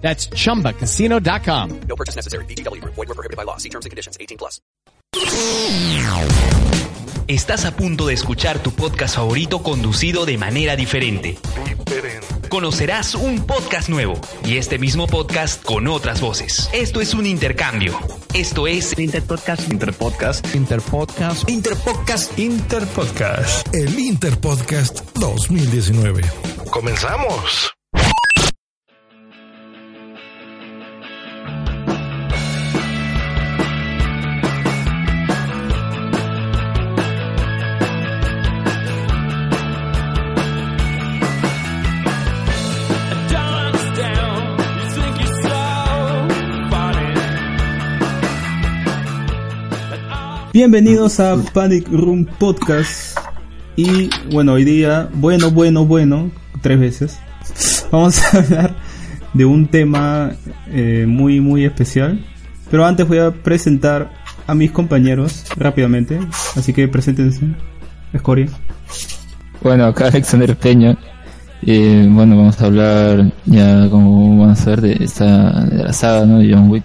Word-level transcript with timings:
That's 0.00 0.28
chumbacasino.com. 0.30 1.80
No 1.88 1.94
purchase 1.96 2.16
necessary. 2.16 2.44
BGW. 2.46 2.82
Void 2.84 2.96
were 2.96 3.14
prohibited 3.14 3.36
by 3.36 3.44
law. 3.44 3.58
See 3.58 3.68
terms 3.68 3.86
and 3.86 3.90
conditions. 3.90 4.16
18 4.18 4.36
plus. 4.38 4.60
Estás 7.26 7.64
a 7.64 7.76
punto 7.76 8.06
de 8.08 8.14
escuchar 8.14 8.58
tu 8.58 8.72
podcast 8.72 9.14
favorito 9.14 9.62
conducido 9.62 10.26
de 10.26 10.36
manera 10.36 10.74
diferente. 10.74 11.38
Conocerás 12.48 13.14
un 13.14 13.46
podcast 13.46 13.88
nuevo 13.88 14.20
y 14.44 14.56
este 14.56 14.80
mismo 14.80 15.06
podcast 15.06 15.62
con 15.62 15.86
otras 15.86 16.20
voces. 16.20 16.68
Esto 16.72 17.00
es 17.00 17.14
un 17.14 17.26
intercambio. 17.26 17.96
Esto 18.34 18.66
es 18.66 18.98
Interpodcast. 18.98 19.70
Interpodcast. 19.72 20.54
Interpodcast. 20.54 21.48
Interpodcast. 21.48 22.38
Interpodcast. 22.38 23.74
El 23.74 23.96
Interpodcast 23.96 25.16
2019. 25.16 26.22
¡Comenzamos! 26.72 27.79
Bienvenidos 50.60 51.20
a 51.20 51.38
Panic 51.54 51.88
Room 51.88 52.26
Podcast. 52.38 53.18
Y 53.76 54.10
bueno, 54.30 54.52
hoy 54.52 54.64
día, 54.64 55.08
bueno, 55.14 55.50
bueno, 55.50 55.86
bueno, 55.86 56.30
tres 56.60 56.78
veces. 56.78 57.18
Vamos 57.90 58.22
a 58.22 58.36
hablar 58.42 58.76
de 59.32 59.46
un 59.46 59.68
tema 59.68 60.32
eh, 60.68 61.06
muy, 61.08 61.40
muy 61.40 61.64
especial. 61.64 62.22
Pero 62.70 62.84
antes 62.84 63.08
voy 63.08 63.20
a 63.20 63.30
presentar 63.30 64.12
a 64.46 64.54
mis 64.54 64.70
compañeros 64.70 65.46
rápidamente. 65.56 66.20
Así 66.54 66.74
que 66.74 66.86
preséntense. 66.88 67.40
Escoria. 68.12 68.48
Bueno, 69.62 69.86
acá 69.86 70.08
Alexander 70.08 70.54
Peña. 70.58 70.98
Eh, 71.62 72.06
bueno, 72.10 72.36
vamos 72.36 72.60
a 72.60 72.66
hablar 72.66 73.32
ya 73.46 73.88
como 73.88 74.38
vamos 74.38 74.60
a 74.60 74.70
ver 74.72 74.82
de 74.82 75.04
esta 75.04 75.64
de 75.64 75.84
la 75.84 75.92
saga, 75.94 76.26
¿no? 76.26 76.40
De 76.40 76.52
John 76.52 76.68
Wick. 76.68 76.84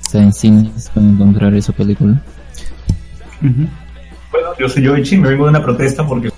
Está 0.00 0.22
en 0.22 0.32
cines, 0.32 0.92
pueden 0.94 1.10
encontrar 1.10 1.52
esa 1.54 1.72
película. 1.72 2.22
Bueno, 3.40 4.48
yo 4.58 4.68
soy 4.68 4.82
Yoichi, 4.82 5.16
me 5.16 5.30
vengo 5.30 5.44
de 5.44 5.50
una 5.50 5.62
protesta 5.62 6.06
porque 6.06 6.30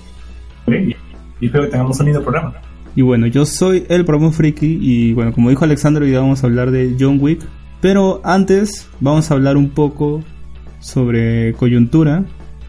y, 0.67 0.97
y 1.41 1.47
espero 1.47 1.64
que 1.64 1.70
tengamos 1.70 1.98
un 2.00 2.06
lindo 2.06 2.22
programa. 2.22 2.55
Y 2.94 3.03
bueno, 3.03 3.27
yo 3.27 3.47
soy 3.47 3.84
el 3.88 4.04
promo 4.04 4.32
friki 4.32 4.78
y 4.81 5.12
bueno, 5.15 5.32
como 5.32 5.50
dijo 5.50 5.65
Alexander, 5.65 6.03
hoy 6.03 6.12
vamos 6.12 6.43
a 6.43 6.47
hablar 6.47 6.71
de 6.71 6.97
John 6.99 7.19
Wick. 7.21 7.43
Pero 7.81 8.21
antes 8.22 8.88
vamos 9.00 9.31
a 9.31 9.34
hablar 9.34 9.56
un 9.56 9.71
poco 9.71 10.22
sobre 10.81 11.53
coyuntura. 11.54 12.25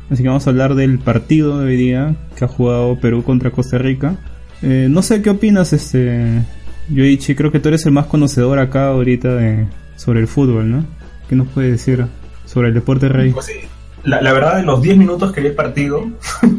Así 0.10 0.24
que 0.24 0.30
vamos 0.30 0.48
a 0.48 0.50
hablar 0.50 0.76
del 0.76 1.00
partido 1.00 1.60
de 1.60 1.68
hoy 1.68 1.78
día 1.78 2.16
que 2.36 2.46
ha 2.46 2.48
jugado 2.48 3.00
Perú 3.00 3.24
contra 3.24 3.52
Costa 3.52 3.78
Rica. 3.78 4.16
Eh, 4.62 4.88
no 4.90 5.02
sé 5.02 5.22
qué 5.22 5.30
opinas, 5.30 5.74
este 5.74 6.42
Yoichi. 6.90 7.36
Creo 7.36 7.52
que 7.52 7.60
tú 7.60 7.70
eres 7.70 7.86
el 7.86 7.92
más 7.92 8.08
conocedor 8.08 8.60
acá 8.60 8.88
ahorita 8.88 9.36
de, 9.36 9.68
sobre 9.98 10.20
el 10.20 10.28
fútbol, 10.28 10.72
¿no? 10.72 10.86
¿Qué 11.28 11.36
nos 11.36 11.48
puedes 11.50 11.72
decir 11.72 12.06
sobre 12.46 12.70
el 12.70 12.74
deporte 12.74 13.10
rey? 13.10 13.32
Pues 13.32 13.46
sí, 13.46 13.60
la, 14.04 14.22
la 14.22 14.34
verdad, 14.34 14.60
en 14.60 14.66
los 14.66 14.82
10 14.82 14.98
minutos 14.98 15.32
que 15.32 15.42
vi 15.42 15.48
el 15.48 15.56
partido, 15.56 16.06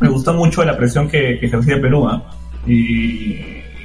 me 0.00 0.08
gustó 0.08 0.34
mucho 0.34 0.64
la 0.64 0.76
presión 0.76 1.08
que, 1.08 1.38
que 1.40 1.46
ejercía 1.46 1.80
Perú. 1.80 2.08
¿ah? 2.08 2.22
Y, 2.66 2.74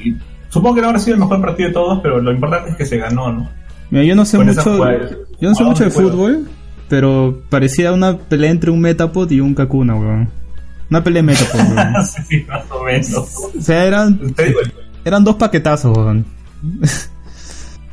y 0.03 0.17
supongo 0.49 0.75
que 0.75 0.81
no 0.81 0.87
habrá 0.87 0.99
sido 0.99 1.15
el 1.15 1.21
mejor 1.21 1.41
partido 1.41 1.69
de 1.69 1.73
todos, 1.73 1.99
pero 2.01 2.19
lo 2.19 2.31
importante 2.31 2.71
es 2.71 2.75
que 2.75 2.85
se 2.85 2.97
ganó, 2.97 3.31
¿no? 3.31 3.49
Mira, 3.89 4.03
yo 4.05 4.15
no 4.15 4.25
sé 4.25 4.37
Con 4.37 4.47
mucho, 4.47 4.77
yo 5.39 5.49
no 5.49 5.55
sé 5.55 5.63
¿a 5.63 5.65
mucho 5.65 5.83
de 5.83 5.91
puedo? 5.91 6.11
fútbol, 6.11 6.47
pero 6.87 7.41
parecía 7.49 7.91
una 7.91 8.17
pelea 8.17 8.51
entre 8.51 8.71
un 8.71 8.79
Metapod 8.79 9.29
y 9.31 9.41
un 9.41 9.53
Kakuna, 9.53 9.95
weón. 9.95 10.29
Una 10.89 11.03
pelea 11.03 11.21
de 11.21 11.27
Metapod, 11.27 11.59
weón. 11.59 12.05
sí, 12.27 12.45
más 12.47 12.63
o 12.71 12.83
menos. 12.83 13.17
O 13.17 13.61
sea, 13.61 13.85
eran, 13.85 14.19
eran 15.03 15.23
dos 15.23 15.35
paquetazos, 15.35 15.97
weón. 15.97 16.25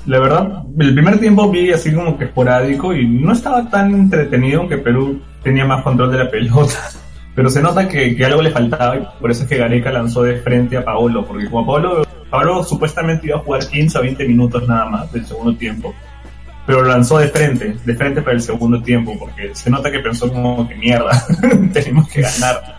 La 0.09 0.21
verdad, 0.21 0.63
el 0.79 0.95
primer 0.95 1.21
tiempo 1.21 1.51
vi 1.51 1.71
así 1.71 1.93
como 1.93 2.17
que 2.17 2.25
esporádico 2.25 2.95
y 2.95 3.07
no 3.07 3.31
estaba 3.35 3.69
tan 3.69 3.93
entretenido, 3.93 4.61
aunque 4.61 4.79
Perú 4.79 5.21
tenía 5.43 5.67
más 5.67 5.83
control 5.83 6.11
de 6.11 6.17
la 6.17 6.31
pelota. 6.31 6.79
Pero 7.35 7.51
se 7.51 7.61
nota 7.61 7.87
que, 7.87 8.17
que 8.17 8.25
algo 8.25 8.41
le 8.41 8.51
faltaba 8.51 8.97
y 8.97 9.07
por 9.21 9.31
eso 9.31 9.43
es 9.43 9.51
que 9.51 9.59
Gareca 9.59 9.93
lanzó 9.93 10.23
de 10.23 10.39
frente 10.39 10.79
a 10.79 10.85
Paolo, 10.85 11.27
porque 11.27 11.51
como 11.51 11.67
Paolo, 11.67 12.07
Paolo 12.31 12.65
supuestamente 12.65 13.27
iba 13.27 13.37
a 13.37 13.41
jugar 13.41 13.69
15 13.69 13.99
o 13.99 14.01
20 14.01 14.27
minutos 14.27 14.67
nada 14.67 14.87
más 14.87 15.13
del 15.13 15.27
segundo 15.27 15.55
tiempo. 15.55 15.95
Pero 16.67 16.83
lanzó 16.85 17.19
de 17.19 17.29
frente, 17.29 17.77
de 17.85 17.95
frente 17.95 18.23
para 18.23 18.33
el 18.33 18.41
segundo 18.41 18.83
tiempo, 18.83 19.15
porque 19.19 19.55
se 19.55 19.69
nota 19.69 19.91
que 19.91 19.99
pensó 19.99 20.33
como 20.33 20.67
que 20.67 20.75
mierda, 20.75 21.23
tenemos 21.75 22.09
que 22.09 22.23
ganar. 22.23 22.79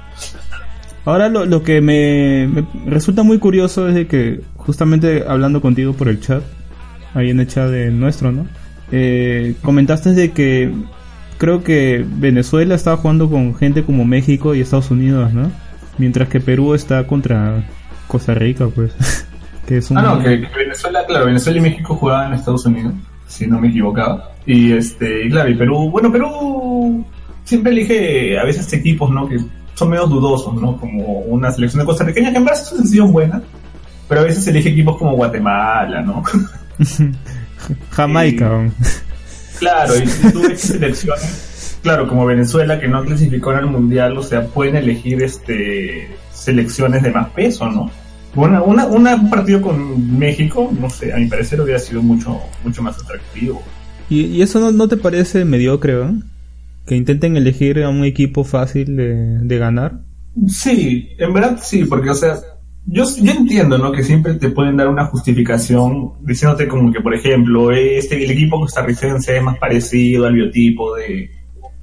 Ahora 1.06 1.30
lo, 1.30 1.46
lo 1.46 1.62
que 1.62 1.80
me, 1.80 2.48
me 2.48 2.66
resulta 2.88 3.22
muy 3.22 3.38
curioso 3.38 3.88
es 3.88 3.94
de 3.94 4.08
que 4.08 4.42
justamente 4.58 5.24
hablando 5.28 5.62
contigo 5.62 5.94
por 5.94 6.08
el 6.08 6.20
chat, 6.20 6.42
ahí 7.14 7.30
en 7.30 7.40
el 7.40 7.48
chat 7.48 7.70
de 7.70 7.92
nuestro, 7.92 8.32
¿no? 8.32 8.48
Eh, 8.92 9.56
comentaste 9.62 10.14
de 10.14 10.32
que 10.32 10.74
creo 11.38 11.64
que 11.64 12.06
Venezuela 12.08 12.76
estaba 12.76 12.98
jugando 12.98 13.30
con 13.30 13.56
gente 13.56 13.84
como 13.84 14.06
México 14.06 14.56
y 14.56 14.62
Estados 14.62 14.92
Unidos, 14.92 15.34
¿no? 15.34 15.52
Mientras 15.98 16.30
que 16.30 16.40
Perú 16.40 16.74
está 16.74 17.06
contra 17.06 17.64
Costa 18.08 18.34
Rica, 18.34 18.68
pues. 18.68 18.94
que 19.68 19.78
es 19.78 19.92
un... 19.92 19.98
Ah, 19.98 20.02
no, 20.02 20.20
que, 20.20 20.42
que 20.42 20.58
Venezuela, 20.58 21.06
claro, 21.08 21.26
Venezuela 21.26 21.60
y 21.60 21.62
México 21.62 21.96
jugaban 21.96 22.28
en 22.28 22.40
Estados 22.40 22.66
Unidos, 22.66 22.94
si 23.28 23.48
no 23.48 23.60
me 23.60 23.70
equivocaba. 23.70 24.32
Y 24.46 24.72
este, 24.72 25.26
y 25.26 25.30
claro, 25.30 25.50
y 25.50 25.56
Perú, 25.56 25.90
bueno, 25.92 26.12
Perú 26.12 27.06
siempre 27.44 27.72
elige 27.72 28.40
a 28.40 28.44
veces 28.44 28.72
equipos, 28.74 29.10
¿no? 29.12 29.28
Que 29.28 29.38
son 29.76 29.90
medio 29.90 30.08
dudosos, 30.08 30.54
¿no? 30.60 30.78
Como 30.78 31.20
una 31.20 31.52
selección 31.52 31.80
de 31.82 31.86
costarriqueña 31.86 32.32
que 32.32 32.38
en 32.38 32.46
verdad 32.46 32.62
son 32.62 32.80
sencillos 32.80 33.12
buenas, 33.12 33.42
pero 34.08 34.22
a 34.22 34.24
veces 34.26 34.46
elige 34.48 34.70
equipos 34.70 34.98
como 34.98 35.16
Guatemala, 35.16 36.02
¿no? 36.02 36.24
Jamaica, 37.92 38.66
y-. 38.66 39.60
Claro, 39.60 39.94
y 39.98 40.32
tú 40.32 40.42
ves 40.42 40.62
selecciones, 40.62 41.78
claro, 41.82 42.08
como 42.08 42.26
Venezuela 42.26 42.80
que 42.80 42.88
no 42.88 43.04
clasificó 43.04 43.52
en 43.52 43.60
el 43.60 43.66
mundial, 43.68 44.18
o 44.18 44.24
sea, 44.24 44.46
pueden 44.46 44.78
elegir 44.78 45.22
este 45.22 46.10
selecciones 46.34 47.04
de 47.04 47.12
más 47.12 47.30
peso, 47.32 47.70
¿no? 47.70 47.92
Una, 48.36 48.62
una, 48.62 48.86
un 48.86 49.30
partido 49.30 49.62
con 49.62 50.18
México, 50.18 50.72
no 50.80 50.90
sé, 50.90 51.12
a 51.12 51.18
mi 51.18 51.28
parecer 51.28 51.60
hubiera 51.60 51.80
sido 51.80 52.02
mucho, 52.02 52.40
mucho 52.64 52.82
más 52.82 52.98
atractivo. 53.02 53.62
¿Y, 54.10 54.26
y 54.26 54.42
eso 54.42 54.60
no, 54.60 54.72
no 54.72 54.88
te 54.88 54.98
parece 54.98 55.46
mediocre, 55.46 55.98
weón? 55.98 56.26
Que 56.86 56.96
intenten 56.96 57.36
elegir 57.36 57.84
a 57.84 57.90
un 57.90 58.04
equipo 58.06 58.44
fácil 58.44 58.96
de, 58.96 59.40
de 59.40 59.58
ganar. 59.58 60.00
Sí, 60.48 61.10
en 61.18 61.34
verdad 61.34 61.60
sí, 61.62 61.84
porque, 61.86 62.12
o 62.12 62.16
sea, 62.16 62.36
yo, 62.86 63.04
yo 63.22 63.32
entiendo, 63.32 63.78
¿no? 63.78 63.92
Que 63.92 64.04
siempre 64.04 64.34
te 64.36 64.50
pueden 64.50 64.78
dar 64.78 64.88
una 64.88 65.06
justificación 65.06 66.14
diciéndote 66.22 66.68
como 66.68 66.92
que, 66.92 67.02
por 67.02 67.14
ejemplo, 67.14 67.72
este, 67.72 68.24
el 68.24 68.32
equipo 68.32 68.60
costarricense 68.60 69.38
es 69.38 69.44
más 69.44 69.58
parecido 69.58 70.26
al 70.26 70.34
biotipo 70.34 70.96
de, 70.96 71.30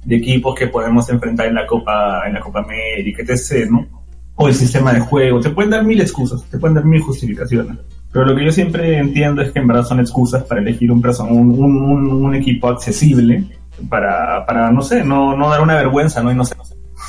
de 0.03 0.15
equipos 0.15 0.55
que 0.55 0.67
podemos 0.67 1.09
enfrentar 1.09 1.47
en 1.47 1.55
la 1.55 1.65
Copa, 1.65 2.23
en 2.25 2.33
la 2.33 2.39
Copa 2.39 2.59
América, 2.59 3.23
etc., 3.23 3.69
¿no? 3.69 3.87
O 4.35 4.47
el 4.47 4.53
sistema 4.53 4.93
de 4.93 4.99
juego. 4.99 5.39
Te 5.39 5.49
pueden 5.49 5.71
dar 5.71 5.83
mil 5.83 5.99
excusas, 5.99 6.43
te 6.49 6.57
pueden 6.57 6.75
dar 6.75 6.85
mil 6.85 7.01
justificaciones. 7.01 7.77
Pero 8.11 8.25
lo 8.25 8.35
que 8.35 8.45
yo 8.45 8.51
siempre 8.51 8.97
entiendo 8.97 9.41
es 9.41 9.51
que 9.51 9.59
en 9.59 9.67
verdad 9.67 9.83
son 9.83 9.99
excusas 9.99 10.43
para 10.43 10.61
elegir 10.61 10.91
un, 10.91 11.03
un, 11.05 11.59
un, 11.59 12.25
un, 12.25 12.35
equipo 12.35 12.69
accesible 12.69 13.43
para, 13.89 14.45
para, 14.45 14.71
no 14.71 14.81
sé, 14.81 15.03
no, 15.03 15.35
no 15.35 15.49
dar 15.49 15.61
una 15.61 15.75
vergüenza, 15.75 16.23
¿no? 16.23 16.31
Y 16.31 16.35
no 16.35 16.45
sé. 16.45 16.55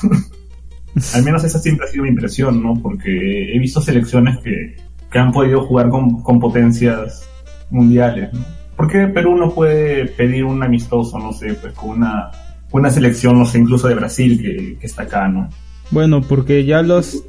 Al 1.14 1.22
menos 1.24 1.44
esa 1.44 1.58
siempre 1.58 1.86
ha 1.86 1.90
sido 1.90 2.04
mi 2.04 2.10
impresión, 2.10 2.62
¿no? 2.62 2.74
Porque 2.74 3.54
he 3.54 3.58
visto 3.58 3.80
selecciones 3.80 4.38
que, 4.42 4.76
que 5.10 5.18
han 5.18 5.32
podido 5.32 5.64
jugar 5.66 5.88
con, 5.88 6.22
con 6.22 6.38
potencias 6.38 7.28
mundiales, 7.70 8.32
¿no? 8.32 8.58
¿por 8.78 8.88
qué 8.88 9.08
Perú 9.08 9.36
no 9.36 9.52
puede 9.52 10.06
pedir 10.06 10.44
un 10.44 10.62
amistoso, 10.62 11.18
no 11.18 11.32
sé, 11.32 11.54
pues 11.54 11.74
con 11.74 11.90
una, 11.90 12.30
una 12.70 12.90
selección, 12.90 13.36
no 13.36 13.44
sé, 13.44 13.58
incluso 13.58 13.88
de 13.88 13.96
Brasil 13.96 14.40
que, 14.40 14.78
que 14.78 14.86
está 14.86 15.02
acá, 15.02 15.28
¿no? 15.28 15.48
Bueno, 15.90 16.22
porque 16.22 16.64
ya 16.64 16.80
los 16.82 17.24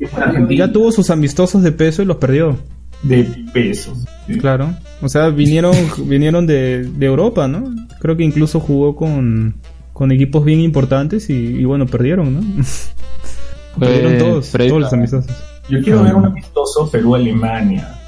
ya 0.49 0.71
tuvo 0.71 0.91
sus 0.91 1.09
amistosos 1.09 1.63
de 1.63 1.71
peso 1.71 2.03
y 2.03 2.05
los 2.05 2.17
perdió. 2.17 2.57
De 3.01 3.23
peso. 3.51 3.95
sí. 4.27 4.37
Claro. 4.37 4.75
O 5.01 5.09
sea, 5.09 5.29
vinieron 5.29 5.73
vinieron 6.05 6.45
de, 6.45 6.83
de 6.83 7.05
Europa, 7.05 7.47
¿no? 7.47 7.73
Creo 7.99 8.15
que 8.15 8.23
incluso 8.23 8.59
jugó 8.59 8.95
con, 8.95 9.55
con 9.91 10.11
equipos 10.11 10.45
bien 10.45 10.59
importantes 10.59 11.31
y, 11.31 11.33
y 11.33 11.65
bueno, 11.65 11.87
perdieron, 11.87 12.33
¿no? 12.35 12.41
perdieron 13.77 14.17
todos, 14.17 14.47
previo 14.49 14.71
todos 14.71 14.81
los 14.83 14.93
amistosos. 14.93 15.31
Yo 15.69 15.81
quiero 15.83 16.03
ver 16.03 16.15
un 16.15 16.25
amistoso 16.25 16.89
Perú-Alemania, 16.89 17.99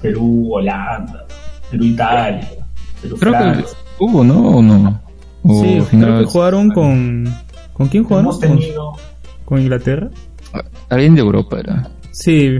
Perú-Holanda, 0.00 1.26
Perú-Italia, 1.70 2.48
Creo 3.00 3.16
Perú-Francia. 3.18 3.64
que 3.98 4.04
hubo, 4.04 4.24
¿no? 4.24 4.56
¿O 4.56 4.62
no? 4.62 5.00
O 5.42 5.60
Sí, 5.62 5.82
creo 5.90 6.20
que 6.20 6.24
jugaron 6.26 6.70
con... 6.70 7.24
¿Con 7.72 7.88
quién 7.88 8.04
jugaron? 8.04 8.26
Hemos 8.26 8.38
¿Con, 8.38 8.48
tenido... 8.58 8.92
con 9.44 9.60
Inglaterra? 9.60 10.08
Alguien 10.88 11.14
de 11.14 11.20
Europa 11.22 11.58
era. 11.58 11.88
Sí, 12.12 12.58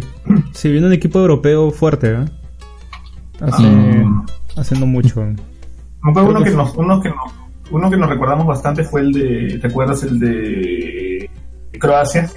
sí, 0.52 0.70
viene 0.70 0.86
un 0.86 0.92
equipo 0.92 1.18
europeo 1.20 1.70
fuerte, 1.70 2.12
¿eh? 2.12 2.24
Hace, 3.40 3.62
Ah. 3.66 4.24
hace 4.56 4.78
no 4.78 4.86
mucho. 4.86 5.20
Me 5.22 6.10
acuerdo 6.10 6.30
uno 6.30 6.42
que 6.44 6.50
nos, 6.50 6.74
uno 6.76 7.00
que 7.00 7.08
nos, 7.10 7.32
uno 7.70 7.90
que 7.90 7.96
nos 7.96 8.08
recordamos 8.08 8.46
bastante 8.46 8.82
fue 8.84 9.02
el 9.02 9.12
de, 9.12 9.58
¿te 9.60 9.66
acuerdas 9.66 10.02
el 10.04 10.18
de 10.18 11.30
Croacia? 11.78 12.30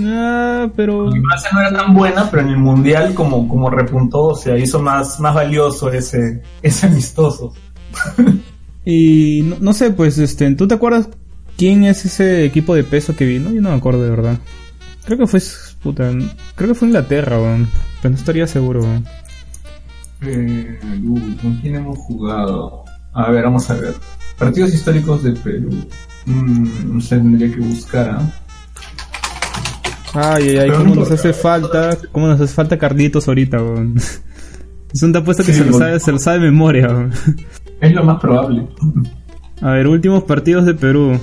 Ah, 0.00 0.68
pero... 0.76 1.10
Croacia 1.10 1.50
no 1.52 1.60
era 1.60 1.72
tan 1.72 1.94
buena, 1.94 2.30
pero 2.30 2.42
en 2.42 2.48
el 2.48 2.58
mundial 2.58 3.14
como, 3.14 3.48
como 3.48 3.70
repuntó, 3.70 4.24
o 4.24 4.34
sea, 4.34 4.56
hizo 4.58 4.80
más, 4.80 5.18
más 5.20 5.34
valioso 5.34 5.90
ese, 5.90 6.42
ese 6.62 6.86
amistoso. 6.86 7.52
Y 8.90 9.42
no, 9.42 9.56
no 9.60 9.72
sé, 9.74 9.90
pues, 9.90 10.16
este, 10.16 10.50
¿tú 10.54 10.66
te 10.66 10.74
acuerdas 10.74 11.10
quién 11.58 11.84
es 11.84 12.06
ese 12.06 12.46
equipo 12.46 12.74
de 12.74 12.84
peso 12.84 13.14
que 13.14 13.26
vino? 13.26 13.52
Yo 13.52 13.60
no 13.60 13.68
me 13.68 13.76
acuerdo 13.76 14.02
de 14.02 14.08
verdad. 14.08 14.38
Creo 15.04 15.18
que 15.18 15.26
fue, 15.26 15.42
puta, 15.82 16.10
creo 16.54 16.68
que 16.68 16.74
fue 16.74 16.88
Inglaterra, 16.88 17.38
weón. 17.38 17.68
pero 18.00 18.12
no 18.12 18.16
estaría 18.16 18.46
seguro. 18.46 18.80
weón. 18.80 19.04
Eh, 20.22 20.80
uy, 21.04 21.36
¿Con 21.42 21.56
quién 21.56 21.76
hemos 21.76 21.98
jugado? 21.98 22.84
A 23.12 23.30
ver, 23.30 23.44
vamos 23.44 23.68
a 23.68 23.74
ver. 23.74 23.94
Partidos 24.38 24.72
históricos 24.72 25.22
de 25.22 25.32
Perú. 25.32 25.70
Mm, 26.24 26.94
no 26.94 27.00
sé, 27.02 27.16
tendría 27.16 27.54
que 27.54 27.60
buscar, 27.60 28.08
¿ah? 28.18 28.32
Ay, 30.20 30.48
ay, 30.48 30.56
ay, 30.58 30.66
Pero 30.68 30.78
cómo 30.78 30.94
no 30.94 31.00
nos 31.02 31.10
hace 31.12 31.32
falta, 31.32 31.96
cómo 32.12 32.26
nos 32.26 32.40
hace 32.40 32.52
falta 32.52 32.76
Carlitos 32.78 33.28
ahorita, 33.28 33.62
weón. 33.62 33.94
Es 34.92 35.02
un 35.02 35.14
apuesto 35.14 35.44
que 35.44 35.52
Sí, 35.52 35.58
se 35.58 35.64
lo 35.66 35.74
sabe, 35.76 36.00
se 36.00 36.10
lo 36.12 36.18
sabe 36.18 36.38
de 36.40 36.44
memoria, 36.46 36.88
weón. 36.88 37.12
Es 37.80 37.92
lo 37.92 38.02
más 38.04 38.18
probable. 38.20 38.66
A 39.60 39.70
ver, 39.72 39.86
últimos 39.86 40.24
partidos 40.24 40.64
de 40.66 40.74
Perú. 40.74 41.18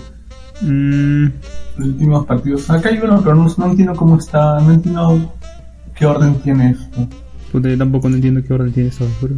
Mm, 0.61 1.25
últimos 1.79 2.25
partidos. 2.25 2.69
Acá 2.69 2.89
hay 2.89 2.99
uno, 2.99 3.21
pero 3.21 3.35
no, 3.35 3.53
no 3.57 3.65
entiendo 3.65 3.93
cómo 3.95 4.17
está. 4.17 4.59
No 4.61 4.71
entiendo 4.71 5.33
qué 5.95 6.05
orden 6.05 6.35
tiene 6.35 6.71
esto. 6.71 7.07
puta, 7.51 7.67
yo 7.69 7.77
tampoco 7.77 8.07
no 8.09 8.15
entiendo 8.15 8.41
qué 8.47 8.53
orden 8.53 8.71
tiene 8.71 8.89
eso, 8.89 9.05
juro. 9.19 9.33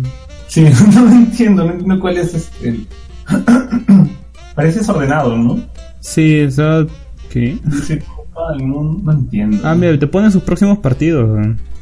Sí, 0.48 0.62
no 0.94 1.10
entiendo, 1.12 1.63
no 1.65 1.71
entiendo 1.71 2.00
cuál 2.00 2.18
es 2.18 2.33
este. 2.36 2.69
el- 2.69 2.88
Parece 4.56 4.80
desordenado, 4.80 5.36
¿no? 5.38 5.60
Sí, 6.00 6.42
o 6.42 6.51
sea, 6.51 6.86
¿qué? 7.30 7.57
Copa 8.38 8.51
del 8.54 8.63
Mundo, 8.68 9.01
no 9.04 9.19
entiendo. 9.19 9.57
Ah, 9.63 9.74
mira, 9.75 9.98
te 9.98 10.07
ponen 10.07 10.31
sus 10.31 10.44
próximos 10.44 10.78
partidos. 10.80 11.30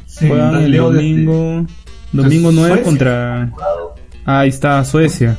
Sí, 0.06 0.26
Juegan 0.28 0.46
entonces 0.46 0.64
el 0.66 0.72
desde- 0.72 0.84
domingo, 0.84 1.66
domingo 2.12 2.52
9 2.52 2.68
Suecia. 2.68 2.84
contra... 2.84 3.42
Ah, 4.24 4.40
ahí 4.40 4.48
está, 4.48 4.84
Suecia. 4.84 5.36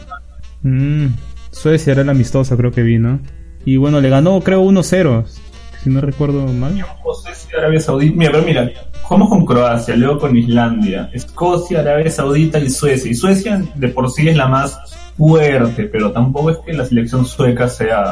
Mm, 0.61 1.07
Suecia 1.51 1.93
era 1.93 2.01
el 2.03 2.09
amistoso, 2.09 2.55
creo 2.55 2.71
que 2.71 2.83
vino. 2.83 3.19
Y 3.65 3.77
bueno, 3.77 3.99
le 3.99 4.09
ganó, 4.09 4.39
creo, 4.41 4.61
1-0, 4.63 5.25
si 5.83 5.89
no 5.89 6.01
recuerdo 6.01 6.45
mal. 6.53 6.73
Arabia 7.57 7.79
Saudita. 7.79 8.15
Mira, 8.15 8.31
pero 8.33 8.43
mira, 8.45 8.69
jugamos 9.01 9.29
con 9.29 9.45
Croacia, 9.45 9.95
luego 9.95 10.19
con 10.19 10.37
Islandia, 10.37 11.09
Escocia, 11.13 11.79
Arabia 11.79 12.11
Saudita 12.11 12.59
y 12.59 12.69
Suecia. 12.69 13.09
Y 13.09 13.15
Suecia 13.15 13.61
de 13.75 13.87
por 13.89 14.11
sí 14.11 14.27
es 14.27 14.35
la 14.37 14.47
más 14.47 14.77
fuerte, 15.17 15.85
pero 15.85 16.11
tampoco 16.11 16.51
es 16.51 16.57
que 16.59 16.73
la 16.73 16.85
selección 16.85 17.25
sueca 17.25 17.67
sea 17.67 18.05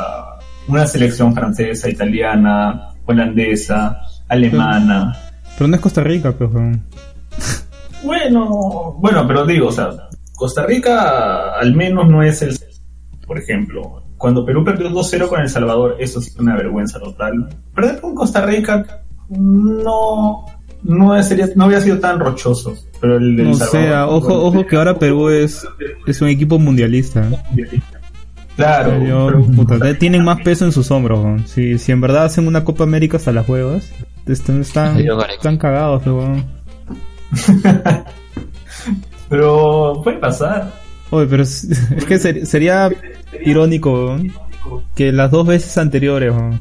una 0.67 0.87
selección 0.87 1.33
francesa, 1.35 1.89
italiana, 1.89 2.89
holandesa, 3.05 4.01
alemana. 4.27 5.15
Pero 5.57 5.67
no 5.67 5.75
es 5.75 5.81
Costa 5.81 6.03
Rica, 6.03 6.31
pues, 6.33 6.51
weón. 6.51 6.83
Bueno, 8.03 8.95
bueno, 8.99 9.25
pero 9.27 9.45
digo, 9.45 9.67
o 9.67 9.71
sea, 9.71 9.89
Costa 10.35 10.65
Rica 10.65 11.55
al 11.59 11.73
menos 11.75 12.07
no 12.07 12.21
es 12.23 12.41
el... 12.41 12.57
Por 13.25 13.39
ejemplo, 13.39 14.03
cuando 14.17 14.45
Perú 14.45 14.63
perdió 14.63 14.89
2-0 14.91 15.27
con 15.27 15.41
El 15.41 15.49
Salvador, 15.49 15.95
eso 15.99 16.21
sí 16.21 16.29
fue 16.29 16.43
una 16.43 16.55
vergüenza 16.55 16.99
total. 16.99 17.49
Perder 17.73 17.99
con 18.01 18.13
Costa 18.13 18.45
Rica 18.45 18.85
no 19.29 20.45
no 20.83 21.23
sería 21.23 21.47
no 21.55 21.63
había 21.65 21.81
sido 21.81 21.97
tan 21.99 22.19
rochoso, 22.19 22.75
pero 23.01 23.17
el 23.17 23.35
del 23.35 23.47
No 23.47 23.53
Salvador- 23.55 23.71
sea, 23.87 24.07
ojo, 24.07 24.33
ojo 24.45 24.67
que 24.67 24.75
ahora 24.75 24.99
Perú 24.99 25.29
es, 25.29 25.67
es 26.05 26.21
un 26.21 26.27
equipo 26.27 26.59
mundialista. 26.59 27.27
Claro, 28.55 29.03
Yo, 29.05 29.45
puta, 29.55 29.97
tienen 29.97 30.23
más 30.23 30.41
peso 30.41 30.63
en 30.65 30.71
sus 30.71 30.89
hombros, 30.91 31.19
weón. 31.19 31.47
Si, 31.47 31.77
si 31.77 31.91
en 31.91 31.99
verdad 31.99 32.25
hacen 32.25 32.47
una 32.47 32.63
Copa 32.63 32.83
América 32.85 33.17
hasta 33.17 33.31
las 33.33 33.47
huevas, 33.49 33.91
están, 34.25 34.61
están, 34.61 34.97
están 34.97 35.57
cagados, 35.57 36.05
weón. 36.05 36.45
pero 39.29 40.01
puede 40.03 40.17
pasar. 40.17 40.71
Oye, 41.09 41.27
pero 41.29 41.43
es, 41.43 41.63
es 41.97 42.05
que 42.05 42.17
ser- 42.19 42.45
sería 42.45 42.89
irónico 43.43 43.91
weón, 43.93 44.31
que 44.95 45.11
las 45.11 45.31
dos 45.31 45.45
veces 45.47 45.77
anteriores, 45.77 46.31
weón, 46.33 46.59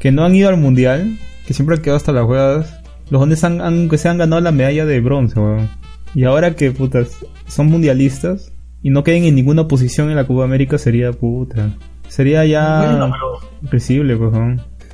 que 0.00 0.10
no 0.12 0.24
han 0.24 0.34
ido 0.34 0.48
al 0.48 0.56
mundial, 0.56 1.18
que 1.46 1.54
siempre 1.54 1.76
han 1.76 1.82
quedado 1.82 1.96
hasta 1.98 2.12
las 2.12 2.24
huevas, 2.26 2.80
los 3.10 3.22
hombres 3.22 3.44
han, 3.44 3.60
han, 3.60 3.88
que 3.88 3.98
se 3.98 4.08
han 4.08 4.18
ganado 4.18 4.40
la 4.42 4.52
medalla 4.52 4.84
de 4.86 5.00
bronce, 5.00 5.38
weón. 5.38 5.68
Y 6.14 6.24
ahora 6.24 6.56
que 6.56 6.72
putas 6.72 7.10
son 7.46 7.66
mundialistas 7.68 8.52
y 8.82 8.90
no 8.90 9.02
queden 9.04 9.24
en 9.24 9.34
ninguna 9.34 9.68
posición 9.68 10.10
en 10.10 10.16
la 10.16 10.26
Copa 10.26 10.44
América 10.44 10.78
sería 10.78 11.12
puta. 11.12 11.70
Sería 12.08 12.44
ya 12.44 12.80
risible, 13.70 14.16
pues. 14.16 14.32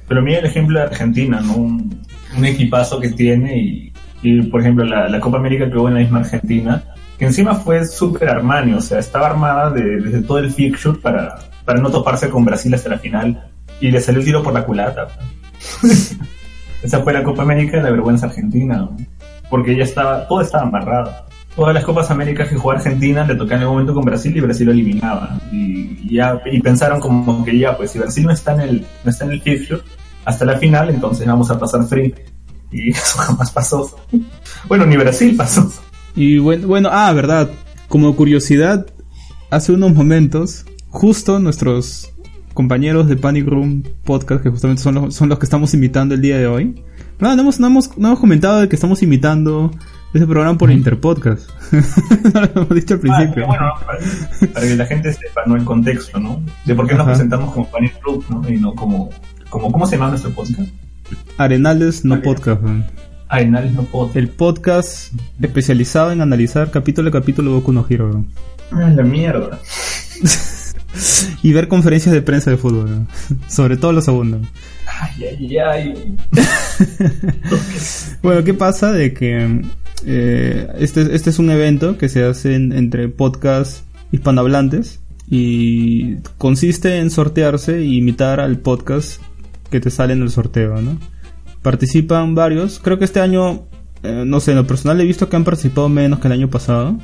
Pero 0.09 0.23
mira 0.23 0.39
el 0.41 0.47
ejemplo 0.47 0.79
de 0.79 0.85
Argentina, 0.87 1.41
¿no? 1.41 1.55
Un, 1.55 2.01
un 2.37 2.45
equipazo 2.45 3.01
que 3.01 3.11
tiene 3.11 3.59
y, 3.59 3.93
y, 4.23 4.43
por 4.43 4.61
ejemplo, 4.61 4.85
la, 4.85 5.09
la 5.09 5.21
Copa 5.21 5.39
América 5.39 5.71
que 5.71 5.77
hubo 5.79 5.89
en 5.89 5.95
la 5.95 6.01
misma 6.01 6.19
Argentina, 6.21 6.85
que 7.19 7.25
encima 7.25 7.55
fue 7.55 7.85
súper 7.87 8.29
Armani, 8.29 8.75
o 8.75 8.81
sea, 8.81 8.99
estaba 8.99 9.27
armada 9.29 9.71
de- 9.71 10.01
desde 10.01 10.23
todo 10.23 10.39
el 10.39 10.51
fixture 10.51 10.99
para, 10.99 11.37
para 11.65 11.81
no 11.81 11.91
toparse 11.91 12.29
con 12.29 12.45
Brasil 12.45 12.75
hasta 12.75 12.91
la 12.91 12.99
final 12.99 13.49
y 13.81 13.91
le 13.91 14.01
salió 14.01 14.21
el 14.21 14.27
tiro 14.27 14.43
por 14.43 14.53
la 14.53 14.65
culata. 14.65 15.09
Esa 16.83 17.01
fue 17.01 17.13
la 17.13 17.23
Copa 17.25 17.43
América 17.43 17.79
de 17.79 17.83
la 17.85 17.91
vergüenza 17.91 18.27
argentina, 18.27 18.77
¿no? 18.77 18.97
porque 19.49 19.77
ya 19.77 19.85
estaba, 19.85 20.27
todo 20.29 20.41
estaba 20.41 20.65
amarrado. 20.65 21.13
Todas 21.57 21.75
las 21.75 21.85
Copas 21.85 22.11
Américas 22.11 22.49
que 22.49 22.57
jugó 22.57 22.73
Argentina 22.73 23.27
le 23.27 23.35
tocaban 23.35 23.63
en 23.63 23.63
el 23.63 23.69
momento 23.69 23.95
con 23.95 24.05
Brasil 24.05 24.37
y 24.37 24.41
Brasil 24.41 24.67
lo 24.67 24.73
eliminaba. 24.73 25.41
Y, 25.51 26.15
ya, 26.15 26.39
y 26.53 26.61
pensaron 26.61 27.01
como 27.01 27.43
que 27.45 27.59
ya, 27.59 27.75
pues 27.77 27.91
si 27.91 27.99
Brasil 27.99 28.25
no 28.25 28.33
está 28.33 28.53
en 28.55 28.61
el, 28.61 28.87
no 29.03 29.11
está 29.11 29.25
en 29.25 29.33
el 29.33 29.43
hasta 30.27 30.45
la 30.45 30.59
final, 30.59 30.91
entonces 30.91 31.27
vamos 31.27 31.51
a 31.51 31.59
pasar 31.59 31.85
free. 31.87 32.15
Y 32.71 32.91
eso 32.91 33.19
jamás 33.19 33.51
pasó. 33.51 33.97
Bueno, 34.69 34.85
ni 34.85 34.97
Brasil 34.99 35.35
pasó. 35.35 35.73
Y 36.15 36.39
bueno, 36.39 36.67
bueno, 36.67 36.91
ah, 36.93 37.11
verdad. 37.15 37.51
Como 37.89 38.15
curiosidad, 38.17 38.87
hace 39.49 39.73
unos 39.73 39.95
momentos, 39.95 40.67
justo 40.89 41.39
nuestros 41.39 42.13
compañeros 42.53 43.07
de 43.07 43.17
Panic 43.17 43.47
Room 43.47 43.83
Podcast, 44.05 44.43
que 44.43 44.51
justamente 44.51 44.83
son 44.83 44.97
los, 44.97 45.15
son 45.15 45.29
los 45.29 45.39
que 45.39 45.47
estamos 45.47 45.73
invitando 45.73 46.15
el 46.15 46.21
día 46.21 46.37
de 46.37 46.47
hoy. 46.47 46.83
No, 47.19 47.35
no 47.35 47.43
hemos, 47.43 47.61
no 47.61 47.69
hemos, 47.69 47.97
no 47.97 48.09
hemos 48.09 48.21
comentado 48.21 48.61
de 48.61 48.69
que 48.69 48.77
estamos 48.77 49.03
invitando 49.03 49.71
ese 50.15 50.27
programa 50.27 50.57
por 50.59 50.71
Interpodcast. 50.71 51.51
no 52.35 52.41
lo 52.41 52.47
hemos 52.55 52.69
dicho 52.75 52.95
al 52.95 53.01
Ah, 53.01 53.17
principio. 53.17 53.47
bueno, 53.47 53.67
para, 53.87 53.99
para 54.53 54.67
que 54.67 54.77
la 54.77 54.87
gente 54.87 55.13
sepa, 55.13 55.43
¿no? 55.47 55.57
El 55.57 55.65
contexto, 55.65 56.19
¿no? 56.19 56.43
De 56.65 56.75
por 56.75 56.87
qué 56.89 56.95
nos 56.95 57.07
presentamos 57.07 57.53
como 57.53 57.69
Panic 57.71 57.99
Club, 58.01 58.25
¿no? 58.31 58.49
Y 58.49 58.57
no 58.59 58.75
como, 58.75 59.11
como, 59.51 59.71
¿cómo 59.73 59.87
se 59.87 59.97
llama 59.97 60.09
nuestro 60.11 60.31
podcast? 60.33 60.69
Arenales 61.39 62.05
no 62.05 62.21
podcast. 62.23 62.63
weón. 62.63 62.85
Arenales 63.29 63.73
no 63.75 63.83
podcast. 63.83 64.17
El 64.17 64.29
podcast 64.29 65.13
especializado 65.41 66.13
en 66.13 66.21
analizar 66.23 66.71
capítulo 66.71 67.09
a 67.09 67.13
capítulo 67.13 67.53
Boku 67.53 67.73
no 67.73 67.85
Hero. 67.89 68.07
weón. 68.09 68.29
Ah, 68.73 68.91
la 68.91 69.03
mierda. 69.03 69.59
Y 71.43 71.53
ver 71.53 71.69
conferencias 71.69 72.15
de 72.15 72.23
prensa 72.23 72.51
de 72.51 72.57
fútbol. 72.57 72.87
weón. 72.87 73.09
Sobre 73.49 73.77
todo 73.77 73.93
los 73.93 74.07
segundos. 74.07 74.47
Ay, 74.87 75.25
ay, 75.39 75.59
ay. 75.59 76.17
Bueno, 78.23 78.43
¿qué 78.45 78.55
pasa? 78.55 78.93
De 78.93 79.13
que 79.13 79.63
eh, 80.05 80.69
este, 80.79 81.15
este 81.15 81.31
es 81.31 81.39
un 81.39 81.51
evento 81.51 81.97
que 81.99 82.09
se 82.09 82.25
hace 82.25 82.55
en- 82.55 82.73
entre 82.73 83.09
podcasts 83.09 83.85
hispanohablantes 84.13 85.01
y 85.31 86.17
consiste 86.39 86.99
en 86.99 87.11
sortearse 87.11 87.83
y 87.83 87.97
imitar 87.99 88.41
al 88.41 88.59
podcast 88.59 89.21
que 89.71 89.81
te 89.81 89.91
sale 89.91 90.13
en 90.13 90.23
el 90.23 90.31
sorteo, 90.31 90.81
¿no? 90.81 90.99
Participan 91.63 92.35
varios, 92.35 92.79
creo 92.79 92.99
que 92.99 93.05
este 93.05 93.21
año, 93.21 93.65
eh, 94.03 94.23
no 94.25 94.39
sé, 94.41 94.53
en 94.53 94.59
lo 94.59 94.67
personal 94.67 95.01
he 95.01 95.05
visto 95.05 95.29
que 95.29 95.37
han 95.37 95.45
participado 95.45 95.89
menos 95.89 96.21
que 96.21 96.29
el 96.29 96.33
año 96.33 96.49
pasado. 96.51 96.99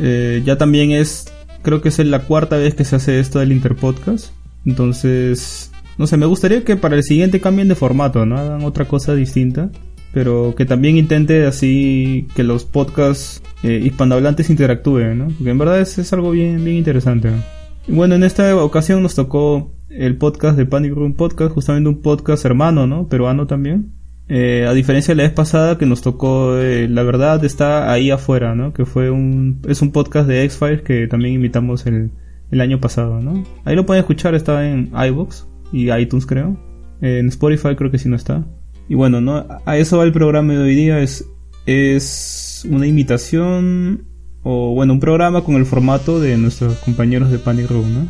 Eh, 0.00 0.42
ya 0.44 0.56
también 0.58 0.90
es 0.92 1.26
creo 1.62 1.82
que 1.82 1.90
es 1.90 1.98
la 1.98 2.20
cuarta 2.20 2.56
vez 2.56 2.74
que 2.74 2.84
se 2.84 2.96
hace 2.96 3.20
esto 3.20 3.38
del 3.38 3.52
Interpodcast. 3.52 4.32
Entonces, 4.64 5.70
no 5.98 6.06
sé, 6.06 6.16
me 6.16 6.26
gustaría 6.26 6.64
que 6.64 6.76
para 6.76 6.96
el 6.96 7.04
siguiente 7.04 7.40
cambien 7.40 7.68
de 7.68 7.74
formato, 7.74 8.24
¿no? 8.26 8.36
Hagan 8.38 8.64
otra 8.64 8.86
cosa 8.86 9.14
distinta. 9.14 9.70
Pero 10.12 10.54
que 10.56 10.64
también 10.64 10.96
intente 10.96 11.46
así 11.46 12.26
que 12.34 12.42
los 12.42 12.64
podcasts 12.64 13.42
eh, 13.62 13.80
hispanohablantes 13.84 14.50
interactúen, 14.50 15.18
¿no? 15.18 15.28
Porque 15.28 15.50
en 15.50 15.58
verdad 15.58 15.80
es, 15.80 15.98
es 15.98 16.12
algo 16.12 16.32
bien, 16.32 16.64
bien 16.64 16.76
interesante. 16.76 17.30
Bueno, 17.86 18.14
en 18.14 18.24
esta 18.24 18.56
ocasión 18.56 19.02
nos 19.02 19.14
tocó 19.14 19.72
el 19.88 20.16
podcast 20.16 20.56
de 20.56 20.66
Panic 20.66 20.94
Room 20.94 21.14
Podcast, 21.14 21.52
justamente 21.52 21.88
un 21.88 22.00
podcast 22.00 22.44
hermano, 22.44 22.86
¿no? 22.86 23.08
Peruano 23.08 23.46
también. 23.46 23.92
Eh, 24.28 24.64
a 24.68 24.72
diferencia 24.72 25.12
de 25.12 25.16
la 25.16 25.22
vez 25.24 25.32
pasada 25.32 25.76
que 25.76 25.86
nos 25.86 26.02
tocó, 26.02 26.56
eh, 26.56 26.88
la 26.88 27.02
verdad 27.02 27.44
está 27.44 27.92
ahí 27.92 28.12
afuera, 28.12 28.54
¿no? 28.54 28.72
Que 28.72 28.84
fue 28.84 29.10
un, 29.10 29.60
es 29.68 29.82
un 29.82 29.90
podcast 29.90 30.28
de 30.28 30.44
X-Files 30.44 30.82
que 30.82 31.08
también 31.08 31.34
invitamos 31.34 31.84
el, 31.86 32.12
el 32.52 32.60
año 32.60 32.80
pasado, 32.80 33.20
¿no? 33.20 33.44
Ahí 33.64 33.74
lo 33.74 33.86
pueden 33.86 34.02
escuchar, 34.02 34.36
está 34.36 34.68
en 34.68 34.92
iVoox 34.94 35.46
y 35.72 35.92
iTunes 35.92 36.26
creo. 36.26 36.56
En 37.00 37.28
Spotify 37.28 37.74
creo 37.74 37.90
que 37.90 37.98
sí 37.98 38.08
no 38.08 38.14
está. 38.14 38.46
Y 38.90 38.96
bueno, 38.96 39.20
¿no? 39.20 39.46
A 39.66 39.76
eso 39.76 39.98
va 39.98 40.04
el 40.04 40.10
programa 40.10 40.52
de 40.52 40.58
hoy 40.58 40.74
día, 40.74 40.98
es, 40.98 41.24
es 41.64 42.66
una 42.68 42.88
imitación 42.88 44.04
o 44.42 44.74
bueno, 44.74 44.94
un 44.94 44.98
programa 44.98 45.44
con 45.44 45.54
el 45.54 45.64
formato 45.64 46.18
de 46.18 46.36
nuestros 46.36 46.74
compañeros 46.78 47.30
de 47.30 47.38
Panic 47.38 47.70
Room, 47.70 48.08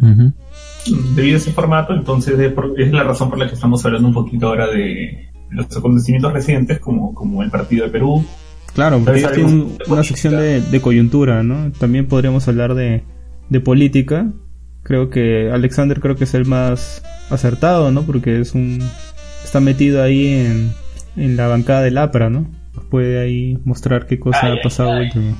¿no? 0.00 0.30
Debido 1.16 1.34
a 1.34 1.38
ese 1.38 1.50
formato, 1.50 1.92
entonces 1.92 2.38
es 2.38 2.92
la 2.92 3.02
razón 3.02 3.30
por 3.30 3.40
la 3.40 3.48
que 3.48 3.54
estamos 3.54 3.84
hablando 3.84 4.06
un 4.06 4.14
poquito 4.14 4.46
ahora 4.46 4.68
de 4.68 5.28
los 5.50 5.76
acontecimientos 5.76 6.32
recientes, 6.32 6.78
como, 6.78 7.12
como 7.12 7.42
el 7.42 7.50
partido 7.50 7.84
de 7.84 7.90
Perú. 7.90 8.24
Claro, 8.74 9.00
porque 9.04 9.26
tiene 9.34 9.66
una 9.88 10.04
sección 10.04 10.36
de, 10.36 10.80
coyuntura, 10.80 11.42
¿no? 11.42 11.72
También 11.72 12.06
podríamos 12.06 12.46
hablar 12.46 12.76
de, 12.76 13.02
de 13.48 13.60
política. 13.60 14.30
Creo 14.84 15.10
que 15.10 15.50
Alexander 15.50 15.98
creo 15.98 16.14
que 16.14 16.24
es 16.24 16.34
el 16.34 16.46
más 16.46 17.02
acertado, 17.28 17.90
¿no? 17.90 18.04
Porque 18.04 18.40
es 18.40 18.54
un 18.54 18.78
está 19.48 19.60
metido 19.60 20.02
ahí 20.02 20.26
en, 20.26 20.74
en 21.16 21.38
la 21.38 21.48
bancada 21.48 21.80
del 21.80 21.96
APRA, 21.96 22.28
¿no? 22.28 22.50
puede 22.90 23.18
ahí 23.20 23.58
mostrar 23.64 24.06
qué 24.06 24.20
cosa 24.20 24.52
ha 24.52 24.60
pasado 24.62 24.98
último. 24.98 25.34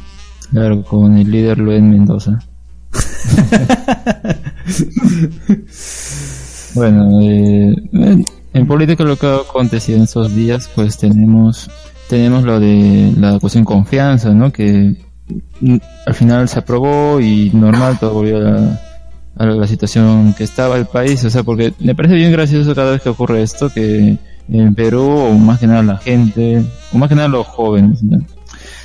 Claro, 0.51 0.83
con 0.83 1.19
el 1.19 1.31
líder 1.31 1.59
Luen 1.59 1.91
Mendoza. 1.91 2.39
bueno, 6.75 7.21
eh, 7.21 7.77
en 8.55 8.67
política 8.67 9.05
lo 9.05 9.17
que 9.17 9.27
ha 9.27 9.37
acontecido 9.37 9.99
en 9.99 10.05
estos 10.05 10.35
días, 10.35 10.71
pues 10.75 10.97
tenemos 10.97 11.71
tenemos 12.09 12.45
lo 12.45 12.59
de 12.59 13.13
la 13.19 13.39
cuestión 13.39 13.67
confianza, 13.67 14.33
¿no? 14.33 14.51
Que 14.51 14.97
al 16.07 16.15
final 16.15 16.49
se 16.49 16.61
aprobó 16.61 17.21
y 17.21 17.51
normal 17.53 17.99
todo 18.01 18.15
volvió 18.15 18.39
a, 18.49 18.81
a 19.39 19.47
la 19.47 19.67
situación 19.67 20.35
que 20.35 20.45
estaba 20.45 20.77
el 20.77 20.87
país, 20.87 21.25
o 21.25 21.31
sea, 21.31 21.45
porque 21.45 21.73
me 21.79 21.95
parece 21.95 22.17
bien 22.17 22.33
gracioso 22.33 22.75
cada 22.75 22.93
vez 22.93 23.03
que 23.03 23.09
ocurre 23.09 23.43
esto, 23.43 23.71
que 23.71 24.19
en 24.51 24.75
Perú, 24.75 25.09
o 25.09 25.33
más 25.35 25.61
que 25.61 25.67
nada 25.67 25.83
la 25.83 25.99
gente, 25.99 26.65
o 26.93 26.99
más 26.99 27.09
que 27.09 27.15
nada 27.15 27.29
los 27.29 27.47
jóvenes, 27.47 28.01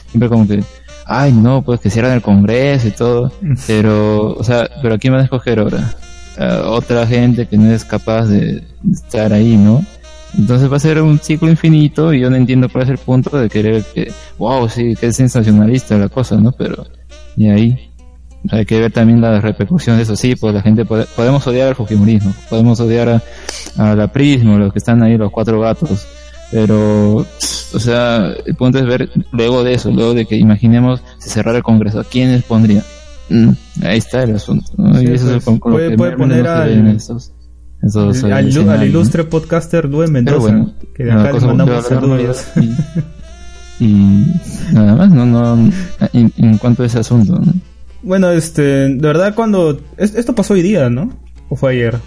siempre 0.07 0.29
como 0.29 0.47
que, 0.47 0.63
ay 1.05 1.31
no, 1.31 1.63
pues 1.63 1.79
que 1.79 1.89
cierran 1.89 2.13
el 2.13 2.21
Congreso 2.21 2.87
y 2.87 2.91
todo, 2.91 3.31
pero, 3.67 4.33
o 4.33 4.43
sea, 4.43 4.69
pero 4.81 4.95
¿a 4.95 5.09
van 5.09 5.19
a 5.21 5.23
escoger 5.23 5.59
ahora? 5.59 5.95
otra 6.65 7.05
gente 7.05 7.45
que 7.45 7.57
no 7.59 7.71
es 7.71 7.85
capaz 7.85 8.25
de 8.25 8.63
estar 8.91 9.31
ahí, 9.33 9.55
¿no? 9.55 9.85
Entonces 10.35 10.71
va 10.71 10.77
a 10.77 10.79
ser 10.79 10.99
un 10.99 11.19
ciclo 11.19 11.47
infinito 11.47 12.11
y 12.11 12.21
yo 12.21 12.29
no 12.31 12.35
entiendo 12.35 12.69
cuál 12.69 12.85
es 12.85 12.89
el 12.89 12.97
punto 12.97 13.37
de 13.37 13.49
querer 13.49 13.83
que, 13.93 14.11
wow, 14.39 14.67
sí, 14.67 14.95
que 14.95 15.07
es 15.07 15.15
sensacionalista 15.15 15.95
la 15.95 16.09
cosa, 16.09 16.37
¿no? 16.37 16.51
Pero, 16.51 16.87
y 17.37 17.49
ahí, 17.49 17.92
hay 18.49 18.65
que 18.65 18.79
ver 18.79 18.91
también 18.91 19.21
las 19.21 19.41
repercusiones 19.41 20.07
de 20.07 20.13
eso. 20.13 20.21
Sí, 20.21 20.35
pues 20.35 20.53
la 20.53 20.61
gente 20.61 20.85
podemos 20.85 21.45
odiar 21.47 21.69
al 21.69 21.75
Fujimorismo, 21.75 22.33
podemos 22.49 22.79
odiar 22.79 23.21
a, 23.77 23.95
la 23.95 24.07
Prismo, 24.11 24.57
los 24.57 24.73
que 24.73 24.79
están 24.79 25.01
ahí, 25.03 25.17
los 25.17 25.31
cuatro 25.31 25.59
gatos. 25.59 26.05
Pero, 26.51 27.17
o 27.17 27.79
sea, 27.79 28.31
el 28.45 28.55
punto 28.55 28.77
es 28.77 28.85
ver 28.85 29.09
luego 29.31 29.63
de 29.63 29.73
eso, 29.73 29.89
luego 29.91 30.13
de 30.13 30.25
que 30.25 30.35
imaginemos 30.35 31.01
si 31.17 31.29
cerrar 31.29 31.55
el 31.55 31.63
Congreso, 31.63 32.01
¿a 32.01 32.03
quiénes 32.03 32.43
pondría? 32.43 32.83
Mm, 33.29 33.49
ahí 33.83 33.97
está 33.97 34.23
el 34.23 34.35
asunto. 34.35 34.71
y 35.01 35.07
eso 35.07 35.35
es 35.35 35.43
pues, 35.43 35.59
puede, 35.59 35.97
puede 35.97 36.15
poner 36.15 36.47
al, 36.47 36.99
al, 38.31 38.87
ilustre 38.87 39.23
podcaster 39.23 39.85
Luen 39.89 40.11
Mendoza, 40.11 40.67
que 40.93 41.05
de 41.05 41.11
acá 41.11 41.31
le 41.31 41.39
mandamos 41.39 41.85
saludos. 41.87 42.45
Y, 43.79 43.85
y, 43.85 44.25
nada 44.71 44.95
más, 44.95 45.09
no, 45.09 45.25
no, 45.25 45.71
en, 46.13 46.31
en 46.37 46.57
cuanto 46.59 46.83
a 46.83 46.85
ese 46.85 46.99
asunto, 46.99 47.39
¿no? 47.39 47.53
Bueno, 48.03 48.31
este, 48.31 48.61
de 48.61 49.07
verdad 49.07 49.33
cuando... 49.33 49.81
Esto 49.97 50.35
pasó 50.35 50.53
hoy 50.53 50.61
día, 50.61 50.89
¿no? 50.89 51.09
¿O 51.49 51.55
fue 51.55 51.71
ayer? 51.71 51.97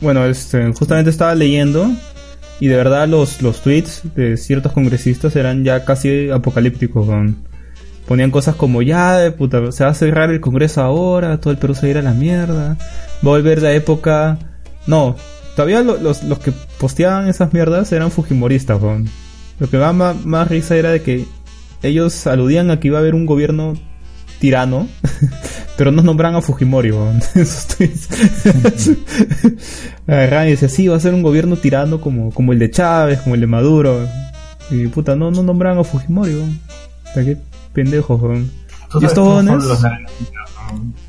Bueno, 0.00 0.26
este, 0.26 0.72
justamente 0.72 1.10
estaba 1.10 1.34
leyendo 1.34 1.90
y 2.58 2.68
de 2.68 2.76
verdad 2.76 3.06
los, 3.06 3.40
los 3.40 3.62
tweets 3.62 4.02
de 4.14 4.36
ciertos 4.36 4.72
congresistas 4.72 5.36
eran 5.36 5.62
ya 5.64 5.84
casi 5.84 6.30
apocalípticos. 6.30 7.06
Ponían 8.06 8.30
cosas 8.30 8.56
como 8.56 8.82
ya, 8.82 9.34
puta, 9.36 9.72
se 9.72 9.84
va 9.84 9.90
a 9.90 9.94
cerrar 9.94 10.30
el 10.30 10.40
Congreso 10.40 10.82
ahora, 10.82 11.40
todo 11.40 11.52
el 11.52 11.58
Perú 11.58 11.74
se 11.74 11.82
va 11.82 11.86
a 11.86 11.90
ir 11.90 11.98
a 11.98 12.02
la 12.02 12.12
mierda, 12.12 12.76
va 12.76 12.76
a 13.20 13.38
volver 13.38 13.62
la 13.62 13.72
época... 13.72 14.38
No, 14.86 15.16
todavía 15.56 15.82
los, 15.82 16.22
los 16.22 16.38
que 16.38 16.52
posteaban 16.78 17.28
esas 17.28 17.52
mierdas 17.52 17.90
eran 17.92 18.10
fujimoristas. 18.10 18.80
Lo 19.58 19.70
que 19.70 19.78
más, 19.78 20.24
más 20.24 20.48
risa 20.48 20.76
era 20.76 20.90
de 20.90 21.02
que 21.02 21.24
ellos 21.82 22.26
aludían 22.26 22.70
a 22.70 22.78
que 22.78 22.88
iba 22.88 22.98
a 22.98 23.00
haber 23.00 23.14
un 23.14 23.26
gobierno 23.26 23.74
tirano, 24.38 24.88
pero 25.76 25.90
no 25.90 26.02
nombran 26.02 26.34
a 26.34 26.40
Fujimori, 26.40 26.90
en 26.90 27.22
esos 27.34 27.66
tweets. 27.68 28.08
y 30.08 30.50
dice, 30.50 30.68
sí, 30.68 30.88
va 30.88 30.96
a 30.96 31.00
ser 31.00 31.14
un 31.14 31.22
gobierno 31.22 31.56
tirano 31.56 32.00
como, 32.00 32.32
como 32.32 32.52
el 32.52 32.58
de 32.58 32.70
Chávez, 32.70 33.20
como 33.20 33.34
el 33.34 33.40
de 33.40 33.46
Maduro. 33.46 34.06
Y 34.70 34.86
puta, 34.88 35.16
no, 35.16 35.30
no 35.30 35.42
nombran 35.42 35.78
a 35.78 35.84
Fujimori, 35.84 36.34
weón. 36.34 36.60
qué 37.14 37.36
pendejos, 37.72 38.20
Y 39.00 39.04
estos 39.04 39.26
jóvenes, 39.26 39.64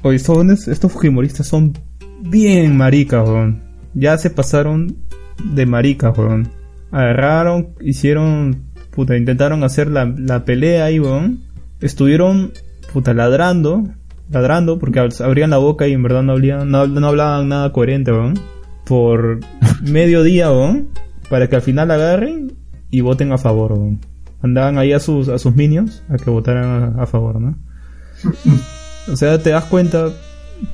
o 0.01 0.11
estos 0.11 0.67
estos 0.67 0.91
Fujimoristas 0.91 1.47
son 1.47 1.73
bien 2.21 2.77
maricas, 2.77 3.27
weón. 3.27 3.63
Ya 3.93 4.17
se 4.17 4.29
pasaron 4.29 4.97
de 5.43 5.65
maricas, 5.65 6.17
weón. 6.17 6.49
Agarraron, 6.91 7.69
hicieron, 7.81 8.63
puta, 8.91 9.17
intentaron 9.17 9.63
hacer 9.63 9.89
la, 9.89 10.05
la 10.05 10.45
pelea 10.45 10.85
ahí, 10.85 10.99
weón. 10.99 11.41
Estuvieron 11.79 12.53
puta, 12.91 13.13
ladrando, 13.13 13.83
ladrando, 14.29 14.79
porque 14.79 14.99
abrían 14.99 15.49
la 15.49 15.57
boca 15.57 15.87
y 15.87 15.93
en 15.93 16.03
verdad 16.03 16.23
no, 16.23 16.33
hablaban, 16.33 16.69
no, 16.69 17.07
hablaban 17.07 17.49
nada 17.49 17.71
coherente, 17.71 18.11
weón. 18.11 18.39
Por 18.85 19.39
medio 19.81 20.23
día, 20.23 20.51
weón, 20.51 20.89
para 21.29 21.47
que 21.47 21.55
al 21.55 21.61
final 21.61 21.91
agarren 21.91 22.53
y 22.89 23.01
voten 23.01 23.31
a 23.31 23.37
favor, 23.37 23.73
weón. 23.73 23.99
Andaban 24.41 24.77
ahí 24.77 24.93
a 24.93 24.99
sus, 24.99 25.29
a 25.29 25.39
sus 25.39 25.55
minions 25.55 26.03
a 26.09 26.17
que 26.17 26.29
votaran 26.29 26.99
a, 26.99 27.05
favor, 27.05 27.39
¿no? 27.39 27.57
O 29.09 29.15
sea, 29.15 29.41
te 29.41 29.51
das 29.51 29.63
cuenta, 29.63 30.09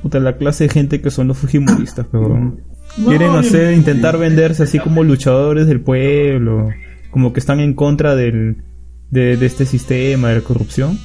puta, 0.02 0.20
la 0.20 0.38
clase 0.38 0.64
de 0.64 0.70
gente 0.72 1.02
que 1.02 1.12
son 1.12 1.28
los 1.28 1.38
fujimoristas, 1.38 2.08
weón. 2.12 2.62
Quieren 3.08 3.32
hacer, 3.32 3.74
intentar 3.74 4.18
venderse 4.18 4.64
así 4.64 4.80
como 4.80 5.04
luchadores 5.04 5.68
del 5.68 5.82
pueblo, 5.82 6.70
como 7.12 7.32
que 7.32 7.40
están 7.40 7.60
en 7.60 7.74
contra 7.76 8.16
del, 8.16 8.64
de, 9.12 9.38
de 9.38 9.46
este 9.46 9.66
sistema 9.66 10.30
de 10.30 10.42
corrupción 10.42 10.98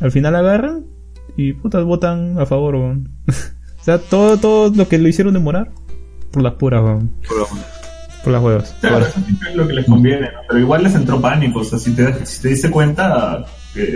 al 0.00 0.10
final 0.10 0.34
agarran 0.34 0.86
y 1.36 1.52
putas 1.52 1.84
votan 1.84 2.38
a 2.38 2.46
favor, 2.46 2.74
o 2.76 2.94
sea, 3.82 3.98
todo, 3.98 4.36
todo 4.36 4.72
lo 4.74 4.88
que 4.88 4.98
lo 4.98 5.08
hicieron 5.08 5.34
demorar 5.34 5.70
por 6.30 6.42
las 6.42 6.54
puras, 6.54 6.82
Por 8.22 8.32
las 8.32 8.42
huevas. 8.42 8.76
Claro, 8.80 9.06
eso 9.06 9.20
es 9.48 9.56
lo 9.56 9.66
que 9.66 9.74
les 9.74 9.86
conviene, 9.86 10.28
Pero 10.48 10.60
igual 10.60 10.82
les 10.84 10.94
entró 10.94 11.20
pánico, 11.20 11.60
o 11.60 11.64
sea, 11.64 11.78
si 11.78 11.92
te, 11.92 12.24
si 12.26 12.42
te 12.42 12.48
diste 12.48 12.70
cuenta, 12.70 13.44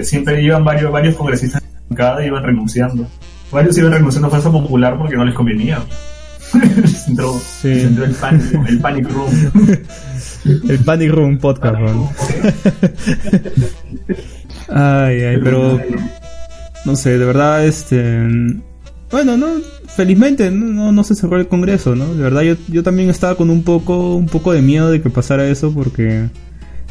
siempre 0.03 0.43
iban 0.43 0.65
varios, 0.65 0.91
varios 0.91 1.15
congresistas 1.15 1.63
en 1.91 1.97
cada 1.97 2.25
iban 2.25 2.43
renunciando. 2.43 3.07
Varios 3.53 3.79
iban 3.79 3.93
renunciando 3.93 4.29
a 4.29 4.31
Fuerza 4.31 4.51
Popular 4.51 4.99
porque 4.99 5.17
no 5.17 5.25
les 5.25 5.35
convenía. 5.35 5.85
les 6.81 7.09
entró, 7.09 7.35
el, 7.63 8.15
panic, 8.15 8.69
el 8.69 8.79
Panic 8.81 9.11
Room. 9.11 9.31
el 10.45 10.79
Panic 10.85 11.11
Room 11.11 11.39
podcast, 11.39 11.77
Ay, 14.69 15.21
ay, 15.23 15.39
pero 15.43 15.81
no 16.85 16.97
sé, 16.97 17.19
de 17.19 17.25
verdad, 17.25 17.67
este, 17.67 18.27
bueno, 19.11 19.37
no, 19.37 19.47
felizmente 19.87 20.51
no, 20.51 20.93
no 20.93 21.05
se 21.05 21.15
cerró 21.15 21.39
el 21.39 21.49
Congreso, 21.49 21.95
¿no? 21.95 22.15
De 22.15 22.23
verdad, 22.23 22.43
yo, 22.43 22.57
yo 22.69 22.83
también 22.83 23.11
estaba 23.11 23.37
con 23.37 23.51
un 23.51 23.63
poco, 23.63 24.15
un 24.15 24.27
poco 24.27 24.53
de 24.53 24.63
miedo 24.63 24.91
de 24.91 25.01
que 25.01 25.11
pasara 25.11 25.47
eso 25.47 25.73
porque 25.73 26.29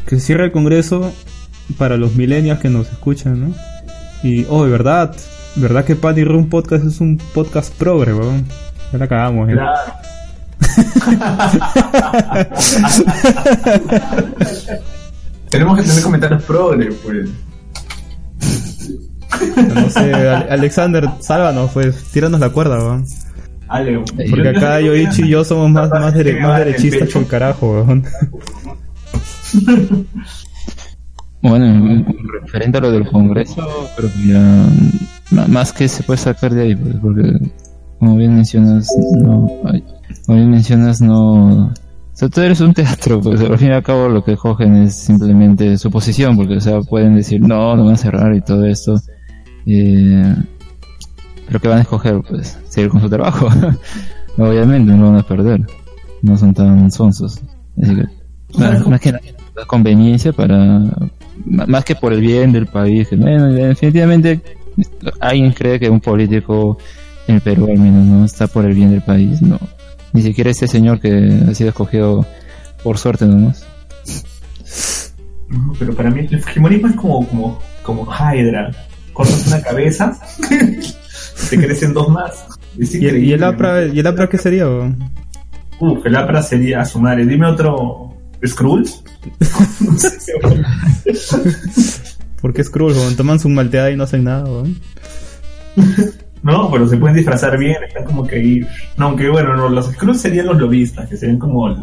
que 0.06 0.16
se 0.16 0.20
cierre 0.20 0.44
el 0.44 0.52
Congreso 0.52 1.12
para 1.78 1.96
los 1.96 2.14
millennials 2.14 2.60
que 2.60 2.68
nos 2.68 2.90
escuchan, 2.90 3.40
¿no? 3.40 3.54
Y, 4.22 4.46
oh, 4.48 4.64
de 4.64 4.70
verdad, 4.70 5.14
verdad 5.56 5.84
que 5.84 5.96
Patty 5.96 6.24
Room 6.24 6.48
Podcast 6.48 6.84
es 6.84 7.00
un 7.00 7.18
podcast 7.34 7.74
progre, 7.74 8.14
weón. 8.14 8.44
Ya 8.92 8.98
la 8.98 9.08
cagamos, 9.08 9.50
¿eh? 9.50 9.56
Tenemos 15.50 15.76
que 15.76 15.82
tener 15.84 16.02
comentarios 16.02 16.42
progre, 16.44 16.90
pues. 17.04 17.28
No 19.74 19.90
sé, 19.90 20.14
Ale- 20.14 20.46
Alexander, 20.50 21.08
sálvanos, 21.20 21.70
pues, 21.72 21.96
tíranos 22.12 22.40
la 22.40 22.48
cuerda, 22.50 22.78
weón. 22.78 23.04
Ale, 23.68 24.02
Porque 24.30 24.48
acá 24.48 24.80
Yoichi 24.80 25.22
y 25.24 25.28
yo 25.28 25.44
somos 25.44 25.70
más, 25.70 25.90
más, 25.90 26.14
dere- 26.14 26.40
más 26.40 26.58
derechistas 26.58 27.08
que 27.08 27.18
el 27.18 27.26
carajo, 27.26 27.72
weón. 27.72 28.04
Bueno, 31.42 32.04
referente 32.42 32.78
a 32.78 32.80
lo 32.80 32.90
del 32.90 33.06
Congreso, 33.08 33.88
creo 33.96 34.10
que 34.12 34.26
ya 34.28 34.66
más 35.46 35.72
que 35.72 35.88
se 35.88 36.02
puede 36.02 36.18
sacar 36.18 36.52
de 36.54 36.62
ahí, 36.62 36.74
pues, 36.76 36.94
porque 37.02 37.38
como 38.04 38.18
bien 38.18 38.36
mencionas, 38.36 38.86
no, 39.16 39.50
como 40.26 40.38
bien 40.38 40.50
mencionas, 40.50 41.00
no, 41.00 41.68
o 41.68 41.72
sea, 42.12 42.28
todo 42.28 42.44
es 42.44 42.60
un 42.60 42.74
teatro, 42.74 43.18
pues 43.22 43.40
al 43.40 43.56
fin 43.56 43.68
y 43.68 43.72
al 43.72 43.82
cabo 43.82 44.10
lo 44.10 44.22
que 44.22 44.36
cogen 44.36 44.76
es 44.82 44.94
simplemente 44.94 45.78
su 45.78 45.90
posición, 45.90 46.36
porque 46.36 46.56
o 46.56 46.60
sea, 46.60 46.82
pueden 46.82 47.16
decir 47.16 47.40
no, 47.40 47.74
no 47.74 47.86
van 47.86 47.94
a 47.94 47.96
cerrar 47.96 48.34
y 48.34 48.42
todo 48.42 48.66
esto, 48.66 49.00
eh, 49.64 50.34
pero 51.46 51.60
que 51.60 51.68
van 51.68 51.78
a 51.78 51.80
escoger, 51.80 52.20
pues, 52.28 52.58
seguir 52.68 52.90
con 52.90 53.00
su 53.00 53.08
trabajo, 53.08 53.48
obviamente 54.36 54.92
no 54.92 54.98
lo 54.98 55.10
van 55.12 55.20
a 55.20 55.26
perder, 55.26 55.62
no 56.20 56.36
son 56.36 56.52
tan 56.52 56.90
sonsos, 56.90 57.40
así 57.80 57.96
que, 57.96 58.04
más, 58.58 59.00
que 59.00 59.12
nada, 59.12 59.24
la 59.56 59.64
conveniencia 59.64 60.34
para 60.34 60.82
más 61.46 61.84
que 61.86 61.94
por 61.94 62.12
el 62.12 62.20
bien 62.20 62.52
del 62.52 62.66
país 62.66 63.08
que 63.08 63.16
bueno 63.16 63.52
definitivamente 63.52 64.40
alguien 65.20 65.52
cree 65.52 65.80
que 65.80 65.90
un 65.90 66.00
político 66.00 66.78
en 67.26 67.36
el 67.36 67.40
Perú 67.40 67.66
al 67.70 67.78
menos 67.78 68.04
no 68.04 68.24
está 68.24 68.46
por 68.46 68.64
el 68.64 68.74
bien 68.74 68.90
del 68.90 69.02
país 69.02 69.42
no 69.42 69.58
ni 70.12 70.22
siquiera 70.22 70.50
este 70.50 70.68
señor 70.68 71.00
que 71.00 71.42
ha 71.48 71.54
sido 71.54 71.70
escogido 71.70 72.26
por 72.82 72.98
suerte 72.98 73.26
nomás 73.26 73.66
No, 75.48 75.72
pero 75.78 75.94
para 75.94 76.10
mí 76.10 76.26
el 76.30 76.42
fujimorismo 76.42 76.88
es 76.88 76.96
como, 76.96 77.28
como, 77.28 77.58
como 77.82 78.06
Hydra. 78.06 78.70
Cortas 79.12 79.46
una 79.46 79.62
cabeza, 79.62 80.18
te 81.50 81.56
crecen 81.56 81.94
dos 81.94 82.08
más. 82.08 82.46
¿Y 82.76 82.82
el, 82.82 82.94
increíble. 82.94 83.20
y 83.20 83.32
el 83.32 83.44
APRA, 83.44 83.86
¿y 83.86 83.98
el 84.00 84.06
APRA 84.06 84.28
qué 84.28 84.38
sería, 84.38 84.66
weón? 84.66 84.98
Uf, 85.78 86.04
el 86.04 86.16
APRA 86.16 86.42
sería 86.42 86.80
a 86.80 86.84
su 86.84 87.00
madre. 87.00 87.24
Dime 87.24 87.46
otro. 87.46 88.16
¿Skrulls? 88.44 89.04
No 89.80 89.98
sé. 89.98 90.32
¿Por 92.40 92.52
qué 92.52 92.64
Skrull, 92.64 92.92
weón? 92.92 93.16
Toman 93.16 93.38
su 93.38 93.48
malteada 93.48 93.90
y 93.90 93.96
no 93.96 94.04
hacen 94.04 94.24
nada, 94.24 94.44
weón. 94.44 94.80
No, 96.44 96.70
pero 96.70 96.86
se 96.86 96.96
pueden 96.96 97.16
disfrazar 97.16 97.58
bien, 97.58 97.82
están 97.82 98.04
como 98.04 98.24
que 98.26 98.36
ahí. 98.36 98.60
No, 98.96 99.06
aunque 99.06 99.28
bueno, 99.30 99.56
no, 99.56 99.68
los 99.68 99.86
Skrulls 99.92 100.20
serían 100.20 100.46
los 100.46 100.58
lobistas, 100.58 101.08
que 101.08 101.16
serían 101.16 101.38
como, 101.38 101.66
el- 101.68 101.78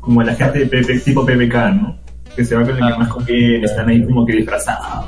como 0.00 0.22
la 0.22 0.34
gente 0.34 0.60
de 0.60 0.66
PP, 0.66 1.00
tipo 1.00 1.24
PPK, 1.26 1.54
¿no? 1.74 1.96
Que 2.36 2.44
se 2.44 2.54
va 2.54 2.62
con 2.62 2.72
el 2.72 2.76
que 2.92 2.98
más 2.98 3.08
conviene, 3.08 3.64
están 3.64 3.88
ahí 3.88 4.04
como 4.04 4.24
que 4.26 4.34
disfrazados. 4.36 5.06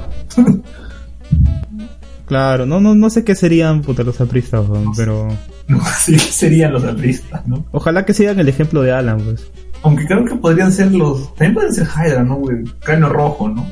Claro, 2.26 2.66
no, 2.66 2.80
no, 2.80 2.95
no 2.95 3.09
sé 3.11 3.25
qué 3.25 3.35
serían, 3.35 3.80
puta, 3.83 4.02
los 4.02 4.21
apristas, 4.21 4.64
pero... 4.97 5.28
No, 5.68 5.83
así 5.83 6.18
serían 6.18 6.73
los 6.73 6.83
apristas, 6.85 7.47
¿no? 7.47 7.66
Ojalá 7.73 8.07
que 8.07 8.14
sigan 8.14 8.40
el 8.40 8.49
ejemplo 8.49 8.80
de 8.80 8.90
Alan, 8.92 9.21
pues. 9.21 9.50
Aunque 9.83 10.07
creo 10.07 10.25
que 10.25 10.35
podrían 10.37 10.73
ser 10.73 10.92
los. 10.92 11.28
También 11.35 11.52
pueden 11.54 11.75
ser 11.75 11.87
Hydra, 11.87 12.25
¿no, 12.25 12.37
güey? 12.37 12.64
Cráneo 12.80 13.11
rojo, 13.11 13.50
¿no? 13.50 13.66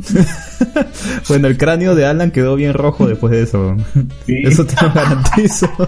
Bueno, 1.28 1.48
el 1.48 1.56
cráneo 1.56 1.94
de 1.94 2.06
Alan 2.06 2.30
quedó 2.30 2.56
bien 2.56 2.74
rojo 2.74 3.06
después 3.06 3.32
de 3.32 3.42
eso. 3.42 3.76
Sí. 4.26 4.42
Eso 4.44 4.66
te 4.66 4.74
lo 4.84 4.92
garantizo. 4.92 5.68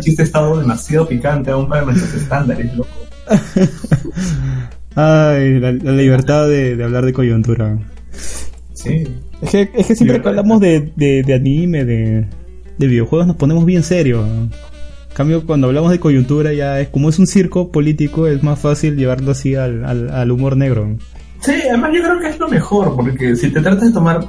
Chiste 0.00 0.22
estado 0.22 0.58
demasiado 0.58 1.06
picante 1.06 1.50
aún 1.50 1.68
para 1.68 1.82
nuestros 1.82 2.14
estándares, 2.14 2.74
loco. 2.74 2.88
Ay, 4.94 5.60
la, 5.60 5.72
la 5.72 5.92
libertad 5.92 6.48
de, 6.48 6.76
de 6.76 6.84
hablar 6.84 7.04
de 7.04 7.12
coyuntura. 7.12 7.78
Sí. 8.74 9.04
Es 9.42 9.50
que, 9.50 9.70
es 9.74 9.86
que 9.86 9.94
siempre 9.94 10.20
que 10.20 10.28
hablamos 10.28 10.60
de, 10.60 10.92
de, 10.96 11.22
de 11.22 11.34
anime, 11.34 11.84
de, 11.84 12.26
de 12.78 12.86
videojuegos, 12.86 13.26
nos 13.26 13.36
ponemos 13.36 13.64
bien 13.64 13.82
serios. 13.82 14.26
En 14.26 14.50
cambio, 15.14 15.44
cuando 15.46 15.66
hablamos 15.66 15.90
de 15.90 16.00
coyuntura, 16.00 16.52
ya 16.52 16.80
es 16.80 16.88
como 16.88 17.08
es 17.08 17.18
un 17.18 17.26
circo 17.26 17.72
político, 17.72 18.26
es 18.26 18.42
más 18.42 18.58
fácil 18.58 18.96
llevarlo 18.96 19.32
así 19.32 19.54
al, 19.54 19.84
al, 19.84 20.10
al 20.10 20.30
humor 20.30 20.56
negro. 20.56 20.96
Sí, 21.40 21.52
además 21.68 21.90
yo 21.94 22.02
creo 22.02 22.20
que 22.20 22.28
es 22.28 22.38
lo 22.38 22.48
mejor, 22.48 22.94
porque 22.94 23.34
si 23.34 23.50
te 23.50 23.60
tratas 23.60 23.88
de 23.88 23.92
tomar. 23.92 24.24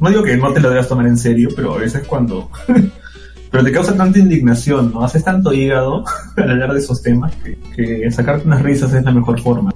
No 0.00 0.08
digo 0.10 0.22
que 0.24 0.36
no 0.36 0.52
te 0.52 0.60
lo 0.60 0.70
debas 0.70 0.88
tomar 0.88 1.06
en 1.06 1.16
serio, 1.16 1.50
pero 1.54 1.74
a 1.74 1.78
veces 1.78 2.04
cuando. 2.06 2.50
pero 3.50 3.64
te 3.64 3.70
causa 3.70 3.96
tanta 3.96 4.18
indignación, 4.18 4.92
¿no? 4.92 5.04
Haces 5.04 5.22
tanto 5.22 5.52
hígado 5.52 6.04
al 6.36 6.50
hablar 6.50 6.72
de 6.72 6.80
esos 6.80 7.00
temas 7.00 7.32
que, 7.36 7.56
que 7.76 8.10
sacarte 8.10 8.46
unas 8.46 8.62
risas 8.62 8.92
es 8.92 9.04
la 9.04 9.12
mejor 9.12 9.40
forma. 9.40 9.72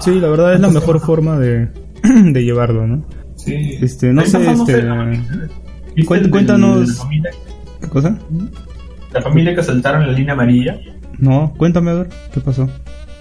Sí, 0.00 0.20
la 0.20 0.28
verdad 0.28 0.54
es 0.54 0.60
la 0.60 0.68
mejor 0.68 1.00
forma 1.00 1.38
de, 1.38 1.68
de 2.32 2.44
llevarlo, 2.44 2.86
¿no? 2.86 3.04
Sí. 3.36 3.78
Este, 3.80 4.12
no 4.12 4.20
Ahí 4.22 4.26
sé, 4.28 4.50
este... 4.50 4.72
el- 4.80 5.20
¿Viste 5.94 6.08
Cuént- 6.14 6.16
el 6.16 6.22
del- 6.24 6.30
cuéntanos- 6.30 6.80
de 6.80 6.86
La 6.86 6.94
familia, 6.94 7.30
¿Qué 7.80 7.88
cosa? 7.88 8.18
la 9.12 9.22
familia 9.22 9.54
que 9.54 9.60
asaltaron 9.60 10.06
la 10.06 10.12
línea 10.12 10.34
amarilla. 10.34 10.78
No, 11.18 11.52
cuéntame 11.56 11.90
a 11.90 11.94
ver, 11.94 12.08
¿qué 12.32 12.40
pasó? 12.40 12.68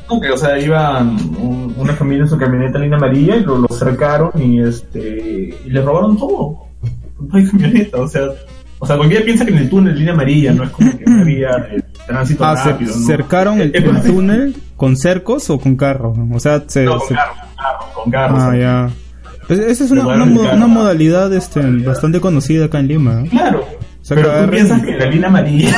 No, 0.09 0.19
que, 0.19 0.29
o 0.31 0.37
sea, 0.37 0.57
iban 0.59 1.11
un- 1.39 1.73
una 1.77 1.93
familia 1.93 2.23
en 2.23 2.29
su 2.29 2.37
camioneta 2.37 2.77
en 2.77 2.83
línea 2.83 2.97
amarilla 2.97 3.35
y 3.37 3.43
lo, 3.43 3.57
lo 3.59 3.67
cercaron 3.69 4.31
y 4.41 4.59
este 4.61 5.55
y 5.65 5.69
le 5.69 5.81
robaron 5.81 6.17
todo. 6.17 6.65
No 7.19 7.37
hay 7.37 7.45
camioneta, 7.49 7.97
o 7.97 8.07
sea, 8.07 8.21
o 8.79 8.85
sea, 8.87 8.95
cualquiera 8.97 9.25
piensa 9.25 9.45
que 9.45 9.51
en 9.51 9.57
el 9.57 9.69
túnel 9.69 9.97
línea 9.97 10.13
amarilla 10.13 10.53
no 10.53 10.63
es 10.63 10.69
como 10.69 10.97
que 10.97 11.03
una 11.05 11.23
vía 11.23 11.49
de 11.69 11.83
tránsito 12.07 12.45
Ah, 12.45 12.55
rápido, 12.63 12.95
¿no? 12.95 13.05
cercaron 13.05 13.59
el, 13.61 13.71
túnel 14.03 14.55
con 14.77 14.95
cercos 14.95 15.49
o 15.49 15.59
con 15.59 15.75
carros. 15.75 16.17
O 16.31 16.39
sea, 16.39 16.63
se, 16.67 16.85
No, 16.85 16.97
con 16.97 17.07
se- 17.09 17.13
carro, 17.15 17.33
con. 18.03 18.13
Ah, 18.15 18.55
ya. 18.57 18.89
Esa 19.49 19.83
es 19.83 19.91
una, 19.91 20.03
modalidad 20.67 21.33
este, 21.33 21.61
bastante 21.83 22.19
conocida 22.19 22.65
acá 22.65 22.79
en 22.79 22.87
Lima. 22.87 23.23
Claro. 23.29 23.65
sea, 24.01 24.15
pero 24.15 24.45
tú 24.45 24.51
piensas 24.51 24.83
que 24.83 24.95
la 24.95 25.05
línea 25.07 25.27
amarilla 25.27 25.75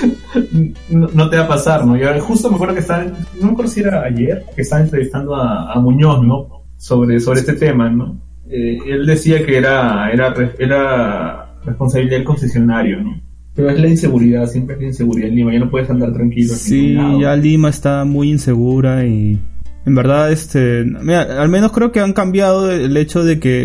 no, 0.90 1.08
no 1.14 1.30
te 1.30 1.38
va 1.38 1.44
a 1.44 1.48
pasar, 1.48 1.86
¿no? 1.86 1.96
Yo 1.96 2.08
justo 2.20 2.50
me 2.50 2.56
acuerdo 2.56 2.74
que 2.74 2.80
estaban, 2.80 3.14
no 3.40 3.46
me 3.46 3.52
acuerdo 3.52 3.70
si 3.70 3.80
era 3.80 4.02
ayer, 4.02 4.44
que 4.54 4.62
estaban 4.62 4.84
entrevistando 4.84 5.34
a, 5.34 5.72
a 5.72 5.80
Muñoz, 5.80 6.22
¿no? 6.22 6.64
Sobre, 6.76 7.18
sobre 7.18 7.40
este 7.40 7.54
tema, 7.54 7.88
¿no? 7.88 8.20
Eh, 8.50 8.78
él 8.86 9.06
decía 9.06 9.44
que 9.46 9.56
era, 9.56 10.10
era, 10.12 10.34
era 10.58 11.54
responsabilidad 11.64 12.16
del 12.16 12.24
concesionario, 12.24 13.00
¿no? 13.00 13.20
Pero 13.54 13.70
es 13.70 13.80
la 13.80 13.88
inseguridad, 13.88 14.46
siempre 14.46 14.74
es 14.74 14.80
la 14.82 14.86
inseguridad 14.88 15.28
en 15.28 15.36
Lima, 15.36 15.52
ya 15.52 15.60
no 15.60 15.70
puedes 15.70 15.88
andar 15.88 16.12
tranquilo. 16.12 16.54
Sí, 16.54 16.96
ya 17.20 17.36
Lima 17.36 17.70
está 17.70 18.04
muy 18.04 18.30
insegura 18.30 19.04
y 19.06 19.38
en 19.84 19.94
verdad, 19.94 20.30
este, 20.32 20.84
mira, 20.84 21.42
al 21.42 21.48
menos 21.48 21.72
creo 21.72 21.90
que 21.92 22.00
han 22.00 22.12
cambiado 22.12 22.70
el 22.70 22.96
hecho 22.96 23.24
de 23.24 23.38
que 23.40 23.62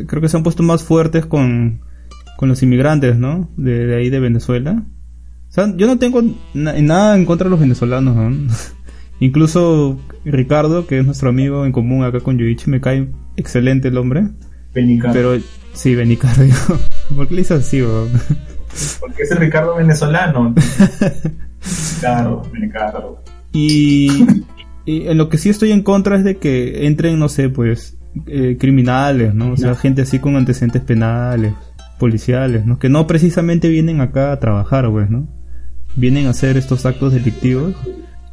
eh, 0.00 0.04
creo 0.06 0.20
que 0.22 0.28
se 0.28 0.36
han 0.36 0.42
puesto 0.42 0.62
más 0.62 0.82
fuertes 0.84 1.26
con, 1.26 1.80
con 2.36 2.48
los 2.48 2.62
inmigrantes, 2.62 3.16
¿no? 3.16 3.50
De, 3.56 3.86
de 3.86 3.96
ahí 3.96 4.10
de 4.10 4.20
Venezuela. 4.20 4.84
O 5.48 5.52
sea, 5.52 5.74
yo 5.76 5.86
no 5.88 5.98
tengo 5.98 6.22
na- 6.54 6.74
nada 6.80 7.16
en 7.16 7.24
contra 7.24 7.44
de 7.46 7.50
los 7.50 7.60
venezolanos, 7.60 8.14
¿no? 8.16 8.48
Incluso 9.20 10.00
Ricardo, 10.24 10.86
que 10.86 10.98
es 11.00 11.04
nuestro 11.04 11.28
amigo 11.28 11.66
en 11.66 11.72
común 11.72 12.04
acá 12.04 12.20
con 12.20 12.38
Yuichi, 12.38 12.70
me 12.70 12.80
cae 12.80 13.10
excelente 13.36 13.88
el 13.88 13.98
hombre. 13.98 14.28
Benicardo. 14.72 15.12
Pero 15.14 15.42
sí, 15.74 15.94
Benicardo, 15.94 16.44
digo, 16.44 16.56
¿por 17.16 17.26
qué 17.28 17.34
le 17.34 17.40
hizo 17.42 17.54
así, 17.56 17.82
weón? 17.82 18.08
Porque 19.00 19.24
es 19.24 19.30
el 19.32 19.38
Ricardo 19.38 19.74
venezolano. 19.74 20.54
Claro, 21.98 22.42
Benicardo. 22.52 23.22
Y, 23.52 24.24
y 24.90 25.08
en 25.08 25.18
lo 25.18 25.28
que 25.28 25.38
sí 25.38 25.48
estoy 25.48 25.70
en 25.70 25.82
contra 25.82 26.16
es 26.16 26.24
de 26.24 26.38
que 26.38 26.86
entren, 26.86 27.18
no 27.18 27.28
sé, 27.28 27.48
pues, 27.48 27.96
eh, 28.26 28.56
criminales, 28.58 29.34
¿no? 29.34 29.52
O 29.52 29.56
sea, 29.56 29.76
gente 29.76 30.02
así 30.02 30.18
con 30.18 30.34
antecedentes 30.34 30.82
penales, 30.82 31.54
policiales, 31.98 32.66
¿no? 32.66 32.78
Que 32.80 32.88
no 32.88 33.06
precisamente 33.06 33.68
vienen 33.68 34.00
acá 34.00 34.32
a 34.32 34.40
trabajar, 34.40 34.90
pues, 34.90 35.08
¿no? 35.08 35.28
Vienen 35.94 36.26
a 36.26 36.30
hacer 36.30 36.56
estos 36.56 36.86
actos 36.86 37.12
delictivos. 37.12 37.76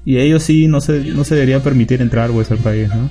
Y 0.04 0.18
ellos 0.18 0.42
sí 0.42 0.68
no 0.68 0.82
se, 0.82 1.04
no 1.14 1.24
se 1.24 1.36
debería 1.36 1.62
permitir 1.62 2.02
entrar, 2.02 2.32
pues, 2.32 2.50
al 2.50 2.58
país, 2.58 2.90
¿no? 2.90 3.08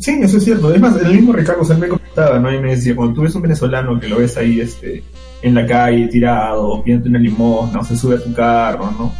Sí, 0.00 0.18
eso 0.22 0.38
es 0.38 0.44
cierto. 0.44 0.72
Es 0.72 0.80
más, 0.80 0.96
el 0.96 1.12
mismo 1.12 1.34
Ricardo 1.34 1.64
se 1.64 1.74
me 1.74 1.88
comentaba, 1.88 2.38
¿no? 2.38 2.50
Y 2.50 2.58
me 2.58 2.70
decía, 2.70 2.96
cuando 2.96 3.14
tú 3.14 3.20
ves 3.20 3.34
un 3.34 3.42
venezolano 3.42 4.00
que 4.00 4.08
lo 4.08 4.16
ves 4.16 4.36
ahí, 4.38 4.60
este, 4.60 5.04
en 5.42 5.54
la 5.54 5.66
calle, 5.66 6.08
tirado, 6.08 6.82
pidiendo 6.82 7.10
una 7.10 7.18
limosna, 7.18 7.80
o 7.80 7.84
se 7.84 7.96
sube 7.96 8.16
a 8.16 8.22
tu 8.22 8.32
carro, 8.32 8.90
¿no? 8.92 9.12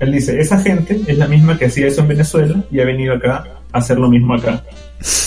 Él 0.00 0.12
dice, 0.12 0.38
esa 0.40 0.58
gente 0.60 1.00
es 1.06 1.18
la 1.18 1.26
misma 1.26 1.58
que 1.58 1.66
hacía 1.66 1.86
eso 1.88 2.02
en 2.02 2.08
Venezuela 2.08 2.62
y 2.70 2.80
ha 2.80 2.84
venido 2.84 3.14
acá 3.14 3.44
a 3.72 3.78
hacer 3.78 3.98
lo 3.98 4.08
mismo 4.08 4.34
acá. 4.34 4.62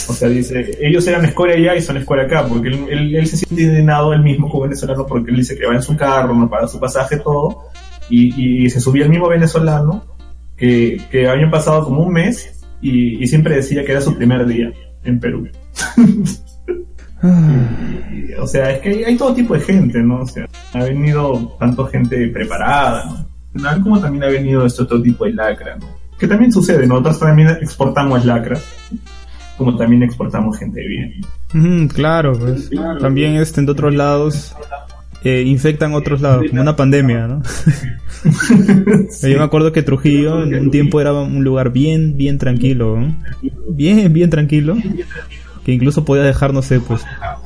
O 0.08 0.14
sea, 0.14 0.28
dice, 0.30 0.78
ellos 0.82 1.06
eran 1.08 1.26
escoria 1.26 1.56
allá 1.56 1.76
y 1.76 1.82
son 1.82 1.98
escoria 1.98 2.24
acá, 2.26 2.46
porque 2.48 2.70
él, 2.70 2.86
él- 2.90 3.16
él 3.16 3.28
se 3.28 3.38
siente 3.38 3.64
indignado 3.64 4.14
él 4.14 4.22
mismo 4.22 4.50
como 4.50 4.64
venezolano 4.64 5.06
porque 5.06 5.32
él 5.32 5.38
dice 5.38 5.58
que 5.58 5.66
va 5.68 5.76
en 5.76 5.82
su 5.82 5.96
carro, 5.96 6.34
no 6.34 6.50
paga 6.50 6.68
su 6.68 6.80
pasaje, 6.80 7.18
todo, 7.18 7.66
y, 8.10 8.64
y 8.66 8.70
se 8.70 8.80
subía 8.80 9.04
el 9.04 9.10
mismo 9.10 9.28
venezolano 9.30 10.04
que, 10.58 11.02
que 11.12 11.28
habían 11.28 11.52
pasado 11.52 11.84
como 11.86 12.04
un 12.04 12.14
mes 12.14 12.62
y, 12.82 13.22
y 13.24 13.28
siempre 13.28 13.56
decía 13.56 13.84
que 13.86 13.92
era 13.92 14.02
su 14.02 14.16
primer 14.16 14.46
día 14.46 14.72
en 15.04 15.20
Perú. 15.20 15.48
Y, 17.24 18.34
o 18.34 18.48
sea, 18.48 18.72
es 18.72 18.82
que 18.82 18.90
hay, 18.90 19.04
hay 19.04 19.16
todo 19.18 19.34
tipo 19.36 19.54
de 19.54 19.60
gente, 19.60 20.02
¿no? 20.02 20.22
O 20.22 20.26
sea, 20.26 20.48
ha 20.74 20.84
venido 20.84 21.56
tanto 21.60 21.86
gente 21.86 22.28
preparada, 22.30 23.06
¿no? 23.06 23.31
Al 23.54 23.60
final, 23.60 23.82
como 23.82 24.00
también 24.00 24.24
ha 24.24 24.28
venido 24.28 24.66
este 24.66 24.84
otro 24.84 25.02
tipo 25.02 25.26
de 25.26 25.34
lacra, 25.34 25.78
¿no? 25.78 25.88
Que 26.18 26.28
también 26.28 26.52
sucede, 26.52 26.86
nosotros 26.86 27.20
también 27.20 27.50
exportamos 27.50 28.26
lacras, 28.26 28.64
como 29.58 29.76
también 29.76 30.04
exportamos 30.04 30.58
gente 30.58 30.82
bien. 30.88 31.22
Ujú, 31.54 31.94
claro, 31.94 32.38
pues. 32.38 32.70
También 33.00 33.36
este, 33.36 33.62
en 33.62 33.70
otros 33.70 33.94
lados 33.94 34.56
eh, 35.24 35.44
infectan 35.46 35.94
otros 35.94 36.22
lados, 36.22 36.46
como 36.50 36.62
una 36.62 36.76
pandemia, 36.76 37.28
¿no? 37.28 37.44
Yo 39.22 39.38
me 39.38 39.44
acuerdo 39.44 39.72
que 39.72 39.84
Trujillo 39.84 40.42
en 40.44 40.56
un 40.56 40.72
tiempo 40.72 41.00
era 41.00 41.14
un 41.14 41.44
lugar 41.44 41.72
bien, 41.72 42.18
bien 42.18 42.40
tranquilo, 42.40 43.00
¿no? 43.00 43.16
Bien, 43.70 44.12
bien 44.12 44.32
tranquilo. 44.32 44.76
Que 45.64 45.74
incluso 45.74 46.06
podías 46.06 46.26
dejar, 46.26 46.56
no 46.56 46.64
sé, 46.64 46.80
pues, 46.80 47.06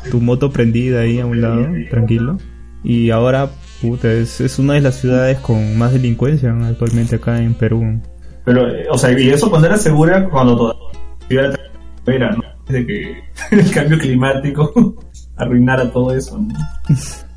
tu 0.10 0.22
moto 0.22 0.52
prendida 0.52 1.02
ahí 1.02 1.20
a 1.20 1.26
un 1.26 1.42
lado, 1.42 1.68
tranquilo. 1.90 2.38
Y 2.82 3.10
ahora, 3.10 3.50
puta, 3.90 4.12
es, 4.12 4.42
es 4.42 4.60
una 4.60 4.74
de 4.74 4.82
las 4.82 4.96
ciudades 4.96 5.40
con 5.40 5.78
más 5.78 5.92
delincuencia 5.94 6.52
¿no? 6.52 6.66
actualmente 6.66 7.16
acá 7.18 7.42
en 7.42 7.54
Perú. 7.54 8.00
Pero, 8.44 8.68
eh, 8.68 8.86
o 8.90 8.98
sea, 8.98 9.18
y 9.18 9.30
eso 9.30 9.50
cuando 9.50 9.68
era 9.68 9.78
segura, 9.78 10.30
cuando 10.30 10.56
todavía 10.56 11.58
era, 12.08 12.32
¿no? 12.36 12.44
De 12.70 12.86
que 12.86 13.16
el 13.52 13.72
cambio 13.72 13.98
climático 13.98 14.96
arruinara 15.38 15.92
todo 15.92 16.16
eso, 16.16 16.38
¿no? 16.40 16.54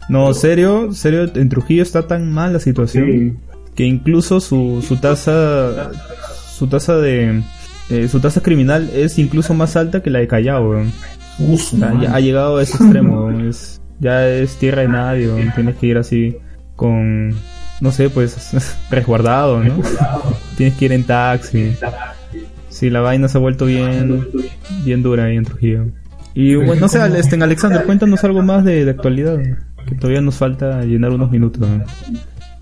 No, 0.08 0.32
serio, 0.34 0.92
serio, 0.92 1.30
en 1.34 1.48
Trujillo 1.48 1.82
está 1.82 2.06
tan 2.06 2.32
mal 2.32 2.52
la 2.54 2.61
situación 2.61 3.38
que 3.74 3.84
incluso 3.84 4.40
su, 4.40 4.82
su 4.87 4.96
tasa, 4.96 5.90
su 6.50 6.66
tasa 6.66 6.96
de, 6.96 7.42
eh, 7.90 8.08
su 8.08 8.18
tasa 8.18 8.42
criminal 8.42 8.90
es 8.92 9.18
incluso 9.18 9.54
más 9.54 9.76
alta 9.76 10.02
que 10.02 10.11
la 10.11 10.18
de 10.18 10.26
Callao. 10.28 10.82
Uf, 11.38 11.74
O 11.74 11.76
sea, 11.76 11.94
ya 12.00 12.14
ha 12.14 12.20
llegado 12.20 12.56
a 12.56 12.62
ese 12.62 12.76
extremo. 12.82 13.30
Es- 13.30 13.80
ya 14.00 14.28
es 14.28 14.56
tierra 14.56 14.82
de 14.82 14.88
nadie, 14.88 15.28
weón. 15.28 15.52
tienes 15.54 15.76
que 15.76 15.87
ir 15.87 15.98
así 15.98 16.37
con, 16.76 17.34
no 17.80 17.90
sé, 17.92 18.11
pues 18.11 18.52
resguardado, 18.90 19.62
¿no? 19.62 19.74
tienes 20.56 20.76
que 20.76 20.87
ir 20.87 20.92
en 20.92 21.04
taxi. 21.04 21.74
Sí, 22.68 22.90
la 22.90 23.00
vaina 23.00 23.28
se 23.28 23.38
ha 23.38 23.40
vuelto 23.40 23.66
bien, 23.66 24.28
bien 24.84 25.02
dura 25.02 25.24
ahí 25.24 25.37
en 25.37 25.44
Trujillo. 25.44 25.87
Y 26.34 26.54
bueno, 26.54 26.82
no 26.82 26.88
sé, 26.88 27.00
este, 27.18 27.42
Alexander, 27.42 27.84
cuéntanos 27.84 28.22
algo 28.22 28.42
más 28.42 28.64
de, 28.64 28.84
de 28.84 28.90
actualidad, 28.92 29.38
que 29.88 29.94
todavía 29.96 30.20
nos 30.20 30.37
falta 30.37 30.82
llenar 30.82 31.11
unos 31.11 31.30
minutos. 31.30 31.68
¿no? 31.68 31.84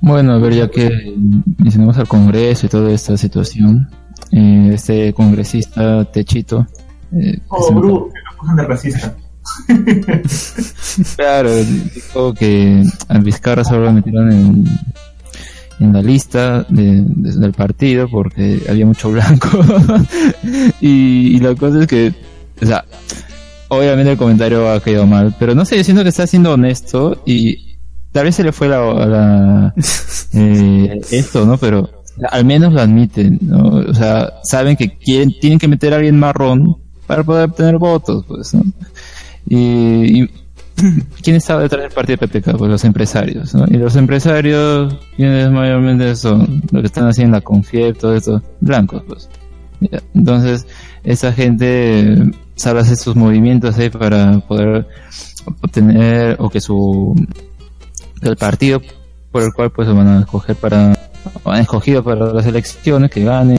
Bueno, 0.00 0.32
a 0.32 0.38
ver, 0.38 0.54
ya 0.54 0.68
que 0.70 1.14
mencionamos 1.58 1.98
al 1.98 2.08
Congreso 2.08 2.66
y 2.66 2.68
toda 2.70 2.90
esta 2.92 3.16
situación, 3.16 3.88
eh, 4.32 4.70
este 4.72 5.12
congresista 5.12 6.04
Techito, 6.10 6.66
eh, 7.12 7.38
Oh, 7.48 7.72
Bru, 7.74 8.10
que 8.10 8.62
lo 8.62 8.68
racista. 8.68 9.14
claro, 11.16 11.50
dijo 11.94 12.34
que 12.34 12.82
al 13.08 13.22
Vizcarra 13.22 13.64
solo 13.64 13.84
lo 13.84 13.92
metieron 13.92 14.30
en, 14.32 14.64
en 15.80 15.92
la 15.92 16.02
lista 16.02 16.64
de- 16.68 17.02
de- 17.04 17.36
del 17.38 17.52
partido 17.52 18.08
porque 18.08 18.60
había 18.68 18.86
mucho 18.86 19.10
blanco. 19.10 19.48
y, 20.80 21.36
y 21.36 21.40
la 21.40 21.54
cosa 21.54 21.80
es 21.80 21.86
que, 21.86 22.14
o 22.62 22.66
sea, 22.66 22.84
obviamente 23.68 24.12
el 24.12 24.18
comentario 24.18 24.70
ha 24.70 24.80
quedado 24.82 25.06
mal, 25.06 25.34
pero 25.38 25.54
no 25.54 25.64
sé, 25.64 25.82
siento 25.84 26.02
que 26.02 26.08
está 26.10 26.26
siendo 26.26 26.52
honesto 26.52 27.22
y 27.26 27.76
tal 28.12 28.24
vez 28.24 28.34
se 28.36 28.44
le 28.44 28.52
fue 28.52 28.68
la, 28.68 28.80
la 29.06 29.74
eh, 30.34 31.00
esto, 31.10 31.44
¿no? 31.46 31.58
Pero 31.58 31.90
al 32.30 32.44
menos 32.46 32.72
lo 32.72 32.80
admiten, 32.80 33.38
¿no? 33.42 33.64
O 33.90 33.94
sea, 33.94 34.32
saben 34.42 34.76
que 34.76 34.96
quieren, 34.96 35.34
tienen 35.38 35.58
que 35.58 35.68
meter 35.68 35.92
a 35.92 35.96
alguien 35.96 36.18
marrón 36.18 36.76
para 37.06 37.22
poder 37.22 37.50
obtener 37.50 37.76
votos, 37.78 38.24
pues, 38.26 38.54
¿no? 38.54 38.62
Y, 39.46 40.26
¿quién 41.22 41.36
estaba 41.36 41.62
detrás 41.62 41.82
del 41.82 41.92
partido 41.92 42.18
PPK? 42.18 42.56
Pues 42.56 42.70
los 42.70 42.84
empresarios. 42.84 43.54
Y 43.68 43.76
los 43.76 43.96
empresarios, 43.96 44.96
¿quiénes 45.16 45.50
mayormente 45.50 46.14
son? 46.16 46.62
Los 46.70 46.82
que 46.82 46.86
están 46.86 47.08
haciendo 47.08 47.36
la 47.36 47.40
Confiep, 47.40 47.96
todo 47.96 48.14
esto, 48.14 48.42
blancos, 48.60 49.02
pues. 49.06 49.28
Entonces, 50.14 50.66
esa 51.04 51.32
gente 51.32 52.32
sabe 52.54 52.80
hacer 52.80 52.96
sus 52.96 53.14
movimientos 53.14 53.78
ahí 53.78 53.90
para 53.90 54.38
poder 54.40 54.86
obtener, 55.62 56.36
o 56.38 56.48
que 56.48 56.60
su, 56.60 57.14
el 58.22 58.36
partido 58.36 58.80
por 59.30 59.42
el 59.42 59.52
cual 59.52 59.70
pues 59.70 59.88
van 59.88 60.08
a 60.08 60.20
escoger 60.20 60.56
para, 60.56 60.94
han 61.44 61.60
escogido 61.60 62.02
para 62.02 62.32
las 62.32 62.46
elecciones, 62.46 63.10
que 63.10 63.22
gane, 63.22 63.58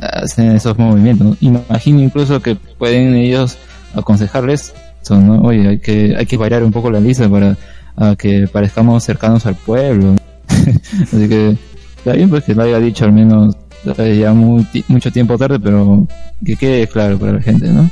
hacen 0.00 0.52
esos 0.52 0.78
movimientos. 0.78 1.26
¿no? 1.26 1.36
Imagino 1.40 2.00
incluso 2.00 2.40
que 2.40 2.54
pueden 2.54 3.14
ellos 3.14 3.58
aconsejarles, 3.94 4.74
son, 5.02 5.26
¿no? 5.26 5.40
oye, 5.42 5.68
hay 5.68 5.78
que, 5.78 6.14
hay 6.16 6.26
que 6.26 6.36
variar 6.36 6.62
un 6.62 6.72
poco 6.72 6.90
la 6.90 7.00
lista 7.00 7.28
para 7.28 7.56
a 7.96 8.14
que 8.14 8.46
parezcamos 8.50 9.02
cercanos 9.04 9.44
al 9.46 9.56
pueblo. 9.56 10.14
Así 11.02 11.28
que 11.28 11.56
está 11.96 12.12
bien 12.12 12.28
pues 12.28 12.44
que 12.44 12.54
lo 12.54 12.62
haya 12.62 12.78
dicho 12.78 13.04
al 13.04 13.12
menos 13.12 13.56
eh, 13.98 14.18
ya 14.20 14.32
muy 14.32 14.66
mucho 14.88 15.10
tiempo 15.10 15.36
tarde, 15.36 15.58
pero 15.60 16.06
que 16.44 16.56
quede 16.56 16.86
claro 16.86 17.18
para 17.18 17.32
la 17.32 17.42
gente, 17.42 17.68
¿no? 17.68 17.90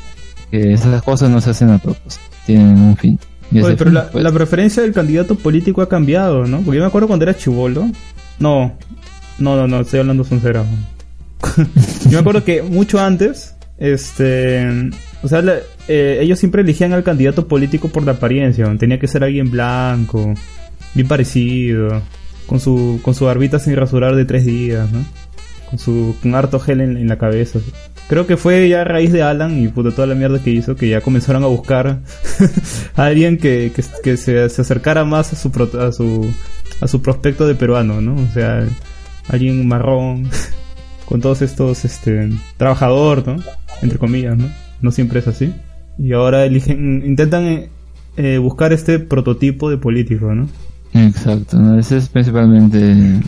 Que 0.50 0.72
esas 0.72 1.02
cosas 1.02 1.30
no 1.30 1.40
se 1.40 1.50
hacen 1.50 1.70
a 1.70 1.78
propósito, 1.78 2.24
tienen 2.44 2.78
un 2.78 2.96
fin. 2.96 3.18
Oye, 3.52 3.76
pero 3.76 3.90
fin, 3.90 3.94
la, 3.94 4.10
pues, 4.10 4.24
la 4.24 4.32
preferencia 4.32 4.82
del 4.82 4.92
candidato 4.92 5.34
político 5.36 5.82
ha 5.82 5.88
cambiado, 5.88 6.46
¿no? 6.46 6.60
Porque 6.60 6.76
yo 6.76 6.82
me 6.82 6.88
acuerdo 6.88 7.08
cuando 7.08 7.24
era 7.24 7.36
chivolo. 7.36 7.88
No, 8.38 8.72
no, 9.38 9.56
no, 9.56 9.66
no, 9.66 9.80
estoy 9.80 10.00
hablando 10.00 10.24
sincero. 10.24 10.64
yo 12.04 12.10
me 12.10 12.18
acuerdo 12.18 12.44
que 12.44 12.62
mucho 12.62 13.00
antes, 13.00 13.54
este, 13.78 14.90
o 15.22 15.28
sea, 15.28 15.42
la- 15.42 15.58
eh, 15.88 16.18
ellos 16.20 16.38
siempre 16.38 16.62
elegían 16.62 16.92
al 16.92 17.02
candidato 17.04 17.46
político 17.48 17.88
por 17.88 18.04
la 18.04 18.12
apariencia. 18.12 18.66
Tenía 18.78 18.98
que 18.98 19.08
ser 19.08 19.24
alguien 19.24 19.50
blanco, 19.50 20.34
bien 20.94 21.08
parecido, 21.08 22.02
con 22.46 22.60
su, 22.60 23.00
con 23.02 23.14
su 23.14 23.24
barbita 23.24 23.58
sin 23.58 23.76
rasurar 23.76 24.14
de 24.16 24.24
tres 24.24 24.44
días, 24.44 24.90
¿no? 24.92 25.04
Con 25.70 25.78
su, 25.78 26.14
con 26.22 26.34
harto 26.34 26.60
gel 26.60 26.80
en, 26.80 26.96
en 26.96 27.08
la 27.08 27.18
cabeza. 27.18 27.58
Creo 28.08 28.26
que 28.28 28.36
fue 28.36 28.68
ya 28.68 28.82
a 28.82 28.84
raíz 28.84 29.10
de 29.12 29.22
Alan 29.24 29.58
y 29.60 29.66
puta 29.68 29.90
toda 29.90 30.06
la 30.06 30.14
mierda 30.14 30.40
que 30.40 30.50
hizo 30.50 30.76
que 30.76 30.88
ya 30.88 31.00
comenzaron 31.00 31.42
a 31.42 31.48
buscar 31.48 31.98
a 32.96 33.04
alguien 33.04 33.36
que, 33.36 33.72
que, 33.74 33.82
que 34.02 34.16
se, 34.16 34.48
se 34.48 34.62
acercara 34.62 35.04
más 35.04 35.32
a 35.32 35.36
su, 35.36 35.50
pro- 35.50 35.70
a 35.80 35.90
su 35.92 36.24
a 36.80 36.86
su 36.88 37.02
prospecto 37.02 37.48
de 37.48 37.54
peruano, 37.56 38.00
¿no? 38.00 38.14
O 38.14 38.26
sea, 38.32 38.64
alguien 39.28 39.66
marrón 39.66 40.28
con 41.06 41.20
todos 41.20 41.42
estos 41.42 41.84
este 41.84 42.30
trabajador, 42.58 43.26
¿no? 43.26 43.36
Entre 43.82 43.98
comillas, 43.98 44.36
¿no? 44.36 44.48
No 44.80 44.92
siempre 44.92 45.18
es 45.18 45.26
así. 45.26 45.52
Y 45.98 46.12
ahora 46.12 46.44
eligen 46.44 47.02
intentan 47.06 47.44
eh, 47.44 47.70
eh, 48.16 48.38
buscar 48.38 48.72
este 48.72 48.98
prototipo 48.98 49.70
de 49.70 49.78
político, 49.78 50.34
¿no? 50.34 50.48
Exacto, 50.92 51.58
¿no? 51.58 51.78
Ese 51.78 51.98
es 51.98 52.08
principalmente 52.08 53.20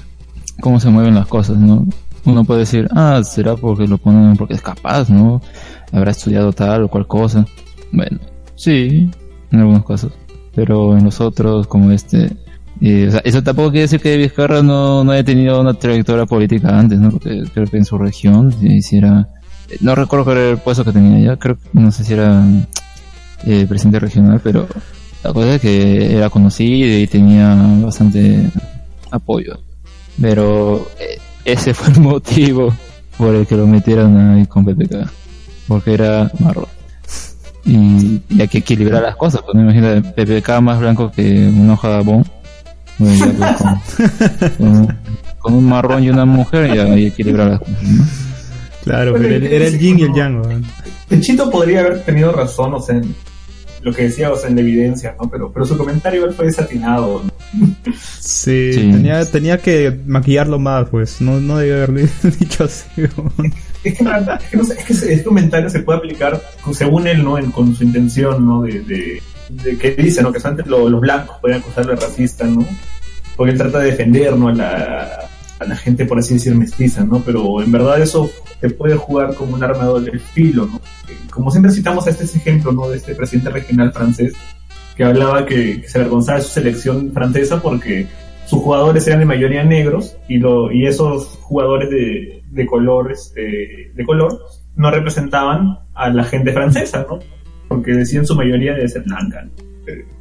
cómo 0.60 0.80
se 0.80 0.90
mueven 0.90 1.14
las 1.14 1.26
cosas, 1.26 1.58
¿no? 1.58 1.86
Uno 2.24 2.44
puede 2.44 2.60
decir, 2.60 2.88
ah, 2.94 3.22
será 3.24 3.56
porque 3.56 3.86
lo 3.86 3.98
ponen 3.98 4.36
porque 4.36 4.54
es 4.54 4.62
capaz, 4.62 5.08
¿no? 5.08 5.40
Habrá 5.92 6.10
estudiado 6.10 6.52
tal 6.52 6.84
o 6.84 6.88
cual 6.88 7.06
cosa. 7.06 7.46
Bueno, 7.92 8.18
sí, 8.54 9.10
en 9.50 9.58
algunos 9.60 9.84
casos. 9.84 10.12
Pero 10.54 10.96
en 10.96 11.04
los 11.04 11.20
otros, 11.20 11.66
como 11.66 11.90
este... 11.90 12.30
eh, 12.80 13.06
o 13.08 13.10
sea, 13.12 13.20
eso 13.24 13.42
tampoco 13.42 13.70
quiere 13.70 13.82
decir 13.82 14.00
que 14.00 14.16
Vizcarra 14.16 14.62
no, 14.62 15.04
no 15.04 15.12
haya 15.12 15.24
tenido 15.24 15.60
una 15.60 15.74
trayectoria 15.74 16.26
política 16.26 16.78
antes, 16.78 16.98
¿no? 16.98 17.10
Porque 17.10 17.44
creo 17.54 17.66
que 17.66 17.78
en 17.78 17.84
su 17.84 17.96
región 17.96 18.52
se 18.52 18.66
hiciera... 18.66 19.28
No 19.80 19.94
recuerdo 19.94 20.24
cuál 20.24 20.38
era 20.38 20.50
el 20.50 20.58
puesto 20.58 20.84
que 20.84 20.92
tenía 20.92 21.32
ya, 21.32 21.36
creo 21.36 21.56
que 21.56 21.68
no 21.72 21.90
sé 21.92 22.04
si 22.04 22.14
era 22.14 22.42
eh, 23.44 23.66
presidente 23.68 23.98
regional, 24.00 24.40
pero 24.42 24.66
la 25.22 25.32
cosa 25.32 25.54
es 25.56 25.60
que 25.60 26.16
era 26.16 26.30
conocido 26.30 26.98
y 26.98 27.06
tenía 27.06 27.54
bastante 27.82 28.50
apoyo. 29.10 29.58
Pero 30.20 30.88
eh, 30.98 31.18
ese 31.44 31.74
fue 31.74 31.92
el 31.92 32.00
motivo 32.00 32.72
por 33.16 33.34
el 33.34 33.46
que 33.46 33.56
lo 33.56 33.66
metieron 33.66 34.16
ahí 34.16 34.46
con 34.46 34.64
PPK. 34.64 35.08
Porque 35.66 35.94
era 35.94 36.30
marrón. 36.40 36.66
Y, 37.64 38.22
y 38.30 38.40
hay 38.40 38.48
que 38.48 38.58
equilibrar 38.58 39.02
las 39.02 39.16
cosas. 39.16 39.42
Pues 39.42 39.54
me 39.54 39.62
imagino 39.62 40.02
PPK 40.14 40.60
más 40.62 40.80
blanco 40.80 41.10
que 41.10 41.48
una 41.48 41.74
hoja 41.74 41.88
de 41.88 41.94
abón. 41.96 42.24
Bueno, 42.98 43.26
pues, 43.36 43.56
con, 44.56 44.56
con- 44.86 44.98
con 45.38 45.54
un 45.54 45.68
marrón 45.68 46.02
y 46.02 46.10
una 46.10 46.24
mujer 46.24 46.74
ya 46.74 46.84
hay 46.84 47.02
que 47.02 47.06
equilibrar 47.08 47.48
las 47.50 47.58
cosas. 47.60 47.82
¿no? 47.82 48.04
Claro, 48.84 49.12
pero 49.14 49.34
era 49.34 49.46
era 49.48 49.66
el 49.66 49.78
yin 49.78 49.98
y 49.98 50.02
el 50.02 50.14
yang, 50.14 50.40
¿no? 50.42 50.48
Techito 51.08 51.50
podría 51.50 51.80
haber 51.80 52.02
tenido 52.04 52.32
razón, 52.32 52.74
o 52.74 52.80
sea, 52.80 52.96
en 52.96 53.14
lo 53.82 53.92
que 53.92 54.04
decía, 54.04 54.30
o 54.32 54.36
sea, 54.36 54.48
en 54.48 54.56
la 54.56 54.60
evidencia, 54.62 55.14
¿no? 55.20 55.28
Pero, 55.30 55.52
pero 55.52 55.64
su 55.66 55.76
comentario 55.76 56.20
igual 56.20 56.34
fue 56.34 56.46
desatinado, 56.46 57.22
¿no? 57.24 57.66
Sí, 58.20 58.72
Sí. 58.72 58.90
tenía 58.92 59.24
tenía 59.24 59.58
que 59.58 59.96
maquillarlo 60.06 60.58
más, 60.58 60.88
pues. 60.90 61.20
No 61.20 61.40
no 61.40 61.58
debía 61.58 61.76
haberle 61.76 62.08
dicho 62.40 62.64
así. 62.64 62.86
¿no? 63.16 63.32
Es 63.84 63.94
que, 63.96 64.04
es 64.04 64.44
que, 64.50 64.56
no 64.56 64.64
sé, 64.64 64.74
es 64.78 64.84
que 64.84 64.92
ese 64.92 65.22
comentario 65.24 65.70
se 65.70 65.80
puede 65.80 65.98
aplicar 65.98 66.42
según 66.72 67.06
él, 67.06 67.22
¿no? 67.24 67.38
En- 67.38 67.50
con 67.52 67.74
su 67.74 67.84
intención, 67.84 68.44
¿no? 68.44 68.62
De, 68.62 68.80
de, 68.80 69.22
de 69.50 69.78
que 69.78 69.92
dice, 69.92 70.22
¿no? 70.22 70.32
Que 70.32 70.40
solamente 70.40 70.68
lo- 70.68 70.88
los 70.88 71.00
blancos 71.00 71.36
pueden 71.40 71.58
acusarle 71.60 71.94
de 71.94 72.00
racista, 72.00 72.44
¿no? 72.44 72.66
Porque 73.36 73.52
él 73.52 73.58
trata 73.58 73.78
de 73.78 73.90
defender, 73.92 74.36
¿no? 74.36 74.50
La, 74.52 75.20
a 75.58 75.64
la 75.64 75.76
gente, 75.76 76.04
por 76.04 76.18
así 76.18 76.34
decir, 76.34 76.54
mestiza, 76.54 77.04
¿no? 77.04 77.20
Pero 77.24 77.62
en 77.62 77.72
verdad 77.72 78.00
eso 78.00 78.30
te 78.60 78.70
puede 78.70 78.96
jugar 78.96 79.34
como 79.34 79.54
un 79.54 79.62
arma 79.62 79.86
de 80.00 80.18
filo, 80.18 80.66
¿no? 80.66 80.80
Como 81.30 81.50
siempre 81.50 81.72
citamos 81.72 82.06
a 82.06 82.10
este 82.10 82.24
ejemplo, 82.24 82.72
¿no? 82.72 82.88
De 82.88 82.96
este 82.96 83.14
presidente 83.14 83.50
regional 83.50 83.92
francés 83.92 84.34
que 84.96 85.04
hablaba 85.04 85.46
que, 85.46 85.84
se 85.86 85.98
avergonzaba 85.98 86.38
de 86.38 86.44
su 86.44 86.50
selección 86.50 87.12
francesa 87.12 87.62
porque 87.62 88.06
sus 88.46 88.60
jugadores 88.60 89.06
eran 89.06 89.20
de 89.20 89.26
mayoría 89.26 89.62
negros 89.62 90.16
y, 90.26 90.38
lo, 90.38 90.72
y 90.72 90.86
esos 90.86 91.38
jugadores 91.42 91.90
de, 91.90 92.42
de 92.50 92.66
color, 92.66 93.12
este, 93.12 93.92
de 93.94 94.04
color 94.04 94.40
no 94.74 94.90
representaban 94.90 95.78
a 95.94 96.08
la 96.08 96.24
gente 96.24 96.52
francesa, 96.52 97.06
¿no? 97.08 97.18
Porque 97.68 97.92
decían 97.92 98.26
su 98.26 98.34
mayoría 98.34 98.74
de 98.74 98.88
ser 98.88 99.02
blanca. 99.02 99.42
¿no? 99.44 100.17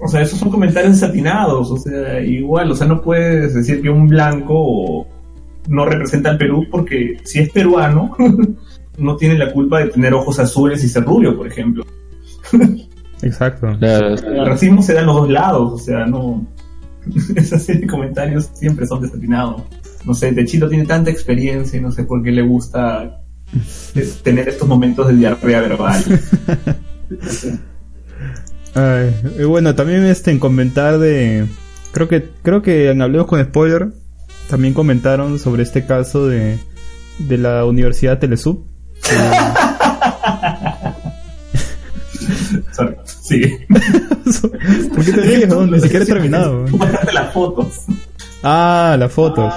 O 0.00 0.08
sea, 0.08 0.22
esos 0.22 0.38
son 0.38 0.50
comentarios 0.50 0.92
desatinados, 1.00 1.70
o 1.70 1.76
sea, 1.76 2.20
igual, 2.20 2.70
o 2.70 2.74
sea, 2.74 2.86
no 2.86 3.00
puedes 3.00 3.54
decir 3.54 3.80
que 3.80 3.88
un 3.88 4.06
blanco 4.08 5.06
no 5.68 5.84
representa 5.84 6.30
al 6.30 6.38
Perú 6.38 6.66
porque 6.70 7.18
si 7.24 7.38
es 7.38 7.50
peruano, 7.50 8.16
no 8.98 9.16
tiene 9.16 9.38
la 9.38 9.52
culpa 9.52 9.78
de 9.80 9.90
tener 9.90 10.12
ojos 10.14 10.38
azules 10.38 10.82
y 10.84 10.88
ser 10.88 11.04
rubio, 11.04 11.36
por 11.36 11.46
ejemplo. 11.46 11.84
Exacto. 13.22 13.68
El 13.80 14.46
racismo 14.46 14.82
se 14.82 14.94
da 14.94 15.00
en 15.00 15.06
los 15.06 15.16
dos 15.16 15.30
lados, 15.30 15.72
o 15.72 15.78
sea, 15.78 16.04
no... 16.06 16.46
Esa 17.36 17.58
serie 17.58 17.82
de 17.82 17.86
comentarios 17.88 18.50
siempre 18.54 18.86
son 18.86 19.00
desatinados. 19.02 19.62
No 20.04 20.14
sé, 20.14 20.32
Techito 20.32 20.68
tiene 20.68 20.84
tanta 20.84 21.10
experiencia 21.10 21.78
y 21.78 21.82
no 21.82 21.90
sé 21.90 22.04
por 22.04 22.22
qué 22.22 22.30
le 22.32 22.42
gusta 22.42 23.22
es- 23.94 24.22
tener 24.22 24.48
estos 24.48 24.68
momentos 24.68 25.08
de 25.08 25.14
diarrea 25.14 25.60
verbal. 25.60 26.02
Ay, 28.74 29.14
y 29.38 29.44
bueno, 29.44 29.74
también 29.74 30.04
este 30.06 30.30
en 30.30 30.38
comentar 30.38 30.98
de 30.98 31.46
creo 31.92 32.08
que 32.08 32.30
creo 32.42 32.62
que 32.62 32.90
en 32.90 33.02
Hablemos 33.02 33.26
con 33.26 33.42
spoiler 33.44 33.88
también 34.48 34.72
comentaron 34.74 35.38
sobre 35.38 35.62
este 35.62 35.84
caso 35.86 36.26
de 36.26 36.58
de 37.18 37.38
la 37.38 37.64
Universidad 37.66 38.18
Telesub. 38.18 38.64
Sorry, 42.72 42.96
sigue. 43.04 43.66
¿Por 43.68 45.04
qué 45.04 45.12
te 45.12 45.20
ríes? 45.20 45.48
no? 45.48 45.66
Ni 45.66 45.80
siquiera 45.80 46.04
he 46.04 46.06
terminado. 46.06 46.64
Las 47.12 47.32
fotos. 47.32 47.84
Ah, 48.42 48.96
las 48.98 49.12
fotos. 49.12 49.52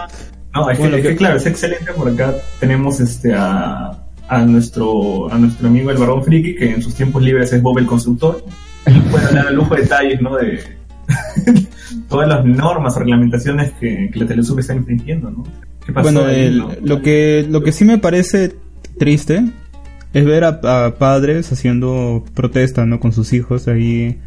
No, 0.54 0.70
es, 0.70 0.78
Bueno, 0.78 0.94
que, 0.96 1.00
es 1.02 1.04
que- 1.04 1.10
que, 1.12 1.16
claro, 1.18 1.38
es 1.38 1.46
excelente 1.46 1.92
por 1.94 2.10
acá 2.10 2.34
tenemos 2.60 3.00
este 3.00 3.34
a, 3.34 3.92
a 4.28 4.46
nuestro 4.46 5.32
a 5.32 5.38
nuestro 5.38 5.68
amigo 5.68 5.92
el 5.92 5.98
Barón 5.98 6.24
Friki, 6.24 6.56
que 6.56 6.72
en 6.72 6.82
sus 6.82 6.96
tiempos 6.96 7.22
libres 7.22 7.52
es 7.54 7.62
Bob 7.62 7.78
el 7.80 7.86
Constructor. 7.86 8.44
Puede 9.12 9.26
hablar 9.26 9.48
a 9.48 9.52
lujo 9.52 9.76
de 9.76 9.82
detalles, 9.82 10.22
¿no? 10.22 10.36
De 10.38 10.60
todas 12.10 12.28
las 12.28 12.46
normas 12.46 12.96
o 12.96 13.00
reglamentaciones 13.00 13.72
que, 13.80 14.10
que 14.12 14.20
la 14.20 14.26
Telesub 14.28 14.60
está 14.60 14.76
infringiendo, 14.76 15.30
¿no? 15.32 15.44
¿Qué 15.86 15.92
pasó 15.94 16.04
Bueno, 16.12 16.26
ahí, 16.26 16.42
el- 16.46 16.58
no? 16.60 16.72
lo 16.84 17.02
que 17.02 17.46
lo 17.50 17.62
que 17.64 17.72
sí 17.72 17.86
me 17.86 17.98
parece 17.98 18.56
triste 18.98 19.44
es 20.14 20.26
ver 20.26 20.44
a, 20.46 20.86
a 20.86 20.96
padres 20.96 21.52
haciendo 21.52 22.24
protesta, 22.34 22.86
¿no? 22.86 23.00
Con 23.00 23.12
sus 23.14 23.34
hijos 23.34 23.68
ahí 23.68 24.18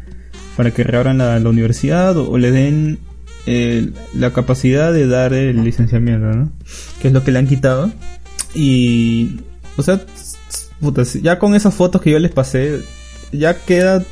para 0.55 0.71
que 0.71 0.83
reabran 0.83 1.17
la, 1.17 1.39
la 1.39 1.49
universidad 1.49 2.15
o, 2.17 2.29
o 2.31 2.37
le 2.37 2.51
den 2.51 2.99
eh, 3.45 3.89
la 4.13 4.31
capacidad 4.31 4.93
de 4.93 5.07
dar 5.07 5.33
el 5.33 5.63
licenciamiento, 5.63 6.27
¿no? 6.27 6.51
Que 7.01 7.07
es 7.07 7.13
lo 7.13 7.23
que 7.23 7.31
le 7.31 7.39
han 7.39 7.47
quitado. 7.47 7.91
Y, 8.53 9.39
o 9.77 9.83
sea, 9.83 9.99
puta, 10.79 11.03
ya 11.21 11.39
con 11.39 11.55
esas 11.55 11.73
fotos 11.73 12.01
que 12.01 12.11
yo 12.11 12.19
les 12.19 12.31
pasé, 12.31 12.79
ya 13.31 13.53
queda 13.55 14.03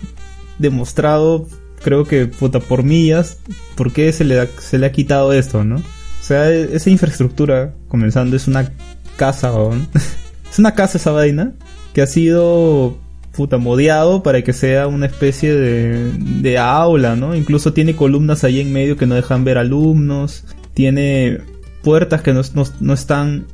demostrado, 0.59 1.47
creo 1.83 2.03
que, 2.05 2.25
puta, 2.27 2.59
por 2.59 2.83
millas, 2.83 3.37
por 3.75 3.91
qué 3.93 4.11
se 4.11 4.23
le, 4.23 4.39
ha- 4.39 4.47
se 4.59 4.77
le 4.77 4.85
ha 4.85 4.91
quitado 4.91 5.33
esto, 5.33 5.63
¿no? 5.63 5.75
O 5.77 6.23
sea, 6.23 6.51
e- 6.51 6.75
esa 6.75 6.89
infraestructura, 6.89 7.73
comenzando, 7.87 8.35
es 8.35 8.47
una 8.47 8.71
casa, 9.15 9.53
weón. 9.53 9.87
es 10.51 10.59
una 10.59 10.73
casa 10.73 10.97
esa 10.97 11.11
vaina, 11.11 11.53
que 11.93 12.01
ha 12.01 12.07
sido, 12.07 12.97
puta, 13.35 13.57
modeado 13.57 14.23
para 14.23 14.41
que 14.43 14.53
sea 14.53 14.87
una 14.87 15.05
especie 15.05 15.53
de, 15.53 16.11
de 16.41 16.57
aula, 16.57 17.15
¿no? 17.15 17.35
Incluso 17.35 17.73
tiene 17.73 17.95
columnas 17.95 18.43
ahí 18.43 18.59
en 18.59 18.73
medio 18.73 18.97
que 18.97 19.05
no 19.05 19.15
dejan 19.15 19.43
ver 19.43 19.57
alumnos, 19.57 20.45
tiene 20.73 21.39
puertas 21.83 22.21
que 22.21 22.33
no, 22.33 22.41
no, 22.53 22.63
no 22.79 22.93
están, 22.93 23.45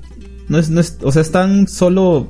no 0.48 0.58
es, 0.58 0.70
no 0.70 0.80
es, 0.82 0.98
o 1.04 1.12
sea, 1.12 1.22
están 1.22 1.68
solo, 1.68 2.30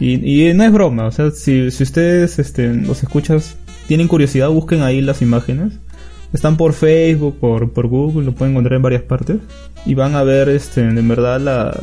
Y, 0.00 0.48
y 0.48 0.52
no 0.54 0.64
es 0.64 0.72
broma, 0.72 1.06
o 1.06 1.12
sea, 1.12 1.30
si, 1.30 1.70
si 1.70 1.82
ustedes, 1.82 2.38
este, 2.38 2.72
los 2.74 3.02
escuchas, 3.02 3.56
tienen 3.86 4.08
curiosidad, 4.08 4.48
busquen 4.48 4.82
ahí 4.82 5.00
las 5.00 5.22
imágenes. 5.22 5.74
Están 6.32 6.56
por 6.56 6.72
Facebook, 6.72 7.38
por, 7.38 7.72
por 7.72 7.86
Google, 7.86 8.24
lo 8.26 8.32
pueden 8.32 8.52
encontrar 8.54 8.76
en 8.76 8.82
varias 8.82 9.02
partes. 9.02 9.36
Y 9.86 9.94
van 9.94 10.16
a 10.16 10.24
ver, 10.24 10.48
este, 10.48 10.80
en 10.80 11.08
verdad, 11.08 11.40
la, 11.40 11.78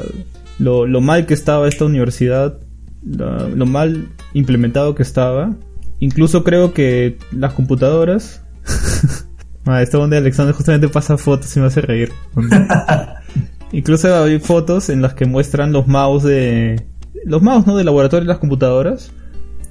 lo, 0.60 0.86
lo 0.88 1.00
mal 1.00 1.26
que 1.26 1.34
estaba 1.34 1.67
esta 1.69 1.86
universidad, 1.86 2.60
la- 3.06 3.47
lo 3.47 3.65
mal 3.65 4.10
implementado 4.34 4.93
que 4.93 5.04
estaba. 5.04 5.56
Incluso 6.00 6.43
creo 6.43 6.74
que 6.74 7.17
las 7.32 7.54
computadoras... 7.54 8.41
ah, 9.65 9.82
esta 9.82 9.97
donde 10.00 10.17
Alexander 10.17 10.54
justamente 10.54 10.89
pasa 10.89 11.17
fotos 11.17 11.56
y 11.56 11.60
me 11.62 11.67
hace 11.67 11.80
reír. 11.82 12.12
Incluso 13.71 14.13
hay 14.24 14.39
fotos 14.39 14.89
en 14.89 15.02
las 15.02 15.13
que 15.13 15.26
muestran 15.26 15.71
los 15.71 15.88
mouse 15.88 16.24
de... 16.24 16.86
Los 17.26 17.42
mouse, 17.42 17.68
¿no? 17.68 17.78
De 17.78 17.84
laboratorio 17.84 18.22
de 18.26 18.30
las 18.30 18.38
computadoras. 18.40 19.12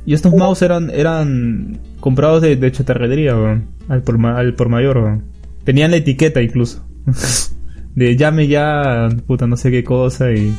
Y 0.06 0.14
estos 0.14 0.32
mouse 0.34 0.62
eran, 0.62 0.90
eran 0.90 1.78
comprados 2.00 2.40
de, 2.42 2.56
de 2.56 2.72
chatarrería, 2.72 3.34
weón. 3.36 3.66
Al 3.88 4.02
por, 4.02 4.24
al 4.26 4.54
por 4.54 4.68
mayor, 4.68 4.98
weón. 4.98 5.24
Tenían 5.64 5.90
la 5.90 5.98
etiqueta 5.98 6.40
incluso. 6.42 6.84
de 7.94 8.16
llame 8.16 8.46
ya, 8.46 9.08
puta, 9.26 9.46
no 9.46 9.56
sé 9.56 9.70
qué 9.70 9.84
cosa. 9.84 10.32
Y, 10.32 10.54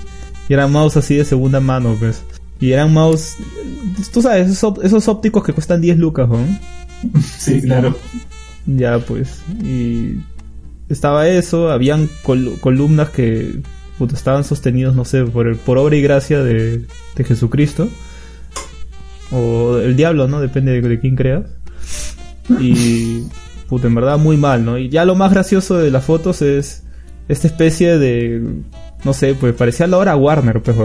y 0.49 0.53
eran 0.53 0.71
mouse 0.71 0.97
así 0.97 1.15
de 1.15 1.25
segunda 1.25 1.59
mano, 1.59 1.95
pues. 1.99 2.23
Y 2.59 2.71
eran 2.73 2.93
mouse... 2.93 3.37
Tú 4.13 4.21
sabes, 4.21 4.49
esos, 4.49 4.75
esos 4.83 5.07
ópticos 5.07 5.43
que 5.43 5.53
cuestan 5.53 5.81
10 5.81 5.97
lucas, 5.97 6.29
weón. 6.29 6.59
Sí, 7.21 7.61
claro. 7.61 7.95
Ya, 8.67 8.99
pues. 8.99 9.41
Y 9.63 10.17
estaba 10.87 11.27
eso, 11.27 11.71
habían 11.71 12.07
col- 12.21 12.59
columnas 12.61 13.09
que 13.09 13.61
puta, 14.01 14.15
estaban 14.15 14.43
sostenidos, 14.43 14.95
no 14.95 15.05
sé, 15.05 15.23
por, 15.25 15.45
el- 15.47 15.57
por 15.57 15.77
obra 15.77 15.95
y 15.95 16.01
gracia 16.01 16.41
de, 16.43 16.85
de 17.15 17.23
Jesucristo. 17.23 17.87
O 19.31 19.77
el 19.77 19.95
diablo, 19.95 20.27
¿no? 20.27 20.41
Depende 20.41 20.71
de, 20.73 20.81
de 20.81 20.99
quién 20.99 21.15
creas. 21.15 21.43
Y, 22.59 23.25
puta, 23.69 23.85
en 23.87 23.93
verdad 23.95 24.17
muy 24.17 24.37
mal, 24.37 24.65
¿no? 24.65 24.79
Y 24.79 24.89
ya 24.89 25.05
lo 25.05 25.13
más 25.15 25.31
gracioso 25.31 25.77
de 25.77 25.91
las 25.91 26.03
fotos 26.03 26.41
es 26.41 26.83
esta 27.29 27.45
especie 27.47 27.99
de, 27.99 28.41
no 29.03 29.13
sé, 29.13 29.35
pues 29.35 29.53
parecía 29.53 29.85
la 29.85 29.97
hora 29.97 30.15
Warner, 30.15 30.61
pues. 30.61 30.75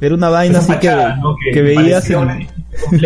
Era 0.00 0.14
una 0.14 0.30
vaina 0.30 0.58
Esa 0.60 0.72
así 0.74 0.80
que, 0.80 0.88
¿no? 1.20 1.36
que 1.44 1.52
Que 1.52 1.60
veías 1.62 2.08
en... 2.10 2.48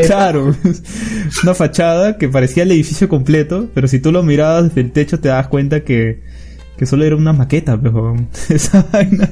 Claro, 0.06 0.54
una 1.42 1.54
fachada 1.54 2.18
que 2.18 2.28
parecía 2.28 2.62
el 2.62 2.70
edificio 2.70 3.08
completo, 3.08 3.68
pero 3.74 3.86
si 3.88 3.98
tú 4.00 4.12
lo 4.12 4.22
mirabas 4.22 4.64
desde 4.68 4.80
el 4.80 4.92
techo 4.92 5.18
te 5.20 5.28
das 5.28 5.46
cuenta 5.48 5.80
que, 5.84 6.22
que 6.80 6.86
solo 6.86 7.04
era 7.04 7.14
una 7.14 7.34
maqueta, 7.34 7.78
pero 7.78 8.16
esa 8.48 8.86
vaina. 8.90 9.28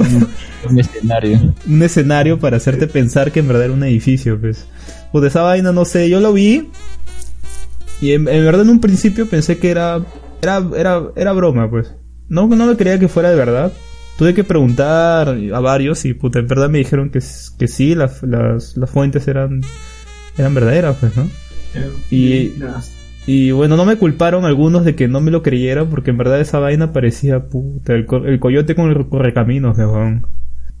un, 0.00 0.28
un 0.68 0.78
escenario. 0.80 1.54
un 1.64 1.80
escenario 1.84 2.40
para 2.40 2.56
hacerte 2.56 2.88
pensar 2.88 3.30
que 3.30 3.38
en 3.38 3.46
verdad 3.46 3.66
era 3.66 3.72
un 3.72 3.84
edificio, 3.84 4.36
pues. 4.40 4.66
Pues 5.12 5.22
de 5.22 5.28
esa 5.28 5.42
vaina, 5.42 5.70
no 5.70 5.84
sé, 5.84 6.10
yo 6.10 6.18
lo 6.18 6.32
vi 6.32 6.70
Y 8.00 8.12
en, 8.14 8.26
en 8.26 8.44
verdad 8.44 8.62
en 8.62 8.70
un 8.70 8.80
principio 8.80 9.28
pensé 9.28 9.58
que 9.58 9.70
era, 9.70 10.04
era, 10.42 10.60
era, 10.76 11.02
era 11.14 11.32
broma, 11.32 11.70
pues. 11.70 11.94
No, 12.28 12.48
no 12.48 12.66
me 12.66 12.76
creía 12.76 12.98
que 12.98 13.06
fuera 13.06 13.30
de 13.30 13.36
verdad. 13.36 13.72
Tuve 14.18 14.34
que 14.34 14.42
preguntar 14.42 15.28
a 15.54 15.60
varios 15.60 16.04
y 16.04 16.14
puta, 16.14 16.40
en 16.40 16.48
verdad 16.48 16.68
me 16.68 16.78
dijeron 16.78 17.10
que, 17.10 17.18
s- 17.18 17.52
que 17.56 17.68
sí, 17.68 17.94
las, 17.94 18.24
las, 18.24 18.76
las 18.76 18.90
fuentes 18.90 19.28
eran, 19.28 19.60
eran 20.36 20.52
verdaderas, 20.52 20.96
pues, 20.98 21.16
¿no? 21.16 21.28
Y, 22.10 22.16
y 22.16 22.62
bueno, 23.52 23.76
no 23.76 23.84
me 23.84 23.96
culparon 23.96 24.44
algunos 24.44 24.84
de 24.84 24.94
que 24.94 25.06
no 25.08 25.20
me 25.20 25.30
lo 25.30 25.42
creyera 25.42 25.84
porque 25.84 26.10
en 26.10 26.18
verdad 26.18 26.40
esa 26.40 26.58
vaina 26.58 26.92
parecía 26.92 27.46
puta, 27.48 27.92
el, 27.94 28.06
co- 28.06 28.24
el 28.24 28.40
coyote 28.40 28.74
con 28.74 28.90
el 28.90 29.08
correcaminos, 29.08 29.76
weón. 29.76 30.26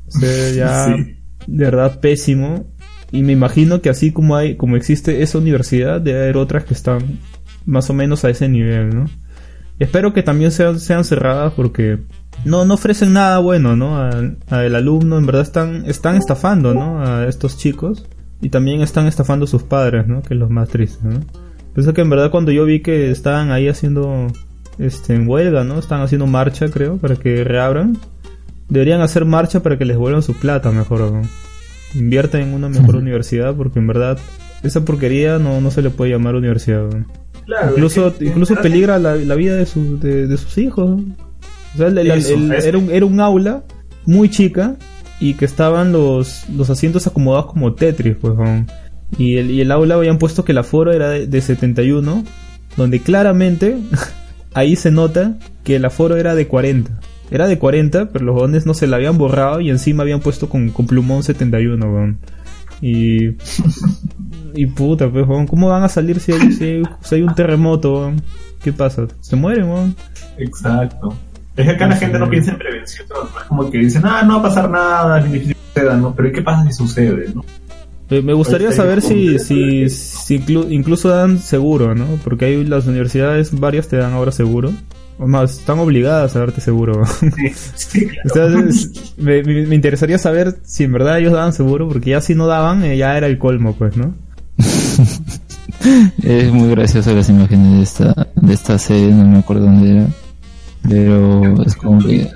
O 0.06 0.10
sea, 0.10 0.50
ya 0.54 0.96
Sí. 0.96 1.16
de 1.46 1.64
verdad 1.64 2.00
pésimo. 2.00 2.66
Y 3.10 3.22
me 3.22 3.32
imagino 3.32 3.80
que 3.80 3.88
así 3.90 4.12
como 4.12 4.36
hay, 4.36 4.56
como 4.56 4.76
existe 4.76 5.22
esa 5.22 5.38
universidad, 5.38 6.00
debe 6.00 6.20
haber 6.24 6.36
otras 6.36 6.64
que 6.64 6.74
están 6.74 7.18
más 7.66 7.88
o 7.90 7.94
menos 7.94 8.24
a 8.24 8.30
ese 8.30 8.48
nivel, 8.48 8.94
¿no? 8.94 9.04
Y 9.78 9.84
espero 9.84 10.12
que 10.12 10.22
también 10.22 10.50
sean, 10.50 10.78
sean 10.80 11.04
cerradas 11.04 11.52
porque 11.54 11.98
no, 12.44 12.64
no 12.64 12.74
ofrecen 12.74 13.12
nada 13.12 13.38
bueno, 13.38 13.76
¿no? 13.76 13.98
Al, 13.98 14.38
al 14.48 14.74
alumno, 14.74 15.18
en 15.18 15.24
verdad 15.26 15.42
están, 15.42 15.84
están 15.86 16.16
estafando, 16.16 16.74
¿no? 16.74 17.02
A 17.02 17.26
estos 17.26 17.56
chicos. 17.58 18.06
Y 18.40 18.48
también 18.50 18.80
están 18.82 19.06
estafando 19.06 19.44
a 19.44 19.48
sus 19.48 19.62
padres, 19.62 20.06
¿no? 20.06 20.20
Que 20.22 20.34
es 20.34 20.40
lo 20.40 20.48
más 20.50 20.68
triste, 20.68 20.98
¿no? 21.06 21.20
Pienso 21.78 21.94
que 21.94 22.00
en 22.00 22.10
verdad 22.10 22.32
cuando 22.32 22.50
yo 22.50 22.64
vi 22.64 22.80
que 22.80 23.12
estaban 23.12 23.52
ahí 23.52 23.68
haciendo, 23.68 24.26
este, 24.80 25.14
en 25.14 25.28
huelga, 25.28 25.62
¿no? 25.62 25.78
Están 25.78 26.00
haciendo 26.00 26.26
marcha, 26.26 26.66
creo, 26.70 26.96
para 26.96 27.14
que 27.14 27.44
reabran. 27.44 27.96
Deberían 28.68 29.00
hacer 29.00 29.24
marcha 29.24 29.62
para 29.62 29.78
que 29.78 29.84
les 29.84 29.96
vuelvan 29.96 30.22
su 30.22 30.34
plata 30.34 30.72
mejor, 30.72 31.12
¿no? 31.12 31.22
Invierten 31.94 32.42
en 32.48 32.54
una 32.54 32.68
mejor 32.68 32.96
universidad 33.04 33.54
porque 33.54 33.78
en 33.78 33.86
verdad 33.86 34.18
esa 34.64 34.84
porquería 34.84 35.38
no, 35.38 35.60
no 35.60 35.70
se 35.70 35.82
le 35.82 35.90
puede 35.90 36.10
llamar 36.10 36.34
universidad, 36.34 36.82
¿no? 36.90 37.04
Claro, 37.46 37.70
incluso 37.70 38.08
es 38.08 38.14
que- 38.14 38.24
incluso 38.24 38.56
peligra 38.56 38.98
la, 38.98 39.14
la 39.14 39.34
vida 39.36 39.54
de, 39.54 39.64
su- 39.64 40.00
de, 40.00 40.26
de 40.26 40.36
sus 40.36 40.58
hijos. 40.58 40.90
¿no? 41.00 41.14
O 41.74 41.78
sea, 41.78 41.86
el- 41.86 41.98
el- 41.98 42.10
Eso, 42.10 42.34
el- 42.34 42.52
es- 42.54 42.64
era, 42.66 42.76
un, 42.78 42.90
era 42.90 43.06
un 43.06 43.20
aula 43.20 43.62
muy 44.04 44.28
chica 44.30 44.74
y 45.20 45.34
que 45.34 45.44
estaban 45.44 45.92
los, 45.92 46.42
los 46.50 46.70
asientos 46.70 47.06
acomodados 47.06 47.46
como 47.52 47.72
Tetris, 47.74 48.16
pues. 48.20 48.34
¿no? 48.34 48.66
Y 49.16 49.36
el, 49.36 49.50
y 49.50 49.60
el 49.60 49.70
aula 49.72 49.94
habían 49.94 50.18
puesto 50.18 50.44
que 50.44 50.52
el 50.52 50.58
aforo 50.58 50.92
era 50.92 51.08
de, 51.08 51.26
de 51.26 51.40
71, 51.40 52.24
donde 52.76 53.00
claramente 53.00 53.78
ahí 54.54 54.76
se 54.76 54.90
nota 54.90 55.38
que 55.64 55.76
el 55.76 55.84
aforo 55.84 56.16
era 56.16 56.34
de 56.34 56.46
40. 56.46 56.90
Era 57.30 57.46
de 57.46 57.58
40, 57.58 58.10
pero 58.10 58.24
los 58.24 58.36
jóvenes 58.36 58.66
no 58.66 58.74
se 58.74 58.86
la 58.86 58.96
habían 58.96 59.18
borrado 59.18 59.60
y 59.60 59.70
encima 59.70 60.02
habían 60.02 60.20
puesto 60.20 60.48
con, 60.48 60.70
con 60.70 60.86
plumón 60.86 61.22
71, 61.22 61.86
weón. 61.86 62.18
Y. 62.80 63.36
Y 64.54 64.64
puta, 64.66 65.08
pues, 65.10 65.28
weón, 65.28 65.46
¿cómo 65.46 65.68
van 65.68 65.84
a 65.84 65.88
salir 65.88 66.18
si 66.20 66.32
hay, 66.32 66.52
si 66.52 66.64
hay, 66.64 66.82
si 67.02 67.14
hay 67.14 67.22
un 67.22 67.34
terremoto, 67.34 67.92
weón? 67.92 68.22
¿Qué 68.62 68.72
pasa? 68.72 69.06
Se 69.20 69.36
mueren, 69.36 69.68
weón. 69.68 69.96
Exacto. 70.38 71.14
Es 71.54 71.66
que 71.66 71.70
acá 71.72 71.86
la 71.86 71.96
gente 71.96 72.18
no 72.18 72.30
piensa 72.30 72.52
en 72.52 72.58
prevención, 72.58 73.06
¿no? 73.08 73.40
Es 73.40 73.44
como 73.46 73.70
que 73.70 73.78
dicen, 73.78 74.02
ah, 74.04 74.22
no 74.22 74.34
va 74.34 74.40
a 74.40 74.42
pasar 74.42 74.70
nada, 74.70 75.20
ni 75.20 75.38
que 75.38 75.54
suceda, 75.54 75.96
¿no? 75.96 76.14
Pero 76.14 76.28
¿y 76.28 76.32
qué 76.32 76.42
pasa 76.42 76.64
si 76.64 76.72
sucede, 76.72 77.30
no? 77.34 77.44
Me 78.10 78.22
me 78.22 78.32
gustaría 78.32 78.72
saber 78.72 79.02
si, 79.02 79.38
si, 79.38 79.88
si 79.90 80.38
inclu- 80.38 80.70
incluso 80.70 81.08
dan 81.10 81.38
seguro, 81.38 81.94
¿no? 81.94 82.06
Porque 82.24 82.46
hay 82.46 82.64
las 82.64 82.86
universidades, 82.86 83.58
varias 83.58 83.88
te 83.88 83.96
dan 83.96 84.12
ahora 84.12 84.32
seguro. 84.32 84.72
O 85.18 85.26
más, 85.26 85.58
están 85.58 85.80
obligadas 85.80 86.36
a 86.36 86.38
darte 86.38 86.60
seguro. 86.60 87.02
Entonces, 88.24 89.14
me, 89.16 89.40
interesaría 89.74 90.16
saber 90.16 90.58
si 90.62 90.84
en 90.84 90.92
verdad 90.92 91.18
ellos 91.18 91.32
daban 91.32 91.52
seguro, 91.52 91.88
porque 91.88 92.10
ya 92.10 92.20
si 92.20 92.34
no 92.36 92.46
daban, 92.46 92.84
eh, 92.84 92.96
ya 92.96 93.16
era 93.16 93.26
el 93.26 93.36
colmo, 93.38 93.74
pues, 93.74 93.96
¿no? 93.96 94.14
Es 96.22 96.52
muy 96.52 96.70
gracioso 96.70 97.14
las 97.14 97.28
imágenes 97.28 97.76
de 97.76 97.82
esta, 97.82 98.26
de 98.34 98.54
esta 98.54 98.78
serie, 98.78 99.12
no 99.12 99.24
me 99.24 99.38
acuerdo 99.38 99.66
dónde 99.66 99.90
era. 99.90 100.06
Pero 100.88 101.62
es 101.62 101.76
como 101.76 102.00
que. 102.00 102.28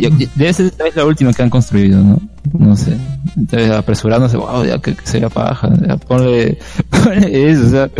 Yo- 0.00 0.10
yo- 0.18 0.26
debe 0.34 0.52
ser 0.52 0.70
tal 0.70 0.86
vez 0.86 0.96
la 0.96 1.04
última 1.04 1.32
que 1.32 1.42
han 1.42 1.50
construido, 1.50 2.00
¿no? 2.02 2.20
No 2.58 2.76
sé. 2.76 2.96
Entonces 3.36 3.70
apresurándose, 3.70 4.36
wow, 4.36 4.64
ya 4.64 4.78
que, 4.80 4.94
que 4.94 5.06
sería 5.06 5.28
paja. 5.28 5.70
Ya 5.86 5.96
ponle, 5.96 6.58
ponle 6.90 7.50
eso, 7.50 7.66
o 7.66 7.70
sea, 7.70 7.90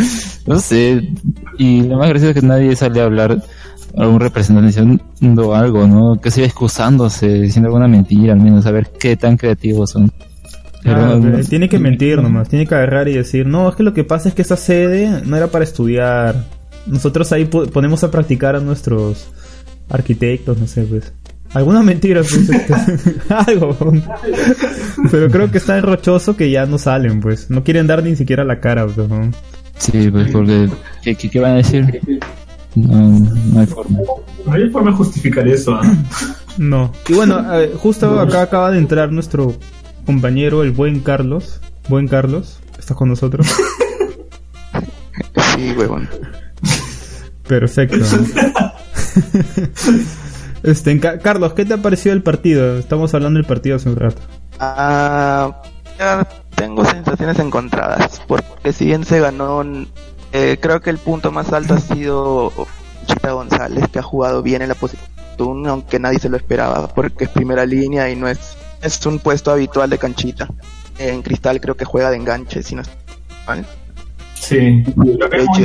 no 0.46 0.58
sé. 0.58 1.08
Y 1.58 1.82
lo 1.82 1.98
más 1.98 2.08
gracioso 2.08 2.30
es 2.30 2.40
que 2.40 2.46
nadie 2.46 2.74
sale 2.76 3.00
a 3.00 3.04
hablar, 3.04 3.42
algún 3.96 4.20
representante 4.20 4.68
diciendo 4.68 5.54
algo, 5.54 5.86
¿no? 5.86 6.20
Que 6.20 6.30
siga 6.30 6.46
excusándose, 6.46 7.28
diciendo 7.40 7.68
alguna 7.68 7.88
mentira, 7.88 8.32
al 8.32 8.40
menos, 8.40 8.64
a 8.66 8.70
ver 8.70 8.90
qué 8.98 9.16
tan 9.16 9.36
creativos 9.36 9.90
son. 9.90 10.10
Claro, 10.82 11.18
Pero- 11.20 11.32
pero 11.36 11.44
tiene 11.44 11.68
que 11.68 11.78
mentir 11.80 12.22
nomás, 12.22 12.48
tiene 12.48 12.66
que 12.66 12.74
agarrar 12.74 13.08
y 13.08 13.14
decir, 13.14 13.46
no, 13.46 13.68
es 13.68 13.74
que 13.74 13.82
lo 13.82 13.92
que 13.92 14.04
pasa 14.04 14.28
es 14.28 14.34
que 14.34 14.42
esa 14.42 14.56
sede 14.56 15.22
no 15.26 15.36
era 15.36 15.48
para 15.48 15.64
estudiar. 15.64 16.44
Nosotros 16.86 17.32
ahí 17.32 17.44
po- 17.46 17.66
ponemos 17.66 18.04
a 18.04 18.10
practicar 18.10 18.54
a 18.56 18.60
nuestros 18.60 19.28
arquitectos, 19.90 20.56
no 20.58 20.66
sé, 20.66 20.82
pues. 20.82 21.12
Alguna 21.54 21.82
mentira, 21.82 22.22
pues. 22.22 22.48
este, 22.48 22.74
algo. 23.34 23.76
Pero 25.10 25.30
creo 25.30 25.50
que 25.50 25.58
es 25.58 25.64
tan 25.64 25.82
rochoso 25.82 26.36
que 26.36 26.50
ya 26.50 26.66
no 26.66 26.78
salen, 26.78 27.20
pues. 27.20 27.50
No 27.50 27.64
quieren 27.64 27.86
dar 27.86 28.02
ni 28.02 28.16
siquiera 28.16 28.44
la 28.44 28.60
cara, 28.60 28.86
pues. 28.86 29.08
¿no? 29.08 29.30
Sí, 29.78 30.10
pues 30.10 30.30
porque, 30.32 30.68
¿qué, 31.02 31.14
qué, 31.14 31.30
qué 31.30 31.40
van 31.40 31.52
a 31.52 31.56
decir? 31.56 32.00
No, 32.74 33.20
no 33.20 33.60
hay 33.60 33.66
forma. 33.66 33.98
No 34.44 34.52
hay 34.52 34.68
forma 34.70 34.90
de 34.90 34.96
justificar 34.96 35.46
eso, 35.48 35.74
¿ah? 35.74 35.82
No. 36.58 36.92
Y 37.08 37.14
bueno, 37.14 37.40
ver, 37.52 37.74
justo 37.74 38.18
acá 38.18 38.42
acaba 38.42 38.72
de 38.72 38.78
entrar 38.78 39.12
nuestro 39.12 39.54
compañero, 40.04 40.64
el 40.64 40.72
buen 40.72 41.00
Carlos. 41.00 41.60
Buen 41.88 42.08
Carlos, 42.08 42.58
¿estás 42.78 42.96
con 42.96 43.08
nosotros? 43.08 43.46
Sí, 45.56 45.72
huevón. 45.76 46.08
Perfecto. 47.48 47.96
Este, 50.70 50.90
en 50.90 50.98
Ca- 51.00 51.18
Carlos, 51.18 51.54
¿qué 51.54 51.64
te 51.64 51.74
ha 51.74 51.78
parecido 51.78 52.14
el 52.14 52.22
partido? 52.22 52.78
Estamos 52.78 53.14
hablando 53.14 53.38
del 53.38 53.46
partido 53.46 53.76
hace 53.76 53.88
un 53.88 53.96
rato. 53.96 54.20
Ah, 54.60 55.62
ya 55.98 56.26
tengo 56.54 56.84
sensaciones 56.84 57.38
encontradas, 57.38 58.20
porque 58.26 58.72
si 58.72 58.86
bien 58.86 59.04
se 59.04 59.20
ganó, 59.20 59.62
eh, 60.32 60.58
creo 60.60 60.80
que 60.80 60.90
el 60.90 60.98
punto 60.98 61.32
más 61.32 61.52
alto 61.52 61.74
ha 61.74 61.80
sido 61.80 62.52
Chita 63.06 63.32
González, 63.32 63.84
que 63.90 63.98
ha 64.00 64.02
jugado 64.02 64.42
bien 64.42 64.60
en 64.62 64.68
la 64.68 64.74
posición, 64.74 65.66
aunque 65.66 65.98
nadie 65.98 66.18
se 66.18 66.28
lo 66.28 66.36
esperaba, 66.36 66.88
porque 66.88 67.24
es 67.24 67.30
primera 67.30 67.64
línea 67.64 68.10
y 68.10 68.16
no 68.16 68.28
es, 68.28 68.56
es 68.82 69.04
un 69.06 69.20
puesto 69.20 69.50
habitual 69.50 69.88
de 69.88 69.98
canchita. 69.98 70.48
En 70.98 71.22
Cristal 71.22 71.60
creo 71.60 71.76
que 71.76 71.84
juega 71.84 72.10
de 72.10 72.16
enganche, 72.16 72.62
si 72.62 72.74
no 72.74 72.82
mal. 73.46 73.64
Sí. 74.34 74.84
Lo 74.96 75.30
que 75.30 75.36
es 75.38 75.46
muy- 75.48 75.64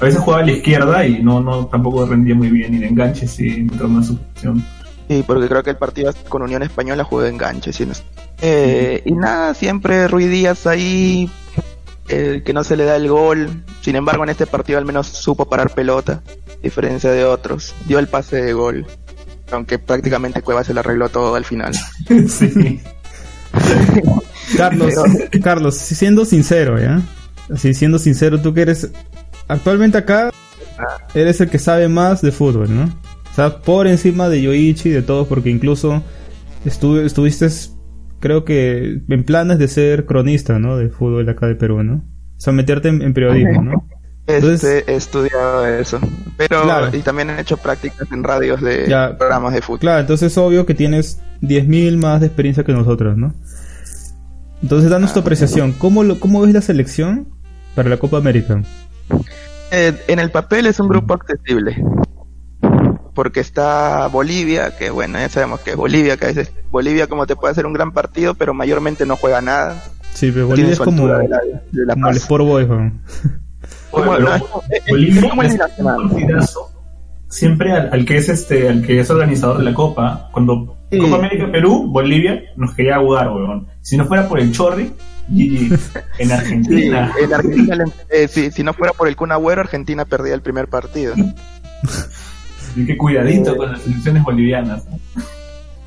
a 0.00 0.04
veces 0.04 0.20
jugaba 0.20 0.42
a 0.42 0.46
la 0.46 0.52
izquierda 0.52 1.06
y 1.06 1.22
no, 1.22 1.40
no 1.40 1.66
tampoco 1.66 2.06
rendía 2.06 2.34
muy 2.34 2.48
bien, 2.50 2.74
y 2.74 2.78
de 2.78 2.86
enganche 2.88 3.26
sí 3.26 3.48
entró 3.48 3.88
más 3.88 4.06
su 4.06 4.16
posición. 4.18 4.64
Sí, 5.08 5.24
porque 5.26 5.48
creo 5.48 5.62
que 5.62 5.70
el 5.70 5.76
partido 5.76 6.12
con 6.28 6.42
Unión 6.42 6.62
Española 6.62 7.02
jugó 7.04 7.22
de 7.22 7.30
enganche, 7.30 7.72
si 7.72 7.86
no 7.86 7.92
estoy- 7.92 8.06
Eh, 8.42 9.02
y 9.04 9.12
nada, 9.12 9.54
siempre 9.54 10.06
Rui 10.06 10.26
Díaz 10.26 10.66
ahí, 10.66 11.28
el 12.08 12.42
que 12.44 12.52
no 12.52 12.62
se 12.62 12.76
le 12.76 12.84
da 12.84 12.96
el 12.96 13.08
gol. 13.08 13.64
Sin 13.80 13.96
embargo, 13.96 14.22
en 14.22 14.30
este 14.30 14.46
partido 14.46 14.78
al 14.78 14.84
menos 14.84 15.06
supo 15.08 15.46
parar 15.46 15.70
pelota, 15.70 16.22
a 16.26 16.62
diferencia 16.62 17.10
de 17.10 17.24
otros. 17.24 17.74
Dio 17.86 17.98
el 17.98 18.06
pase 18.06 18.36
de 18.42 18.52
gol, 18.52 18.86
aunque 19.50 19.78
prácticamente 19.78 20.42
Cueva 20.42 20.62
se 20.62 20.74
lo 20.74 20.80
arregló 20.80 21.08
todo 21.08 21.34
al 21.34 21.44
final. 21.44 21.72
sí. 22.28 22.80
Carlos, 24.56 24.94
Carlos, 25.42 25.74
siendo 25.76 26.24
sincero, 26.24 26.78
¿ya? 26.80 27.00
Así, 27.52 27.74
siendo 27.74 27.98
sincero, 27.98 28.40
tú 28.40 28.52
que 28.54 28.62
eres 28.62 28.90
actualmente 29.48 29.98
acá, 29.98 30.30
eres 31.14 31.40
el 31.40 31.48
que 31.50 31.58
sabe 31.58 31.88
más 31.88 32.22
de 32.22 32.30
fútbol, 32.32 32.74
¿no? 32.74 32.84
O 32.84 33.34
sea, 33.34 33.58
por 33.62 33.86
encima 33.86 34.28
de 34.28 34.42
Yoichi 34.42 34.88
y 34.88 34.92
de 34.92 35.02
todos, 35.02 35.26
porque 35.28 35.50
incluso 35.50 36.02
estu- 36.64 37.00
estuviste, 37.04 37.48
creo 38.20 38.44
que, 38.44 39.00
en 39.08 39.24
planes 39.24 39.58
de 39.58 39.68
ser 39.68 40.06
cronista, 40.06 40.58
¿no? 40.58 40.76
De 40.76 40.88
fútbol 40.88 41.26
de 41.26 41.32
acá 41.32 41.46
de 41.46 41.54
Perú, 41.54 41.82
¿no? 41.82 41.94
O 41.94 42.40
sea, 42.40 42.52
meterte 42.52 42.88
en, 42.88 43.02
en 43.02 43.12
periodismo, 43.14 43.62
¿no? 43.62 43.88
Este, 44.26 44.84
he 44.92 44.96
estudiado 44.96 45.66
eso. 45.66 45.98
Pero, 46.36 46.62
Claro. 46.62 46.94
y 46.94 47.00
también 47.00 47.30
he 47.30 47.40
hecho 47.40 47.56
prácticas 47.56 48.10
en 48.12 48.22
radios 48.22 48.60
de 48.60 48.86
Ya. 48.88 49.16
programas 49.16 49.54
de 49.54 49.62
fútbol. 49.62 49.78
Claro, 49.80 50.00
entonces 50.00 50.32
es 50.32 50.38
obvio 50.38 50.66
que 50.66 50.74
tienes 50.74 51.20
10.000 51.40 51.96
más 51.96 52.20
de 52.20 52.26
experiencia 52.26 52.62
que 52.62 52.72
nosotros, 52.72 53.16
¿no? 53.16 53.34
Entonces, 54.62 54.90
danos 54.90 55.14
tu 55.14 55.20
apreciación. 55.20 55.72
¿Cómo, 55.72 56.02
lo, 56.04 56.18
¿Cómo 56.20 56.40
ves 56.42 56.52
la 56.52 56.60
selección 56.60 57.28
para 57.74 57.88
la 57.88 57.96
Copa 57.96 58.18
América? 58.18 58.60
Eh, 59.70 59.92
en 60.08 60.18
el 60.18 60.30
papel 60.30 60.66
es 60.66 60.80
un 60.80 60.88
grupo 60.88 61.14
accesible. 61.14 61.82
Porque 63.14 63.40
está 63.40 64.06
Bolivia, 64.08 64.76
que 64.78 64.90
bueno, 64.90 65.18
ya 65.18 65.28
sabemos 65.28 65.60
que 65.60 65.74
Bolivia, 65.74 66.16
que 66.16 66.26
a 66.26 66.28
veces 66.28 66.52
Bolivia 66.70 67.08
como 67.08 67.26
te 67.26 67.34
puede 67.36 67.50
hacer 67.52 67.66
un 67.66 67.72
gran 67.72 67.92
partido, 67.92 68.34
pero 68.34 68.54
mayormente 68.54 69.04
no 69.06 69.16
juega 69.16 69.40
nada. 69.40 69.82
Sí, 70.14 70.30
pero 70.30 70.44
No 70.44 70.48
Bolivia 70.50 70.72
es 70.72 70.78
como, 70.78 71.06
de 71.08 71.28
la- 71.28 71.38
de 71.72 71.86
la 71.86 71.94
como 71.94 72.08
el. 72.10 72.16
Sport 72.16 72.44
es- 75.42 75.54
es- 75.54 75.54
es 75.54 76.44
es. 76.44 76.58
Siempre 77.28 77.72
al, 77.72 77.90
al 77.92 78.04
que 78.06 78.16
es 78.16 78.28
este, 78.28 78.68
al 78.68 78.82
que 78.82 79.00
es 79.00 79.10
organizador 79.10 79.58
de 79.58 79.64
la 79.64 79.74
Copa, 79.74 80.28
cuando 80.32 80.76
Sí. 80.90 80.98
Copa 80.98 81.16
América 81.16 81.50
Perú, 81.52 81.86
Bolivia 81.90 82.40
nos 82.56 82.74
quería 82.74 82.98
jugar, 82.98 83.28
weón. 83.30 83.66
Si 83.82 83.96
no 83.98 84.06
fuera 84.06 84.26
por 84.26 84.38
el 84.40 84.52
Chorri, 84.52 84.90
En 85.30 86.32
Argentina. 86.32 87.12
Sí, 87.16 87.24
en 87.24 87.34
Argentina 87.34 87.84
eh, 88.08 88.28
si, 88.28 88.50
si 88.50 88.62
no 88.62 88.72
fuera 88.72 88.92
por 88.92 89.08
el 89.08 89.16
Kun 89.16 89.32
Agüero, 89.32 89.60
Argentina 89.60 90.04
perdía 90.04 90.34
el 90.34 90.42
primer 90.42 90.68
partido. 90.68 91.14
Así 92.70 92.86
que 92.86 92.96
cuidadito 92.96 93.56
con 93.56 93.72
las 93.72 93.82
selecciones 93.82 94.22
bolivianas. 94.22 94.84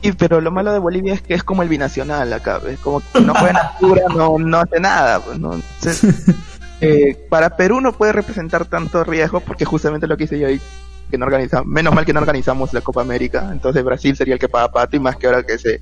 Sí, 0.02 0.12
pero 0.14 0.42
lo 0.42 0.52
malo 0.52 0.74
de 0.74 0.80
Bolivia 0.80 1.14
es 1.14 1.22
que 1.22 1.36
es 1.36 1.44
como 1.44 1.62
el 1.62 1.70
binacional 1.70 2.34
acá, 2.34 2.60
es 2.68 2.80
como 2.80 3.02
que 3.14 3.22
no 3.22 3.36
juega 3.36 3.50
en 3.52 3.58
altura 3.58 4.02
no, 4.16 4.40
no 4.40 4.58
hace 4.58 4.80
nada. 4.80 5.20
pues, 5.20 5.38
¿no? 5.38 5.54
Entonces, 5.54 6.36
eh, 6.82 7.28
para 7.30 7.56
Perú 7.56 7.82
no 7.82 7.94
puede 7.94 8.12
representar 8.12 8.66
tanto 8.66 9.04
riesgo 9.04 9.42
porque 9.42 9.64
justamente 9.64 10.08
lo 10.08 10.18
que 10.18 10.24
hice 10.24 10.40
yo 10.40 10.48
ahí, 10.48 10.60
que 11.12 11.18
no 11.20 11.26
organizamos, 11.26 11.68
menos 11.68 11.94
mal 11.94 12.06
que 12.06 12.14
no 12.14 12.20
organizamos 12.20 12.74
la 12.74 12.82
Copa 12.82 13.02
América, 13.02 13.50
entonces 13.52 13.84
Brasil 13.84 14.16
sería 14.16 14.34
el 14.34 14.40
que 14.40 14.50
paga 14.50 14.72
pato 14.72 14.96
y 14.96 15.00
más 15.00 15.18
que 15.18 15.28
ahora 15.28 15.44
que 15.44 15.60
se, 15.60 15.82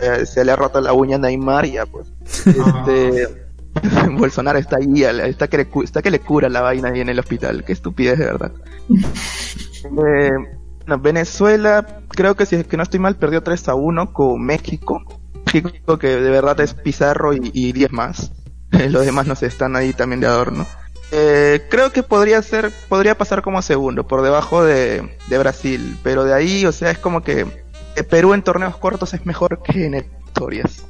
eh, 0.00 0.26
se 0.26 0.44
le 0.44 0.52
ha 0.52 0.56
roto 0.56 0.80
la 0.80 0.92
uña 0.92 1.16
a 1.16 1.18
Neymar 1.18 1.66
y 1.66 1.72
ya 1.72 1.86
pues. 1.86 2.12
Este, 2.22 3.28
Bolsonaro 4.12 4.58
está 4.58 4.76
ahí, 4.76 5.04
está 5.04 5.48
que, 5.48 5.56
le, 5.58 5.68
está 5.84 6.02
que 6.02 6.10
le 6.10 6.20
cura 6.20 6.48
la 6.48 6.60
vaina 6.60 6.88
ahí 6.88 7.00
en 7.00 7.08
el 7.08 7.18
hospital, 7.18 7.64
qué 7.64 7.72
estupidez 7.72 8.18
de 8.18 8.24
verdad. 8.26 8.52
Eh, 9.82 10.30
no, 10.86 10.98
Venezuela, 10.98 12.02
creo 12.10 12.34
que 12.34 12.44
si 12.44 12.56
es 12.56 12.66
que 12.66 12.76
no 12.76 12.82
estoy 12.82 13.00
mal, 13.00 13.16
perdió 13.16 13.42
3 13.42 13.70
a 13.70 13.74
1 13.74 14.12
con 14.12 14.44
México. 14.44 15.02
México 15.54 15.98
que 15.98 16.08
de 16.08 16.30
verdad 16.30 16.60
es 16.60 16.74
Pizarro 16.74 17.32
y, 17.32 17.50
y 17.54 17.72
10 17.72 17.90
más. 17.90 18.30
Los 18.90 19.06
demás 19.06 19.26
no 19.26 19.34
sé, 19.34 19.46
están 19.46 19.76
ahí 19.76 19.94
también 19.94 20.20
de 20.20 20.26
adorno. 20.26 20.66
Eh, 21.12 21.66
creo 21.70 21.92
que 21.92 22.02
podría 22.02 22.40
ser, 22.42 22.72
podría 22.88 23.16
pasar 23.16 23.42
como 23.42 23.62
segundo, 23.62 24.06
por 24.06 24.22
debajo 24.22 24.62
de, 24.64 25.16
de 25.28 25.38
Brasil. 25.38 25.98
Pero 26.02 26.24
de 26.24 26.34
ahí, 26.34 26.66
o 26.66 26.72
sea, 26.72 26.90
es 26.90 26.98
como 26.98 27.22
que 27.22 27.46
Perú 28.04 28.34
en 28.34 28.42
torneos 28.42 28.76
cortos 28.76 29.14
es 29.14 29.24
mejor 29.26 29.62
que 29.62 29.86
en 29.86 29.94
historias. 30.26 30.84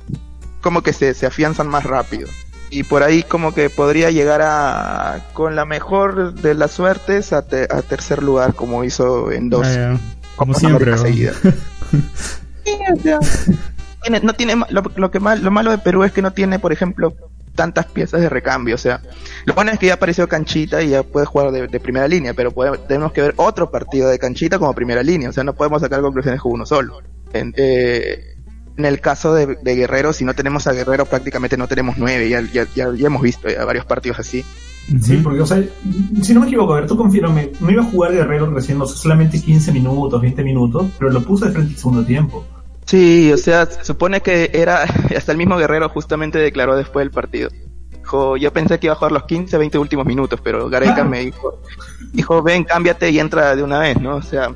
Como 0.61 0.83
que 0.83 0.93
se, 0.93 1.15
se 1.15 1.27
afianzan 1.27 1.69
más 1.69 1.85
rápido. 1.85 2.29
Y 2.71 2.85
por 2.85 3.03
ahí 3.03 3.23
como 3.25 3.53
que 3.53 3.69
podría 3.71 4.11
llegar 4.11 4.43
a, 4.43 5.21
con 5.33 5.57
la 5.57 5.65
mejor 5.65 6.35
de 6.35 6.55
las 6.55 6.71
suertes, 6.71 7.33
a, 7.33 7.43
te- 7.47 7.65
a 7.69 7.83
tercer 7.83 8.23
lugar, 8.23 8.55
como 8.55 8.85
hizo 8.85 9.33
en 9.33 9.51
dos. 9.51 9.67
Ah. 9.67 9.97
Como 10.37 10.55
siempre. 10.55 10.97
Seguidas. 10.99 11.37
Sí, 12.65 12.73
o 12.95 13.03
sea, 13.03 13.19
tiene- 14.03 14.21
no 14.21 14.35
tiene 14.35 14.55
lo 14.69 15.11
que 15.11 15.19
mal, 15.19 15.43
lo 15.43 15.51
malo 15.51 15.71
de 15.71 15.79
Perú 15.79 16.05
es 16.05 16.13
que 16.13 16.23
no 16.23 16.33
tiene, 16.33 16.59
por 16.59 16.73
ejemplo, 16.73 17.15
tantas 17.55 17.87
piezas 17.87 18.21
de 18.21 18.29
recambio. 18.29 18.75
O 18.75 18.79
sea, 18.79 19.03
lo 19.45 19.55
bueno 19.55 19.71
es 19.71 19.79
que 19.79 19.87
ya 19.87 19.95
apareció 19.95 20.29
Canchita 20.29 20.83
y 20.83 20.91
ya 20.91 21.03
puede 21.03 21.27
jugar 21.27 21.53
de, 21.53 21.69
de 21.69 21.81
primera 21.81 22.09
línea, 22.09 22.35
pero 22.35 22.53
tenemos 22.87 23.13
que 23.13 23.23
ver 23.23 23.35
otro 23.37 23.71
partido 23.71 24.09
de 24.09 24.19
Canchita 24.19 24.59
como 24.59 24.75
primera 24.75 25.03
línea. 25.03 25.29
O 25.29 25.33
sea, 25.33 25.45
no 25.45 25.55
podemos 25.55 25.83
sacar 25.83 26.01
conclusiones 26.01 26.41
con 26.41 26.53
uno 26.53 26.67
solo. 26.67 27.01
En, 27.33 27.53
eh, 27.57 28.37
en 28.77 28.85
el 28.85 29.01
caso 29.01 29.35
de, 29.35 29.59
de 29.63 29.77
Guerrero, 29.77 30.13
si 30.13 30.25
no 30.25 30.35
tenemos 30.35 30.67
a 30.67 30.73
Guerrero, 30.73 31.05
prácticamente 31.05 31.57
no 31.57 31.69
tenemos 31.69 31.97
nueve. 31.99 32.29
Ya, 32.29 32.41
ya, 32.41 32.67
ya, 32.75 32.93
ya 32.95 33.07
hemos 33.07 33.23
visto 33.23 33.49
ya 33.49 33.65
varios 33.65 33.85
partidos 33.85 34.19
así. 34.19 34.45
Sí, 35.03 35.19
porque, 35.19 35.41
o 35.41 35.47
sea, 35.47 35.63
si 36.23 36.35
no 36.35 36.41
me 36.41 36.47
equivoco, 36.47 36.73
a 36.75 36.81
ver, 36.81 36.89
tú 36.89 36.97
confírame, 36.97 37.53
no 37.61 37.71
iba 37.71 37.83
a 37.83 37.87
jugar 37.87 38.13
Guerrero 38.13 38.51
recién, 38.51 38.81
o 38.81 38.87
sea, 38.87 38.97
solamente 38.97 39.41
15 39.41 39.73
minutos, 39.73 40.21
20 40.21 40.43
minutos, 40.43 40.91
pero 40.99 41.11
lo 41.13 41.23
puso 41.23 41.45
de 41.47 41.53
frente 41.53 41.73
el 41.73 41.79
segundo 41.79 42.05
tiempo. 42.05 42.45
Sí, 42.91 43.33
o 43.33 43.37
sea, 43.37 43.67
se 43.67 43.85
supone 43.85 44.21
que 44.21 44.51
era, 44.53 44.83
hasta 45.17 45.31
el 45.31 45.39
mismo 45.39 45.57
Guerrero 45.57 45.89
justamente 45.91 46.41
declaró 46.41 46.75
después 46.75 47.05
del 47.05 47.13
partido. 47.13 47.49
Dijo, 47.89 48.37
yo 48.37 48.53
pensé 48.53 48.81
que 48.81 48.89
iba 48.89 48.95
a 48.95 48.97
jugar 48.97 49.13
los 49.13 49.27
15, 49.27 49.57
20 49.57 49.79
últimos 49.79 50.05
minutos, 50.07 50.41
pero 50.43 50.69
Gareca 50.69 51.05
me 51.05 51.21
dijo, 51.21 51.61
dijo, 52.13 52.43
ven, 52.43 52.65
cámbiate 52.65 53.11
y 53.11 53.21
entra 53.21 53.55
de 53.55 53.63
una 53.63 53.79
vez, 53.79 54.01
¿no? 54.01 54.17
O 54.17 54.23
sea, 54.23 54.51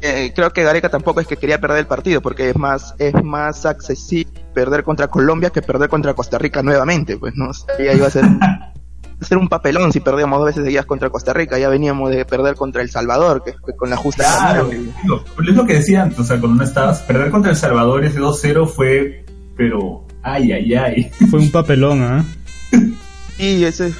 eh, 0.00 0.32
creo 0.32 0.52
que 0.52 0.62
Gareca 0.62 0.88
tampoco 0.88 1.18
es 1.18 1.26
que 1.26 1.36
quería 1.36 1.60
perder 1.60 1.78
el 1.78 1.86
partido, 1.88 2.22
porque 2.22 2.50
es 2.50 2.56
más, 2.56 2.94
es 3.00 3.20
más 3.24 3.66
accesible 3.66 4.32
perder 4.54 4.84
contra 4.84 5.08
Colombia 5.08 5.50
que 5.50 5.60
perder 5.60 5.88
contra 5.88 6.14
Costa 6.14 6.38
Rica 6.38 6.62
nuevamente, 6.62 7.16
pues, 7.16 7.34
¿no? 7.34 7.48
O 7.50 7.52
sea, 7.52 7.76
ya 7.78 7.94
iba 7.94 8.06
a 8.06 8.10
ser, 8.10 8.26
ser 9.20 9.38
un 9.38 9.48
papelón 9.48 9.92
si 9.92 10.00
perdíamos 10.00 10.38
dos 10.38 10.46
veces 10.46 10.64
seguidas 10.64 10.86
contra 10.86 11.10
Costa 11.10 11.32
Rica, 11.32 11.58
ya 11.58 11.68
veníamos 11.68 12.10
de 12.10 12.24
perder 12.24 12.54
contra 12.56 12.82
El 12.82 12.90
Salvador, 12.90 13.42
que 13.44 13.52
fue 13.54 13.74
con 13.76 13.90
la 13.90 13.96
justa 13.96 14.24
Claro, 14.24 14.68
digo, 14.68 15.24
es 15.48 15.54
lo 15.56 15.66
que 15.66 15.74
decía 15.74 16.02
antes, 16.02 16.18
o 16.18 16.24
sea, 16.24 16.38
cuando 16.40 16.58
no 16.58 16.64
estabas, 16.64 17.00
perder 17.02 17.30
contra 17.30 17.50
El 17.52 17.56
Salvador 17.56 18.04
ese 18.04 18.18
2-0 18.20 18.66
fue, 18.68 19.24
pero, 19.56 20.06
ay, 20.22 20.52
ay, 20.52 20.74
ay. 20.74 21.10
Fue 21.30 21.40
un 21.40 21.50
papelón, 21.50 22.02
¿ah? 22.02 22.24
Sí, 23.36 23.64
ese. 23.64 23.92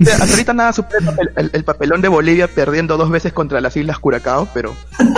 O 0.00 0.04
sea, 0.04 0.14
hasta 0.16 0.30
ahorita 0.30 0.52
nada 0.54 0.72
supera 0.72 1.14
el- 1.36 1.50
el 1.52 1.64
papelón 1.64 2.00
de 2.00 2.08
Bolivia 2.08 2.48
perdiendo 2.48 2.96
dos 2.96 3.10
veces 3.10 3.32
contra 3.32 3.60
las 3.60 3.76
Islas 3.76 3.98
Curacao, 3.98 4.48
pero. 4.54 4.74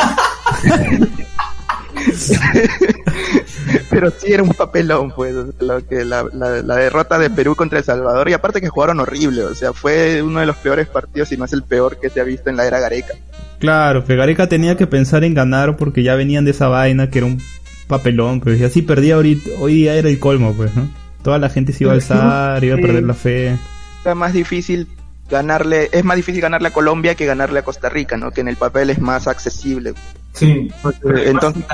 pero 3.91 4.11
sí 4.11 4.33
era 4.33 4.43
un 4.43 4.51
papelón, 4.51 5.11
pues, 5.13 5.35
lo 5.61 5.87
que 5.87 6.05
la, 6.05 6.25
la- 6.33 6.63
la 6.63 6.77
derrota 6.77 7.19
de 7.19 7.31
Perú 7.31 7.55
contra 7.55 7.79
El 7.79 7.85
Salvador, 7.85 8.29
y 8.29 8.33
aparte 8.33 8.61
que 8.61 8.69
jugaron 8.69 9.01
horrible, 9.01 9.45
o 9.45 9.55
sea, 9.55 9.73
fue 9.73 10.23
uno 10.23 10.41
de 10.41 10.47
los 10.47 10.57
peores 10.57 10.87
partidos, 10.89 11.29
si 11.29 11.37
no 11.37 11.45
es 11.45 11.53
el 11.53 11.63
peor 11.63 11.99
que 12.01 12.11
se 12.11 12.21
ha 12.21 12.25
visto 12.25 12.51
en 12.51 12.57
la 12.57 12.67
era 12.67 12.79
Gareca. 12.81 13.15
Claro, 13.59 14.05
que 14.05 14.17
Gareca 14.17 14.49
tenía 14.49 14.77
que 14.77 14.87
pensar 14.87 15.25
en 15.25 15.35
ganar 15.35 15.77
porque 15.77 16.03
ya 16.03 16.15
venían 16.15 16.45
de 16.45 16.51
esa 16.51 16.69
vaina 16.69 17.09
que 17.11 17.19
era 17.19 17.27
un 17.27 17.41
papelón, 17.87 18.41
pues 18.41 18.61
y 18.61 18.65
así 18.65 18.83
perdía 18.83 19.15
ahorita, 19.15 19.51
hoy 19.61 19.75
día 19.75 19.95
era 19.95 20.09
el 20.09 20.19
colmo, 20.19 20.53
pues, 20.55 20.75
¿no? 20.75 20.89
Toda 21.23 21.39
la 21.39 21.49
gente 21.49 21.73
se 21.73 21.85
iba 21.85 21.93
a 21.93 21.95
alzar, 21.97 22.63
iba 22.65 22.77
a 22.77 22.79
perder 22.81 23.03
la 23.03 23.15
fe. 23.15 23.57
Era 24.05 24.15
más 24.15 24.33
difícil 24.33 24.87
ganarle, 25.29 25.89
es 25.91 26.05
más 26.05 26.17
difícil 26.17 26.41
ganarle 26.41 26.69
a 26.69 26.73
Colombia 26.73 27.17
que 27.17 27.27
ganarle 27.27 27.59
a 27.59 27.65
Costa 27.65 27.89
Rica, 27.89 28.17
¿no? 28.17 28.31
Que 28.31 28.43
en 28.43 28.49
el 28.49 28.57
papel 28.57 28.91
es 28.91 29.01
más 29.01 29.27
accesible. 29.27 29.95
Sí. 30.37 30.71
Entonces, 31.03 31.65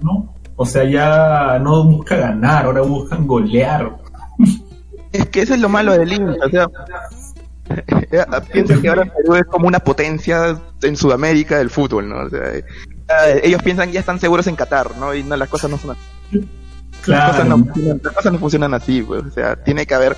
¿no? 0.00 0.34
O 0.56 0.66
sea, 0.66 0.84
ya 0.84 1.58
no 1.58 1.84
busca 1.84 2.16
ganar, 2.16 2.66
ahora 2.66 2.82
buscan 2.82 3.26
golear. 3.26 3.96
Es 5.12 5.26
que 5.28 5.42
eso 5.42 5.54
es 5.54 5.60
lo 5.60 5.68
malo 5.68 5.92
del 5.92 6.12
INTA, 6.12 6.46
o 6.46 6.50
sea, 6.50 6.66
eh, 8.10 8.24
piensa 8.52 8.80
que 8.80 8.88
ahora 8.88 9.04
Perú 9.04 9.34
es 9.34 9.44
como 9.44 9.66
una 9.66 9.80
potencia 9.80 10.60
en 10.82 10.96
Sudamérica 10.96 11.58
del 11.58 11.70
fútbol, 11.70 12.08
¿no? 12.08 12.26
O 12.26 12.28
sea, 12.30 12.52
ellos 13.42 13.62
piensan 13.62 13.88
que 13.88 13.94
ya 13.94 14.00
están 14.00 14.20
seguros 14.20 14.46
en 14.46 14.56
Qatar, 14.56 14.96
¿no? 14.98 15.14
Y 15.14 15.22
no, 15.22 15.36
las 15.36 15.48
cosas 15.48 15.70
no 15.70 15.78
son 15.78 15.92
así. 15.92 16.48
Las, 17.06 17.30
cosas 17.30 17.48
no, 17.48 17.58
funcionan- 17.58 18.00
las 18.04 18.12
cosas 18.12 18.32
no 18.32 18.38
funcionan 18.38 18.74
así, 18.74 19.02
pues, 19.02 19.24
o 19.24 19.30
sea, 19.30 19.56
tiene 19.56 19.86
que 19.86 19.94
haber... 19.94 20.16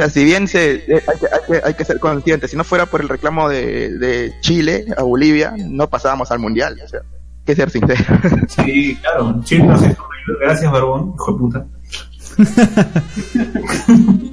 O 0.00 0.02
sea, 0.02 0.08
si 0.08 0.24
bien 0.24 0.48
se, 0.48 0.76
eh, 0.76 1.02
hay, 1.06 1.18
que, 1.18 1.26
hay, 1.26 1.40
que, 1.46 1.66
hay 1.66 1.74
que 1.74 1.84
ser 1.84 1.98
conscientes, 1.98 2.50
si 2.50 2.56
no 2.56 2.64
fuera 2.64 2.86
por 2.86 3.02
el 3.02 3.08
reclamo 3.10 3.50
de, 3.50 3.98
de 3.98 4.32
Chile 4.40 4.86
a 4.96 5.02
Bolivia, 5.02 5.52
no 5.58 5.90
pasábamos 5.90 6.30
al 6.30 6.38
Mundial, 6.38 6.80
o 6.82 6.88
sea, 6.88 7.00
hay 7.00 7.44
que 7.44 7.54
ser 7.54 7.68
sinceros. 7.68 8.06
Sí, 8.48 8.96
claro. 8.96 9.42
Chile 9.44 9.64
nos 9.64 9.84
hizo. 9.84 10.02
Gracias, 10.40 10.72
Barbón, 10.72 11.12
hijo 11.14 11.32
de 11.32 11.38
puta. 11.38 11.66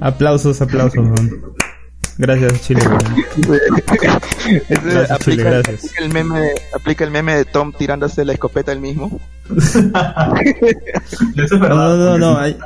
Aplausos, 0.00 0.58
aplausos. 0.62 1.06
Gracias, 2.16 2.62
Chile. 2.62 2.80
Gracias, 2.82 3.30
Chile, 3.34 5.10
aplica, 5.12 5.50
gracias. 5.50 5.84
aplica 5.84 6.02
el 6.02 6.12
meme, 6.14 6.40
aplica 6.74 7.04
el 7.04 7.10
meme 7.10 7.36
de 7.36 7.44
Tom 7.44 7.74
tirándose 7.74 8.24
la 8.24 8.32
escopeta 8.32 8.72
él 8.72 8.80
mismo. 8.80 9.20
No, 11.34 11.68
no, 11.68 11.96
no, 11.96 12.18
no, 12.18 12.38
hay, 12.38 12.56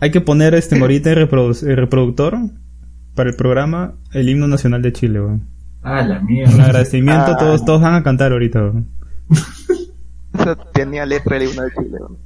hay 0.00 0.10
que 0.10 0.20
poner 0.20 0.54
este 0.54 0.76
ahorita 0.80 1.12
el, 1.12 1.28
reprodu- 1.28 1.66
el 1.66 1.76
reproductor 1.76 2.36
para 3.14 3.30
el 3.30 3.36
programa 3.36 3.94
el 4.12 4.28
himno 4.28 4.48
nacional 4.48 4.82
de 4.82 4.92
Chile, 4.92 5.20
weón. 5.20 5.46
Ah, 5.82 6.02
la 6.02 6.20
mierda. 6.20 6.54
Un 6.54 6.60
agradecimiento, 6.60 7.32
Ah. 7.32 7.36
todos, 7.38 7.64
todos 7.64 7.80
van 7.80 7.94
a 7.94 8.02
cantar 8.02 8.32
ahorita, 8.32 8.60
weón. 8.60 8.88
Eso 10.38 10.56
tenía 10.74 11.06
letra 11.06 11.38
de 11.38 11.48
una 11.48 11.62
de 11.64 11.70
Chile. 11.72 11.98
¿no? 12.00 12.16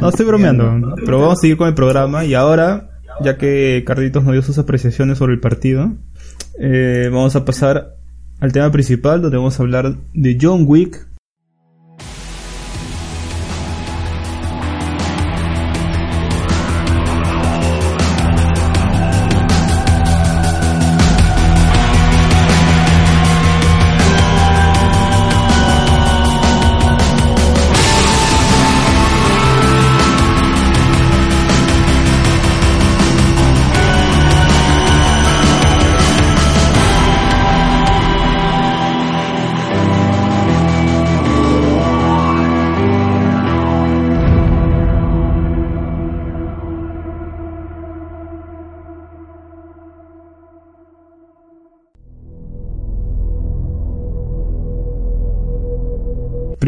No 0.00 0.08
estoy 0.10 0.26
bromeando, 0.26 0.94
pero 1.04 1.18
vamos 1.20 1.38
a 1.38 1.40
seguir 1.40 1.56
con 1.56 1.68
el 1.68 1.74
programa 1.74 2.24
y 2.24 2.34
ahora, 2.34 2.90
ya 3.22 3.36
que 3.38 3.82
Carlitos 3.86 4.22
nos 4.24 4.32
dio 4.32 4.42
sus 4.42 4.58
apreciaciones 4.58 5.18
sobre 5.18 5.32
el 5.34 5.40
partido, 5.40 5.92
eh, 6.60 7.08
vamos 7.10 7.34
a 7.36 7.44
pasar 7.44 7.94
al 8.40 8.52
tema 8.52 8.70
principal 8.70 9.20
donde 9.22 9.36
vamos 9.38 9.58
a 9.58 9.62
hablar 9.62 9.96
de 10.14 10.38
John 10.40 10.64
Wick. 10.66 11.06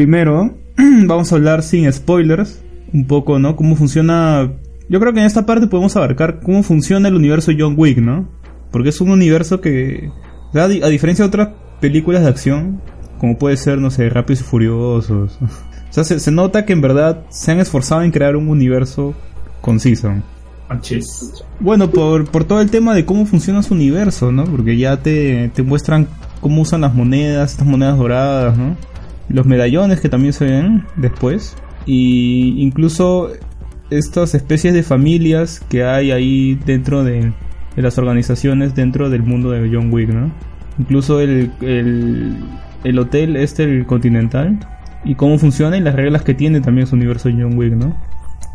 Primero, 0.05 0.55
vamos 1.05 1.31
a 1.31 1.35
hablar 1.35 1.61
sin 1.61 1.91
spoilers. 1.93 2.63
un 2.91 3.05
poco, 3.05 3.37
¿no? 3.37 3.55
Cómo 3.55 3.75
funciona... 3.75 4.51
Yo 4.89 4.99
creo 4.99 5.13
que 5.13 5.19
en 5.19 5.27
esta 5.27 5.45
parte 5.45 5.67
podemos 5.67 5.95
abarcar 5.95 6.39
cómo 6.41 6.63
funciona 6.63 7.07
el 7.07 7.13
universo 7.15 7.51
John 7.57 7.75
Wick, 7.77 7.99
¿no? 7.99 8.27
Porque 8.71 8.89
es 8.89 8.99
un 8.99 9.11
universo 9.11 9.61
que, 9.61 10.09
a, 10.55 10.67
di- 10.67 10.81
a 10.81 10.87
diferencia 10.87 11.23
de 11.23 11.27
otras 11.27 11.49
películas 11.79 12.23
de 12.23 12.29
acción, 12.29 12.81
como 13.19 13.37
puede 13.37 13.57
ser, 13.57 13.77
no 13.77 13.91
sé, 13.91 14.09
Rápidos 14.09 14.41
y 14.41 14.43
Furiosos, 14.43 15.37
o 15.41 15.93
sea, 15.93 16.03
se, 16.03 16.19
se 16.19 16.31
nota 16.31 16.65
que 16.65 16.73
en 16.73 16.81
verdad 16.81 17.21
se 17.29 17.51
han 17.51 17.59
esforzado 17.59 18.01
en 18.01 18.09
crear 18.11 18.35
un 18.35 18.47
universo 18.49 19.13
conciso. 19.61 20.11
Bueno, 21.59 21.91
por, 21.91 22.25
por 22.31 22.43
todo 22.45 22.59
el 22.59 22.71
tema 22.71 22.95
de 22.95 23.05
cómo 23.05 23.27
funciona 23.27 23.61
su 23.61 23.75
universo, 23.75 24.31
¿no? 24.31 24.45
Porque 24.45 24.77
ya 24.77 24.97
te, 24.97 25.49
te 25.53 25.61
muestran 25.61 26.07
cómo 26.41 26.63
usan 26.63 26.81
las 26.81 26.95
monedas, 26.95 27.51
estas 27.51 27.67
monedas 27.67 27.97
doradas, 27.99 28.57
¿no? 28.57 28.75
Los 29.33 29.45
medallones 29.45 30.01
que 30.01 30.09
también 30.09 30.33
se 30.33 30.45
ven 30.45 30.85
después. 30.95 31.55
Y 31.85 32.61
incluso 32.61 33.31
estas 33.89 34.35
especies 34.35 34.73
de 34.73 34.83
familias 34.83 35.61
que 35.69 35.83
hay 35.83 36.11
ahí 36.11 36.59
dentro 36.65 37.03
de, 37.03 37.33
las 37.75 37.97
organizaciones 37.97 38.75
dentro 38.75 39.09
del 39.09 39.23
mundo 39.23 39.51
de 39.51 39.69
John 39.71 39.91
Wick, 39.91 40.09
¿no? 40.09 40.31
Incluso 40.77 41.19
el, 41.19 41.51
el, 41.61 42.37
el 42.83 42.99
hotel 42.99 43.35
este, 43.35 43.63
el 43.63 43.85
Continental, 43.85 44.59
y 45.03 45.15
cómo 45.15 45.37
funciona 45.37 45.77
y 45.77 45.81
las 45.81 45.95
reglas 45.95 46.23
que 46.23 46.33
tiene 46.33 46.61
también 46.61 46.87
su 46.87 46.95
universo 46.95 47.29
John 47.29 47.57
Wick, 47.57 47.73
¿no? 47.73 47.95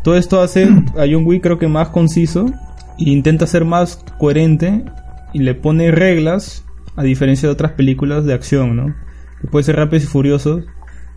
Todo 0.03 0.17
esto 0.17 0.41
hace 0.41 0.63
a 0.97 1.05
John 1.09 1.25
Wick 1.25 1.43
creo 1.43 1.59
que 1.59 1.67
más 1.67 1.89
conciso 1.89 2.45
e 2.97 3.09
intenta 3.09 3.47
ser 3.47 3.65
más 3.65 4.03
coherente 4.17 4.85
y 5.33 5.39
le 5.39 5.53
pone 5.53 5.91
reglas 5.91 6.65
a 6.95 7.03
diferencia 7.03 7.47
de 7.47 7.53
otras 7.53 7.73
películas 7.73 8.25
de 8.25 8.33
acción, 8.33 8.75
¿no? 8.75 8.95
Que 9.41 9.47
puede 9.47 9.63
ser 9.63 9.75
Rápidos 9.75 10.03
y 10.03 10.07
Furiosos. 10.07 10.63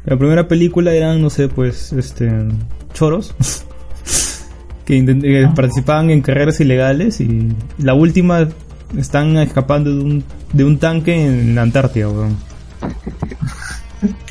La 0.05 0.17
primera 0.17 0.49
película 0.49 0.93
eran, 0.93 1.21
no 1.21 1.31
sé, 1.31 1.49
pues, 1.49 1.93
este, 1.93 2.31
choros 2.95 3.35
que, 4.85 5.51
participaban 5.55 6.11
en 6.11 6.23
carreras 6.23 6.61
ilegales 6.61 7.21
y 7.21 7.55
la 7.79 7.95
última 7.95 8.49
están 8.97 9.37
escapando 9.37 9.95
de 9.95 10.03
un, 10.03 10.25
de 10.53 10.65
un 10.65 10.79
tanque 10.79 11.27
en 11.27 11.55
la 11.55 11.63
Antártida, 11.63 12.09
weón. 12.09 12.37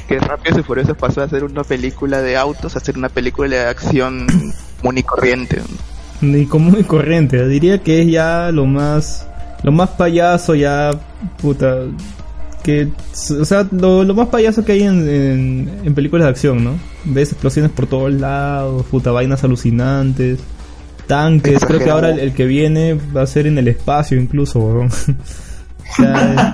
Que 0.08 0.20
Rápidos 0.20 0.60
y 0.60 0.64
Furiosos 0.64 0.98
pasó 0.98 1.22
a 1.22 1.30
ser 1.30 1.44
una 1.44 1.64
película 1.64 2.22
de 2.22 2.36
autos 2.36 2.76
a 2.76 2.80
ser 2.80 2.98
una 2.98 3.10
película 3.10 3.48
de 3.48 3.68
acción 3.68 4.26
común 4.82 4.98
y 4.98 5.04
corriente. 5.04 5.62
Ni 6.22 6.46
común 6.46 6.78
y 6.80 6.84
corriente, 6.84 7.48
diría 7.48 7.82
que 7.82 8.02
es 8.02 8.12
ya 8.12 8.52
lo 8.52 8.66
más 8.66 9.28
lo 9.64 9.72
más 9.72 9.90
payaso 9.92 10.56
ya 10.56 10.92
puta 11.42 11.84
que 12.70 12.88
o 13.39 13.45
sea 13.45 13.67
lo, 13.72 14.03
lo 14.03 14.13
más 14.13 14.28
payaso 14.28 14.63
que 14.63 14.74
hay 14.74 14.84
en, 14.84 15.09
en, 15.09 15.72
en 15.84 15.93
películas 15.95 16.26
de 16.26 16.30
acción, 16.30 16.63
¿no? 16.63 16.74
Ves 17.05 17.32
explosiones 17.32 17.72
por 17.72 17.88
todos 17.88 18.13
lados, 18.13 18.86
puta 18.86 19.11
vainas 19.11 19.43
alucinantes, 19.43 20.39
tanques, 21.07 21.65
creo 21.65 21.80
que 21.80 21.89
ahora 21.89 22.11
el, 22.11 22.20
el 22.20 22.34
que 22.34 22.45
viene 22.45 22.93
va 23.15 23.24
a 23.24 23.28
ser 23.28 23.47
en 23.47 23.57
el 23.57 23.67
espacio 23.67 24.20
incluso, 24.20 24.59
weón. 24.59 24.89
O 25.91 26.01
sea, 26.03 26.53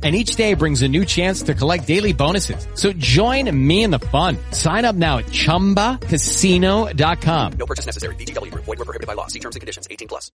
And 0.00 0.14
each 0.14 0.36
day 0.36 0.54
brings 0.54 0.82
a 0.82 0.88
new 0.88 1.04
chance 1.04 1.42
to 1.42 1.54
collect 1.54 1.88
daily 1.88 2.12
bonuses. 2.12 2.68
So 2.74 2.92
join 2.92 3.50
me 3.66 3.82
in 3.82 3.90
the 3.90 3.98
fun. 3.98 4.36
Sign 4.52 4.84
up 4.84 4.94
now 4.94 5.18
at 5.18 5.26
chumbacasino.com. 5.26 7.52
No 7.58 7.66
purchase 7.66 7.84
necessary. 7.84 8.14
VGW 8.14 8.52
Group. 8.52 8.64
Void 8.66 8.78
were 8.78 8.84
prohibited 8.84 9.08
by 9.08 9.14
law. 9.14 9.26
See 9.26 9.40
terms 9.40 9.56
and 9.56 9.60
conditions. 9.60 9.88
18 9.90 10.06
plus. 10.06 10.30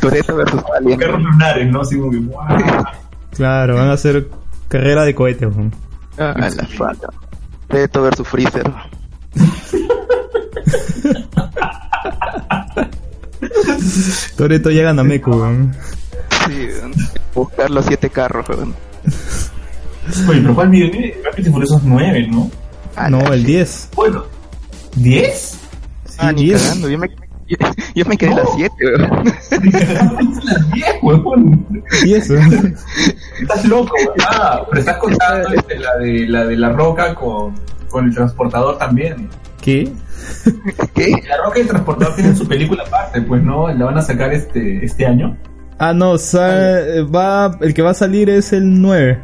Toretto 0.00 0.36
versus 0.36 0.62
Alien. 0.78 1.00
Perros 1.00 1.20
lunares, 1.20 1.68
¿no? 1.72 1.80
Así 1.80 1.96
como 1.98 2.12
que, 2.12 2.18
¡guau! 2.18 2.84
claro, 3.32 3.74
van 3.74 3.88
a 3.88 3.94
hacer 3.94 4.28
carrera 4.68 5.04
de 5.04 5.16
cohetes, 5.16 5.48
weón. 5.52 5.74
Ah, 6.18 6.34
la 6.38 6.66
falta. 6.66 7.08
Toretto 7.66 8.00
versus 8.02 8.28
Freezer. 8.28 8.72
Toreto 14.36 14.70
llega 14.70 14.90
a 14.90 14.92
Nameku, 14.92 15.32
weón. 15.32 15.74
Sí, 16.46 16.68
buscar 17.36 17.70
los 17.70 17.84
siete 17.86 18.10
carros, 18.10 18.48
weón. 18.48 18.74
Oye, 20.28 20.40
pero 20.40 20.54
¿cuál 20.54 20.68
viene? 20.70 21.14
Rápidos 21.24 21.48
y 21.48 21.52
Furiosos 21.52 21.82
9, 21.84 22.28
¿no? 22.30 22.50
No, 23.10 23.32
el 23.32 23.44
10. 23.44 23.90
Bueno, 23.94 24.24
¿10? 24.96 25.58
Ah, 26.18 26.32
ni 26.32 26.44
10. 26.44 26.62
cagando, 26.62 26.88
yo 26.88 26.98
me, 26.98 27.08
yo, 27.46 27.56
yo 27.94 28.04
me 28.06 28.16
quedé 28.16 28.30
en 28.30 28.36
las 28.36 28.48
siete, 28.54 28.74
weón. 28.80 29.24
las 30.44 30.72
10, 30.72 30.86
huevón. 31.02 31.66
10, 32.04 32.30
weón. 32.30 32.76
Estás 33.40 33.64
loco, 33.66 33.92
weón. 33.96 34.16
Ah, 34.28 34.62
pero 34.68 34.80
estás 34.80 34.96
contando 34.96 35.48
este, 35.50 35.78
la, 35.78 35.96
de, 35.98 36.26
la 36.26 36.46
de 36.46 36.56
la 36.56 36.70
roca 36.70 37.14
con, 37.14 37.54
con 37.88 38.06
el 38.06 38.14
transportador 38.14 38.78
también. 38.78 39.28
¿Qué? 39.60 39.92
¿Qué? 40.94 41.22
La 41.28 41.36
roca 41.44 41.58
y 41.58 41.62
el 41.62 41.68
transportador 41.68 42.14
tienen 42.14 42.36
su 42.36 42.46
película 42.46 42.84
aparte, 42.86 43.20
pues, 43.22 43.42
¿no? 43.42 43.68
La 43.68 43.84
van 43.84 43.98
a 43.98 44.02
sacar 44.02 44.32
este, 44.32 44.84
este 44.84 45.04
año. 45.04 45.36
Ah, 45.78 45.92
no, 45.92 46.16
sa- 46.18 46.80
eh, 46.80 47.02
va, 47.02 47.56
el 47.60 47.74
que 47.74 47.82
va 47.82 47.90
a 47.90 47.94
salir 47.94 48.30
es 48.30 48.52
el 48.52 48.80
9. 48.80 49.22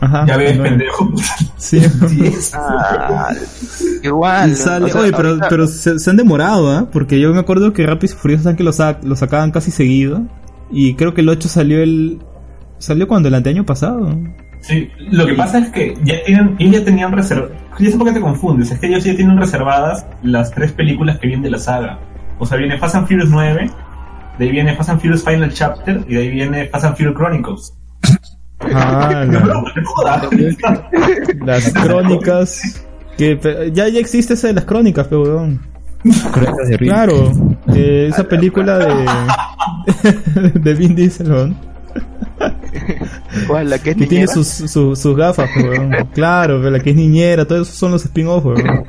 Ajá. 0.00 0.26
Ya 0.26 0.36
ves, 0.36 0.52
el 0.52 0.58
9. 0.58 0.70
pendejo. 0.70 1.12
Sí. 1.56 1.80
Ah, 2.54 3.30
igual. 4.02 4.54
Sale, 4.54 4.84
o 4.86 4.88
sea, 4.88 5.00
oye, 5.00 5.12
pero, 5.16 5.28
ahorita- 5.30 5.48
pero 5.48 5.66
se, 5.66 5.98
se 5.98 6.10
han 6.10 6.16
demorado, 6.16 6.70
¿ah? 6.70 6.88
Porque 6.92 7.18
yo 7.18 7.32
me 7.32 7.40
acuerdo 7.40 7.72
que 7.72 7.86
Rápidos 7.86 8.14
y 8.14 8.18
Furiosos 8.18 8.54
que 8.56 8.62
lo 8.64 9.16
sacaban 9.16 9.50
casi 9.50 9.70
seguido. 9.70 10.22
Y 10.70 10.94
creo 10.94 11.14
que 11.14 11.22
el 11.22 11.28
8 11.28 11.48
salió 11.48 11.82
el. 11.82 12.18
¿Salió 12.78 13.08
cuando? 13.08 13.28
El 13.28 13.34
anteaño 13.34 13.64
pasado. 13.64 14.16
Sí, 14.60 14.88
lo 15.10 15.26
que 15.26 15.34
pasa 15.34 15.58
es 15.58 15.70
que 15.70 15.96
ya 16.04 16.16
tienen, 16.26 16.54
ellos 16.58 16.80
ya 16.80 16.84
tenían 16.84 17.12
reservadas. 17.12 17.56
Ya 17.78 17.90
sé 17.90 17.96
por 17.96 18.06
qué 18.08 18.12
te 18.12 18.20
confundes, 18.20 18.70
es 18.70 18.78
que 18.78 18.88
ellos 18.88 19.02
ya 19.04 19.14
tienen 19.16 19.38
reservadas 19.38 20.04
las 20.22 20.50
tres 20.50 20.72
películas 20.72 21.18
que 21.18 21.28
vienen 21.28 21.42
de 21.44 21.50
la 21.50 21.58
saga. 21.58 21.98
O 22.38 22.46
sea, 22.46 22.58
viene 22.58 22.76
Fast 22.78 22.96
and 22.96 23.06
Furious 23.08 23.30
9, 23.30 23.70
de 24.38 24.44
ahí 24.44 24.50
viene 24.52 24.76
Fast 24.76 24.90
and 24.90 25.00
Furious 25.00 25.24
Final 25.24 25.52
Chapter 25.52 26.04
y 26.08 26.14
de 26.14 26.20
ahí 26.22 26.30
viene 26.30 26.66
Fast 26.68 26.84
and 26.84 26.96
Furious 26.96 27.16
Chronicles. 27.16 27.74
Ah, 28.60 29.24
No, 29.26 29.64
las 31.46 31.72
crónicas. 31.72 32.84
Que 33.16 33.70
ya, 33.72 33.88
ya 33.88 34.00
existe 34.00 34.34
esa 34.34 34.48
de 34.48 34.54
las 34.54 34.64
crónicas, 34.64 35.06
pero 35.08 35.22
weón. 35.22 35.60
Crónicas 36.32 36.68
de 36.68 36.76
Riddick. 36.76 36.92
Claro, 36.92 37.32
eh, 37.74 38.06
esa 38.10 38.24
película 38.24 38.78
de. 38.78 39.06
de 40.60 40.74
Vin 40.74 40.94
Diesel, 40.94 41.30
weón. 41.32 41.56
¿Cuál? 43.48 43.70
La 43.70 43.78
que 43.78 43.90
es 43.90 43.96
Y 44.00 44.06
tiene 44.06 44.26
sus, 44.28 44.46
su- 44.46 44.94
sus 44.94 45.16
gafas, 45.16 45.50
weón. 45.56 45.90
Claro, 46.14 46.58
pero 46.58 46.70
la 46.70 46.80
que 46.80 46.90
es 46.90 46.96
niñera, 46.96 47.44
todos 47.44 47.68
esos 47.68 47.78
son 47.78 47.90
los 47.92 48.04
spin-offs, 48.04 48.44
weón. 48.46 48.84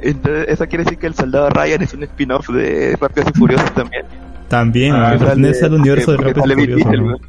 Entonces, 0.00 0.46
eso 0.48 0.66
quiere 0.66 0.84
decir 0.84 0.98
que 0.98 1.06
el 1.08 1.14
soldado 1.14 1.50
Ryan 1.50 1.82
es 1.82 1.92
un 1.94 2.02
spin-off 2.04 2.48
de 2.50 2.96
Rápidos 3.00 3.30
y 3.34 3.38
Furiosos 3.38 3.72
también. 3.74 4.04
También, 4.48 4.94
Ah, 4.94 5.14
pertenece 5.18 5.66
al 5.66 5.74
universo 5.74 6.12
de 6.12 6.18
Vin 6.24 6.34
Furiosos, 6.34 7.20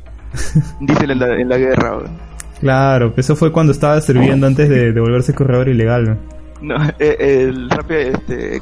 Diesel, 0.80 1.11
en 1.11 1.20
la, 1.20 1.36
en 1.36 1.49
la 1.49 1.57
guerra, 1.57 1.97
weón. 1.97 2.30
Claro, 2.59 3.13
eso 3.17 3.36
fue 3.36 3.51
cuando 3.51 3.72
estaba 3.72 3.99
sirviendo 4.01 4.45
antes 4.47 4.70
de, 4.70 4.91
de 4.91 4.99
volverse 4.99 5.34
corredor 5.34 5.70
ilegal. 5.70 6.17
No, 6.61 6.76
eh, 6.99 7.45
el 7.47 7.70
rápido, 7.70 7.99
este, 7.99 8.61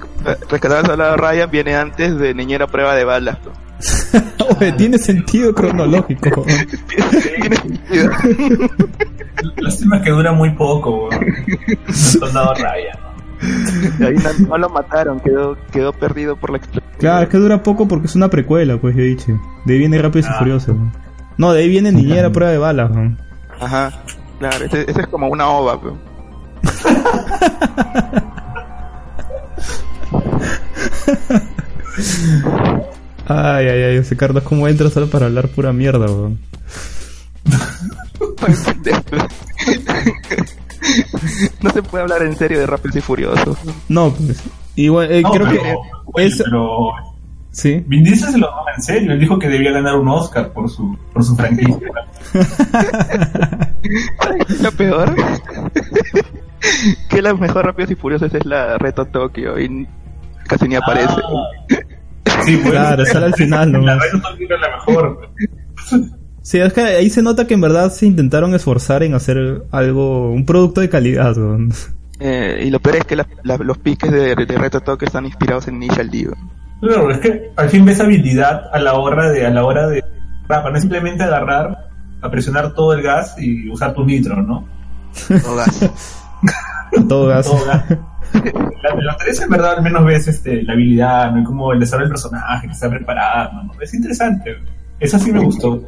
rescatar 0.50 0.80
al 0.80 0.86
soldado 0.86 1.18
Ryan 1.18 1.50
viene 1.50 1.76
antes 1.76 2.18
de 2.18 2.34
Niñera 2.34 2.68
Prueba 2.68 2.96
de 2.96 3.04
Balas. 3.04 3.38
Oye, 4.60 4.72
tiene 4.72 4.98
sentido 4.98 5.54
cronológico. 5.54 6.44
Tiene 7.40 7.56
sentido. 7.56 8.10
Lástima 9.58 10.02
que 10.02 10.10
dura 10.10 10.32
muy 10.32 10.50
poco. 10.56 11.10
El 11.12 11.94
Soldado 11.94 12.56
Ryan. 12.56 12.98
Ahí 14.06 14.16
no, 14.16 14.48
no 14.48 14.58
lo 14.58 14.70
mataron, 14.70 15.20
quedó, 15.20 15.58
quedó 15.72 15.94
perdido 15.94 16.36
por 16.36 16.52
la 16.52 16.58
explosión. 16.58 16.92
Claro, 16.98 17.24
es 17.24 17.30
que 17.30 17.38
dura 17.38 17.62
poco 17.64 17.88
porque 17.88 18.08
es 18.08 18.16
una 18.16 18.30
precuela, 18.30 18.78
pues 18.78 18.96
yo 18.96 19.02
he 19.02 19.06
dicho. 19.06 19.40
De 19.66 19.74
ahí 19.74 19.80
viene 19.80 20.02
Rápidos 20.02 20.28
y 20.28 20.30
Ah. 20.34 20.40
Furiosos. 20.40 20.70
weón. 20.76 20.92
No, 21.38 21.54
de 21.54 21.62
ahí 21.62 21.70
viene 21.70 21.92
Niñera 21.92 22.28
a 22.30 22.32
prueba 22.32 22.52
de 22.52 22.58
balas. 22.58 22.92
weón. 22.92 23.18
Ajá, 23.60 23.92
claro, 24.40 24.66
ese, 24.66 24.90
ese 24.90 25.02
es 25.02 25.08
como 25.08 25.28
una 25.30 25.48
ova, 25.48 25.80
pero. 25.82 25.98
Ay, 33.30 33.68
ay, 33.68 33.82
ay, 33.84 33.98
ese 33.98 34.16
Carlos, 34.16 34.44
¿cómo 34.44 34.68
entra 34.68 34.90
solo 34.90 35.10
para 35.10 35.26
hablar 35.26 35.50
pura 35.50 35.74
mierda, 35.74 36.06
weón? 36.06 36.40
no 41.62 41.70
se 41.72 41.82
puede 41.84 42.04
hablar 42.04 42.24
en 42.24 42.36
serio 42.36 42.60
de 42.60 42.66
Rápidos 42.68 42.96
y 42.98 43.02
Furiosos. 43.02 43.58
No, 43.90 44.12
pues. 44.12 44.44
Igual, 44.76 45.12
eh, 45.12 45.22
No, 45.22 45.32
creo 45.32 45.48
pero, 45.50 45.62
que. 45.64 45.76
oye, 46.14 46.26
es- 46.28 46.42
pero 46.44 46.92
Sí. 47.52 47.84
Vin 47.88 48.04
Diesel 48.04 48.30
se 48.34 48.38
lo 48.38 48.48
toma 48.50 48.72
en 48.76 48.82
serio. 48.84 49.12
Él 49.14 49.20
dijo 49.20 49.40
que 49.40 49.48
debía 49.50 49.72
ganar 49.72 49.96
un 49.96 50.08
Oscar 50.10 50.54
por 50.54 50.70
su, 50.70 50.96
por 51.12 51.24
su 51.24 51.36
franquicia. 51.36 51.88
¿Sabes 54.22 54.46
qué 54.48 54.54
es 54.54 54.62
lo 54.62 54.72
peor? 54.74 55.16
que 57.10 57.22
la 57.22 57.34
mejor 57.34 57.66
Rápidos 57.66 57.92
y 57.92 57.96
Furiosos 57.96 58.32
es 58.34 58.46
la 58.46 58.78
Reto 58.78 59.06
Tokio 59.06 59.60
y 59.60 59.88
casi 60.48 60.68
ni 60.68 60.76
aparece. 60.76 61.16
Sí, 62.46 62.56
bueno, 62.58 62.72
Claro, 62.72 63.06
sale 63.06 63.26
al 63.28 63.34
final 63.34 63.72
La 63.72 63.78
nomás. 63.80 64.00
Reto 64.04 64.22
Tokio 64.30 64.46
era 64.46 64.58
la 64.60 64.76
mejor. 64.78 65.30
Sí, 66.48 66.60
es 66.60 66.72
que 66.72 66.80
ahí 66.80 67.10
se 67.10 67.22
nota 67.22 67.46
que 67.46 67.56
en 67.56 67.60
verdad 67.60 67.92
se 67.92 68.06
intentaron 68.06 68.56
esforzar 68.56 69.04
en 69.04 69.14
hacer 69.14 69.64
algo, 69.70 70.32
un 70.32 70.46
producto 70.46 70.80
de 70.80 70.88
calidad. 70.88 71.36
Eh, 72.22 72.64
y 72.66 72.70
lo 72.70 72.80
peor 72.80 72.96
es 72.96 73.04
que 73.04 73.18
la- 73.18 73.28
la- 73.44 73.58
los 73.58 73.78
piques 73.80 74.10
de, 74.10 74.34
de 74.34 74.58
Reto 74.58 74.82
están 75.02 75.26
inspirados 75.26 75.68
en 75.68 75.76
Initial 75.84 76.10
D. 76.10 76.30
Claro, 76.80 77.12
es 77.12 77.18
que 77.18 77.52
al 77.58 77.70
fin 77.70 77.84
ves 77.84 78.00
habilidad 78.00 78.62
a 78.72 78.80
la 78.80 78.94
hora 78.94 79.30
de, 79.30 79.46
a 79.46 79.50
la 79.50 79.66
hora 79.66 79.88
de, 79.90 80.02
para 80.48 80.70
no 80.70 80.76
es 80.78 80.84
simplemente 80.84 81.22
agarrar, 81.26 81.90
a 82.22 82.32
presionar 82.32 82.74
todo 82.74 82.94
el 82.94 83.02
gas 83.02 83.36
y 83.38 83.70
usar 83.70 83.94
tu 83.94 84.06
nitro, 84.06 84.42
¿no? 84.42 84.66
Todo 85.44 85.56
gas. 85.58 85.92
Todo 87.10 87.28
gas. 87.28 87.46
Todo 87.46 87.66
gas. 87.66 87.84
La, 88.84 88.90
en 88.92 89.06
la 89.06 89.18
3 89.18 89.42
en 89.42 89.50
verdad 89.50 89.74
al 89.80 89.84
menos 89.84 90.06
ves 90.06 90.30
este, 90.30 90.64
la 90.64 90.72
habilidad, 90.72 91.30
¿no? 91.34 91.42
Y 91.42 91.44
Como 91.44 91.74
el 91.74 91.80
desarrollo 91.82 92.06
del 92.06 92.14
personaje, 92.14 92.68
que 92.68 92.74
está 92.74 92.90
preparado, 92.90 93.64
¿no? 93.64 93.74
Es 93.82 93.94
interesante. 93.94 94.56
Eso 94.98 95.20
sí 95.20 95.34
me 95.34 95.42
gustó. 95.42 95.84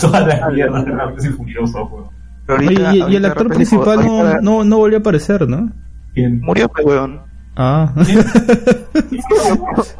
Todas 0.00 0.26
las 0.26 0.52
mierdas 0.52 0.84
de 0.84 0.90
Rápidos 0.92 1.24
y 1.26 1.28
Furiosos, 1.30 1.88
weón. 1.90 2.08
Oye, 2.48 2.98
y, 3.08 3.12
y 3.12 3.16
el 3.16 3.24
actor 3.24 3.48
principal 3.48 4.04
no, 4.04 4.40
no, 4.40 4.64
no 4.64 4.76
volvió 4.78 4.98
a 4.98 5.00
aparecer, 5.00 5.48
¿no? 5.48 5.70
¿Quién? 6.12 6.40
Murió, 6.40 6.68
pues, 6.68 6.84
weón. 6.86 7.20
Ah. 7.56 7.92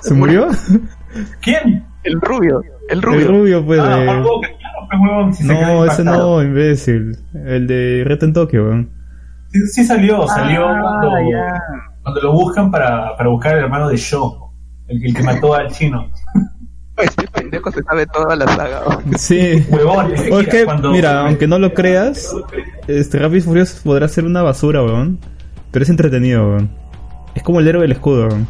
¿Se 0.01 0.15
murió? 0.15 0.49
¿Quién? 1.43 1.85
El 2.03 2.21
rubio. 2.21 2.63
El 2.89 3.01
rubio. 3.01 3.21
El 3.21 3.29
rubio, 3.29 3.67
pues. 3.67 3.81
Ah, 3.81 4.03
claro, 4.05 4.25
pues, 4.89 5.01
weón, 5.01 5.35
si 5.35 5.43
se 5.45 5.49
queda 5.55 5.69
No, 5.73 5.85
ese 5.87 6.05
no, 6.05 6.43
imbécil. 6.43 7.17
El 7.33 7.67
de 7.67 8.03
Reto 8.05 8.27
en 8.27 8.33
Tokio, 8.33 8.65
weón. 8.65 8.91
Sí, 9.49 9.61
sí 9.73 9.85
salió, 9.85 10.27
salió 10.27 10.69
Ah, 10.69 10.99
cuando, 11.01 11.31
ya. 11.31 11.63
cuando 12.03 12.21
lo 12.21 12.33
buscan 12.33 12.71
para, 12.71 13.17
para 13.17 13.29
buscar 13.31 13.55
al 13.55 13.65
hermano 13.65 13.89
de 13.89 13.97
Shaw, 13.97 14.51
el, 14.89 15.05
el 15.05 15.15
que 15.15 15.23
mató 15.23 15.55
al 15.55 15.71
chino. 15.71 16.11
Este 16.97 17.27
pendejo 17.29 17.71
se 17.73 17.83
sabe 17.83 18.07
toda 18.07 18.37
la 18.37 18.47
saga. 18.55 18.83
weón. 18.87 19.19
Sí. 19.19 19.65
Huevón, 19.69 20.13
es 20.15 20.23
que 20.23 20.33
O 20.33 20.41
es 20.41 20.47
mira, 20.47 20.65
cuando- 20.65 20.91
mira, 20.93 21.21
aunque 21.27 21.47
no 21.49 21.59
lo 21.59 21.75
creas, 21.75 22.35
este 22.87 23.19
Rápido 23.19 23.39
y 23.39 23.41
Furioso 23.43 23.81
podrá 23.83 24.07
ser 24.09 24.25
una 24.25 24.43
basura, 24.43 24.83
weón. 24.83 25.19
Pero 25.73 25.83
es 25.83 25.89
entretenido, 25.91 26.49
weón. 26.49 26.71
Es 27.35 27.43
como 27.43 27.59
el 27.61 27.67
héroe 27.69 27.83
del 27.83 27.93
escudo, 27.93 28.29
weón. 28.29 28.47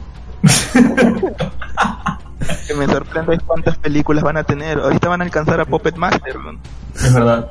Que 2.67 2.75
me 2.75 2.87
sorprende 2.87 3.35
es 3.37 3.43
cuántas 3.43 3.79
películas 3.79 4.23
van 4.23 4.37
a 4.37 4.45
tener. 4.45 4.79
Ahorita 4.79 5.09
van 5.09 5.23
a 5.23 5.25
alcanzar 5.25 5.61
a 5.61 5.65
Puppet 5.65 5.97
Master. 5.97 6.37
weón. 6.37 6.59
Es 6.95 7.15
verdad. 7.15 7.51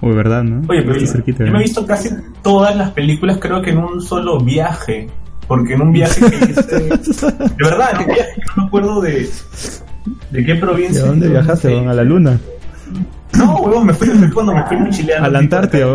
Uy, 0.00 0.14
¿verdad, 0.14 0.44
no? 0.44 0.62
Oye, 0.68 0.82
pero 0.82 0.96
yo, 1.00 1.06
cerquita, 1.08 1.44
yo 1.44 1.50
me 1.50 1.58
he 1.58 1.62
visto 1.62 1.84
casi 1.84 2.10
todas 2.42 2.76
las 2.76 2.92
películas, 2.92 3.38
creo 3.40 3.60
que 3.60 3.70
en 3.70 3.78
un 3.78 4.00
solo 4.00 4.38
viaje. 4.38 5.08
Porque 5.48 5.72
en 5.74 5.80
un 5.82 5.92
viaje 5.92 6.20
que 6.20 6.36
hice. 6.50 6.76
De 7.32 7.64
verdad, 7.64 7.90
en 7.94 7.98
un 8.00 8.06
viaje 8.14 8.30
que 8.36 8.42
no 8.56 8.62
me 8.62 8.66
acuerdo 8.66 9.00
de. 9.00 9.30
¿De 10.30 10.44
qué 10.44 10.52
¿Y 10.52 10.58
provincia? 10.58 11.02
a 11.02 11.06
dónde 11.06 11.28
viajaste? 11.28 11.78
A 11.88 11.92
la 11.94 12.04
luna. 12.04 12.38
No, 13.32 13.56
huevón, 13.60 13.86
me 13.86 13.92
fui, 13.94 14.08
cuando 14.32 14.54
me 14.54 14.64
fui 14.66 14.76
mochileando. 14.76 15.26
A 15.26 15.30
la 15.30 15.38
Antártida, 15.38 15.86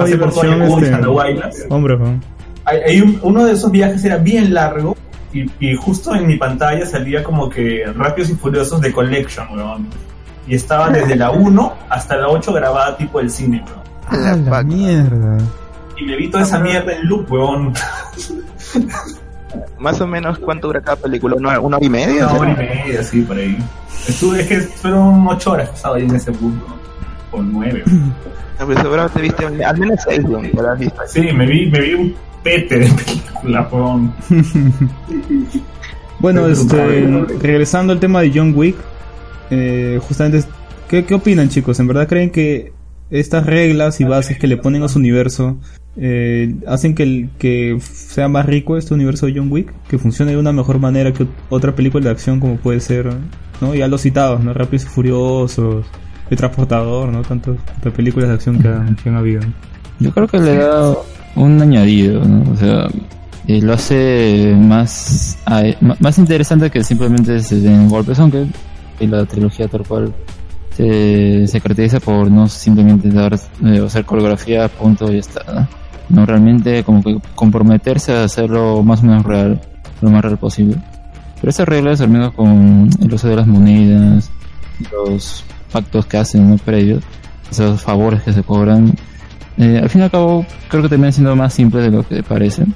Pasé 0.00 0.16
por 0.18 0.26
versión 0.28 0.62
este. 0.62 1.66
Hombre, 1.70 1.96
un- 3.00 3.18
uno 3.22 3.44
de 3.44 3.52
esos 3.52 3.70
viajes 3.70 4.04
era 4.04 4.16
bien 4.18 4.52
largo 4.54 4.96
y, 5.32 5.50
y 5.60 5.74
justo 5.74 6.14
en 6.14 6.26
mi 6.26 6.36
pantalla 6.36 6.84
salía 6.86 7.22
como 7.24 7.48
que 7.48 7.84
Rápidos 7.94 8.30
y 8.30 8.34
Furiosos 8.34 8.80
de 8.80 8.92
Collection, 8.92 9.46
weón. 9.54 9.86
Y 10.46 10.54
estaba 10.54 10.88
desde 10.90 11.16
la 11.16 11.30
1 11.30 11.72
hasta 11.90 12.16
la 12.16 12.28
8 12.28 12.52
grabada 12.52 12.96
tipo 12.96 13.20
el 13.20 13.30
cine, 13.30 13.62
weón. 13.66 13.78
Ah, 14.10 14.36
la 14.36 14.62
mierda. 14.62 15.38
Y 15.98 16.04
me 16.04 16.16
vi 16.16 16.28
toda 16.28 16.44
esa 16.44 16.58
mierda 16.60 16.92
en 16.92 17.06
loop, 17.08 17.30
weón. 17.30 17.74
Más 19.78 20.00
o 20.00 20.06
menos 20.06 20.38
cuánto 20.38 20.68
dura 20.68 20.80
cada 20.80 20.96
película. 20.96 21.34
¿Una, 21.36 21.58
una 21.58 21.76
hora 21.78 21.86
y 21.86 21.88
media? 21.88 22.28
Una 22.28 22.38
hora 22.38 22.52
y 22.52 22.56
media, 22.56 23.02
sí, 23.02 23.22
por 23.22 23.36
ahí. 23.36 23.58
Estuve, 24.06 24.40
es 24.40 24.46
que 24.46 24.60
fueron 24.60 25.26
8 25.26 25.50
horas 25.50 25.70
estaba 25.74 25.96
ahí 25.96 26.04
en 26.04 26.14
ese 26.14 26.30
punto. 26.32 26.66
O 27.32 27.42
9. 27.42 27.82
No, 28.58 28.66
pero 28.66 28.80
seguramente 28.80 29.20
viste 29.20 29.44
al 29.64 29.78
menos 29.78 30.00
seis, 30.04 30.20
weón, 30.24 30.50
visto. 30.78 31.00
Sí, 31.06 31.32
me 31.32 31.46
vi, 31.46 31.70
me 31.70 31.80
vi 31.80 31.94
un 31.94 32.14
pete 32.42 32.78
de 32.78 32.88
película, 32.88 33.68
weón. 33.70 34.14
Bueno, 36.20 36.48
este, 36.48 37.06
regresando 37.40 37.92
al 37.92 38.00
tema 38.00 38.20
de 38.22 38.32
John 38.34 38.52
Wick, 38.56 38.74
eh, 39.50 40.00
justamente, 40.02 40.44
¿qué, 40.88 41.04
¿qué 41.04 41.14
opinan 41.14 41.48
chicos? 41.48 41.78
¿En 41.78 41.86
verdad 41.86 42.08
creen 42.08 42.30
que 42.30 42.72
estas 43.10 43.46
reglas 43.46 44.00
y 44.00 44.04
bases 44.04 44.38
que 44.38 44.46
le 44.46 44.56
ponen 44.56 44.82
a 44.82 44.88
su 44.88 44.98
universo 44.98 45.56
eh, 45.96 46.54
hacen 46.66 46.94
que, 46.94 47.02
el, 47.02 47.30
que 47.38 47.78
sea 47.80 48.28
más 48.28 48.46
rico 48.46 48.76
este 48.76 48.94
universo 48.94 49.26
de 49.26 49.34
John 49.36 49.50
Wick? 49.50 49.72
Que 49.88 49.98
funcione 49.98 50.32
de 50.32 50.36
una 50.36 50.52
mejor 50.52 50.78
manera 50.78 51.12
que 51.12 51.24
ot- 51.24 51.28
otra 51.50 51.74
película 51.74 52.04
de 52.04 52.10
acción 52.10 52.38
como 52.40 52.56
puede 52.56 52.80
ser, 52.80 53.08
¿no? 53.60 53.74
Ya 53.74 53.88
los 53.88 54.02
citados, 54.02 54.42
¿no? 54.44 54.52
Rápidos 54.54 54.84
y 54.84 54.88
Furiosos, 54.88 55.86
El 56.30 56.36
Transportador, 56.36 57.08
¿no? 57.10 57.22
Tantas, 57.22 57.56
películas 57.96 58.28
de 58.28 58.34
acción 58.34 58.58
que, 58.60 58.68
han- 58.68 58.94
que 58.96 59.08
han 59.08 59.16
habido. 59.16 59.40
Yo 59.98 60.12
creo 60.12 60.28
que 60.28 60.38
le 60.38 60.56
da 60.56 60.94
un 61.34 61.60
añadido, 61.60 62.24
¿no? 62.24 62.48
O 62.52 62.56
sea, 62.56 62.86
lo 63.48 63.72
hace 63.72 64.54
más, 64.56 65.38
ma- 65.80 65.96
más 65.98 66.18
interesante 66.18 66.70
que 66.70 66.84
simplemente 66.84 67.40
se 67.40 67.58
den 67.60 67.88
golpes, 67.88 68.18
aunque 68.20 68.46
la 69.00 69.24
trilogía 69.24 69.66
tal 69.68 69.82
cual 69.86 70.12
se, 70.78 71.48
se 71.48 71.60
caracteriza 71.60 71.98
por 71.98 72.30
no 72.30 72.46
simplemente 72.48 73.10
dar, 73.10 73.34
eh, 73.34 73.82
hacer 73.84 74.04
coreografía, 74.04 74.68
punto 74.68 75.12
y 75.12 75.18
está, 75.18 75.68
¿no? 76.08 76.24
Realmente 76.24 76.84
como 76.84 77.02
que 77.02 77.18
comprometerse 77.34 78.12
a 78.14 78.22
hacerlo 78.22 78.84
más 78.84 79.02
o 79.02 79.06
menos 79.06 79.24
real, 79.24 79.60
lo 80.00 80.10
más 80.10 80.22
real 80.22 80.38
posible. 80.38 80.76
Pero 81.40 81.50
esas 81.50 81.68
reglas, 81.68 82.00
al 82.00 82.10
menos 82.10 82.32
con 82.32 82.88
el 83.02 83.12
uso 83.12 83.26
de 83.26 83.34
las 83.34 83.46
monedas, 83.48 84.30
los 84.92 85.44
pactos 85.72 86.06
que 86.06 86.16
hacen 86.16 86.48
¿no? 86.48 86.56
previos, 86.58 87.02
esos 87.50 87.82
favores 87.82 88.22
que 88.22 88.32
se 88.32 88.44
cobran, 88.44 88.94
eh, 89.56 89.80
al 89.82 89.90
fin 89.90 90.02
y 90.02 90.04
al 90.04 90.12
cabo 90.12 90.46
creo 90.68 90.84
que 90.84 90.88
terminan 90.90 91.12
siendo 91.12 91.34
más 91.34 91.54
simples 91.54 91.82
de 91.82 91.90
lo 91.90 92.06
que 92.06 92.22
parece. 92.22 92.66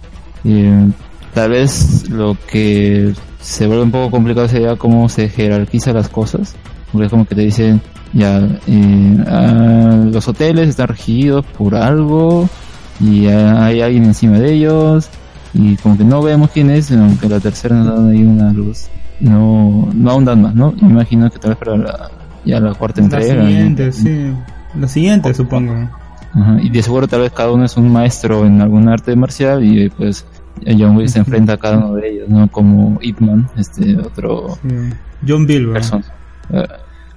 Eh, 0.45 0.89
tal 1.33 1.51
vez 1.51 2.11
lo 2.11 2.37
que 2.51 3.15
se 3.41 3.69
vuelve 3.69 3.85
un 3.85 3.93
poco 3.93 4.11
complicado 4.11 4.49
sería 4.49 4.75
cómo 4.75 5.09
se 5.09 5.29
jerarquiza 5.29 5.93
las 5.93 6.09
cosas. 6.09 6.57
Porque 6.93 7.07
es 7.07 7.11
como 7.11 7.25
que 7.25 7.35
te 7.35 7.41
dicen, 7.43 7.81
ya, 8.13 8.39
eh, 8.67 9.25
ah, 9.27 10.05
los 10.13 10.29
hoteles 10.29 10.69
están 10.69 10.89
regidos 10.89 11.45
por 11.59 11.75
algo 11.75 12.49
y 13.01 13.27
ah, 13.29 13.65
hay 13.65 13.81
alguien 13.81 14.05
encima 14.05 14.39
de 14.39 14.53
ellos 14.53 15.09
y 15.55 15.77
como 15.77 15.97
que 15.97 16.05
no 16.05 16.23
vemos 16.23 16.51
quién 16.51 16.71
es, 16.71 16.91
aunque 16.93 17.29
la 17.29 17.41
tercera 17.41 17.77
nos 17.77 17.87
dan 17.97 18.11
ahí 18.11 18.23
una 18.23 18.53
luz. 18.53 18.89
No, 19.21 19.89
no 19.95 20.11
ahondan 20.11 20.43
más, 20.43 20.55
¿no? 20.55 20.73
Me 20.81 20.89
imagino 20.89 21.31
que 21.31 21.39
tal 21.39 21.51
vez 21.51 21.59
para 21.59 21.77
la, 21.77 22.11
ya 22.45 22.59
la 22.61 22.75
cuarta 22.75 23.01
La 23.01 23.05
entrega. 23.05 23.47
siguiente, 23.47 23.93
sí. 23.93 24.33
La 24.79 24.89
siguiente, 24.89 25.33
supongo. 25.35 25.89
Ajá, 26.35 26.59
Y 26.63 26.71
de 26.71 26.83
seguro 26.83 27.07
tal 27.07 27.21
vez 27.21 27.33
cada 27.33 27.53
uno 27.53 27.65
es 27.65 27.77
un 27.77 27.93
maestro 27.93 28.47
en 28.47 28.61
algún 28.61 28.89
arte 28.89 29.15
marcial 29.15 29.63
y 29.65 29.89
pues 29.91 30.25
John 30.67 30.97
Wick 30.97 31.09
se 31.09 31.19
enfrenta 31.19 31.55
a 31.55 31.57
cada 31.59 31.79
uno 31.79 31.95
de 31.95 32.09
ellos, 32.11 32.29
¿no? 32.29 32.49
Como 32.49 32.99
Ip 33.03 33.21
Man, 33.21 33.49
este 33.57 33.97
otro 33.99 34.59
Sí. 34.63 34.69
John 35.27 35.47
persona. 35.47 36.05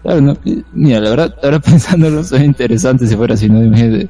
Claro, 0.05 0.21
no, 0.21 0.37
mira, 0.73 0.99
la 0.99 1.09
verdad, 1.09 1.35
ahora 1.41 1.59
pensándolo, 1.61 2.19
es 2.19 2.31
interesante 2.33 3.07
si 3.07 3.15
fuera 3.15 3.33
así, 3.33 3.49
¿no? 3.49 3.63
Imagínate, 3.63 4.09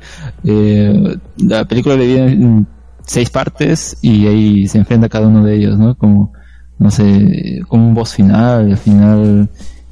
la 1.37 1.65
película 1.65 1.95
le 1.95 2.05
viene 2.05 2.31
en 2.33 2.67
seis 3.05 3.29
partes 3.29 3.97
y 4.01 4.27
ahí 4.27 4.67
se 4.67 4.77
enfrenta 4.77 5.07
cada 5.07 5.27
uno 5.27 5.45
de 5.45 5.55
ellos, 5.55 5.77
¿no? 5.77 5.95
Como, 5.95 6.33
no 6.79 6.91
sé, 6.91 7.61
como 7.67 7.87
un 7.87 7.93
boss 7.93 8.13
final, 8.13 8.71
al 8.71 8.77
final, 8.77 9.49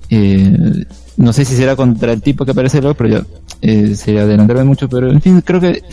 eh, 0.09 0.86
no 1.15 1.31
sé 1.31 1.45
si 1.45 1.55
será 1.55 1.75
contra 1.75 2.11
el 2.11 2.21
tipo 2.21 2.43
que 2.43 2.51
aparece 2.51 2.81
luego, 2.81 2.97
pero 2.97 3.09
ya, 3.09 3.25
eh, 3.61 3.95
sería 3.95 4.23
adelantarme 4.23 4.65
mucho, 4.65 4.89
pero 4.89 5.09
en 5.09 5.21
fin, 5.21 5.41
creo 5.41 5.61
que 5.61 5.84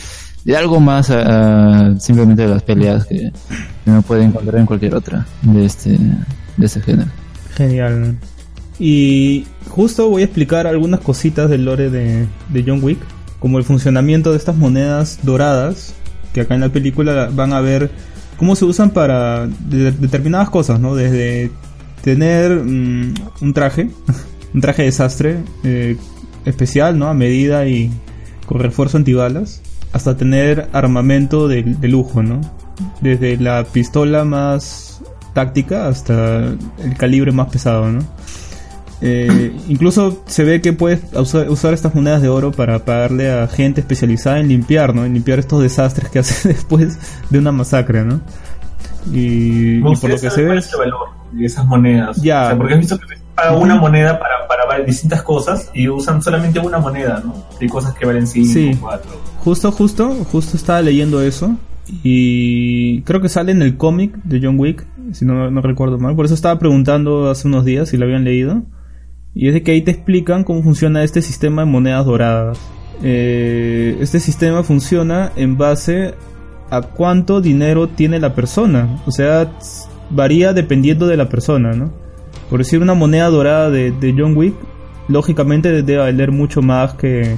de 0.43 0.57
algo 0.57 0.79
más 0.79 1.09
a, 1.09 1.97
simplemente 1.99 2.47
las 2.47 2.63
peleas 2.63 3.05
que 3.05 3.31
uno 3.85 4.01
puede 4.01 4.23
encontrar 4.23 4.59
en 4.59 4.65
cualquier 4.65 4.95
otra 4.95 5.25
de 5.41 5.65
este, 5.65 5.97
de 6.57 6.65
este 6.65 6.81
género. 6.81 7.09
Genial. 7.55 8.17
Y 8.83 9.45
justo 9.69 10.09
voy 10.09 10.23
a 10.23 10.25
explicar 10.25 10.65
algunas 10.65 11.01
cositas 11.01 11.47
del 11.51 11.65
lore 11.65 11.91
de, 11.91 12.25
John 12.65 12.79
Wick, 12.83 12.97
como 13.37 13.59
el 13.59 13.63
funcionamiento 13.63 14.31
de 14.31 14.37
estas 14.37 14.55
monedas 14.57 15.19
doradas, 15.21 15.93
que 16.33 16.41
acá 16.41 16.55
en 16.55 16.61
la 16.61 16.69
película 16.69 17.29
van 17.31 17.53
a 17.53 17.61
ver 17.61 17.91
cómo 18.37 18.55
se 18.55 18.65
usan 18.65 18.89
para 18.89 19.45
de- 19.45 19.91
determinadas 19.91 20.49
cosas, 20.49 20.79
¿no? 20.79 20.95
Desde 20.95 21.51
tener 22.03 22.55
mm, 22.55 23.13
un 23.41 23.53
traje, 23.53 23.91
un 24.55 24.61
traje 24.61 24.81
de 24.81 24.85
desastre 24.87 25.37
eh, 25.63 25.95
especial, 26.45 26.97
¿no? 26.97 27.07
A 27.07 27.13
medida 27.13 27.67
y 27.67 27.91
con 28.47 28.59
refuerzo 28.61 28.97
antibalas, 28.97 29.61
hasta 29.93 30.17
tener 30.17 30.69
armamento 30.73 31.47
de, 31.47 31.61
de 31.61 31.87
lujo, 31.87 32.23
¿no? 32.23 32.41
Desde 32.99 33.37
la 33.37 33.63
pistola 33.63 34.25
más 34.25 35.03
táctica 35.35 35.87
hasta 35.87 36.47
el 36.47 36.97
calibre 36.97 37.31
más 37.31 37.49
pesado, 37.51 37.91
¿no? 37.91 38.01
Eh, 39.03 39.55
incluso 39.67 40.21
se 40.27 40.43
ve 40.43 40.61
que 40.61 40.73
puedes 40.73 41.01
usar, 41.13 41.49
usar 41.49 41.73
estas 41.73 41.95
monedas 41.95 42.21
de 42.21 42.29
oro 42.29 42.51
para 42.51 42.85
pagarle 42.85 43.31
a 43.31 43.47
gente 43.47 43.81
especializada 43.81 44.39
en 44.39 44.47
limpiar, 44.47 44.93
¿no? 44.93 45.05
En 45.05 45.13
limpiar 45.13 45.39
estos 45.39 45.61
desastres 45.61 46.09
que 46.09 46.19
hace 46.19 46.49
después 46.49 46.99
de 47.29 47.39
una 47.39 47.51
masacre, 47.51 48.03
¿no? 48.03 48.21
Y, 49.11 49.79
por 49.79 50.09
lo 50.09 50.19
que 50.19 50.29
se 50.29 50.41
ve... 50.41 50.47
cuál 50.47 50.57
es 50.59 50.71
el 50.71 50.79
valor 50.79 51.09
de 51.31 51.45
esas 51.45 51.65
monedas. 51.65 52.21
Ya. 52.21 52.43
O 52.43 52.47
sea, 52.47 52.57
porque 52.57 52.73
has 52.73 52.79
visto 52.79 52.99
que 52.99 53.05
paga 53.33 53.57
una 53.57 53.75
moneda 53.75 54.19
para, 54.19 54.47
para 54.47 54.83
distintas 54.83 55.23
cosas 55.23 55.69
y 55.73 55.87
usan 55.87 56.21
solamente 56.21 56.59
una 56.59 56.77
moneda, 56.77 57.21
¿no? 57.25 57.33
Hay 57.59 57.67
cosas 57.67 57.95
que 57.95 58.05
valen 58.05 58.27
5, 58.27 58.53
Sí. 58.53 58.77
4. 58.79 59.11
Justo, 59.39 59.71
justo, 59.71 60.13
justo 60.31 60.57
estaba 60.57 60.81
leyendo 60.81 61.21
eso. 61.21 61.55
Y 62.03 63.01
creo 63.01 63.21
que 63.21 63.29
sale 63.29 63.51
en 63.51 63.61
el 63.61 63.75
cómic 63.75 64.15
de 64.23 64.39
John 64.41 64.59
Wick, 64.59 64.85
si 65.13 65.25
no, 65.25 65.49
no 65.49 65.61
recuerdo 65.61 65.97
mal. 65.97 66.15
Por 66.15 66.25
eso 66.25 66.35
estaba 66.35 66.59
preguntando 66.59 67.29
hace 67.29 67.47
unos 67.47 67.65
días 67.65 67.89
si 67.89 67.97
lo 67.97 68.05
habían 68.05 68.23
leído. 68.23 68.61
Y 69.33 69.47
es 69.47 69.53
de 69.53 69.63
que 69.63 69.71
ahí 69.71 69.81
te 69.81 69.91
explican 69.91 70.43
cómo 70.43 70.61
funciona 70.61 71.03
este 71.03 71.21
sistema 71.21 71.63
de 71.63 71.71
monedas 71.71 72.05
doradas. 72.05 72.59
Eh, 73.03 73.97
este 73.99 74.19
sistema 74.19 74.63
funciona 74.63 75.31
en 75.35 75.57
base 75.57 76.15
a 76.69 76.81
cuánto 76.81 77.41
dinero 77.41 77.87
tiene 77.87 78.19
la 78.19 78.35
persona. 78.35 79.01
O 79.05 79.11
sea, 79.11 79.51
varía 80.09 80.53
dependiendo 80.53 81.07
de 81.07 81.17
la 81.17 81.29
persona, 81.29 81.73
¿no? 81.73 81.91
Por 82.49 82.59
decir 82.59 82.81
una 82.81 82.93
moneda 82.93 83.27
dorada 83.27 83.69
de, 83.69 83.91
de 83.91 84.13
John 84.17 84.35
Wick, 84.35 84.55
lógicamente 85.07 85.71
debe 85.71 85.97
valer 85.97 86.31
mucho 86.31 86.61
más 86.61 86.93
que, 86.95 87.37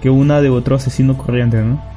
que 0.00 0.10
una 0.10 0.40
de 0.40 0.50
otro 0.50 0.76
asesino 0.76 1.16
corriente, 1.16 1.62
¿no? 1.62 1.96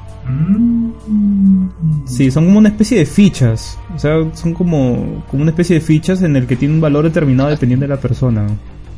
Sí, 2.04 2.30
son 2.30 2.46
como 2.46 2.58
una 2.58 2.68
especie 2.68 2.98
de 2.98 3.06
fichas. 3.06 3.78
O 3.94 3.98
sea, 3.98 4.16
son 4.34 4.54
como, 4.54 5.24
como 5.30 5.42
una 5.42 5.50
especie 5.50 5.74
de 5.74 5.80
fichas 5.80 6.22
en 6.22 6.36
el 6.36 6.46
que 6.46 6.56
tiene 6.56 6.74
un 6.74 6.80
valor 6.80 7.04
determinado 7.04 7.50
dependiendo 7.50 7.84
de 7.84 7.88
la 7.88 8.00
persona. 8.00 8.46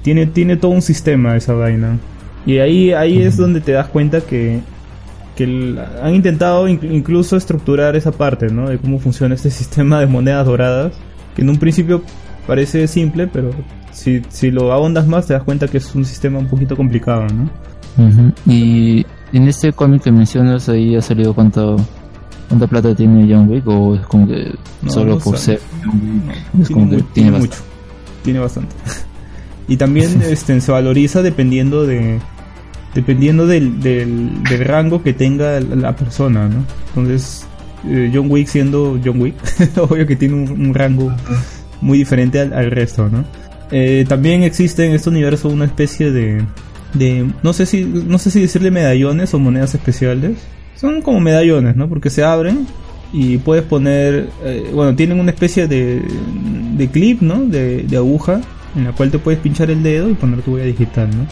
Tiene, 0.03 0.27
tiene 0.27 0.57
todo 0.57 0.73
un 0.73 0.83
sistema 0.83 1.37
esa 1.37 1.53
vaina. 1.55 1.99
Y 2.45 2.59
ahí, 2.59 2.93
ahí 2.93 3.23
es 3.23 3.37
donde 3.37 3.61
te 3.61 3.73
das 3.73 3.87
cuenta 3.87 4.21
que, 4.21 4.61
que 5.37 5.45
el- 5.45 5.79
han 6.03 6.15
intentado 6.15 6.69
inc- 6.69 6.91
incluso 6.91 7.37
estructurar 7.37 7.95
esa 7.97 8.11
parte, 8.13 8.49
¿no? 8.49 8.69
De 8.69 8.79
cómo 8.79 8.99
funciona 8.99 9.35
este 9.35 9.51
sistema 9.53 10.01
de 10.01 10.07
monedas 10.07 10.47
doradas. 10.47 10.93
Que 11.37 11.43
en 11.43 11.49
un 11.51 11.57
principio 11.57 12.03
parece 12.47 12.87
simple, 12.89 13.27
pero 13.29 13.51
si, 13.93 14.23
si 14.29 14.51
lo 14.51 14.73
ahondas 14.73 15.07
más 15.07 15.27
te 15.27 15.35
das 15.35 15.45
cuenta 15.45 15.69
que 15.69 15.79
es 15.79 15.95
un 15.95 16.05
sistema 16.05 16.39
un 16.39 16.47
poquito 16.47 16.77
complicado, 16.77 17.27
¿no? 17.29 17.45
Ujú. 18.05 18.33
Y 18.47 19.07
en 19.33 19.47
este 19.49 19.73
cómic 19.73 20.03
que 20.03 20.11
mencionas, 20.13 20.69
ahí 20.69 20.97
ha 20.97 21.01
salido 21.01 21.33
cuánto, 21.35 21.77
cuánta 22.49 22.67
plata 22.67 22.95
tiene 22.95 23.33
John 23.33 23.49
Wick, 23.49 23.67
o 23.69 23.95
es 23.95 24.01
como 24.07 24.27
que 24.27 24.53
No, 24.83 24.91
solo 24.91 25.15
no 25.15 25.19
por 25.21 25.39
sabe. 25.39 25.59
ser 25.59 25.61
John 25.85 26.01
Wick, 26.27 26.37
es 26.63 26.67
Tiene, 26.69 26.73
como 26.75 26.91
que 26.91 26.97
tiene 26.97 27.09
tiene 27.15 27.39
mucho. 27.39 27.59
Tiene 28.25 28.39
bastante. 28.41 28.75
y 29.69 29.77
también 29.77 30.23
este, 30.23 30.61
se 30.61 30.73
valoriza 30.73 31.23
dependiendo 31.23 31.87
de 31.87 32.19
dependiendo 32.95 33.47
del, 33.47 33.81
del, 33.81 34.43
del 34.45 34.65
rango 34.65 35.03
que 35.03 35.13
tenga 35.15 35.61
la, 35.61 35.77
la 35.77 35.97
persona, 35.97 36.49
¿no? 36.49 36.65
Entonces, 36.89 37.47
eh, 37.89 38.11
John 38.13 38.31
Wick 38.31 38.49
siendo 38.49 39.01
John 39.03 39.21
Wick, 39.21 39.35
obvio 39.79 40.07
que 40.07 40.17
tiene 40.17 40.35
un, 40.35 40.51
un 40.51 40.75
rango 40.75 41.11
muy 41.81 41.99
diferente 41.99 42.41
al, 42.41 42.53
al 42.53 42.71
resto, 42.71 43.09
¿no? 43.09 43.25
Eh, 43.71 44.05
también 44.07 44.43
existe 44.43 44.85
en 44.87 44.93
este 44.93 45.09
universo 45.09 45.49
una 45.49 45.65
especie 45.65 46.13
de, 46.13 46.45
de 46.93 47.31
no 47.43 47.55
sé 47.55 47.65
si 47.65 47.85
no 47.85 48.19
sé 48.19 48.31
si 48.31 48.41
decirle 48.41 48.71
medallones 48.71 49.33
o 49.33 49.39
monedas 49.39 49.75
especiales. 49.75 50.39
Son 50.77 51.01
como 51.01 51.21
medallones, 51.21 51.77
¿no? 51.77 51.89
Porque 51.89 52.11
se 52.11 52.25
abren 52.25 52.67
y 53.13 53.39
puedes 53.39 53.65
poner, 53.65 54.29
eh, 54.45 54.71
bueno, 54.75 54.95
tienen 54.97 55.21
una 55.21 55.31
especie 55.31 55.69
de, 55.69 56.03
de 56.77 56.89
clip, 56.89 57.23
¿no? 57.23 57.45
De, 57.45 57.83
de 57.85 57.97
aguja 57.97 58.41
en 58.77 58.85
la 58.85 58.93
cual 58.93 59.11
te 59.11 59.19
puedes 59.19 59.41
pinchar 59.41 59.71
el 59.71 59.83
dedo 59.83 60.09
y 60.11 60.15
poner 60.15 60.43
tu 60.43 60.55
huella 60.55 60.67
digital, 60.67 61.09
¿no? 61.11 61.27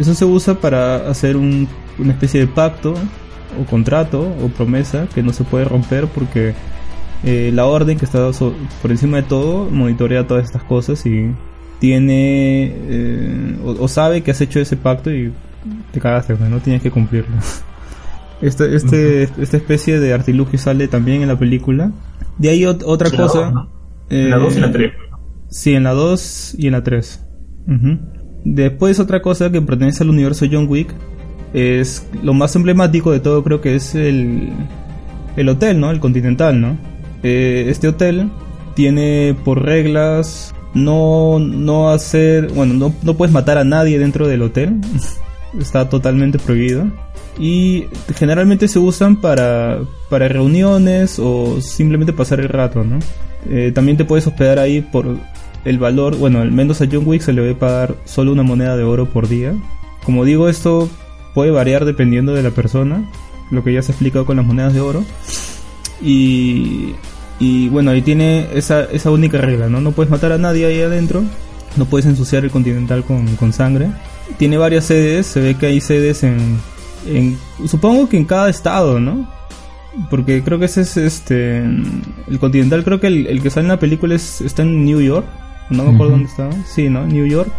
Eso 0.00 0.14
se 0.14 0.24
usa 0.24 0.54
para 0.60 1.08
hacer 1.08 1.36
un- 1.36 1.68
una 1.98 2.12
especie 2.12 2.40
de 2.40 2.46
pacto 2.46 2.94
o 3.60 3.64
contrato 3.64 4.20
o 4.42 4.48
promesa 4.48 5.06
que 5.14 5.22
no 5.22 5.32
se 5.32 5.44
puede 5.44 5.64
romper 5.64 6.06
porque 6.06 6.54
eh, 7.24 7.50
la 7.54 7.64
orden 7.64 7.96
que 7.98 8.04
está 8.04 8.30
so- 8.34 8.54
por 8.82 8.90
encima 8.90 9.16
de 9.16 9.22
todo 9.22 9.70
monitorea 9.70 10.26
todas 10.26 10.44
estas 10.44 10.62
cosas 10.64 11.04
y 11.06 11.30
tiene 11.78 12.72
eh, 12.74 13.56
o, 13.64 13.70
o 13.84 13.88
sabe 13.88 14.22
que 14.22 14.30
has 14.30 14.40
hecho 14.40 14.60
ese 14.60 14.76
pacto 14.76 15.10
y 15.10 15.32
te 15.92 16.00
cagaste, 16.00 16.34
pues, 16.36 16.48
no 16.50 16.58
tienes 16.60 16.82
que 16.82 16.90
cumplirlo. 16.90 17.34
Este, 18.42 18.76
este, 18.76 19.22
esta 19.22 19.56
especie 19.56 19.98
de 19.98 20.12
artilugio 20.12 20.58
sale 20.58 20.88
también 20.88 21.22
en 21.22 21.28
la 21.28 21.38
película. 21.38 21.90
De 22.36 22.50
ahí 22.50 22.64
ot- 22.64 22.82
otra 22.84 23.08
la 23.08 23.16
cosa. 23.16 23.38
dos, 23.44 23.54
¿no? 23.54 23.68
En 24.10 24.28
la 24.30 24.36
dos 24.36 24.52
y 24.52 24.56
en 24.56 24.62
la 24.62 24.72
tres. 24.72 24.92
Sí, 25.48 25.74
en 25.74 25.84
la 25.84 25.92
2 25.92 26.56
y 26.58 26.66
en 26.66 26.72
la 26.72 26.82
3. 26.82 27.24
Después 28.44 29.00
otra 29.00 29.22
cosa 29.22 29.50
que 29.50 29.60
pertenece 29.60 30.02
al 30.02 30.10
universo 30.10 30.46
John 30.50 30.66
Wick 30.68 30.94
es 31.52 32.08
lo 32.22 32.34
más 32.34 32.54
emblemático 32.54 33.10
de 33.12 33.20
todo 33.20 33.42
creo 33.42 33.60
que 33.60 33.74
es 33.74 33.94
el, 33.94 34.52
el 35.36 35.48
hotel, 35.48 35.80
¿no? 35.80 35.90
El 35.90 36.00
Continental, 36.00 36.60
¿no? 36.60 36.76
Eh, 37.22 37.66
este 37.68 37.88
hotel 37.88 38.30
tiene 38.74 39.36
por 39.44 39.62
reglas 39.62 40.54
no, 40.74 41.38
no 41.38 41.90
hacer, 41.90 42.52
bueno, 42.52 42.74
no, 42.74 42.94
no 43.02 43.16
puedes 43.16 43.32
matar 43.32 43.58
a 43.58 43.64
nadie 43.64 43.98
dentro 43.98 44.28
del 44.28 44.42
hotel. 44.42 44.80
Está 45.58 45.88
totalmente 45.88 46.38
prohibido. 46.38 46.86
Y 47.38 47.86
generalmente 48.14 48.68
se 48.68 48.78
usan 48.78 49.20
para, 49.20 49.78
para 50.10 50.28
reuniones 50.28 51.18
o 51.18 51.60
simplemente 51.60 52.12
pasar 52.12 52.40
el 52.40 52.48
rato, 52.48 52.84
¿no? 52.84 52.98
Eh, 53.50 53.72
también 53.74 53.96
te 53.96 54.04
puedes 54.04 54.26
hospedar 54.26 54.58
ahí 54.58 54.80
por 54.80 55.16
el 55.64 55.78
valor, 55.78 56.16
bueno, 56.16 56.40
al 56.40 56.52
menos 56.52 56.80
a 56.80 56.86
John 56.90 57.02
Wick 57.06 57.22
se 57.22 57.32
le 57.32 57.42
debe 57.42 57.54
pagar 57.54 57.96
solo 58.04 58.32
una 58.32 58.42
moneda 58.42 58.76
de 58.76 58.84
oro 58.84 59.06
por 59.06 59.28
día. 59.28 59.54
Como 60.04 60.24
digo, 60.24 60.48
esto 60.48 60.88
puede 61.34 61.50
variar 61.50 61.84
dependiendo 61.84 62.34
de 62.34 62.42
la 62.42 62.50
persona, 62.50 63.10
lo 63.50 63.64
que 63.64 63.72
ya 63.72 63.82
se 63.82 63.90
ha 63.90 63.94
explicado 63.94 64.24
con 64.26 64.36
las 64.36 64.46
monedas 64.46 64.74
de 64.74 64.80
oro. 64.80 65.04
Y, 66.00 66.94
y 67.40 67.68
bueno, 67.68 67.90
ahí 67.90 68.02
tiene 68.02 68.46
esa, 68.54 68.84
esa 68.84 69.10
única 69.10 69.38
regla, 69.38 69.68
¿no? 69.68 69.80
No 69.80 69.92
puedes 69.92 70.10
matar 70.10 70.32
a 70.32 70.38
nadie 70.38 70.66
ahí 70.66 70.80
adentro, 70.80 71.24
no 71.76 71.84
puedes 71.86 72.06
ensuciar 72.06 72.44
el 72.44 72.50
continental 72.50 73.02
con, 73.02 73.26
con 73.36 73.52
sangre. 73.52 73.88
Tiene 74.38 74.58
varias 74.58 74.84
sedes, 74.84 75.26
se 75.26 75.40
ve 75.40 75.54
que 75.56 75.66
hay 75.66 75.80
sedes 75.80 76.22
en, 76.22 76.58
supongo 77.66 78.08
que 78.08 78.16
en 78.16 78.24
cada 78.24 78.48
estado, 78.48 79.00
¿no? 79.00 79.28
Porque 80.10 80.42
creo 80.42 80.58
que 80.58 80.66
ese 80.66 80.82
es 80.82 80.96
este, 80.96 81.58
el 81.58 82.38
continental, 82.38 82.84
creo 82.84 83.00
que 83.00 83.06
el, 83.06 83.26
el 83.26 83.42
que 83.42 83.50
sale 83.50 83.64
en 83.64 83.68
la 83.68 83.78
película 83.78 84.14
es, 84.14 84.40
está 84.42 84.62
en 84.62 84.84
New 84.84 85.00
York, 85.00 85.26
no 85.70 85.84
me 85.84 85.94
acuerdo 85.94 86.12
dónde 86.12 86.28
estaba, 86.28 86.52
sí, 86.64 86.88
¿no? 86.88 87.06
New 87.06 87.26
York. 87.26 87.50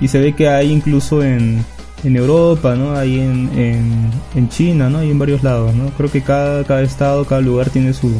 Y 0.00 0.08
se 0.08 0.20
ve 0.20 0.34
que 0.34 0.48
hay 0.48 0.70
incluso 0.70 1.22
en, 1.22 1.64
en 2.04 2.16
Europa, 2.16 2.74
¿no? 2.74 2.94
Hay 2.94 3.20
en, 3.20 3.50
en, 3.58 4.10
en 4.34 4.48
China, 4.48 4.90
¿no? 4.90 4.98
Hay 4.98 5.10
en 5.10 5.18
varios 5.18 5.42
lados, 5.42 5.74
¿no? 5.74 5.90
Creo 5.90 6.10
que 6.10 6.22
cada, 6.22 6.64
cada 6.64 6.82
estado, 6.82 7.24
cada 7.24 7.40
lugar 7.40 7.70
tiene 7.70 7.92
su, 7.92 8.12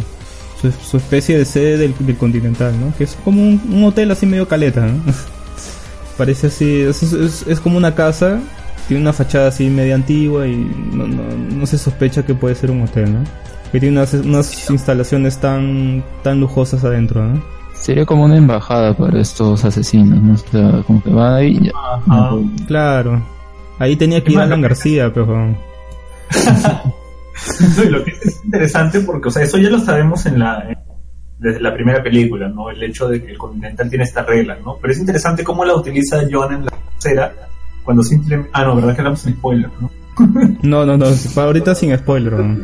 su, 0.60 0.70
su 0.72 0.96
especie 0.96 1.36
de 1.36 1.44
sede 1.44 1.76
del, 1.76 1.94
del 1.98 2.16
continental, 2.16 2.78
¿no? 2.80 2.94
Que 2.96 3.04
es 3.04 3.16
como 3.24 3.42
un, 3.42 3.60
un 3.70 3.84
hotel 3.84 4.10
así 4.10 4.26
medio 4.26 4.48
caleta, 4.48 4.86
¿no? 4.86 5.00
Parece 6.16 6.48
así, 6.48 6.80
es, 6.80 7.02
es, 7.02 7.44
es 7.46 7.60
como 7.60 7.76
una 7.76 7.94
casa, 7.94 8.40
tiene 8.88 9.02
una 9.02 9.12
fachada 9.12 9.48
así 9.48 9.68
media 9.70 9.94
antigua 9.94 10.46
y 10.46 10.56
no, 10.92 11.06
no, 11.06 11.22
no 11.56 11.66
se 11.66 11.78
sospecha 11.78 12.24
que 12.24 12.34
puede 12.34 12.54
ser 12.54 12.70
un 12.70 12.82
hotel, 12.82 13.12
¿no? 13.14 13.20
Que 13.70 13.80
tiene 13.80 13.96
unas, 13.98 14.12
unas 14.14 14.70
instalaciones 14.70 15.38
tan, 15.38 16.02
tan 16.22 16.40
lujosas 16.40 16.84
adentro, 16.84 17.22
¿no? 17.24 17.42
Sería 17.74 18.04
como 18.06 18.24
una 18.24 18.36
embajada 18.36 18.94
para 18.96 19.20
estos 19.20 19.64
asesinos, 19.64 20.22
¿no? 20.22 20.34
O 20.34 20.36
sea, 20.36 20.82
como 20.86 21.02
que 21.02 21.10
van 21.10 21.34
ahí 21.34 21.58
y 21.60 21.64
ya. 21.66 21.72
Ajá. 21.74 22.30
Claro. 22.66 23.22
Ahí 23.78 23.96
tenía 23.96 24.22
que 24.22 24.32
ir 24.32 24.38
Alan 24.38 24.60
García, 24.60 25.12
pero... 25.12 25.56
No, 27.76 27.82
y 27.84 27.88
lo 27.88 28.04
que 28.04 28.10
es 28.12 28.40
interesante 28.44 29.00
porque, 29.00 29.28
o 29.28 29.30
sea, 29.30 29.42
eso 29.42 29.58
ya 29.58 29.70
lo 29.70 29.80
sabemos 29.80 30.26
en 30.26 30.38
la 30.38 30.64
en- 30.68 30.78
desde 31.38 31.60
la 31.60 31.74
primera 31.74 32.00
película, 32.02 32.48
¿no? 32.48 32.70
El 32.70 32.80
hecho 32.84 33.08
de 33.08 33.20
que 33.20 33.32
el 33.32 33.38
Continental 33.38 33.88
tiene 33.88 34.04
esta 34.04 34.22
regla, 34.22 34.56
¿no? 34.64 34.76
Pero 34.80 34.92
es 34.92 35.00
interesante 35.00 35.42
cómo 35.42 35.64
la 35.64 35.74
utiliza 35.74 36.20
John 36.30 36.54
en 36.54 36.64
la 36.66 36.70
tercera 36.70 37.34
cuando 37.84 38.02
simplemente... 38.02 38.50
Ah, 38.52 38.64
no, 38.64 38.76
¿verdad 38.76 38.94
que 38.94 39.00
hablamos 39.00 39.26
en 39.26 39.34
spoiler, 39.34 39.70
no? 39.80 39.90
No, 40.62 40.86
no, 40.86 40.96
no, 40.96 41.06
ahorita 41.36 41.74
sin 41.74 41.96
spoiler. 41.96 42.32
¿no? 42.34 42.58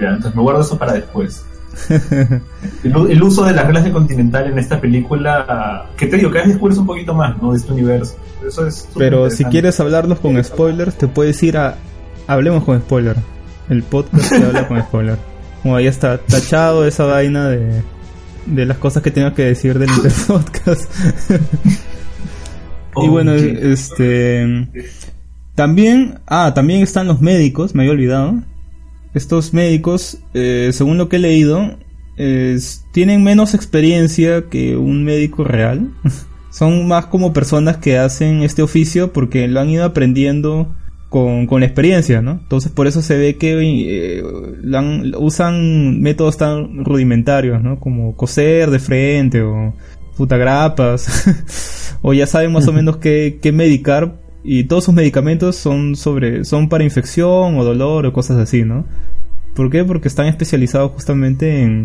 Ya, 0.00 0.08
entonces 0.08 0.34
me 0.34 0.42
guardo 0.42 0.60
eso 0.60 0.78
para 0.78 0.92
después. 0.92 1.44
el, 2.84 3.10
el 3.10 3.22
uso 3.22 3.44
de 3.44 3.52
las 3.52 3.64
reglas 3.64 3.84
de 3.84 3.92
Continental 3.92 4.46
en 4.46 4.58
esta 4.58 4.80
película, 4.80 5.86
que 5.96 6.06
te 6.06 6.16
digo, 6.16 6.30
cada 6.30 6.44
vez 6.44 6.54
descubres 6.54 6.78
un 6.78 6.86
poquito 6.86 7.14
más, 7.14 7.40
¿no? 7.40 7.52
De 7.52 7.58
este 7.58 7.72
universo. 7.72 8.16
Eso 8.46 8.66
es 8.66 8.88
Pero 8.96 9.30
si 9.30 9.44
quieres 9.44 9.78
hablarnos 9.80 10.18
con 10.20 10.42
spoilers, 10.42 10.96
te 10.96 11.08
puedes 11.08 11.42
ir 11.42 11.56
a 11.56 11.76
Hablemos 12.28 12.62
con 12.62 12.78
spoiler. 12.78 13.16
El 13.70 13.82
podcast 13.82 14.30
que 14.30 14.44
habla 14.44 14.68
con 14.68 14.80
spoiler. 14.82 15.16
Como 15.62 15.74
ahí 15.76 15.86
está 15.86 16.18
tachado 16.18 16.86
esa 16.86 17.06
vaina 17.06 17.48
de, 17.48 17.82
de 18.44 18.66
las 18.66 18.76
cosas 18.76 19.02
que 19.02 19.10
tengo 19.10 19.32
que 19.32 19.44
decir 19.44 19.78
del 19.78 19.88
Interpodcast. 23.04 23.06
y 23.06 23.08
bueno, 23.08 23.32
este. 23.72 24.68
También. 25.54 26.18
Ah, 26.26 26.52
también 26.54 26.82
están 26.82 27.06
los 27.06 27.20
médicos, 27.20 27.74
me 27.74 27.82
había 27.82 27.92
olvidado. 27.92 28.34
Estos 29.14 29.52
médicos, 29.54 30.18
eh, 30.34 30.70
según 30.72 30.98
lo 30.98 31.08
que 31.08 31.16
he 31.16 31.20
leído, 31.20 31.76
es- 32.16 32.84
tienen 32.92 33.22
menos 33.24 33.54
experiencia 33.54 34.44
que 34.50 34.76
un 34.76 35.04
médico 35.04 35.44
real. 35.44 35.90
Son 36.50 36.86
más 36.88 37.06
como 37.06 37.32
personas 37.32 37.76
que 37.76 37.98
hacen 37.98 38.42
este 38.42 38.62
oficio 38.62 39.12
porque 39.12 39.48
lo 39.48 39.60
han 39.60 39.68
ido 39.70 39.84
aprendiendo 39.84 40.74
con, 41.08 41.46
con 41.46 41.60
la 41.60 41.66
experiencia, 41.66 42.20
¿no? 42.22 42.32
Entonces 42.32 42.70
por 42.72 42.86
eso 42.86 43.00
se 43.02 43.16
ve 43.16 43.36
que 43.36 43.56
eh, 43.60 44.22
han- 44.74 45.12
usan 45.18 46.00
métodos 46.00 46.36
tan 46.36 46.84
rudimentarios, 46.84 47.62
¿no? 47.62 47.78
Como 47.80 48.14
coser 48.16 48.70
de 48.70 48.78
frente 48.78 49.42
o 49.42 49.74
putagrapas. 50.18 51.96
o 52.02 52.12
ya 52.12 52.26
saben 52.26 52.52
más 52.52 52.68
o 52.68 52.72
menos 52.72 52.98
qué, 52.98 53.38
qué 53.40 53.52
medicar 53.52 54.18
y 54.44 54.64
todos 54.64 54.84
sus 54.84 54.94
medicamentos 54.94 55.56
son 55.56 55.96
sobre 55.96 56.44
son 56.44 56.68
para 56.68 56.84
infección 56.84 57.58
o 57.58 57.64
dolor 57.64 58.04
o 58.06 58.12
cosas 58.12 58.36
así, 58.38 58.64
¿no? 58.64 58.84
¿Por 59.54 59.70
qué? 59.70 59.84
Porque 59.84 60.08
están 60.08 60.26
especializados 60.26 60.92
justamente 60.92 61.62
en 61.62 61.84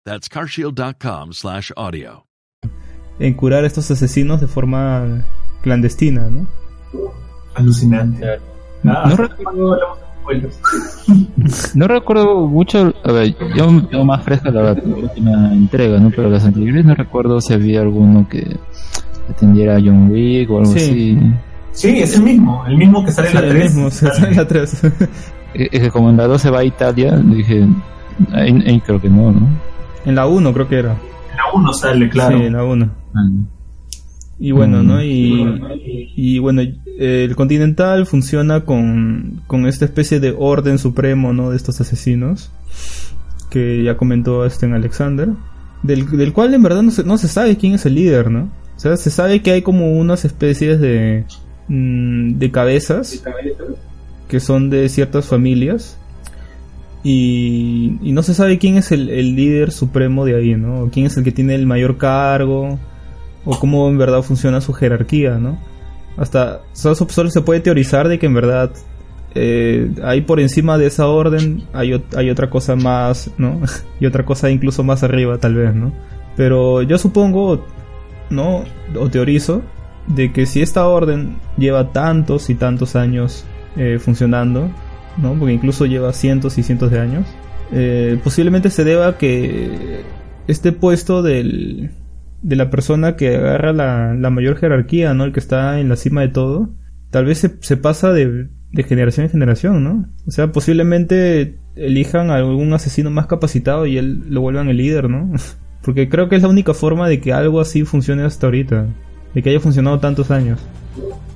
That's 0.03 0.29
carshield.com/audio. 0.29 2.25
en 3.19 3.33
curar 3.35 3.63
a 3.65 3.67
estos 3.67 3.91
asesinos 3.91 4.41
de 4.41 4.47
forma 4.47 5.23
clandestina, 5.61 6.27
¿no? 6.29 6.47
Alucinante. 7.53 8.25
Ah, 8.83 9.05
No 9.09 9.15
recuerdo. 9.15 9.77
No 11.75 11.87
recuerdo 11.87 12.47
mucho, 12.47 12.93
a 13.03 13.11
ver, 13.11 13.35
yo 13.55 13.81
tengo 13.89 14.05
más 14.05 14.23
fresca 14.23 14.49
la 14.49 14.71
última 14.73 15.51
entrega, 15.53 15.99
¿no? 15.99 16.09
Pero 16.09 16.29
las 16.29 16.45
anteriores 16.45 16.85
no 16.85 16.95
recuerdo 16.95 17.41
si 17.41 17.53
había 17.53 17.81
alguno 17.81 18.27
que 18.29 18.55
atendiera 19.29 19.75
a 19.75 19.79
John 19.79 20.09
Wick 20.11 20.49
o 20.49 20.59
algo 20.59 20.71
Sí. 20.71 20.79
así. 20.79 21.19
Sí, 21.73 21.99
es 21.99 22.15
el 22.15 22.23
mismo, 22.23 22.63
el 22.67 22.77
mismo 22.77 23.03
que 23.03 23.11
sale 23.11 23.27
en 23.29 23.33
Sí, 23.33 23.39
la 23.39 23.43
el 23.47 23.49
3. 23.51 23.63
mismo, 23.75 23.89
se 23.91 24.07
sale 24.07 24.27
en 24.29 24.35
la 24.37 24.47
3. 24.47 24.83
Es 25.53 25.79
que 25.81 25.89
como 25.91 26.09
en 26.09 26.17
la 26.17 26.27
2 26.27 26.41
se 26.41 26.49
va 26.49 26.59
a 26.59 26.63
Italia, 26.63 27.17
dije, 27.17 27.67
ahí, 28.31 28.63
ahí 28.67 28.79
creo 28.81 29.01
que 29.01 29.09
no, 29.09 29.31
¿no? 29.31 29.47
En 30.05 30.15
la 30.15 30.27
1 30.27 30.53
creo 30.53 30.67
que 30.67 30.79
era. 30.79 30.91
En 31.31 31.37
la 31.37 31.43
1 31.53 31.73
sale, 31.73 32.09
claro. 32.09 32.37
Sí, 32.37 32.43
en 32.43 32.53
la 32.53 32.63
1. 32.63 32.89
Y 34.39 34.51
bueno, 34.51 34.81
¿no? 34.81 35.03
Y, 35.03 36.11
y 36.15 36.39
bueno, 36.39 36.61
el 36.97 37.35
Continental 37.35 38.07
funciona 38.07 38.65
con, 38.65 39.43
con 39.45 39.67
esta 39.67 39.85
especie 39.85 40.19
de 40.19 40.35
orden 40.37 40.79
supremo, 40.79 41.31
¿no? 41.33 41.51
De 41.51 41.57
estos 41.57 41.79
asesinos. 41.79 42.51
Que 43.49 43.83
ya 43.83 43.97
comentó 43.97 44.45
este 44.45 44.65
en 44.65 44.73
Alexander. 44.73 45.29
Del, 45.83 46.09
del 46.09 46.33
cual 46.33 46.53
en 46.53 46.63
verdad 46.63 46.81
no 46.81 46.91
se, 46.91 47.03
no 47.03 47.17
se 47.17 47.27
sabe 47.27 47.57
quién 47.57 47.73
es 47.73 47.85
el 47.85 47.95
líder, 47.95 48.31
¿no? 48.31 48.49
O 48.75 48.79
sea, 48.79 48.97
se 48.97 49.11
sabe 49.11 49.43
que 49.43 49.51
hay 49.51 49.61
como 49.61 49.91
unas 49.93 50.25
especies 50.25 50.79
de, 50.79 51.25
mm, 51.67 52.39
de 52.39 52.51
cabezas 52.51 53.23
que 54.27 54.39
son 54.39 54.71
de 54.71 54.89
ciertas 54.89 55.27
familias. 55.27 55.99
Y, 57.03 57.97
no 58.01 58.23
se 58.23 58.33
sabe 58.33 58.59
quién 58.59 58.77
es 58.77 58.91
el, 58.91 59.07
líder 59.07 59.71
supremo 59.71 60.25
de 60.25 60.35
ahí, 60.35 60.55
¿no? 60.55 60.81
O 60.81 60.89
quién 60.89 61.05
es 61.05 61.17
el 61.17 61.23
que 61.23 61.31
tiene 61.31 61.55
el 61.55 61.65
mayor 61.65 61.97
cargo, 61.97 62.79
o 63.45 63.59
cómo 63.59 63.87
en 63.89 63.97
verdad 63.97 64.21
funciona 64.21 64.61
su 64.61 64.73
jerarquía, 64.73 65.37
¿no? 65.37 65.57
Hasta 66.17 66.61
solo, 66.73 66.95
solo 66.95 67.31
se 67.31 67.41
puede 67.41 67.61
teorizar 67.61 68.07
de 68.07 68.19
que 68.19 68.25
en 68.27 68.33
verdad 68.33 68.71
eh, 69.33 69.89
ahí 70.03 70.21
por 70.21 70.41
encima 70.41 70.77
de 70.77 70.87
esa 70.87 71.07
orden 71.07 71.63
hay 71.73 71.93
otra 72.29 72.49
cosa 72.49 72.75
más, 72.75 73.31
¿no? 73.37 73.61
y 73.99 74.05
otra 74.05 74.25
cosa 74.25 74.49
incluso 74.49 74.83
más 74.83 75.03
arriba 75.03 75.37
tal 75.37 75.55
vez, 75.55 75.73
¿no? 75.73 75.93
Pero 76.35 76.81
yo 76.81 76.97
supongo, 76.97 77.65
¿no? 78.29 78.63
O 78.99 79.09
teorizo 79.09 79.61
de 80.07 80.31
que 80.31 80.45
si 80.45 80.61
esta 80.61 80.87
orden 80.87 81.37
lleva 81.57 81.91
tantos 81.91 82.49
y 82.49 82.55
tantos 82.55 82.95
años 82.95 83.45
eh, 83.77 83.99
funcionando, 83.99 84.69
¿no? 85.17 85.33
Porque 85.35 85.53
incluso 85.53 85.85
lleva 85.85 86.13
cientos 86.13 86.57
y 86.57 86.63
cientos 86.63 86.91
de 86.91 86.99
años, 86.99 87.25
eh, 87.71 88.19
posiblemente 88.23 88.69
se 88.69 88.83
deba 88.83 89.07
a 89.07 89.17
que 89.17 90.01
este 90.47 90.71
puesto 90.71 91.21
del, 91.21 91.91
de 92.41 92.55
la 92.55 92.69
persona 92.69 93.15
que 93.15 93.35
agarra 93.35 93.73
la, 93.73 94.13
la 94.13 94.29
mayor 94.29 94.57
jerarquía, 94.57 95.13
¿no? 95.13 95.23
El 95.23 95.31
que 95.31 95.39
está 95.39 95.79
en 95.79 95.89
la 95.89 95.95
cima 95.95 96.21
de 96.21 96.29
todo, 96.29 96.73
tal 97.09 97.25
vez 97.25 97.39
se, 97.59 97.77
pasa 97.77 98.11
de, 98.11 98.49
de 98.71 98.83
generación 98.83 99.25
en 99.25 99.31
generación, 99.31 99.83
¿no? 99.83 100.09
O 100.27 100.31
sea, 100.31 100.51
posiblemente 100.51 101.59
elijan 101.75 102.29
a 102.31 102.35
algún 102.35 102.73
asesino 102.73 103.09
más 103.09 103.27
capacitado 103.27 103.85
y 103.85 103.97
él 103.97 104.23
lo 104.29 104.41
vuelvan 104.41 104.69
el 104.69 104.77
líder, 104.77 105.09
¿no? 105.09 105.31
Porque 105.83 106.09
creo 106.09 106.29
que 106.29 106.35
es 106.35 106.41
la 106.41 106.49
única 106.49 106.73
forma 106.73 107.07
de 107.07 107.19
que 107.19 107.33
algo 107.33 107.59
así 107.59 107.85
funcione 107.85 108.23
hasta 108.23 108.47
ahorita, 108.47 108.87
de 109.33 109.41
que 109.41 109.49
haya 109.49 109.59
funcionado 109.59 109.99
tantos 109.99 110.29
años. 110.29 110.59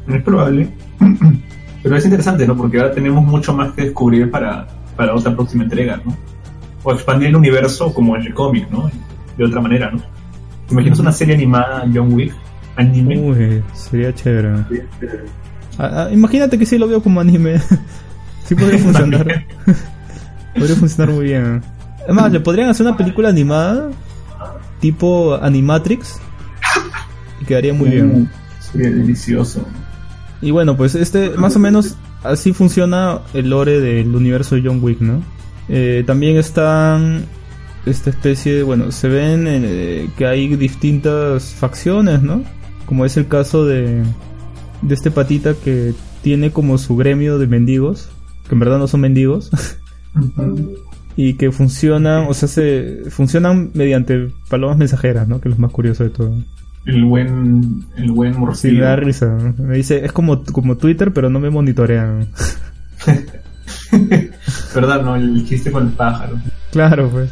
Es 0.08 0.22
probable. 0.22 0.70
Pero 1.86 1.98
es 1.98 2.04
interesante, 2.04 2.48
¿no? 2.48 2.58
Porque 2.58 2.80
ahora 2.80 2.92
tenemos 2.92 3.24
mucho 3.24 3.54
más 3.54 3.72
que 3.74 3.84
descubrir 3.84 4.32
para, 4.32 4.66
para 4.96 5.14
otra 5.14 5.36
próxima 5.36 5.66
entrega, 5.66 6.02
¿no? 6.04 6.18
O 6.82 6.92
expandir 6.92 7.28
el 7.28 7.36
universo 7.36 7.94
como 7.94 8.16
en 8.16 8.24
el 8.24 8.34
cómic, 8.34 8.68
¿no? 8.72 8.90
De 9.38 9.46
otra 9.46 9.62
manera, 9.62 9.92
¿no? 9.92 10.00
¿Te 10.68 10.74
imaginas 10.74 10.98
una 10.98 11.12
serie 11.12 11.36
animada 11.36 11.88
John 11.94 12.12
Wick? 12.12 12.34
Anime. 12.76 13.20
Uy, 13.20 13.64
sería 13.76 14.12
chévere. 14.16 14.66
Ah, 15.78 16.08
ah, 16.08 16.10
imagínate 16.12 16.58
que 16.58 16.66
sí 16.66 16.80
lo 16.80 16.88
veo 16.88 17.04
como 17.04 17.22
anime. 17.22 17.60
sí 18.46 18.56
podría 18.56 18.80
funcionar. 18.80 19.46
podría 20.58 20.76
funcionar 20.76 21.14
muy 21.14 21.26
bien. 21.26 21.62
Además, 22.06 22.32
le 22.32 22.40
podrían 22.40 22.70
hacer 22.70 22.88
una 22.88 22.98
película 22.98 23.30
animada, 23.30 23.92
tipo 24.80 25.36
Animatrix, 25.36 26.20
y 27.42 27.46
quedaría 27.46 27.76
muy 27.76 27.90
bien. 27.90 28.28
Sería 28.60 28.90
delicioso. 28.90 29.64
Y 30.42 30.52
bueno, 30.52 30.78
pues 30.78 30.96
este, 30.96 31.32
más 31.32 31.56
o 31.56 31.60
menos 31.60 31.96
así 32.24 32.54
funciona 32.54 33.20
el 33.34 33.50
lore 33.50 33.80
del 33.80 34.16
universo 34.16 34.56
de 34.56 34.64
John 34.64 34.80
Wick, 34.82 35.00
¿no? 35.02 35.24
Eh, 35.70 36.04
también 36.06 36.38
están 36.38 37.26
esta 37.86 38.10
especie 38.10 38.64
bueno, 38.64 38.92
se 38.92 39.08
ven 39.08 39.46
eh, 39.48 40.10
que 40.18 40.26
hay 40.26 40.56
distintas 40.56 41.54
facciones, 41.54 42.22
¿no? 42.22 42.44
Como 42.86 43.06
es 43.06 43.18
el 43.18 43.28
caso 43.28 43.66
de, 43.66 44.04
de 44.82 44.94
este 44.94 45.12
patita 45.12 45.54
que 45.54 45.94
tiene 46.22 46.52
como 46.52 46.78
su 46.78 46.96
gremio 46.96 47.38
de 47.38 47.48
mendigos, 47.48 48.10
que 48.48 48.56
en 48.56 48.60
verdad 48.60 48.80
no 48.80 48.88
son 48.88 49.02
mendigos, 49.02 49.52
y 51.16 51.36
que 51.36 51.52
funcionan, 51.52 52.28
o 52.28 52.34
sea, 52.34 52.48
se 52.48 53.04
funcionan 53.10 53.72
mediante 53.74 54.32
palomas 54.50 54.78
mensajeras, 54.78 55.28
¿no? 55.28 55.40
Que 55.40 55.50
es 55.50 55.56
lo 55.56 55.62
más 55.62 55.72
curioso 55.72 56.04
de 56.04 56.10
todo. 56.10 56.34
El 56.86 57.04
buen, 57.06 57.86
el 57.98 58.12
buen 58.12 58.34
Sí, 58.34 58.40
morcillo. 58.40 58.80
me 58.80 58.86
da 58.86 58.96
risa. 58.96 59.38
Me 59.58 59.78
dice, 59.78 60.06
es 60.06 60.12
como, 60.12 60.44
como 60.44 60.78
Twitter, 60.78 61.12
pero 61.14 61.30
no 61.30 61.40
me 61.40 61.50
monitorean. 61.50 62.28
¿Verdad? 64.76 65.02
No, 65.02 65.16
el 65.16 65.46
chiste 65.48 65.72
con 65.72 65.88
el 65.88 65.94
pájaro. 65.94 66.38
Claro, 66.72 67.10
pues. 67.10 67.32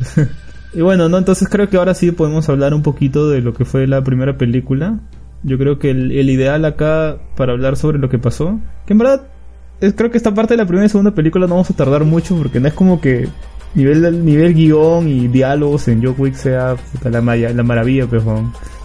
y 0.73 0.81
bueno, 0.81 1.09
no, 1.09 1.17
entonces 1.17 1.47
creo 1.49 1.69
que 1.69 1.77
ahora 1.77 1.93
sí 1.93 2.11
podemos 2.11 2.47
hablar 2.49 2.73
un 2.73 2.81
poquito 2.81 3.29
de 3.29 3.41
lo 3.41 3.53
que 3.53 3.65
fue 3.65 3.85
la 3.87 4.03
primera 4.03 4.37
película. 4.37 4.99
Yo 5.43 5.57
creo 5.57 5.77
que 5.77 5.91
el, 5.91 6.11
el 6.11 6.29
ideal 6.29 6.63
acá 6.65 7.17
para 7.35 7.51
hablar 7.51 7.75
sobre 7.75 7.99
lo 7.99 8.09
que 8.09 8.17
pasó, 8.17 8.59
que 8.85 8.93
en 8.93 8.99
verdad 8.99 9.23
es, 9.81 9.93
creo 9.93 10.09
que 10.09 10.17
esta 10.17 10.33
parte 10.33 10.53
de 10.53 10.57
la 10.57 10.65
primera 10.65 10.85
y 10.85 10.89
segunda 10.89 11.11
película 11.11 11.47
no 11.47 11.55
vamos 11.55 11.69
a 11.69 11.75
tardar 11.75 12.05
mucho 12.05 12.37
porque 12.37 12.61
no 12.61 12.69
es 12.69 12.73
como 12.73 13.01
que 13.01 13.27
nivel 13.75 14.23
nivel 14.23 14.53
guion 14.53 15.09
y 15.09 15.27
diálogos 15.27 15.89
en 15.89 16.01
Wick 16.17 16.35
sea 16.35 16.75
puta, 16.93 17.09
la, 17.09 17.19
maya- 17.21 17.53
la 17.53 17.63
maravilla, 17.63 18.07
pues. 18.07 18.23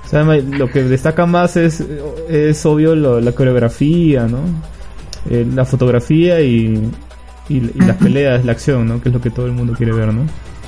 O 0.08 0.10
sea, 0.10 0.24
lo 0.24 0.70
que 0.70 0.82
destaca 0.84 1.26
más 1.26 1.58
es, 1.58 1.84
es 2.30 2.64
obvio 2.64 2.94
lo- 2.96 3.20
la 3.20 3.32
coreografía, 3.32 4.26
¿no? 4.26 4.40
Eh, 5.28 5.46
la 5.54 5.66
fotografía 5.66 6.40
y, 6.40 6.90
y, 7.50 7.56
y 7.56 7.78
las 7.80 7.96
peleas, 7.98 8.42
la 8.42 8.52
acción, 8.52 8.88
¿no? 8.88 9.02
Que 9.02 9.10
es 9.10 9.14
lo 9.14 9.20
que 9.20 9.28
todo 9.30 9.44
el 9.44 9.52
mundo 9.52 9.74
quiere 9.74 9.92
ver, 9.92 10.14
¿no? 10.14 10.22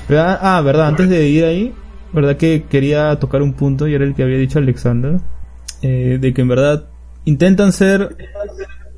Pero, 0.07 0.21
ah, 0.21 0.37
ah, 0.57 0.61
verdad, 0.61 0.89
antes 0.89 1.09
de 1.09 1.27
ir 1.27 1.43
ahí, 1.43 1.73
verdad 2.13 2.37
que 2.37 2.65
quería 2.69 3.15
tocar 3.17 3.41
un 3.41 3.53
punto 3.53 3.87
y 3.87 3.95
era 3.95 4.05
el 4.05 4.13
que 4.13 4.21
había 4.21 4.37
dicho 4.37 4.59
Alexander, 4.59 5.19
eh, 5.81 6.19
de 6.21 6.33
que 6.35 6.41
en 6.43 6.47
verdad 6.47 6.89
intentan 7.25 7.71
ser 7.73 8.15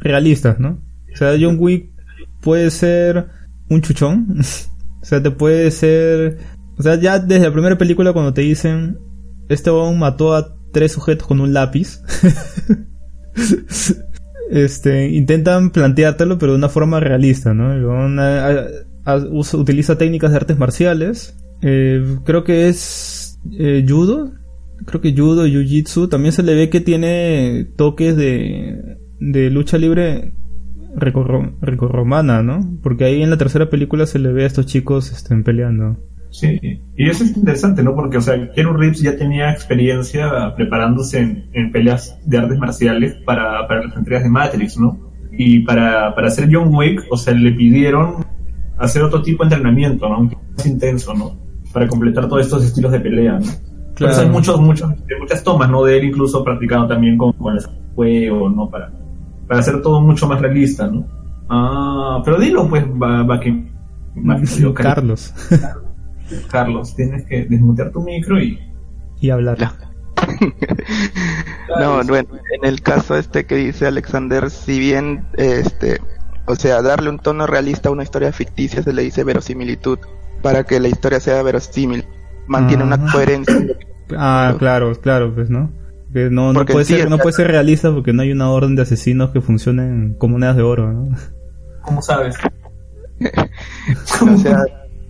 realistas, 0.01 0.59
¿no? 0.59 0.81
O 1.13 1.15
sea, 1.15 1.35
John 1.39 1.55
Wick 1.57 1.89
puede 2.41 2.69
ser 2.69 3.27
un 3.69 3.81
chuchón, 3.81 4.39
o 5.01 5.05
sea, 5.05 5.23
te 5.23 5.31
puede 5.31 5.71
ser, 5.71 6.37
o 6.77 6.83
sea, 6.83 6.95
ya 6.95 7.17
desde 7.19 7.45
la 7.45 7.53
primera 7.53 7.77
película 7.77 8.11
cuando 8.11 8.33
te 8.33 8.41
dicen, 8.41 8.97
este 9.49 9.69
hombre 9.69 9.99
mató 9.99 10.35
a 10.35 10.55
tres 10.71 10.91
sujetos 10.91 11.27
con 11.27 11.39
un 11.41 11.53
lápiz, 11.53 12.01
este, 14.49 15.09
intentan 15.09 15.71
planteártelo 15.71 16.37
pero 16.37 16.53
de 16.53 16.57
una 16.57 16.69
forma 16.69 16.99
realista, 16.99 17.53
¿no? 17.53 17.73
utiliza 19.53 19.97
técnicas 19.97 20.31
de 20.31 20.37
artes 20.37 20.57
marciales, 20.57 21.37
eh, 21.61 22.03
creo 22.25 22.43
que 22.43 22.67
es 22.67 23.39
eh, 23.57 23.85
judo, 23.87 24.33
creo 24.85 25.01
que 25.01 25.13
judo, 25.15 25.45
jiu-jitsu, 25.45 26.09
también 26.09 26.33
se 26.33 26.43
le 26.43 26.55
ve 26.55 26.69
que 26.69 26.81
tiene 26.81 27.67
toques 27.75 28.15
de, 28.15 28.97
de 29.19 29.49
lucha 29.49 29.77
libre 29.77 30.33
romana, 30.95 32.43
¿no? 32.43 32.79
Porque 32.81 33.05
ahí 33.05 33.21
en 33.21 33.29
la 33.29 33.37
tercera 33.37 33.69
película 33.69 34.05
se 34.05 34.19
le 34.19 34.31
ve 34.31 34.43
a 34.43 34.47
estos 34.47 34.65
chicos 34.65 35.11
estén 35.11 35.43
peleando. 35.43 35.97
Sí, 36.33 36.59
y 36.97 37.09
eso 37.09 37.23
es 37.23 37.37
interesante, 37.37 37.83
¿no? 37.83 37.93
Porque, 37.93 38.17
o 38.17 38.21
sea, 38.21 38.51
Keanu 38.53 38.73
Reeves 38.73 39.01
ya 39.01 39.15
tenía 39.15 39.51
experiencia 39.51 40.55
preparándose 40.55 41.45
en, 41.53 41.71
peleas 41.71 42.17
de 42.25 42.39
artes 42.39 42.57
marciales 42.57 43.13
para, 43.23 43.67
para, 43.67 43.83
las 43.83 43.95
entregas 43.95 44.23
de 44.23 44.29
Matrix, 44.31 44.79
¿no? 44.79 44.97
Y 45.31 45.59
para, 45.59 46.15
para 46.15 46.29
hacer 46.29 46.49
John 46.51 46.73
Wick, 46.73 47.05
o 47.11 47.17
sea, 47.17 47.35
le 47.35 47.51
pidieron 47.51 48.25
hacer 48.79 49.03
otro 49.03 49.21
tipo 49.21 49.43
de 49.43 49.53
entrenamiento, 49.53 50.09
¿no? 50.09 50.23
Más 50.23 50.65
intenso, 50.65 51.13
¿no? 51.13 51.37
Para 51.71 51.87
completar 51.87 52.27
todos 52.27 52.41
estos 52.41 52.65
estilos 52.65 52.91
de 52.91 52.99
pelea, 52.99 53.37
¿no? 53.37 53.45
Claro. 53.93 54.17
hay 54.17 54.27
muchos, 54.27 54.59
muchos, 54.59 54.89
muchas 55.19 55.43
tomas, 55.43 55.69
¿no? 55.69 55.83
De 55.83 55.99
él 55.99 56.05
incluso 56.05 56.43
practicando 56.43 56.87
también 56.87 57.15
con, 57.15 57.33
con 57.33 57.55
el 57.55 57.63
juego, 57.93 58.49
¿no? 58.49 58.67
Para, 58.71 58.91
para 59.47 59.59
hacer 59.59 59.83
todo 59.83 60.01
mucho 60.01 60.27
más 60.27 60.41
realista, 60.41 60.87
¿no? 60.87 61.05
Ah, 61.47 62.23
pero 62.25 62.39
dilo, 62.39 62.67
pues, 62.67 62.83
va, 62.85 63.21
va 63.21 63.39
que... 63.39 63.71
Carlos. 64.73 65.33
Carlos, 65.49 65.82
tienes 66.95 67.25
que 67.25 67.45
desmutear 67.45 67.91
tu 67.91 68.01
micro 68.01 68.41
y... 68.41 68.59
Y 69.19 69.29
hablar. 69.29 69.57
no, 71.79 72.03
bueno, 72.03 72.29
en 72.51 72.65
el 72.67 72.81
caso 72.81 73.17
este 73.17 73.45
que 73.45 73.55
dice 73.55 73.87
Alexander, 73.87 74.49
si 74.49 74.79
bien, 74.79 75.25
este, 75.37 75.99
o 76.45 76.55
sea, 76.55 76.81
darle 76.81 77.09
un 77.09 77.19
tono 77.19 77.47
realista 77.47 77.89
a 77.89 77.91
una 77.91 78.03
historia 78.03 78.31
ficticia 78.31 78.83
se 78.83 78.93
le 78.93 79.03
dice 79.03 79.23
verosimilitud, 79.23 79.99
para 80.41 80.63
que 80.65 80.79
la 80.79 80.89
historia 80.89 81.19
sea 81.19 81.41
verosímil, 81.43 82.05
mantiene 82.47 82.83
una 82.83 83.11
coherencia. 83.11 83.55
Ah, 84.17 84.55
claro, 84.59 84.93
claro, 84.99 85.33
pues, 85.33 85.49
¿no? 85.49 85.71
Que 86.11 86.29
no, 86.29 86.53
no, 86.53 86.65
puede 86.65 86.85
ser, 86.85 87.09
no 87.09 87.17
puede 87.17 87.33
ser 87.33 87.47
realista 87.47 87.91
porque 87.91 88.13
no 88.13 88.21
hay 88.21 88.31
una 88.31 88.51
orden 88.51 88.75
de 88.75 88.83
asesinos 88.83 89.31
que 89.31 89.41
funcionen 89.41 90.15
como 90.19 90.33
monedas 90.33 90.57
de 90.57 90.61
oro, 90.61 90.91
¿no? 90.91 91.15
¿Cómo 91.81 92.01
sabes? 92.01 92.35
o 94.21 94.37
sea, 94.37 94.65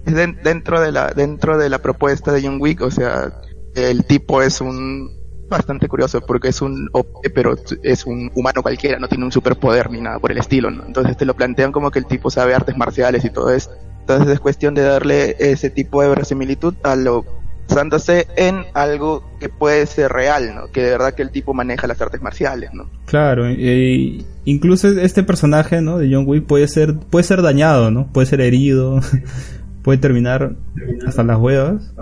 dentro 0.06 0.82
de 0.82 0.92
la 0.92 1.12
dentro 1.12 1.58
de 1.58 1.70
la 1.70 1.82
propuesta 1.82 2.32
de 2.32 2.42
John 2.42 2.58
Wick, 2.60 2.82
o 2.82 2.92
sea, 2.92 3.34
el 3.76 4.06
tipo 4.06 4.42
es 4.42 4.62
un 4.62 5.10
bastante 5.50 5.88
curioso 5.88 6.22
porque 6.22 6.50
es 6.50 6.62
un 6.62 6.90
pero 7.34 7.56
es 7.84 8.06
un 8.06 8.32
humano 8.36 8.62
cualquiera, 8.62 9.00
no 9.00 9.08
tiene 9.08 9.26
un 9.26 9.32
superpoder 9.32 9.90
ni 9.92 10.02
nada 10.02 10.20
por 10.20 10.32
el 10.32 10.38
estilo, 10.38 10.72
¿no? 10.72 10.86
Entonces 10.86 11.18
te 11.18 11.26
lo 11.26 11.36
plantean 11.36 11.72
como 11.72 11.92
que 11.92 12.00
el 12.00 12.06
tipo 12.06 12.30
sabe 12.30 12.54
artes 12.54 12.78
marciales 12.78 13.24
y 13.26 13.30
todo 13.30 13.52
eso. 13.52 13.72
Entonces 14.02 14.34
es 14.34 14.40
cuestión 14.40 14.74
de 14.74 14.82
darle 14.82 15.36
ese 15.40 15.70
tipo 15.70 16.02
de 16.02 16.10
verosimilitud 16.10 16.74
a 16.84 16.96
lo 16.96 17.24
basándose 17.68 18.28
en 18.36 18.66
algo 18.74 19.24
que 19.40 19.50
puede 19.50 19.86
ser 19.86 20.12
real, 20.12 20.54
¿no? 20.56 20.68
Que 20.72 20.82
de 20.82 20.92
verdad 20.92 21.14
que 21.14 21.22
el 21.22 21.32
tipo 21.32 21.54
maneja 21.54 21.88
las 21.88 22.02
artes 22.02 22.22
marciales, 22.22 22.72
¿no? 22.74 22.90
Claro, 23.06 23.48
e 23.48 24.24
incluso 24.46 24.90
este 24.90 25.24
personaje, 25.24 25.82
¿no? 25.82 25.98
De 25.98 26.14
John 26.14 26.26
Wick 26.28 26.46
puede 26.46 26.68
ser, 26.68 26.98
puede 26.98 27.24
ser 27.24 27.42
dañado, 27.42 27.92
¿no? 27.92 28.12
Puede 28.12 28.28
ser 28.28 28.42
herido, 28.42 29.00
puede 29.84 30.00
terminar 30.00 30.56
hasta 31.06 31.24
las 31.24 31.38
huevas. 31.38 31.94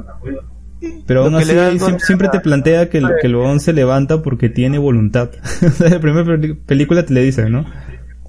Pero 1.06 1.24
aún 1.26 1.36
así 1.36 1.54
siempre, 2.00 2.30
te 2.30 2.40
plantea 2.40 2.90
que 2.90 2.98
el, 3.00 3.08
que 3.22 3.28
el 3.28 3.60
se 3.60 3.74
levanta 3.74 4.22
porque 4.24 4.50
tiene 4.50 4.80
voluntad. 4.80 5.30
en 5.62 5.92
la 5.92 6.00
primera 6.00 6.56
película 6.66 7.06
te 7.06 7.14
le 7.14 7.22
dicen, 7.22 7.52
¿no? 7.52 7.66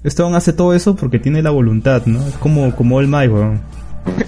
Este 0.03 0.21
hace 0.21 0.53
todo 0.53 0.73
eso 0.73 0.95
porque 0.95 1.17
tiene 1.17 1.41
la 1.41 1.49
voluntad, 1.49 2.05
¿no? 2.05 2.19
Es 2.27 2.35
como, 2.35 2.75
como 2.75 2.99
el 2.99 3.09
weón. 3.09 3.61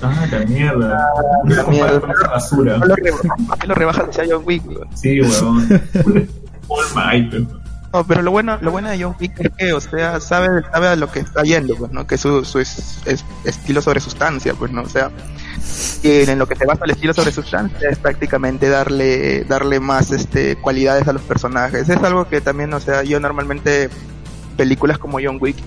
Ah, 0.02 0.26
la 0.32 0.46
mierda. 0.46 1.06
La 1.44 1.64
mierda. 1.66 2.00
basura. 2.30 2.80
¿Por 2.80 3.60
qué 3.60 3.68
lo 3.68 3.76
rebajas 3.76 4.10
hacia 4.10 4.24
John 4.30 4.44
Wick? 4.46 4.64
Sí, 4.96 5.22
weón. 5.22 5.68
All 6.68 6.86
my, 6.96 7.30
pero 8.04 8.22
lo 8.22 8.32
bueno, 8.32 8.58
lo 8.62 8.72
bueno 8.72 8.90
de 8.90 9.02
John 9.02 9.16
Wick 9.20 9.40
es 9.40 9.52
que, 9.58 9.74
o 9.74 9.80
sea, 9.80 10.20
sabe, 10.20 10.62
sabe 10.72 10.88
a 10.88 10.96
lo 10.96 11.12
que 11.12 11.20
está 11.20 11.44
yendo, 11.44 11.76
pues, 11.76 11.92
¿no? 11.92 12.06
Que 12.06 12.18
su, 12.18 12.44
su 12.44 12.60
es, 12.60 13.02
estilo 13.44 13.82
sobre 13.82 14.00
sustancia, 14.00 14.54
pues, 14.54 14.72
¿no? 14.72 14.82
O 14.82 14.90
sea, 14.90 15.12
en 16.04 16.38
lo 16.40 16.48
que 16.48 16.56
se 16.56 16.66
basa 16.66 16.86
el 16.86 16.92
estilo 16.92 17.14
sobre 17.14 17.32
sustancia 17.32 17.90
es 17.90 17.98
prácticamente 17.98 18.70
darle, 18.70 19.44
darle 19.46 19.80
más, 19.80 20.12
este, 20.12 20.56
cualidades 20.58 21.08
a 21.08 21.14
los 21.14 21.22
personajes. 21.22 21.88
Es 21.88 22.04
algo 22.04 22.28
que 22.28 22.42
también, 22.42 22.74
o 22.74 22.80
sea, 22.80 23.04
yo 23.04 23.20
normalmente 23.20 23.90
películas 24.58 24.98
como 24.98 25.20
John 25.22 25.38
Wick 25.40 25.58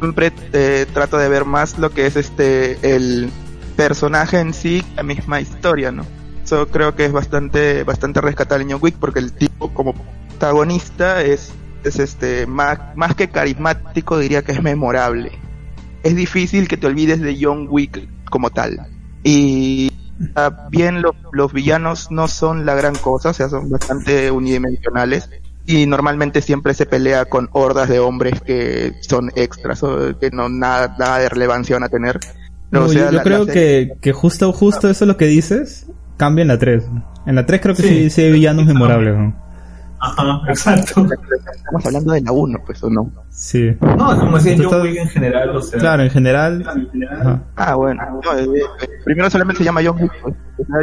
siempre 0.00 0.32
eh, 0.52 0.86
trato 0.92 1.16
de 1.18 1.28
ver 1.28 1.44
más 1.44 1.78
lo 1.78 1.90
que 1.90 2.06
es 2.06 2.16
este 2.16 2.94
el 2.94 3.30
personaje 3.76 4.38
en 4.38 4.52
sí, 4.52 4.84
la 4.96 5.02
misma 5.02 5.40
historia, 5.40 5.90
¿no? 5.90 6.04
Eso 6.44 6.68
creo 6.68 6.94
que 6.94 7.06
es 7.06 7.12
bastante, 7.12 7.84
bastante 7.84 8.20
rescatable 8.20 8.64
en 8.64 8.72
John 8.72 8.80
Wick 8.82 8.96
porque 8.96 9.18
el 9.18 9.32
tipo 9.32 9.72
como 9.72 9.94
protagonista 10.28 11.22
es, 11.22 11.52
es 11.84 11.98
este, 11.98 12.46
más, 12.46 12.78
más 12.96 13.14
que 13.14 13.28
carismático 13.28 14.18
diría 14.18 14.42
que 14.42 14.52
es 14.52 14.62
memorable. 14.62 15.32
Es 16.02 16.16
difícil 16.16 16.68
que 16.68 16.76
te 16.76 16.86
olvides 16.86 17.20
de 17.20 17.36
John 17.40 17.66
Wick 17.70 18.08
como 18.30 18.50
tal. 18.50 18.78
Y 19.22 19.90
bien 20.70 21.02
los, 21.02 21.14
los 21.32 21.52
villanos 21.52 22.10
no 22.10 22.28
son 22.28 22.66
la 22.66 22.74
gran 22.74 22.94
cosa, 22.94 23.30
o 23.30 23.32
sea, 23.32 23.48
son 23.48 23.70
bastante 23.70 24.30
unidimensionales 24.30 25.28
y 25.66 25.86
normalmente 25.86 26.42
siempre 26.42 26.74
se 26.74 26.86
pelea 26.86 27.24
con 27.24 27.48
hordas 27.52 27.88
de 27.88 27.98
hombres 27.98 28.40
que 28.42 28.92
son 29.00 29.32
extras 29.34 29.82
o 29.82 30.18
que 30.18 30.30
no 30.30 30.48
nada, 30.48 30.94
nada 30.98 31.18
de 31.18 31.28
relevancia 31.30 31.76
van 31.76 31.84
a 31.84 31.88
tener 31.88 32.20
yo, 32.72 33.22
creo 33.22 33.46
que, 33.46 33.92
que 34.00 34.12
justo, 34.12 34.52
justo 34.52 34.88
eso 34.90 35.04
es 35.04 35.08
lo 35.08 35.16
que 35.16 35.26
dices 35.26 35.86
cambia 36.16 36.42
en 36.42 36.48
la 36.48 36.58
3. 36.58 36.84
En 37.26 37.34
la 37.34 37.46
3 37.46 37.60
creo 37.60 37.74
que 37.74 37.82
sí, 37.82 38.10
sí, 38.10 38.22
hay 38.22 38.32
villanos 38.32 38.66
memorables. 38.66 39.34
Ajá, 40.04 40.40
exacto. 40.48 41.06
Estamos 41.56 41.86
hablando 41.86 42.12
de 42.12 42.20
la 42.20 42.32
1, 42.32 42.58
pues, 42.66 42.82
¿o 42.82 42.90
no? 42.90 43.10
Sí. 43.30 43.74
No, 43.80 44.18
como 44.18 44.36
decía 44.38 44.66
John 44.68 44.82
Wick 44.82 44.98
en 44.98 45.08
general, 45.08 45.56
o 45.56 45.62
sea. 45.62 45.78
Claro, 45.78 46.02
en 46.02 46.10
general. 46.10 46.62
Ah, 47.56 47.74
bueno. 47.74 48.02
No, 48.22 48.38
eh, 48.38 48.44
eh, 48.44 48.60
primero 49.04 49.30
solamente 49.30 49.58
se 49.58 49.64
llama 49.64 49.80
John 49.84 50.00
Wick. 50.00 50.12
Pues. 50.22 50.34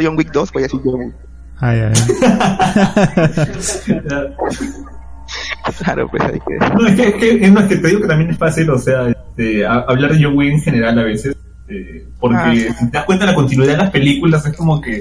John 0.02 0.16
Wick 0.16 0.32
2, 0.32 0.52
voy 0.52 0.62
a 0.62 0.64
decir 0.64 0.80
John 0.84 1.00
Wick. 1.00 1.14
Ay, 1.58 1.80
ay. 1.80 1.92
claro, 5.78 6.08
pues 6.08 6.22
hay 6.24 6.40
que. 6.40 6.58
No, 6.74 6.86
es 6.86 6.96
que, 6.96 7.08
es 7.08 7.14
que, 7.14 7.44
es 7.44 7.52
más 7.52 7.68
que 7.68 7.76
te 7.76 7.88
digo 7.88 8.00
que 8.00 8.08
también 8.08 8.30
es 8.30 8.38
fácil, 8.38 8.68
o 8.70 8.78
sea, 8.78 9.08
este, 9.08 9.64
hablar 9.64 10.12
de 10.12 10.24
John 10.24 10.36
Wick 10.36 10.54
en 10.54 10.60
general 10.60 10.98
a 10.98 11.04
veces 11.04 11.36
este, 11.72 12.06
porque 12.18 12.36
ah, 12.36 12.74
si 12.78 12.90
te 12.90 12.98
das 12.98 13.04
cuenta 13.04 13.24
de 13.24 13.32
la 13.32 13.36
continuidad 13.36 13.72
de 13.72 13.78
las 13.78 13.90
películas, 13.90 14.46
es 14.46 14.56
como 14.56 14.80
que, 14.80 15.00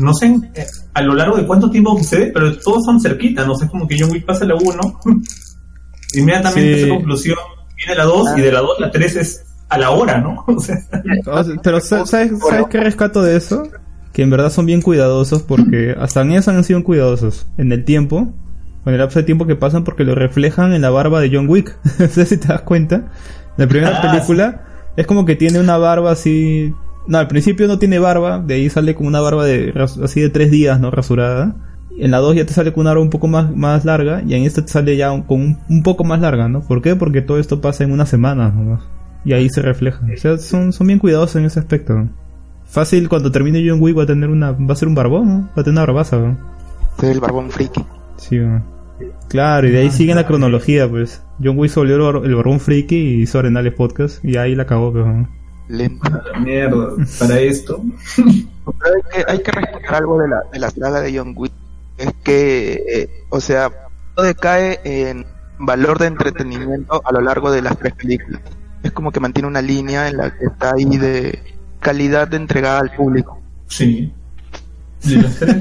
no 0.00 0.14
sé 0.14 0.26
eh, 0.54 0.66
a 0.94 1.02
lo 1.02 1.14
largo 1.14 1.36
de 1.36 1.46
cuánto 1.46 1.70
tiempo 1.70 1.96
sucede, 1.98 2.30
pero 2.32 2.56
todos 2.58 2.84
son 2.84 3.00
cerquita, 3.00 3.44
no 3.44 3.54
sé, 3.54 3.68
como 3.68 3.86
que 3.86 3.96
John 3.98 4.10
Wick 4.10 4.24
pasa 4.24 4.44
la 4.44 4.54
1, 4.54 5.00
inmediatamente 6.14 6.84
sí. 6.84 6.88
conclusión, 6.88 7.38
viene 7.76 7.94
la 7.94 8.04
2 8.04 8.38
y 8.38 8.40
de 8.40 8.52
la 8.52 8.60
2 8.60 8.80
la 8.80 8.90
3 8.90 9.16
es 9.16 9.44
a 9.68 9.78
la 9.78 9.90
hora, 9.90 10.18
¿no? 10.18 10.44
pero 11.62 11.80
¿sabes, 11.80 12.10
¿sabes 12.10 12.32
qué 12.68 12.80
rescato 12.80 13.22
de 13.22 13.36
eso? 13.36 13.62
Que 14.12 14.22
en 14.22 14.30
verdad 14.30 14.50
son 14.50 14.66
bien 14.66 14.82
cuidadosos 14.82 15.42
porque 15.42 15.94
hasta 15.98 16.22
en 16.22 16.32
eso 16.32 16.50
han 16.50 16.64
sido 16.64 16.82
cuidadosos 16.82 17.46
en 17.56 17.70
el 17.72 17.84
tiempo, 17.84 18.34
con 18.82 18.92
el 18.92 18.98
lapso 18.98 19.20
de 19.20 19.24
tiempo 19.24 19.46
que 19.46 19.54
pasan 19.54 19.84
porque 19.84 20.04
lo 20.04 20.14
reflejan 20.14 20.72
en 20.72 20.82
la 20.82 20.90
barba 20.90 21.20
de 21.20 21.30
John 21.32 21.48
Wick. 21.48 21.76
no 21.98 22.08
sé 22.08 22.26
si 22.26 22.36
te 22.36 22.48
das 22.48 22.62
cuenta. 22.62 22.96
En 22.96 23.04
la 23.56 23.68
primera 23.68 23.98
ah, 23.98 24.10
película 24.10 24.64
es 24.96 25.06
como 25.06 25.24
que 25.24 25.36
tiene 25.36 25.60
una 25.60 25.78
barba 25.78 26.10
así. 26.10 26.74
No, 27.10 27.18
al 27.18 27.26
principio 27.26 27.66
no 27.66 27.80
tiene 27.80 27.98
barba, 27.98 28.38
de 28.38 28.54
ahí 28.54 28.70
sale 28.70 28.94
como 28.94 29.08
una 29.08 29.20
barba 29.20 29.44
de 29.44 29.74
así 30.04 30.20
de 30.20 30.30
tres 30.30 30.52
días, 30.52 30.78
¿no? 30.78 30.92
Rasurada. 30.92 31.56
En 31.98 32.12
la 32.12 32.18
2 32.18 32.36
ya 32.36 32.46
te 32.46 32.52
sale 32.52 32.72
con 32.72 32.82
una 32.82 32.90
barba 32.90 33.02
un 33.02 33.10
poco 33.10 33.26
más, 33.26 33.52
más 33.52 33.84
larga 33.84 34.22
y 34.24 34.34
en 34.34 34.44
esta 34.44 34.64
te 34.64 34.70
sale 34.70 34.96
ya 34.96 35.08
con 35.26 35.58
un, 35.68 35.82
poco 35.82 36.04
más 36.04 36.20
larga, 36.20 36.48
¿no? 36.48 36.60
¿Por 36.60 36.82
qué? 36.82 36.94
Porque 36.94 37.20
todo 37.20 37.40
esto 37.40 37.60
pasa 37.60 37.82
en 37.82 37.90
una 37.90 38.06
semana 38.06 38.50
¿no? 38.50 38.78
Y 39.24 39.32
ahí 39.32 39.48
se 39.48 39.60
refleja. 39.60 40.06
O 40.06 40.16
sea, 40.16 40.38
son, 40.38 40.72
son 40.72 40.86
bien 40.86 41.00
cuidadosos 41.00 41.34
en 41.34 41.46
ese 41.46 41.58
aspecto. 41.58 42.08
Fácil, 42.64 43.08
cuando 43.08 43.32
termine 43.32 43.68
John 43.68 43.82
Wick 43.82 43.98
va 43.98 44.04
a 44.04 44.06
tener 44.06 44.30
una... 44.30 44.52
Va 44.52 44.74
a 44.74 44.76
ser 44.76 44.86
un 44.86 44.94
barbón, 44.94 45.28
¿no? 45.28 45.40
Va 45.48 45.62
a 45.62 45.64
tener 45.64 45.72
una 45.72 45.86
barbaza, 45.86 46.16
¿no? 46.16 46.38
el 47.02 47.18
barbón 47.18 47.50
friki. 47.50 47.84
Sí, 48.18 48.38
¿no? 48.38 48.62
Claro, 49.28 49.66
y 49.66 49.72
de 49.72 49.80
ahí 49.80 49.90
sigue 49.90 50.14
la 50.14 50.28
cronología, 50.28 50.88
pues. 50.88 51.24
John 51.42 51.58
Wick 51.58 51.74
volvió 51.74 52.22
el 52.22 52.36
barbón 52.36 52.60
friki 52.60 52.94
y 52.94 53.22
hizo 53.22 53.40
Arenales 53.40 53.74
Podcast 53.74 54.24
y 54.24 54.36
ahí 54.36 54.54
la 54.54 54.62
acabó, 54.62 54.92
pero... 54.92 55.26
lento. 55.70 56.08
A 56.08 56.32
la 56.32 56.40
mierda, 56.40 56.88
para 57.18 57.38
esto. 57.40 57.82
Pero 58.16 58.94
hay 58.94 59.02
que, 59.12 59.32
hay 59.32 59.42
que 59.42 59.50
rescatar 59.50 59.94
algo 59.96 60.18
de 60.18 60.28
la, 60.28 60.42
de 60.52 60.58
la 60.58 60.70
saga 60.70 61.00
de 61.00 61.16
John 61.16 61.34
Wick. 61.36 61.52
Es 61.98 62.12
que, 62.24 62.84
eh, 62.88 63.10
o 63.30 63.40
sea, 63.40 63.70
todo 64.14 64.26
decae 64.26 64.80
en 64.84 65.26
valor 65.58 65.98
de 65.98 66.06
entretenimiento 66.06 67.02
a 67.04 67.12
lo 67.12 67.20
largo 67.20 67.50
de 67.50 67.62
las 67.62 67.78
tres 67.78 67.94
películas. 67.94 68.40
Es 68.82 68.92
como 68.92 69.12
que 69.12 69.20
mantiene 69.20 69.48
una 69.48 69.60
línea 69.60 70.08
en 70.08 70.16
la 70.16 70.30
que 70.30 70.46
está 70.46 70.72
ahí 70.74 70.96
de 70.96 71.38
calidad 71.80 72.28
de 72.28 72.36
entregada 72.38 72.80
al 72.80 72.94
público. 72.94 73.40
Sí. 73.66 74.12
De 75.04 75.16
las 75.16 75.36
tres 75.38 75.56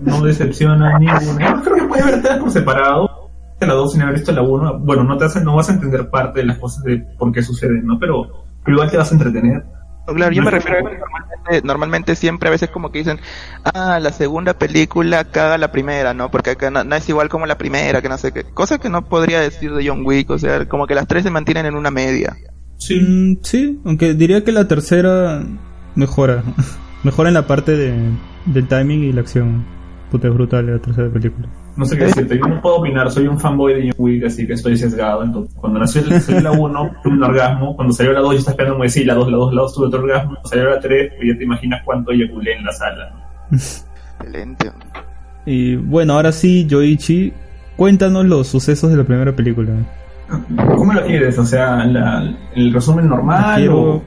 no 0.00 0.22
decepciona 0.22 0.98
ninguna. 0.98 1.56
Yo 1.56 1.62
creo 1.62 1.76
que 1.76 1.84
puede 1.84 2.04
ver 2.04 2.22
tres 2.22 2.38
por 2.38 2.50
separado. 2.50 3.30
La 3.60 3.74
dos 3.74 3.92
sin 3.92 4.02
haber 4.02 4.14
visto 4.14 4.32
la 4.32 4.42
uno. 4.42 4.78
Bueno, 4.78 5.02
no 5.02 5.16
te 5.16 5.24
hace, 5.24 5.42
no 5.42 5.56
vas 5.56 5.68
a 5.68 5.72
entender 5.72 6.08
parte 6.10 6.40
de 6.40 6.46
las 6.46 6.58
cosas 6.58 6.84
de 6.84 6.98
por 7.18 7.32
qué 7.32 7.42
suceden, 7.42 7.84
¿no? 7.84 7.98
Pero, 7.98 8.44
pero 8.68 8.76
igual 8.76 8.90
te 8.90 8.98
vas 8.98 9.10
a 9.10 9.14
entretener. 9.14 9.64
No, 10.06 10.14
Claro, 10.14 10.32
yo 10.32 10.42
No 10.42 10.50
me 10.50 10.50
refiero 10.50 10.86
a 10.86 10.90
que 10.90 10.98
normalmente, 10.98 11.66
normalmente 11.66 12.16
siempre 12.16 12.48
a 12.48 12.52
veces 12.52 12.68
como 12.68 12.92
que 12.92 12.98
dicen, 12.98 13.18
ah, 13.64 13.98
la 13.98 14.12
segunda 14.12 14.58
película 14.58 15.24
caga 15.24 15.56
la 15.56 15.72
primera, 15.72 16.12
¿no? 16.12 16.30
Porque 16.30 16.50
acá 16.50 16.70
no, 16.70 16.84
no 16.84 16.94
es 16.94 17.08
igual 17.08 17.30
como 17.30 17.46
la 17.46 17.56
primera, 17.56 18.02
que 18.02 18.10
no 18.10 18.18
sé 18.18 18.30
qué. 18.32 18.44
Cosa 18.44 18.76
que 18.76 18.90
no 18.90 19.06
podría 19.06 19.40
decir 19.40 19.72
de 19.72 19.88
John 19.88 20.04
Wick, 20.04 20.28
o 20.28 20.38
sea, 20.38 20.68
como 20.68 20.86
que 20.86 20.94
las 20.94 21.06
tres 21.06 21.22
se 21.22 21.30
mantienen 21.30 21.64
en 21.64 21.76
una 21.76 21.90
media. 21.90 22.36
Sí. 22.76 23.00
Mm, 23.00 23.38
sí, 23.42 23.80
aunque 23.86 24.12
diría 24.12 24.44
que 24.44 24.52
la 24.52 24.68
tercera 24.68 25.42
mejora. 25.94 26.42
mejora 27.04 27.30
en 27.30 27.34
la 27.34 27.46
parte 27.46 27.74
de, 27.74 27.94
del 28.44 28.68
timing 28.68 29.04
y 29.04 29.12
la 29.12 29.22
acción. 29.22 29.64
Puta, 30.10 30.28
es 30.28 30.34
brutal 30.34 30.66
la 30.66 30.78
tercera 30.78 31.08
película. 31.10 31.46
No 31.76 31.84
sé 31.84 31.98
qué 31.98 32.04
decirte, 32.06 32.38
yo 32.38 32.46
no 32.46 32.60
puedo 32.62 32.76
opinar, 32.76 33.10
soy 33.10 33.26
un 33.28 33.38
fanboy 33.38 33.74
de 33.74 33.82
John 33.90 33.94
Wick, 33.98 34.24
así 34.24 34.46
que 34.46 34.54
estoy 34.54 34.76
sesgado. 34.76 35.22
Entonces, 35.22 35.54
cuando 35.60 35.78
nació 35.80 36.00
el- 36.02 36.20
salió 36.20 36.40
la 36.40 36.52
1, 36.52 36.90
tuve 37.04 37.12
un 37.12 37.22
orgasmo. 37.22 37.76
Cuando 37.76 37.92
salió 37.94 38.12
la 38.14 38.20
2, 38.20 38.32
yo 38.32 38.38
estaba 38.38 38.52
esperando 38.52 38.74
como 38.76 38.84
decir 38.84 39.06
la 39.06 39.14
2, 39.14 39.30
la 39.30 39.36
2, 39.36 39.54
la 39.54 39.62
2, 39.62 39.74
tuve 39.74 39.86
otro 39.86 40.00
orgasmo. 40.02 40.30
Cuando 40.30 40.48
salió 40.48 40.70
la 40.70 40.80
3, 40.80 41.12
pues 41.16 41.28
ya 41.32 41.38
te 41.38 41.44
imaginas 41.44 41.82
cuánto 41.84 42.10
eyaculé 42.12 42.54
en 42.54 42.64
la 42.64 42.72
sala. 42.72 43.12
Excelente. 43.52 44.70
Y 45.46 45.76
bueno, 45.76 46.14
ahora 46.14 46.32
sí, 46.32 46.66
Yoichi, 46.66 47.32
cuéntanos 47.76 48.24
los 48.26 48.46
sucesos 48.48 48.90
de 48.90 48.96
la 48.96 49.04
primera 49.04 49.32
película. 49.36 49.72
¿Cómo 50.76 50.92
lo 50.92 51.04
quieres? 51.06 51.38
O 51.38 51.44
sea, 51.44 51.84
la- 51.86 52.34
el 52.54 52.72
resumen 52.72 53.08
normal 53.08 53.68
o, 53.70 54.02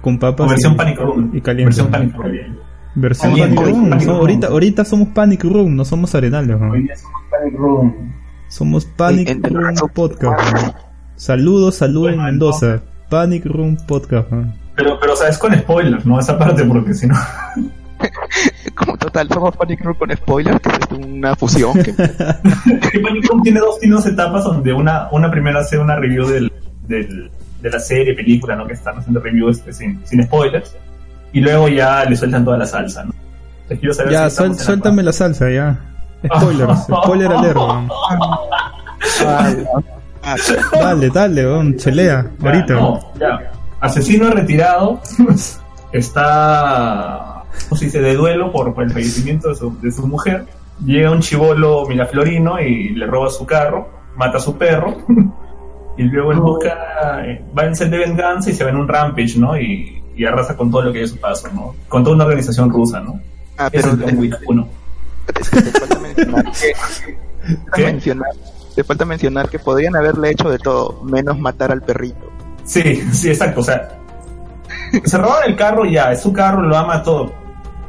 con 0.00 0.18
papas 0.18 0.46
o 0.46 0.50
versión 0.50 0.72
y, 0.72 0.76
Panic 0.76 0.98
Room. 0.98 1.30
y 1.34 1.40
caliente. 1.40 1.82
Versión. 1.82 2.61
Versión 2.94 3.32
Panic 3.38 3.58
Room. 3.60 3.90
Panic 3.90 4.04
So- 4.04 4.10
Room. 4.10 4.20
ahorita, 4.20 4.46
ahorita 4.48 4.84
somos 4.84 5.08
Panic 5.08 5.44
Room, 5.44 5.76
no 5.76 5.84
somos 5.84 6.14
Arenales. 6.14 6.60
¿no? 6.60 6.70
Hoy 6.70 6.82
día 6.82 6.96
somos 6.96 7.22
Panic 7.30 7.54
Room. 7.58 8.12
Somos 8.48 8.84
Panic 8.84 9.46
Room 9.48 9.74
Podcast. 9.94 10.54
¿no? 10.54 10.74
Saludos, 11.16 11.76
saludos 11.76 12.12
en 12.12 12.22
Mendoza. 12.22 12.82
Panic 13.08 13.44
Room 13.46 13.76
Podcast. 13.86 14.30
¿no? 14.30 14.52
Pero, 14.76 14.98
pero, 15.00 15.12
o 15.12 15.16
sea, 15.16 15.28
es 15.28 15.38
con 15.38 15.54
spoilers, 15.54 16.04
¿no? 16.06 16.18
Esa 16.18 16.38
parte, 16.38 16.64
porque 16.64 16.94
si 16.94 17.06
no. 17.06 17.14
Como 18.74 18.96
total, 18.96 19.28
somos 19.28 19.56
Panic 19.56 19.80
Room 19.82 19.96
con 19.96 20.10
spoilers, 20.16 20.60
que 20.60 20.70
es 20.70 20.98
una 20.98 21.36
fusión. 21.36 21.72
Que... 21.82 21.92
que 22.92 23.00
Panic 23.00 23.28
Room 23.28 23.42
tiene 23.42 23.60
dos, 23.60 23.78
tiene 23.78 23.94
dos 23.94 24.06
etapas 24.06 24.44
donde 24.44 24.72
una, 24.72 25.08
una 25.12 25.30
primera 25.30 25.60
hace 25.60 25.78
una 25.78 25.96
review 25.96 26.26
del, 26.26 26.52
del, 26.88 27.30
de 27.60 27.70
la 27.70 27.78
serie, 27.78 28.14
película, 28.14 28.56
¿no? 28.56 28.66
Que 28.66 28.72
están 28.72 28.98
haciendo 28.98 29.20
review 29.20 29.50
este, 29.50 29.72
sin, 29.72 30.00
sin 30.04 30.24
spoilers. 30.24 30.74
Y 31.32 31.40
luego 31.40 31.68
ya 31.68 32.04
le 32.04 32.14
sueltan 32.16 32.44
toda 32.44 32.58
la 32.58 32.66
salsa, 32.66 33.04
¿no? 33.04 33.12
Entonces, 33.62 33.78
quiero 33.80 33.94
saber 33.94 34.12
Ya, 34.12 34.20
si 34.22 34.26
estamos 34.28 34.36
suel- 34.36 34.52
en 34.52 34.58
la 34.58 34.64
suéltame 34.64 35.02
la 35.02 35.12
salsa, 35.12 35.50
ya. 35.50 35.78
Spoilers, 36.36 36.80
spoiler 36.84 37.32
alert. 37.32 37.56
¿no? 37.56 37.88
Dale, 40.80 41.10
dale, 41.10 41.46
weón, 41.46 41.76
chelea, 41.76 42.26
Ya, 42.38 42.48
ahorita. 42.50 42.74
no, 42.74 43.00
ya. 43.18 43.50
Asesino 43.80 44.30
retirado 44.30 45.00
está, 45.92 47.42
¿cómo 47.68 47.76
se 47.78 47.86
dice?, 47.86 48.00
de 48.00 48.14
duelo 48.14 48.52
por, 48.52 48.72
por 48.74 48.84
el 48.84 48.90
fallecimiento 48.92 49.48
de 49.48 49.54
su, 49.56 49.76
de 49.80 49.90
su 49.90 50.06
mujer. 50.06 50.44
Llega 50.84 51.10
un 51.10 51.20
chivolo 51.20 51.86
miraflorino 51.88 52.60
y 52.60 52.90
le 52.90 53.06
roba 53.06 53.28
su 53.30 53.44
carro, 53.46 53.88
mata 54.16 54.38
a 54.38 54.40
su 54.40 54.56
perro. 54.56 54.96
y 55.96 56.02
luego 56.04 56.32
él 56.32 56.38
busca, 56.40 57.22
eh, 57.26 57.44
va 57.56 57.64
en 57.64 57.74
sed 57.76 57.90
de 57.90 57.98
venganza 57.98 58.50
y 58.50 58.54
se 58.54 58.64
va 58.64 58.70
en 58.70 58.76
un 58.76 58.88
rampage, 58.88 59.38
¿no? 59.38 59.58
Y, 59.58 60.01
y 60.16 60.24
arrasa 60.24 60.56
con 60.56 60.70
todo 60.70 60.82
lo 60.82 60.92
que 60.92 60.98
hay 60.98 61.04
a 61.04 61.08
su 61.08 61.16
paso, 61.18 61.48
¿no? 61.52 61.74
Con 61.88 62.02
toda 62.04 62.16
una 62.16 62.24
organización 62.24 62.70
rusa, 62.70 63.00
¿no? 63.00 63.20
Ah, 63.58 63.68
pero 63.70 63.90
es 63.90 63.98
John 64.04 64.18
Wick 64.18 64.38
1. 64.46 64.68
te, 65.26 65.32
te 65.32 65.70
falta 65.72 65.98
mencionar 66.00 66.44
que, 66.44 66.50
te 66.72 66.74
falta 66.74 67.76
¿Qué? 67.76 67.84
mencionar, 67.84 68.30
te 68.74 68.84
falta 68.84 69.04
mencionar 69.04 69.48
que 69.48 69.58
podrían 69.58 69.96
haberle 69.96 70.30
hecho 70.30 70.48
de 70.50 70.58
todo, 70.58 71.02
menos 71.04 71.38
matar 71.38 71.72
al 71.72 71.82
perrito. 71.82 72.30
Sí, 72.64 73.02
sí, 73.12 73.28
exacto. 73.30 73.60
O 73.60 73.64
sea, 73.64 73.88
se 75.04 75.18
robaron 75.18 75.50
el 75.50 75.56
carro 75.56 75.84
ya, 75.84 76.12
es 76.12 76.22
su 76.22 76.32
carro, 76.32 76.62
lo 76.62 76.76
ama 76.76 77.02
todo. 77.02 77.32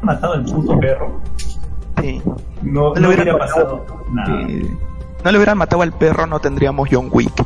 Han 0.01 0.05
matado 0.05 0.33
al 0.33 0.43
puto 0.45 0.79
perro. 0.79 1.21
Sí. 2.01 2.21
No, 2.61 2.89
No 2.89 2.95
le 2.95 3.01
no 3.01 3.07
hubiera 3.09 3.37
pasado 3.37 3.85
nada. 4.11 4.47
Sí. 4.47 4.71
No 5.23 5.31
le 5.31 5.37
hubieran 5.37 5.57
matado 5.57 5.81
al 5.81 5.93
perro, 5.93 6.25
no 6.27 6.39
tendríamos 6.39 6.89
John 6.91 7.07
Wick. 7.11 7.45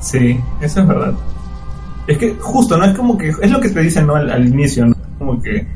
Sí, 0.00 0.40
eso 0.60 0.80
es 0.80 0.86
verdad. 0.86 1.12
Es 2.06 2.18
que 2.18 2.34
justo, 2.34 2.76
¿no? 2.76 2.84
Es 2.84 2.96
como 2.96 3.16
que, 3.16 3.28
es 3.28 3.50
lo 3.50 3.60
que 3.60 3.68
te 3.68 3.80
dicen, 3.80 4.06
¿no? 4.06 4.16
Al, 4.16 4.46
inicio, 4.46 4.86
¿no? 4.86 4.94
Como 5.18 5.40
que 5.40 5.66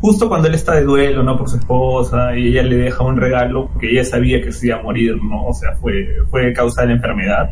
justo 0.00 0.28
cuando 0.28 0.48
él 0.48 0.54
está 0.54 0.74
de 0.74 0.82
duelo, 0.82 1.22
¿no? 1.22 1.36
Por 1.36 1.48
su 1.48 1.56
esposa 1.56 2.36
y 2.36 2.48
ella 2.48 2.62
le 2.62 2.76
deja 2.76 3.04
un 3.04 3.16
regalo 3.16 3.70
que 3.80 3.90
ella 3.90 4.04
sabía 4.04 4.42
que 4.42 4.52
se 4.52 4.66
iba 4.66 4.78
a 4.78 4.82
morir, 4.82 5.16
¿no? 5.22 5.46
O 5.46 5.54
sea, 5.54 5.74
fue, 5.76 6.08
fue 6.30 6.52
causa 6.52 6.82
de 6.82 6.88
la 6.88 6.94
enfermedad. 6.94 7.48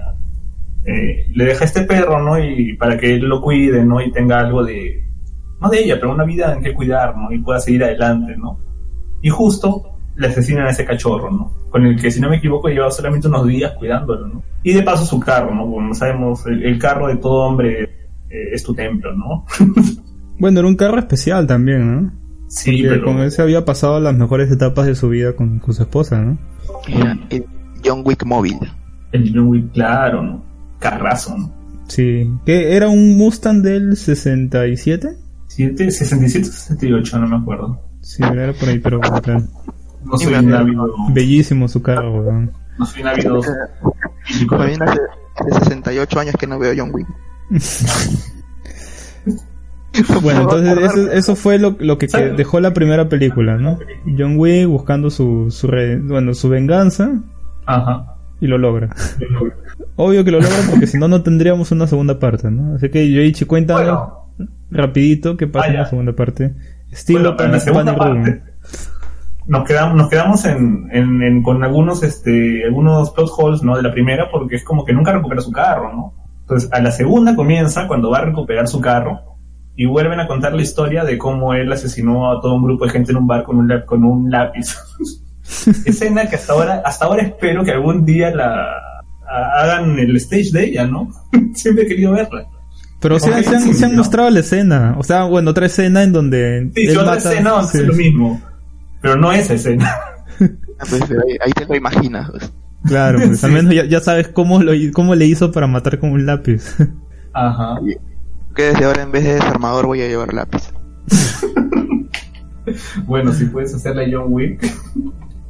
Eh, 0.84 1.26
le 1.32 1.44
deja 1.44 1.64
este 1.64 1.82
perro, 1.82 2.22
¿no? 2.22 2.38
Y 2.38 2.74
para 2.74 2.98
que 2.98 3.14
él 3.14 3.22
lo 3.22 3.40
cuide, 3.40 3.84
¿no? 3.84 4.02
Y 4.02 4.12
tenga 4.12 4.40
algo 4.40 4.64
de, 4.64 5.02
no 5.60 5.70
de 5.70 5.78
ella, 5.78 5.96
pero 5.98 6.12
una 6.12 6.24
vida 6.24 6.52
en 6.52 6.62
que 6.62 6.74
cuidar, 6.74 7.16
¿no? 7.16 7.32
Y 7.32 7.38
pueda 7.38 7.60
seguir 7.60 7.84
adelante, 7.84 8.36
¿no? 8.36 8.58
Y 9.22 9.30
justo 9.30 9.96
le 10.16 10.26
asesinan 10.26 10.66
a 10.66 10.70
ese 10.70 10.84
cachorro, 10.84 11.30
¿no? 11.30 11.52
Con 11.70 11.86
el 11.86 11.98
que, 11.98 12.10
si 12.10 12.20
no 12.20 12.28
me 12.28 12.36
equivoco, 12.36 12.68
llevaba 12.68 12.90
solamente 12.90 13.28
unos 13.28 13.46
días 13.46 13.72
cuidándolo, 13.78 14.26
¿no? 14.26 14.42
Y 14.62 14.74
de 14.74 14.82
paso 14.82 15.06
su 15.06 15.18
carro, 15.18 15.54
¿no? 15.54 15.62
Como 15.62 15.94
sabemos, 15.94 16.44
el, 16.46 16.64
el 16.64 16.78
carro 16.78 17.08
de 17.08 17.16
todo 17.16 17.46
hombre 17.46 17.99
eh, 18.30 18.48
es 18.52 18.62
tu 18.62 18.74
templo, 18.74 19.10
¿no? 19.16 19.44
Bueno, 20.38 20.60
era 20.60 20.68
un 20.68 20.76
carro 20.76 20.98
especial 20.98 21.46
también, 21.46 21.94
¿no? 22.04 22.12
Sí, 22.48 22.70
Porque 22.82 22.88
pero... 22.88 23.04
con 23.04 23.18
él 23.18 23.30
se 23.30 23.42
había 23.42 23.66
pasado 23.66 24.00
las 24.00 24.16
mejores 24.16 24.50
etapas 24.50 24.86
de 24.86 24.94
su 24.94 25.10
vida 25.10 25.36
con, 25.36 25.58
con 25.58 25.74
su 25.74 25.82
esposa, 25.82 26.18
¿no? 26.18 26.38
Era 26.88 27.18
el 27.28 27.44
John 27.84 28.00
Wick 28.06 28.24
móvil. 28.24 28.56
El 29.12 29.30
John 29.34 29.48
Wick, 29.48 29.72
claro, 29.72 30.22
¿no? 30.22 30.42
Carrazo, 30.78 31.36
¿no? 31.36 31.52
Sí. 31.88 32.26
¿Qué? 32.46 32.74
¿Era 32.74 32.88
un 32.88 33.18
Mustang 33.18 33.60
del 33.60 33.96
67? 33.98 35.10
Siete- 35.46 35.90
67 35.90 36.48
o 36.48 36.52
68, 36.52 37.18
no 37.18 37.28
me 37.28 37.36
acuerdo. 37.36 37.78
Sí, 38.00 38.22
era 38.22 38.54
por 38.54 38.68
ahí, 38.70 38.78
pero... 38.78 38.98
claro. 39.22 39.42
No 40.06 40.16
soy 40.16 40.32
un 40.32 40.54
ávido, 40.54 40.94
Bellísimo 41.12 41.68
su 41.68 41.82
carro, 41.82 42.22
weón. 42.22 42.50
no 42.78 42.86
soy 42.86 43.02
un 43.02 43.08
ávido 43.08 43.40
hace 45.36 45.64
68 45.64 46.20
años 46.20 46.34
que 46.40 46.46
no 46.46 46.58
veo 46.58 46.72
John 46.74 46.90
Wick. 46.94 47.06
Bueno, 50.22 50.42
entonces 50.42 50.78
eso, 50.78 51.12
eso 51.12 51.36
fue 51.36 51.58
lo, 51.58 51.76
lo 51.80 51.98
que, 51.98 52.06
que 52.06 52.30
dejó 52.30 52.60
la 52.60 52.72
primera 52.72 53.08
película, 53.08 53.56
¿no? 53.56 53.78
John 54.16 54.36
Wick 54.38 54.66
buscando 54.68 55.10
su, 55.10 55.50
su 55.50 55.66
re- 55.66 55.98
bueno, 56.00 56.32
su 56.32 56.48
venganza 56.48 57.10
Ajá. 57.66 58.14
y 58.40 58.46
lo 58.46 58.56
logra. 58.56 58.94
Obvio 59.96 60.24
que 60.24 60.30
lo 60.30 60.38
logra 60.40 60.56
porque 60.70 60.86
si 60.86 60.96
no, 60.96 61.08
no 61.08 61.22
tendríamos 61.24 61.72
una 61.72 61.88
segunda 61.88 62.20
parte, 62.20 62.50
¿no? 62.52 62.76
Así 62.76 62.88
que 62.88 63.10
Yoichi, 63.10 63.46
cuéntanos 63.46 64.10
rapidito 64.70 65.36
qué 65.36 65.48
pasa 65.48 65.66
Ah, 65.66 65.70
en 65.70 65.76
la 65.78 65.86
segunda 65.86 66.12
parte. 66.14 66.54
Estilo 66.92 67.34
Bueno, 67.34 67.44
en 67.46 67.52
la 67.52 67.60
segunda 67.60 67.96
parte 67.96 68.42
nos 69.48 69.64
quedamos, 69.64 69.96
nos 69.96 70.08
quedamos 70.08 70.44
en, 70.44 70.88
en- 70.92 71.22
en- 71.22 71.42
con 71.42 71.64
algunos, 71.64 72.04
este, 72.04 72.64
algunos 72.64 73.10
plot 73.10 73.28
holes, 73.36 73.62
¿no? 73.64 73.76
De 73.76 73.82
la 73.82 73.90
primera, 73.90 74.30
porque 74.30 74.54
es 74.54 74.64
como 74.64 74.84
que 74.84 74.92
nunca 74.92 75.12
recupera 75.12 75.40
su 75.40 75.50
carro, 75.50 75.92
¿no? 75.92 76.14
Entonces, 76.50 76.68
a 76.72 76.80
la 76.80 76.90
segunda 76.90 77.36
comienza 77.36 77.86
cuando 77.86 78.10
va 78.10 78.18
a 78.18 78.24
recuperar 78.24 78.66
su 78.66 78.80
carro 78.80 79.20
y 79.76 79.86
vuelven 79.86 80.18
a 80.18 80.26
contar 80.26 80.52
la 80.52 80.62
historia 80.62 81.04
de 81.04 81.16
cómo 81.16 81.54
él 81.54 81.72
asesinó 81.72 82.30
a 82.32 82.40
todo 82.40 82.54
un 82.56 82.64
grupo 82.64 82.86
de 82.86 82.90
gente 82.90 83.12
en 83.12 83.18
un 83.18 83.26
bar 83.28 83.44
con 83.44 83.56
un, 83.58 83.68
lap- 83.68 83.84
con 83.84 84.02
un 84.04 84.28
lápiz. 84.30 84.76
Escena 85.86 86.28
que 86.28 86.36
hasta 86.36 86.52
ahora, 86.52 86.82
hasta 86.84 87.04
ahora 87.06 87.22
espero 87.22 87.64
que 87.64 87.70
algún 87.70 88.04
día 88.04 88.30
la 88.34 88.66
a- 89.28 89.62
hagan 89.62 89.98
el 89.98 90.16
stage 90.16 90.50
de 90.52 90.64
ella, 90.64 90.86
¿no? 90.86 91.08
Siempre 91.54 91.84
he 91.84 91.86
querido 91.86 92.12
verla. 92.12 92.46
Pero 93.00 93.18
se, 93.18 93.32
han, 93.32 93.44
se 93.44 93.84
han 93.86 93.96
mostrado 93.96 94.28
la 94.28 94.40
escena. 94.40 94.96
O 94.98 95.02
sea, 95.04 95.24
bueno, 95.24 95.52
otra 95.52 95.66
escena 95.66 96.02
en 96.02 96.12
donde. 96.12 96.70
Sí, 96.74 96.82
él 96.86 96.98
otra 96.98 97.12
mata- 97.14 97.30
escena 97.32 97.50
donde 97.50 97.68
sí. 97.68 97.78
hace 97.78 97.86
lo 97.86 97.94
mismo. 97.94 98.42
Pero 99.00 99.16
no 99.16 99.32
esa 99.32 99.54
escena. 99.54 99.90
Ah, 100.78 100.84
pues, 100.88 101.02
ahí, 101.02 101.36
ahí 101.44 101.52
te 101.52 101.64
lo 101.64 101.76
imaginas. 101.76 102.30
pues. 102.30 102.52
Claro, 102.84 103.18
pues 103.24 103.40
Sí. 103.40 103.46
al 103.46 103.52
menos 103.52 103.74
ya, 103.74 103.84
ya 103.84 104.00
sabes 104.00 104.28
cómo, 104.28 104.62
lo, 104.62 104.72
cómo 104.92 105.14
le 105.14 105.26
hizo 105.26 105.52
para 105.52 105.66
matar 105.66 105.98
con 105.98 106.12
un 106.12 106.26
lápiz. 106.26 106.76
Ajá. 107.32 107.78
Que 108.54 108.62
desde 108.64 108.84
ahora 108.84 109.02
en 109.02 109.12
vez 109.12 109.24
de 109.24 109.34
desarmador 109.34 109.86
voy 109.86 110.00
a 110.02 110.08
llevar 110.08 110.32
lápiz. 110.34 110.72
Bueno, 113.06 113.32
si 113.32 113.46
puedes 113.46 113.74
hacerla 113.74 114.02
John 114.10 114.26
Wick. 114.28 114.64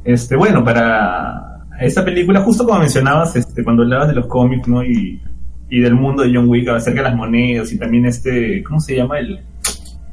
Este, 0.03 0.35
bueno, 0.35 0.63
para 0.63 1.65
esta 1.79 2.03
película, 2.03 2.41
justo 2.41 2.65
como 2.65 2.79
mencionabas, 2.79 3.35
este, 3.35 3.63
cuando 3.63 3.83
hablabas 3.83 4.07
de 4.07 4.15
los 4.15 4.27
cómics, 4.27 4.67
¿no? 4.67 4.83
Y, 4.83 5.21
y 5.69 5.79
del 5.81 5.93
mundo 5.95 6.23
de 6.23 6.33
John 6.33 6.49
Wick 6.49 6.67
acerca 6.69 7.01
de 7.03 7.09
las 7.09 7.15
monedas 7.15 7.71
y 7.71 7.77
también 7.77 8.05
este, 8.05 8.63
¿cómo 8.63 8.79
se 8.79 8.95
llama? 8.95 9.19
El, 9.19 9.39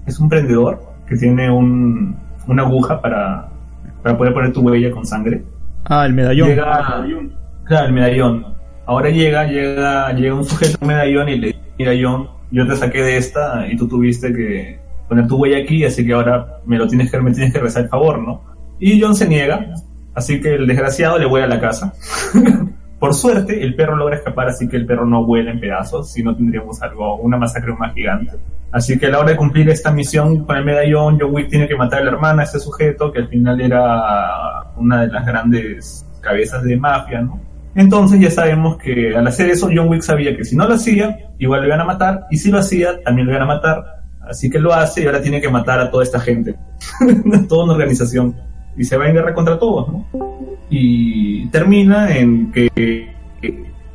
es 0.07 0.19
un 0.19 0.29
prendedor 0.29 0.81
que 1.09 1.17
tiene 1.17 1.51
un, 1.51 2.17
una 2.47 2.63
aguja 2.65 3.01
para, 3.01 3.49
para 4.03 4.19
poder 4.19 4.35
poner 4.35 4.53
tu 4.53 4.61
huella 4.61 4.91
con 4.91 5.07
sangre. 5.07 5.43
Ah, 5.89 6.07
el 6.07 6.13
medallón. 6.13 6.49
Llega, 6.49 7.05
claro, 7.65 7.87
el 7.87 7.93
medallón. 7.93 8.47
Ahora 8.87 9.11
llega, 9.11 9.45
llega, 9.47 10.13
llega 10.13 10.35
un 10.35 10.45
sujeto 10.45 10.79
un 10.81 10.89
medallón 10.89 11.29
y 11.29 11.39
le 11.39 11.47
dice, 11.49 11.61
mira 11.79 11.93
John, 12.01 12.29
yo 12.51 12.67
te 12.67 12.77
saqué 12.77 13.03
de 13.03 13.17
esta 13.17 13.67
y 13.71 13.77
tú 13.77 13.87
tuviste 13.87 14.33
que 14.33 14.81
poner 15.09 15.27
tu 15.27 15.37
huella 15.37 15.59
aquí, 15.59 15.85
así 15.85 16.07
que 16.07 16.13
ahora 16.13 16.61
me 16.65 16.79
lo 16.79 16.87
tienes 16.87 17.11
que, 17.11 17.21
me 17.21 17.33
tienes 17.33 17.53
que 17.53 17.61
rezar 17.61 17.85
el 17.85 17.89
favor, 17.89 18.19
¿no? 18.19 18.43
Y 18.79 19.01
John 19.01 19.15
se 19.15 19.29
niega, 19.29 19.75
así 20.15 20.41
que 20.41 20.55
el 20.55 20.67
desgraciado 20.67 21.19
le 21.19 21.27
vuela 21.27 21.47
a 21.47 21.49
la 21.49 21.61
casa. 21.61 21.93
Por 22.99 23.15
suerte, 23.15 23.63
el 23.63 23.75
perro 23.77 23.97
logra 23.97 24.17
escapar, 24.17 24.49
así 24.49 24.69
que 24.69 24.77
el 24.77 24.87
perro 24.87 25.07
no 25.07 25.25
vuela 25.25 25.53
en 25.53 25.61
pedazos, 25.61 26.13
si 26.13 26.23
no 26.23 26.35
tendríamos 26.35 26.83
algo, 26.83 27.17
una 27.17 27.37
masacre 27.37 27.73
más 27.75 27.95
gigante. 27.95 28.33
Así 28.73 28.99
que 28.99 29.07
a 29.07 29.11
la 29.11 29.21
hora 29.21 29.31
de 29.31 29.37
cumplir 29.37 29.69
esta 29.71 29.93
misión 29.93 30.45
con 30.45 30.57
el 30.57 30.65
medallón, 30.65 31.17
John 31.19 31.33
Wick 31.33 31.49
tiene 31.49 31.69
que 31.69 31.77
matar 31.77 32.01
a 32.01 32.05
la 32.05 32.11
hermana, 32.11 32.43
a 32.43 32.45
este 32.45 32.59
sujeto, 32.59 33.13
que 33.13 33.21
al 33.21 33.29
final 33.29 33.61
era 33.61 34.73
una 34.77 35.03
de 35.03 35.09
las 35.09 35.25
grandes 35.25 36.07
cabezas 36.21 36.65
de 36.65 36.77
mafia, 36.77 37.23
¿no? 37.23 37.41
Entonces 37.75 38.19
ya 38.21 38.31
sabemos 38.31 38.77
que 38.79 39.17
al 39.17 39.27
hacer 39.27 39.49
eso, 39.51 39.69
John 39.73 39.89
Wick 39.89 40.03
sabía 40.03 40.37
que 40.37 40.45
si 40.45 40.57
no 40.57 40.67
lo 40.67 40.75
hacía, 40.75 41.17
igual 41.39 41.61
lo 41.61 41.69
iban 41.69 41.81
a 41.81 41.85
matar, 41.85 42.27
y 42.31 42.37
si 42.37 42.51
lo 42.51 42.59
hacía, 42.59 43.01
también 43.05 43.27
lo 43.29 43.33
iban 43.33 43.45
a 43.45 43.55
matar. 43.55 43.85
Así 44.29 44.51
que 44.51 44.59
lo 44.59 44.75
hace 44.75 45.03
y 45.03 45.07
ahora 45.07 45.23
tiene 45.23 45.41
que 45.41 45.49
matar 45.49 45.81
a 45.81 45.91
toda 45.91 46.03
esta 46.03 46.21
gente, 46.21 46.57
toda 47.49 47.65
una 47.65 47.73
organización. 47.75 48.37
Y 48.79 48.85
se 48.85 48.97
va 48.97 49.09
en 49.09 49.15
guerra 49.15 49.35
contra 49.35 49.59
todos, 49.59 49.89
¿no? 49.93 50.07
Y 50.71 51.47
termina 51.49 52.17
en 52.17 52.53
que, 52.53 53.13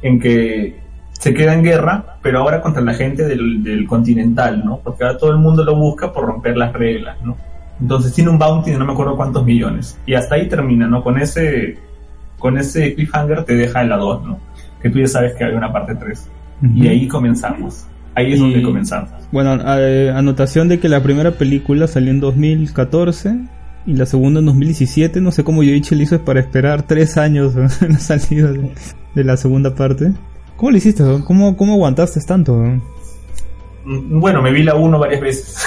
en 0.01 0.19
que 0.19 0.75
se 1.13 1.33
queda 1.33 1.53
en 1.53 1.63
guerra, 1.63 2.17
pero 2.21 2.39
ahora 2.39 2.61
contra 2.61 2.81
la 2.83 2.93
gente 2.93 3.23
del, 3.25 3.63
del 3.63 3.87
continental, 3.87 4.61
¿no? 4.65 4.79
Porque 4.83 5.03
ahora 5.05 5.17
todo 5.17 5.31
el 5.31 5.37
mundo 5.37 5.63
lo 5.63 5.75
busca 5.75 6.11
por 6.11 6.25
romper 6.25 6.57
las 6.57 6.73
reglas, 6.73 7.17
¿no? 7.23 7.37
Entonces 7.79 8.13
tiene 8.13 8.29
un 8.29 8.37
bounty 8.37 8.71
de 8.71 8.77
no 8.77 8.85
me 8.85 8.91
acuerdo 8.93 9.15
cuántos 9.15 9.45
millones. 9.45 9.97
Y 10.05 10.13
hasta 10.15 10.35
ahí 10.35 10.47
termina, 10.49 10.87
¿no? 10.87 11.01
Con 11.03 11.17
ese, 11.17 11.77
con 12.37 12.57
ese 12.57 12.93
cliffhanger 12.93 13.43
te 13.45 13.55
deja 13.55 13.81
en 13.81 13.89
la 13.89 13.97
2, 13.97 14.25
¿no? 14.25 14.39
Que 14.81 14.89
tú 14.89 14.99
ya 14.99 15.07
sabes 15.07 15.33
que 15.35 15.45
hay 15.45 15.53
una 15.53 15.71
parte 15.71 15.95
3. 15.95 16.29
Y 16.75 16.87
ahí 16.87 17.07
comenzamos. 17.07 17.85
Ahí 18.15 18.33
es 18.33 18.39
donde 18.39 18.59
Y- 18.59 18.63
comenzamos. 18.63 19.09
Bueno, 19.31 19.57
eh, 19.79 20.11
anotación 20.15 20.67
de 20.67 20.79
que 20.79 20.87
la 20.89 21.01
primera 21.01 21.31
película 21.31 21.87
salió 21.87 22.11
en 22.11 22.19
2014 22.19 23.37
y 23.85 23.93
la 23.95 24.05
segunda 24.05 24.39
en 24.39 24.45
2017. 24.47 25.21
No 25.21 25.31
sé 25.31 25.43
cómo 25.43 25.63
Yoichi 25.63 25.95
le 25.95 26.03
hizo 26.03 26.19
para 26.23 26.39
esperar 26.39 26.83
tres 26.83 27.17
años 27.17 27.53
en 27.81 27.93
la 27.93 27.99
salida 27.99 28.51
de, 28.51 28.71
de 29.15 29.23
la 29.23 29.37
segunda 29.37 29.75
parte. 29.75 30.13
¿Cómo 30.57 30.71
lo 30.71 30.77
hiciste? 30.77 31.03
¿Cómo, 31.25 31.57
cómo 31.57 31.73
aguantaste 31.73 32.19
tanto? 32.21 32.53
Mm, 33.85 34.19
Bueno, 34.19 34.41
me 34.41 34.51
vi 34.51 34.63
la 34.63 34.75
1 34.75 34.99
varias 34.99 35.21
veces. 35.21 35.57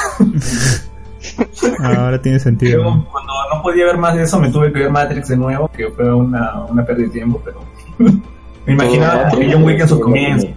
Ah, 1.80 2.05
Ahora 2.05 2.22
tiene 2.22 2.38
sentido. 2.38 2.82
Luego, 2.82 3.06
cuando 3.10 3.32
no 3.55 3.62
podía 3.62 3.84
ver 3.86 3.98
más 3.98 4.14
de 4.14 4.22
eso, 4.22 4.38
me 4.40 4.48
tuve 4.51 4.72
que 4.72 4.78
ver 4.80 4.90
Matrix 4.90 5.28
de 5.28 5.36
nuevo, 5.36 5.68
que 5.68 5.88
fue 5.90 6.14
una, 6.14 6.64
una 6.66 6.84
pérdida 6.84 7.06
de 7.06 7.12
tiempo, 7.12 7.43
pero 7.44 7.60
me 8.66 8.72
imaginaba 8.72 9.28
Todo 9.28 9.40
que 9.40 9.52
John 9.52 9.64
Wick 9.64 9.80
en 9.80 9.88
sus 9.88 10.01
comienzos. 10.01 10.51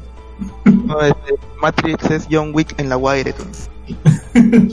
No, 0.65 1.01
este, 1.01 1.33
Matrix 1.61 2.11
es 2.11 2.27
John 2.31 2.51
Wick 2.53 2.79
en 2.79 2.87
la 2.89 2.97
Wire. 2.97 3.33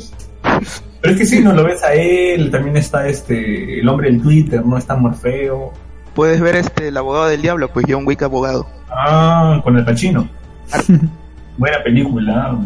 Pero 1.06 1.12
es 1.14 1.18
que 1.30 1.36
sí, 1.36 1.42
no 1.42 1.52
lo 1.52 1.64
ves 1.64 1.82
a 1.82 1.94
él, 1.94 2.50
también 2.50 2.76
está 2.76 3.08
este 3.08 3.80
el 3.80 3.88
hombre 3.88 4.10
del 4.10 4.22
Twitter, 4.22 4.64
no 4.64 4.76
está 4.78 4.96
Morfeo. 4.96 5.72
Puedes 6.14 6.40
ver 6.40 6.56
este 6.56 6.88
el 6.88 6.96
abogado 6.96 7.26
del 7.28 7.42
diablo, 7.42 7.68
pues 7.72 7.86
John 7.88 8.06
Wick 8.06 8.22
abogado. 8.22 8.66
Ah, 8.90 9.60
con 9.62 9.76
el 9.76 9.84
Pachino. 9.84 10.28
Buena 11.58 11.82
película, 11.82 12.58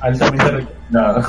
altamente 0.00 0.44
recomendada. 0.50 1.28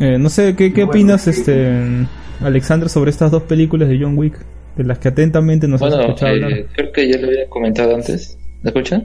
Eh, 0.00 0.18
no 0.18 0.28
sé, 0.28 0.54
¿qué, 0.56 0.72
qué 0.72 0.84
opinas, 0.84 1.26
este, 1.28 2.06
Alexander, 2.42 2.88
sobre 2.88 3.10
estas 3.10 3.30
dos 3.30 3.42
películas 3.44 3.88
de 3.88 3.98
John 4.00 4.16
Wick? 4.18 4.38
De 4.76 4.84
las 4.84 4.98
que 4.98 5.08
atentamente 5.08 5.68
nos 5.68 5.82
has 5.82 5.88
Bueno, 5.90 6.02
escuchado 6.04 6.32
hablar. 6.32 6.50
eh, 6.52 6.66
creo 6.74 6.92
que 6.92 7.08
ya 7.08 7.18
lo 7.18 7.28
había 7.28 7.46
comentado 7.48 7.94
antes. 7.94 8.38
¿Me 8.62 8.70
escuchan? 8.70 9.04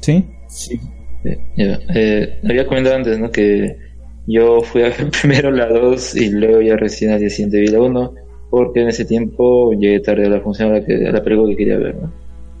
¿Sí? 0.00 0.24
Sí. 0.48 0.78
Eh, 1.24 1.38
ya. 1.56 1.78
Eh, 1.94 2.38
había 2.48 2.66
comentado 2.66 2.96
antes, 2.96 3.18
¿no? 3.18 3.30
Que 3.30 3.76
yo 4.26 4.60
fui 4.62 4.82
a 4.82 4.86
ver 4.86 5.10
primero 5.22 5.50
la 5.50 5.66
2 5.66 6.16
y 6.16 6.30
luego 6.30 6.60
ya 6.60 6.76
recién 6.76 7.12
al 7.12 7.20
día 7.20 7.30
siguiente 7.30 7.60
vi 7.60 7.68
la 7.68 7.80
1 7.80 8.14
porque 8.50 8.82
en 8.82 8.88
ese 8.88 9.04
tiempo 9.04 9.72
llegué 9.72 10.00
tarde 10.00 10.26
a 10.26 10.30
la 10.30 10.40
función 10.40 10.70
a 10.70 10.74
la, 10.74 10.84
que, 10.84 11.06
a 11.06 11.12
la 11.12 11.22
película 11.22 11.50
que 11.50 11.56
quería 11.56 11.78
ver, 11.78 11.96
¿no? 11.96 12.12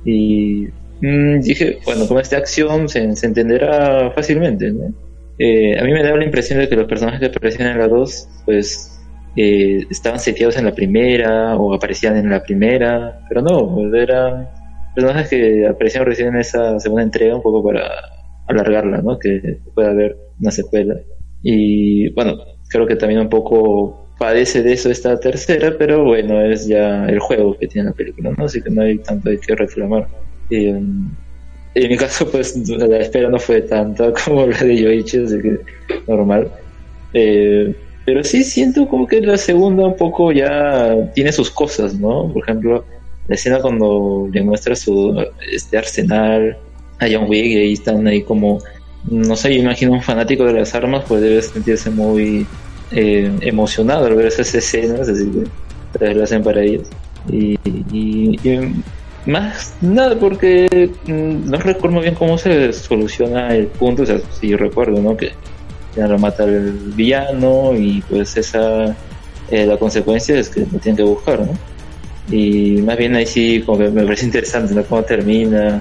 Y 0.04 0.68
mm, 1.00 1.40
dije, 1.40 1.78
bueno, 1.84 2.06
como 2.06 2.20
es 2.20 2.30
de 2.30 2.36
acción 2.36 2.88
se, 2.88 3.14
se 3.16 3.26
entenderá 3.26 4.10
fácilmente, 4.10 4.70
¿no? 4.72 4.92
Eh, 5.38 5.78
a 5.78 5.84
mí 5.84 5.92
me 5.92 6.02
daba 6.02 6.16
la 6.16 6.24
impresión 6.24 6.58
de 6.58 6.68
que 6.68 6.76
los 6.76 6.86
personajes 6.86 7.20
que 7.20 7.26
aparecían 7.26 7.68
en 7.68 7.78
la 7.78 7.88
2, 7.88 8.28
pues 8.46 8.98
eh, 9.36 9.84
estaban 9.90 10.18
seteados 10.18 10.56
en 10.56 10.64
la 10.64 10.74
primera 10.74 11.56
o 11.56 11.74
aparecían 11.74 12.16
en 12.16 12.30
la 12.30 12.42
primera, 12.42 13.20
pero 13.28 13.42
no, 13.42 13.74
pues, 13.74 13.92
eran 13.94 14.48
personajes 14.94 15.28
que 15.28 15.66
aparecieron 15.66 16.08
recién 16.08 16.28
en 16.28 16.36
esa 16.36 16.80
segunda 16.80 17.02
entrega 17.02 17.36
un 17.36 17.42
poco 17.42 17.62
para 17.62 17.90
alargarla, 18.46 19.02
¿no? 19.02 19.18
Que 19.18 19.58
pueda 19.74 19.90
haber 19.90 20.16
una 20.40 20.50
secuela. 20.50 20.96
Y 21.48 22.08
bueno, 22.08 22.38
creo 22.68 22.88
que 22.88 22.96
también 22.96 23.20
un 23.20 23.28
poco 23.28 24.04
padece 24.18 24.64
de 24.64 24.72
eso 24.72 24.90
esta 24.90 25.20
tercera, 25.20 25.76
pero 25.78 26.02
bueno, 26.02 26.40
es 26.40 26.66
ya 26.66 27.06
el 27.06 27.20
juego 27.20 27.56
que 27.56 27.68
tiene 27.68 27.90
la 27.90 27.94
película, 27.94 28.32
¿no? 28.36 28.46
Así 28.46 28.60
que 28.60 28.68
no 28.68 28.82
hay 28.82 28.98
tanto 28.98 29.30
de 29.30 29.38
qué 29.38 29.54
reclamar. 29.54 30.08
Y, 30.50 30.70
um, 30.70 31.08
en 31.76 31.88
mi 31.88 31.96
caso, 31.96 32.28
pues 32.28 32.56
la 32.68 32.98
espera 32.98 33.28
no 33.28 33.38
fue 33.38 33.60
tanta 33.60 34.12
como 34.24 34.44
la 34.44 34.58
de 34.58 34.76
Yoichi, 34.76 35.18
así 35.18 35.40
que 35.40 35.60
normal. 36.08 36.48
Eh, 37.14 37.72
pero 38.04 38.24
sí 38.24 38.42
siento 38.42 38.88
como 38.88 39.06
que 39.06 39.20
la 39.20 39.36
segunda 39.36 39.86
un 39.86 39.96
poco 39.96 40.32
ya 40.32 40.96
tiene 41.14 41.30
sus 41.30 41.48
cosas, 41.48 41.94
¿no? 41.94 42.28
Por 42.32 42.42
ejemplo, 42.42 42.84
la 43.28 43.36
escena 43.36 43.60
cuando 43.60 44.28
le 44.32 44.42
muestra 44.42 44.74
su 44.74 45.24
este 45.52 45.78
arsenal 45.78 46.56
a 46.98 47.06
John 47.08 47.28
Wick 47.28 47.46
y 47.46 47.56
ahí 47.56 47.72
están 47.74 48.04
ahí 48.08 48.22
como 48.22 48.58
no 49.10 49.36
sé, 49.36 49.54
yo 49.54 49.60
imagino 49.62 49.92
un 49.92 50.02
fanático 50.02 50.44
de 50.44 50.52
las 50.54 50.74
armas 50.74 51.04
pues 51.06 51.22
debe 51.22 51.40
sentirse 51.42 51.90
muy 51.90 52.46
eh, 52.90 53.30
emocionado 53.40 54.06
al 54.06 54.14
ver 54.14 54.26
esas 54.26 54.54
escenas, 54.54 55.08
así 55.08 55.30
que 55.98 56.14
lo 56.14 56.24
hacen 56.24 56.42
para 56.42 56.62
ellos. 56.62 56.88
Y, 57.30 57.58
y- 57.92 58.38
y 58.44 58.82
más 59.26 59.74
nada 59.80 60.16
porque 60.18 60.90
mm, 61.06 61.50
no 61.50 61.58
recuerdo 61.58 62.00
bien 62.00 62.14
cómo 62.14 62.38
se 62.38 62.72
soluciona 62.72 63.54
el 63.54 63.66
punto, 63.66 64.02
o 64.02 64.06
sea, 64.06 64.18
sí 64.40 64.54
recuerdo, 64.54 65.00
¿no? 65.00 65.16
Que 65.16 65.32
lo 65.96 66.18
mata 66.18 66.44
el 66.44 66.72
villano 66.94 67.74
y 67.74 68.02
pues 68.08 68.36
esa 68.36 68.94
eh, 69.50 69.64
la 69.66 69.76
consecuencia 69.78 70.38
es 70.38 70.48
que 70.50 70.60
lo 70.60 70.78
tienen 70.78 70.96
que 70.96 71.02
buscar, 71.02 71.40
¿no? 71.40 71.52
Y 72.30 72.82
más 72.82 72.96
bien 72.98 73.14
ahí 73.14 73.26
sí 73.26 73.62
como 73.64 73.78
que 73.78 73.88
me 73.88 74.02
parece 74.04 74.26
interesante, 74.26 74.74
¿no? 74.74 74.82
Cómo 74.84 75.02
termina 75.04 75.80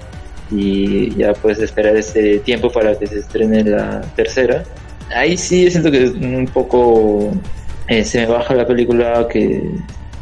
y 0.52 1.16
ya 1.16 1.34
puedes 1.34 1.60
esperar 1.60 1.96
ese 1.96 2.40
tiempo 2.40 2.72
para 2.72 2.98
que 2.98 3.08
se 3.08 3.20
estrene 3.20 3.64
la 3.64 4.02
tercera. 4.16 4.64
Ahí 5.16 5.38
sí 5.38 5.70
siento 5.70 5.92
que 5.92 6.06
un 6.06 6.50
poco 6.54 7.32
eh, 7.88 8.04
se 8.04 8.22
me 8.22 8.28
baja 8.28 8.54
la 8.56 8.66
película 8.66 9.28
que 9.28 9.62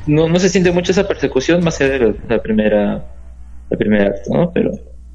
no, 0.07 0.27
no 0.27 0.39
se 0.39 0.49
siente 0.49 0.71
mucho 0.71 0.91
esa 0.91 1.07
persecución 1.07 1.63
más 1.63 1.79
allá 1.79 1.99
de 1.99 2.15
la, 2.27 2.41
primera 2.41 3.05
la 3.69 3.77
primera 3.77 4.07
acto, 4.07 4.33
¿no? 4.33 4.51
Pero 4.51 4.71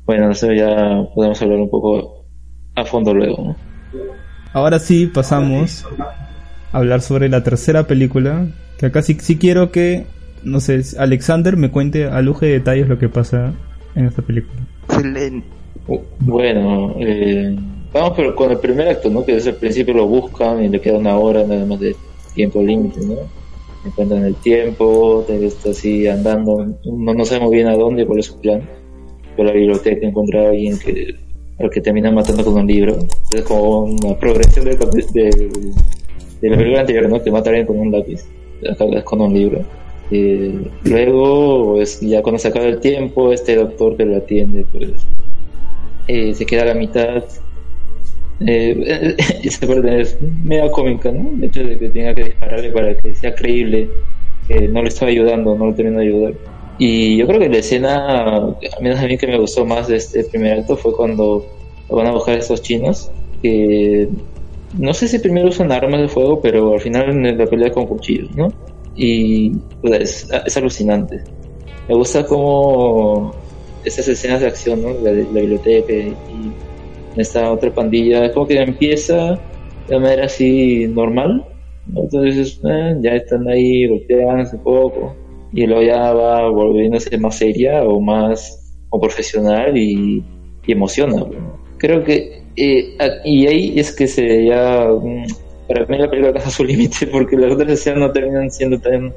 bueno, 0.07 0.33
ya 0.33 1.05
podemos 1.15 1.41
hablar 1.43 1.59
un 1.59 1.71
poco 1.71 2.25
a 2.75 2.85
fondo 2.85 3.13
luego. 3.13 3.57
Ahora 4.53 4.79
sí 4.79 5.07
pasamos 5.07 5.85
a 6.73 6.79
hablar 6.79 7.03
sobre 7.03 7.29
la 7.29 7.43
tercera 7.43 7.87
película. 7.87 8.47
Que 8.79 8.87
acá 8.87 9.03
sí, 9.03 9.19
sí 9.21 9.37
quiero 9.39 9.71
que, 9.73 10.07
no 10.45 10.61
sé, 10.61 10.81
Alexander 10.99 11.57
me 11.57 11.71
cuente 11.71 12.07
a 12.07 12.23
lujo 12.23 12.47
de 12.47 12.53
detalles 12.53 12.89
lo 12.89 12.99
que 12.99 13.09
pasa 13.09 13.53
en 13.95 14.07
esta 14.07 14.23
película. 14.23 14.63
Bueno, 16.21 16.95
eh, 16.99 17.57
vamos 17.93 18.13
pero 18.17 18.35
con 18.35 18.51
el 18.51 18.59
primer 18.59 18.89
acto, 18.89 19.09
¿no? 19.09 19.25
Que 19.25 19.35
desde 19.35 19.51
el 19.51 19.57
principio 19.57 19.95
lo 19.95 20.07
buscan 20.07 20.63
y 20.63 20.69
le 20.69 20.81
queda 20.81 20.99
una 20.99 21.17
hora 21.17 21.45
nada 21.45 21.65
más 21.65 21.81
de 21.81 21.97
tiempo 22.35 22.63
límite, 22.63 23.01
¿no? 23.07 23.17
Encuentran 23.87 24.25
el 24.25 24.35
tiempo, 24.37 25.25
está 25.29 25.71
así 25.71 26.07
andando, 26.07 26.67
no, 26.85 27.15
no 27.15 27.25
sabemos 27.25 27.51
bien 27.51 27.69
a 27.69 27.77
dónde, 27.77 28.07
cuál 28.07 28.19
es 28.19 28.27
su 28.27 28.41
plan. 28.41 28.63
Por 29.37 29.47
la 29.47 29.53
biblioteca 29.53 30.07
encuentra 30.07 30.43
a 30.43 30.49
alguien 30.51 30.79
que, 30.79 31.15
al 31.59 31.71
que 31.71 31.81
termina 31.81 32.11
matando 32.11 32.45
con 32.45 32.55
un 32.55 32.67
libro. 32.67 32.99
Es 33.33 33.43
como 33.43 33.85
una 33.85 34.19
progresión 34.19 34.65
de, 34.65 34.77
de, 34.77 35.51
de 36.41 36.51
la 36.51 36.57
película 36.57 36.81
anterior, 36.81 37.09
¿no? 37.09 37.23
Que 37.23 37.31
mata 37.31 37.49
a 37.49 37.53
alguien 37.53 37.67
con 37.67 37.79
un 37.79 37.93
lápiz, 37.93 38.25
acá 38.71 38.85
es 38.85 39.05
con 39.05 39.21
un 39.21 39.33
libro. 39.33 39.65
Eh, 40.11 40.71
luego, 40.85 41.75
pues, 41.75 42.01
ya 42.01 42.23
cuando 42.23 42.39
se 42.39 42.49
acaba 42.49 42.67
el 42.67 42.81
tiempo, 42.81 43.33
este 43.33 43.57
doctor 43.57 43.97
que 43.97 44.05
lo 44.05 44.17
atiende, 44.17 44.65
pues 44.73 44.91
eh, 46.09 46.35
se 46.35 46.47
queda 46.47 46.63
a 46.63 46.67
la 46.67 46.75
mitad. 46.75 47.25
Eh, 48.47 49.17
esa 49.45 49.67
parte 49.67 50.01
es 50.01 50.19
media 50.21 50.71
cómica, 50.71 51.11
¿no? 51.13 51.31
El 51.31 51.45
hecho 51.45 51.63
de 51.65 51.79
que 51.79 51.89
tenga 51.91 52.15
que 52.15 52.25
dispararle 52.25 52.71
para 52.71 52.97
que 52.97 53.15
sea 53.15 53.35
creíble 53.35 53.89
que 54.47 54.69
no 54.69 54.83
le 54.83 54.89
estaba 54.89 55.11
ayudando, 55.11 55.55
no 55.55 55.67
lo 55.67 55.75
terminó 55.75 55.99
de 55.99 56.07
ayudar. 56.07 56.35
Y 56.79 57.17
yo 57.17 57.27
creo 57.27 57.41
que 57.41 57.49
la 57.49 57.59
escena, 57.59 58.37
al 58.37 58.57
menos 58.81 59.01
a 59.01 59.07
mí 59.07 59.19
que 59.19 59.27
me 59.27 59.39
gustó 59.39 59.67
más 59.67 59.89
de 59.89 59.97
este 59.97 60.25
primer 60.25 60.61
acto, 60.61 60.77
fue 60.77 60.95
cuando 60.95 61.45
van 61.91 62.07
a 62.07 62.13
buscar 62.13 62.37
a 62.37 62.39
estos 62.39 62.63
chinos, 62.63 63.11
que 63.43 64.09
no 64.79 64.95
sé 64.95 65.09
si 65.09 65.19
primero 65.19 65.49
usan 65.49 65.73
armas 65.73 66.01
de 66.01 66.09
fuego, 66.09 66.41
pero 66.41 66.75
al 66.75 66.81
final 66.81 67.11
en 67.11 67.37
la 67.37 67.47
pelea 67.47 67.73
con 67.73 67.87
cuchillos, 67.87 68.35
¿no? 68.37 68.53
Y 68.99 69.51
pues, 69.81 70.29
es, 70.45 70.57
alucinante. 70.57 71.23
Me 71.89 71.95
gusta 71.95 72.27
como 72.27 73.33
esas 73.85 74.09
escenas 74.09 74.41
de 74.41 74.49
acción, 74.49 74.83
¿no? 74.83 74.91
La, 75.01 75.13
la 75.13 75.41
biblioteca 75.41 75.93
y 75.93 76.17
esta 77.17 77.51
otra 77.51 77.73
pandilla, 77.73 78.27
es 78.27 78.33
como 78.33 78.47
que 78.47 78.61
empieza 78.61 79.39
de 79.89 79.99
manera 79.99 80.27
así 80.27 80.87
normal, 80.89 81.45
entonces 81.97 82.61
eh, 82.65 82.97
ya 83.01 83.13
están 83.13 83.49
ahí 83.49 83.87
golpeándose 83.87 84.57
un 84.57 84.63
poco 84.63 85.17
y 85.53 85.67
luego 85.67 85.83
ya 85.83 86.13
va 86.13 86.49
volviéndose 86.51 87.17
más 87.19 87.37
seria 87.37 87.83
o 87.85 88.01
más 88.01 88.75
o 88.91 89.01
profesional 89.01 89.77
y, 89.77 90.23
y 90.67 90.73
emociona. 90.73 91.25
Creo 91.79 92.05
que 92.05 92.43
eh, 92.57 92.95
y 93.25 93.47
ahí 93.47 93.79
es 93.79 93.95
que 93.95 94.07
se 94.07 94.47
ya 94.47 94.89
para 95.69 95.85
mí 95.87 95.99
la 95.99 96.09
película 96.09 96.29
alcanza 96.29 96.51
su 96.51 96.65
límite 96.65 97.07
porque 97.07 97.37
las 97.37 97.53
otras 97.53 97.71
escenas 97.71 98.01
no 98.01 98.11
terminan 98.11 98.51
siendo 98.51 98.79
tan 98.81 99.13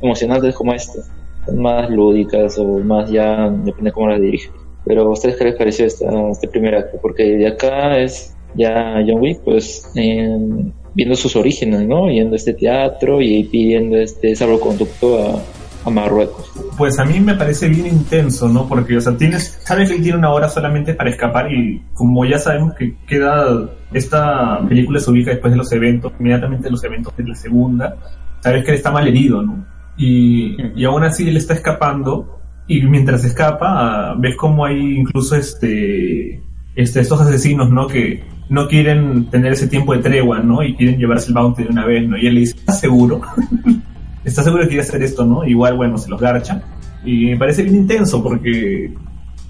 emocionantes 0.00 0.54
como 0.54 0.74
esta, 0.74 1.00
son 1.46 1.62
más 1.62 1.90
lúdicas 1.90 2.58
o 2.58 2.78
más 2.80 3.10
ya 3.10 3.48
depende 3.48 3.90
cómo 3.90 4.08
las 4.08 4.20
dirige. 4.20 4.50
Pero 4.84 5.02
a 5.02 5.08
ustedes 5.08 5.36
qué 5.36 5.44
les 5.44 5.56
pareció 5.56 5.86
esta, 5.86 6.30
este 6.30 6.46
primer 6.46 6.74
acto, 6.74 6.98
porque 7.00 7.22
de 7.24 7.46
acá 7.46 7.98
es 7.98 8.36
ya 8.54 9.02
John 9.06 9.20
Wick, 9.20 9.40
pues 9.40 9.90
viendo 9.94 11.16
sus 11.16 11.34
orígenes, 11.36 11.88
¿no? 11.88 12.10
Yendo 12.10 12.34
a 12.34 12.36
este 12.36 12.52
teatro 12.52 13.20
y 13.20 13.44
pidiendo 13.44 13.96
este 13.96 14.36
salvoconducto 14.36 15.22
a, 15.22 15.42
Marruecos. 15.90 16.50
Pues 16.76 16.98
a 16.98 17.04
mí 17.04 17.20
me 17.20 17.34
parece 17.34 17.68
bien 17.68 17.86
intenso, 17.86 18.48
¿no? 18.48 18.66
Porque, 18.66 18.96
o 18.96 19.00
sea, 19.00 19.16
tienes, 19.16 19.60
sabes 19.64 19.90
que 19.90 20.00
tiene 20.00 20.18
una 20.18 20.30
hora 20.30 20.48
solamente 20.48 20.94
para 20.94 21.10
escapar 21.10 21.52
y 21.52 21.82
como 21.94 22.24
ya 22.24 22.38
sabemos 22.38 22.74
que 22.74 22.96
queda, 23.06 23.68
esta 23.92 24.60
película 24.68 25.00
se 25.00 25.10
ubica 25.10 25.30
después 25.30 25.52
de 25.52 25.58
los 25.58 25.70
eventos, 25.72 26.12
inmediatamente 26.18 26.70
los 26.70 26.82
eventos 26.84 27.16
de 27.16 27.24
la 27.24 27.34
segunda, 27.34 27.96
sabes 28.40 28.64
que 28.64 28.70
él 28.70 28.76
está 28.76 28.90
mal 28.90 29.06
herido, 29.06 29.42
¿no? 29.42 29.64
Y, 29.96 30.56
y 30.74 30.84
aún 30.84 31.04
así 31.04 31.28
él 31.28 31.36
está 31.36 31.54
escapando 31.54 32.40
y 32.66 32.82
mientras 32.82 33.24
escapa 33.24 34.14
ves 34.18 34.36
como 34.36 34.64
hay 34.64 34.98
incluso 34.98 35.36
este, 35.36 36.42
este 36.74 37.00
estos 37.00 37.20
asesinos, 37.20 37.70
¿no? 37.70 37.86
Que 37.86 38.24
no 38.48 38.68
quieren 38.68 39.26
tener 39.26 39.52
ese 39.52 39.68
tiempo 39.68 39.94
de 39.94 40.02
tregua, 40.02 40.40
¿no? 40.40 40.62
Y 40.62 40.74
quieren 40.74 40.98
llevarse 40.98 41.28
el 41.28 41.34
bounty 41.34 41.64
de 41.64 41.68
una 41.70 41.84
vez, 41.86 42.08
¿no? 42.08 42.16
Y 42.16 42.26
él 42.26 42.34
le 42.34 42.40
dice, 42.40 42.56
¿estás 42.56 42.80
seguro? 42.80 43.20
¿Estás 44.24 44.44
seguro 44.44 44.62
que 44.62 44.68
quiere 44.68 44.82
hacer 44.82 45.02
esto, 45.02 45.24
no? 45.24 45.44
Igual, 45.44 45.76
bueno, 45.76 45.98
se 45.98 46.08
los 46.08 46.20
garcha. 46.20 46.62
Y 47.04 47.26
me 47.26 47.36
parece 47.36 47.62
bien 47.62 47.76
intenso 47.76 48.22
porque 48.22 48.94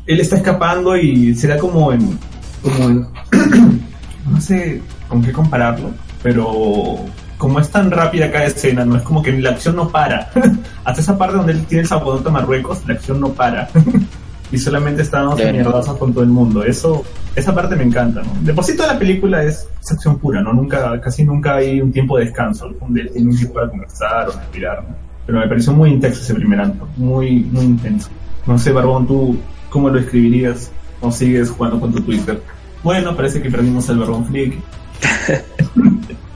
él 0.07 0.21
está 0.21 0.37
escapando 0.37 0.97
y 0.97 1.35
será 1.35 1.59
como 1.59 1.93
en... 1.93 2.19
Como 2.63 2.89
no 4.31 4.41
sé 4.41 4.81
con 5.09 5.23
qué 5.23 5.33
compararlo, 5.33 5.91
pero 6.23 6.99
como 7.39 7.61
es 7.61 7.71
tan 7.71 7.91
rápida 7.91 8.31
cada 8.31 8.47
escena, 8.47 8.85
no 8.85 8.97
es 8.97 9.03
como 9.03 9.23
que 9.23 9.33
la 9.33 9.51
acción 9.51 9.77
no 9.77 9.89
para. 9.89 10.31
Hasta 10.85 11.01
esa 11.01 11.19
parte 11.19 11.37
donde 11.37 11.53
él 11.53 11.65
tiene 11.67 11.83
el 11.83 11.89
salvoconducto 11.89 12.31
a 12.31 12.33
Marruecos, 12.33 12.83
la 12.87 12.95
acción 12.95 13.21
no 13.21 13.29
para. 13.29 13.69
y 14.53 14.59
solamente 14.59 15.03
estamos 15.03 15.39
en 15.41 15.53
mierdazos 15.53 15.97
con 15.97 16.13
todo 16.13 16.23
el 16.23 16.31
mundo. 16.31 16.63
Eso, 16.63 17.03
esa 17.35 17.55
parte 17.55 17.77
me 17.77 17.85
encanta, 17.85 18.23
¿no? 18.23 18.31
De 18.43 18.55
por 18.55 18.65
sí 18.65 18.77
toda 18.77 18.93
la 18.93 18.99
película 18.99 19.43
es, 19.43 19.69
acción 19.91 20.19
pura, 20.19 20.41
¿no? 20.41 20.53
Nunca, 20.53 21.01
casi 21.01 21.25
nunca 21.25 21.57
hay 21.57 21.81
un 21.81 21.93
tiempo 21.93 22.19
de 22.19 22.27
descanso, 22.27 22.71
donde 22.81 23.05
tiene 23.07 23.31
un 23.31 23.37
tiempo 23.37 23.55
para 23.55 23.69
conversar 23.69 24.29
o 24.29 24.33
respirar, 24.33 24.83
¿no? 24.83 24.95
Pero 25.27 25.41
me 25.41 25.49
pareció 25.49 25.73
muy 25.73 25.91
intenso 25.91 26.21
ese 26.21 26.35
primer 26.35 26.61
acto, 26.61 26.87
muy, 26.97 27.41
muy 27.41 27.65
intenso. 27.65 28.11
No 28.47 28.59
sé, 28.59 28.73
Barbón, 28.73 29.07
¿tú 29.07 29.39
cómo 29.71 29.89
lo 29.89 29.99
escribirías? 29.99 30.71
¿O 31.01 31.11
sigues 31.11 31.51
jugando 31.51 31.81
con 31.81 31.93
tu 31.93 32.01
Twitter? 32.01 32.41
Bueno, 32.83 33.17
parece 33.17 33.41
que 33.41 33.51
perdimos 33.51 33.89
al 33.89 33.99
Barbón 33.99 34.27
Flick. 34.27 34.59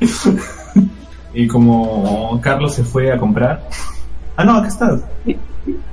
y 1.35 1.47
como 1.47 2.41
Carlos 2.41 2.75
se 2.75 2.83
fue 2.83 3.13
a 3.13 3.19
comprar. 3.19 3.69
Ah, 4.37 4.45
no, 4.45 4.55
acá 4.55 4.69
estás. 4.69 5.01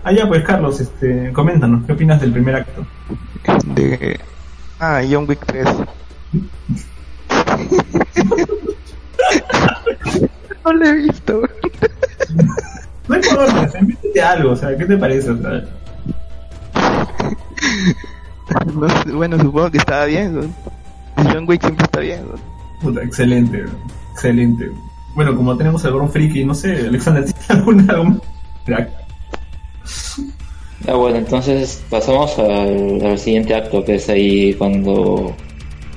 Ah, 0.03 0.11
ya, 0.11 0.27
pues 0.27 0.43
Carlos, 0.43 0.79
este, 0.79 1.31
coméntanos, 1.33 1.85
¿qué 1.85 1.93
opinas 1.93 2.21
del 2.21 2.31
primer 2.31 2.55
acto? 2.55 2.85
De... 3.73 4.19
Ah, 4.79 5.01
John 5.09 5.25
Wick 5.27 5.45
3. 5.45 5.67
no 10.65 10.73
lo 10.73 10.85
he 10.85 10.93
visto. 10.93 11.41
no 13.07 13.15
importa, 13.15 13.79
invítete 13.79 14.21
algo, 14.21 14.51
o 14.51 14.55
sea, 14.55 14.77
¿qué 14.77 14.85
te 14.85 14.97
parece? 14.97 15.31
bueno, 19.13 19.37
supongo 19.39 19.71
que 19.71 19.77
estaba 19.77 20.05
bien. 20.05 20.53
John 21.17 21.45
Wick 21.47 21.61
siempre 21.61 21.85
está 21.85 21.99
bien. 21.99 22.25
Puta, 22.81 23.01
excelente, 23.01 23.65
excelente. 24.11 24.69
Bueno, 25.15 25.35
como 25.35 25.55
tenemos 25.55 25.83
el 25.85 25.93
Bron 25.93 26.11
Friki, 26.11 26.43
no 26.43 26.53
sé, 26.53 26.87
Alexander, 26.87 27.23
¿tienes 27.23 27.49
algún, 27.49 27.89
algún 27.89 28.21
Ah, 30.87 30.95
bueno, 30.95 31.17
entonces 31.17 31.83
pasamos 31.89 32.37
al, 32.37 33.17
siguiente 33.17 33.55
acto, 33.55 33.83
que 33.83 33.95
es 33.95 34.07
ahí 34.09 34.53
cuando 34.53 35.35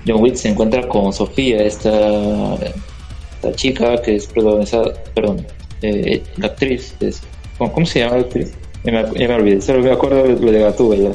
John 0.07 0.23
Wick 0.23 0.37
se 0.37 0.49
encuentra 0.49 0.89
con 0.89 1.13
Sofía, 1.13 1.63
esta, 1.63 2.55
esta 2.55 3.53
chica 3.55 4.01
que 4.01 4.17
es 4.17 4.27
protagonizada, 4.27 4.95
perdón, 5.15 5.47
eh, 5.83 6.23
la 6.37 6.47
actriz, 6.47 6.95
es, 7.01 7.21
¿cómo, 7.59 7.85
se 7.85 8.01
llama 8.01 8.17
la 8.17 8.23
actriz? 8.23 8.53
Ya 8.85 8.93
me, 8.93 9.03
me 9.03 9.35
olvidé, 9.35 9.61
solo 9.61 9.83
me 9.83 9.93
acuerdo 9.93 10.23
de 10.23 10.41
lo 10.41 10.53
de 10.53 10.61
Gatúbela. 10.61 11.11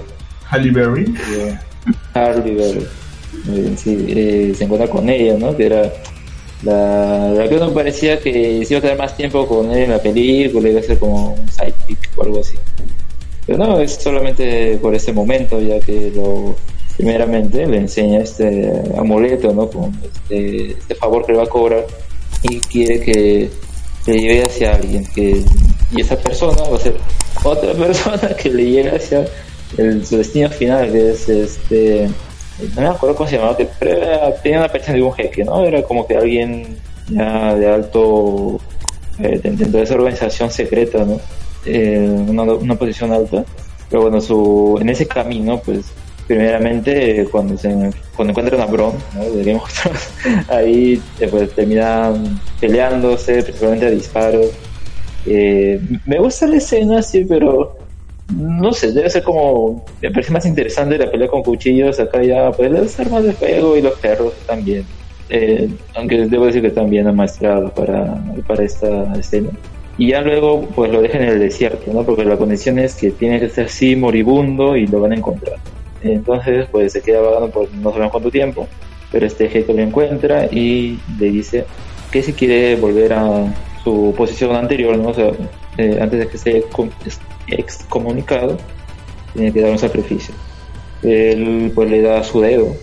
Halle 0.51 0.69
Berry. 0.69 1.05
Eh, 1.31 1.57
Halle 2.13 2.51
Berry. 2.51 2.87
Sí, 3.77 4.05
eh, 4.09 4.53
se 4.55 4.65
encuentra 4.65 4.87
con 4.87 5.09
ella, 5.09 5.35
¿no? 5.39 5.57
Que 5.57 5.65
era 5.65 5.91
la, 6.61 7.29
la 7.29 7.49
que 7.49 7.55
uno 7.55 7.73
parecía 7.73 8.19
que 8.19 8.63
se 8.63 8.73
iba 8.73 8.77
a 8.77 8.81
tener 8.81 8.97
más 8.97 9.17
tiempo 9.17 9.47
con 9.47 9.71
él 9.71 9.85
en 9.85 9.91
la 9.91 9.99
película, 9.99 10.69
iba 10.69 10.79
a 10.79 10.83
ser 10.83 10.99
como 10.99 11.33
un 11.33 11.47
sidekick 11.49 12.02
o 12.15 12.23
algo 12.23 12.40
así. 12.40 12.57
Pero 13.45 13.57
no, 13.57 13.80
es 13.80 13.94
solamente 13.95 14.77
por 14.77 14.95
este 14.95 15.11
momento, 15.11 15.60
ya 15.60 15.80
que 15.80 16.11
lo 16.11 16.56
primeramente 16.95 17.65
le 17.65 17.77
enseña 17.77 18.22
este 18.22 18.72
amuleto, 18.98 19.53
¿no? 19.53 19.69
Con 19.69 19.99
este, 20.03 20.72
este 20.72 20.95
favor 20.95 21.26
que 21.26 21.34
le 21.34 21.40
va 21.40 21.44
a 21.45 21.48
cobrar 21.48 21.85
y 22.44 22.60
quiere 22.60 22.99
que 22.99 23.49
le 24.06 24.14
lleve 24.14 24.44
hacia 24.44 24.76
alguien 24.76 25.06
que 25.06 25.44
y 25.91 26.02
esa 26.02 26.18
persona 26.18 26.61
va 26.64 26.76
a 26.76 26.80
ser 26.80 26.95
otra 27.44 27.73
persona 27.85 28.35
que 28.35 28.49
le 28.49 28.65
lleve 28.65 28.95
hacia 28.95 29.26
el, 29.77 30.06
su 30.06 30.18
destino 30.18 30.49
final 30.49 30.91
que 30.91 31.11
es 31.11 31.30
este 31.30 32.10
no 32.76 32.81
me 32.81 32.88
acuerdo 32.88 33.15
cómo 33.15 33.30
se 33.30 33.38
llamaba, 33.38 33.57
que 33.57 33.68
tenía 34.44 34.60
una 34.60 34.69
persona 34.69 34.95
de 34.95 35.02
un 35.02 35.14
jeque, 35.14 35.44
¿no? 35.44 35.65
Era 35.65 35.81
como 35.84 36.06
que 36.06 36.15
alguien 36.15 36.77
ya 37.10 37.56
de 37.56 37.68
alto, 37.68 38.60
eh, 39.19 39.40
dentro 39.41 39.68
de 39.68 39.84
esa 39.84 39.95
organización 39.95 40.52
secreta, 40.52 41.03
¿no? 41.03 41.19
Eh, 41.65 42.26
una, 42.27 42.44
una, 42.44 42.76
posición 42.76 43.11
alta. 43.11 43.45
Pero 43.90 44.03
bueno, 44.03 44.19
su, 44.22 44.77
en 44.81 44.90
ese 44.90 45.07
camino, 45.07 45.61
pues, 45.64 45.85
primeramente, 46.27 47.27
cuando 47.31 47.57
se 47.57 47.69
cuando 48.15 48.31
encuentran 48.31 48.61
a 48.61 48.65
Bron, 48.65 48.94
¿no? 49.45 49.64
ahí 50.49 51.02
eh, 51.19 51.27
pues, 51.30 51.53
terminan 51.53 52.40
peleándose, 52.60 53.44
principalmente 53.44 53.85
a 53.88 53.91
disparos. 53.91 54.48
Eh, 55.26 55.80
me 56.06 56.19
gusta 56.19 56.48
la 56.48 56.57
escena, 56.57 57.02
sí, 57.02 57.26
pero 57.26 57.77
no 58.30 58.73
sé, 58.73 58.91
debe 58.91 59.10
ser 59.10 59.23
como, 59.23 59.85
me 60.02 60.11
parece 60.11 60.31
más 60.31 60.45
interesante 60.45 60.98
la 60.98 61.11
pelea 61.11 61.27
con 61.27 61.44
cuchillos, 61.44 61.99
acá 61.99 62.23
ya 62.23 62.52
pues 62.52 62.72
las 62.72 62.99
armas 62.99 63.23
de 63.23 63.34
fuego 63.34 63.77
y 63.77 63.81
los 63.81 63.98
perros 63.99 64.34
también. 64.45 64.85
Eh, 65.30 65.69
aunque 65.95 66.27
debo 66.27 66.45
decir 66.45 66.61
que 66.61 66.69
también 66.69 67.07
amaestrado 67.07 67.69
para, 67.73 68.22
para 68.48 68.64
esta 68.64 69.14
escena. 69.14 69.49
Y 69.97 70.07
ya 70.09 70.21
luego 70.21 70.67
pues 70.75 70.91
lo 70.91 71.01
dejan 71.01 71.21
en 71.23 71.29
el 71.29 71.39
desierto, 71.39 71.91
¿no? 71.93 72.03
Porque 72.03 72.25
la 72.25 72.37
condición 72.37 72.79
es 72.79 72.95
que 72.95 73.11
tiene 73.11 73.39
que 73.39 73.49
ser 73.49 73.65
así 73.65 73.95
moribundo 73.95 74.75
y 74.75 74.87
lo 74.87 75.01
van 75.01 75.11
a 75.11 75.15
encontrar. 75.15 75.57
Entonces 76.01 76.67
pues 76.71 76.93
se 76.93 77.01
queda 77.01 77.21
vagando 77.21 77.49
por 77.49 77.71
no 77.73 77.91
sabemos 77.91 78.11
cuánto 78.11 78.31
tiempo, 78.31 78.67
pero 79.11 79.25
este 79.25 79.49
jefe 79.49 79.73
lo 79.73 79.81
encuentra 79.81 80.45
y 80.45 80.99
le 81.19 81.29
dice 81.29 81.65
que 82.11 82.23
si 82.23 82.33
quiere 82.33 82.75
volver 82.75 83.13
a 83.13 83.53
su 83.83 84.13
posición 84.17 84.55
anterior, 84.55 84.97
¿no? 84.97 85.13
Sea, 85.13 85.31
eh, 85.77 85.97
antes 86.01 86.19
de 86.19 86.27
que 86.27 86.37
se 86.37 86.63
excomunicado, 87.47 88.57
tiene 89.33 89.51
que 89.51 89.61
dar 89.61 89.71
un 89.71 89.79
sacrificio. 89.79 90.33
Él 91.03 91.71
pues 91.75 91.89
le 91.89 92.01
da 92.01 92.23
su 92.23 92.41
dedo, 92.41 92.75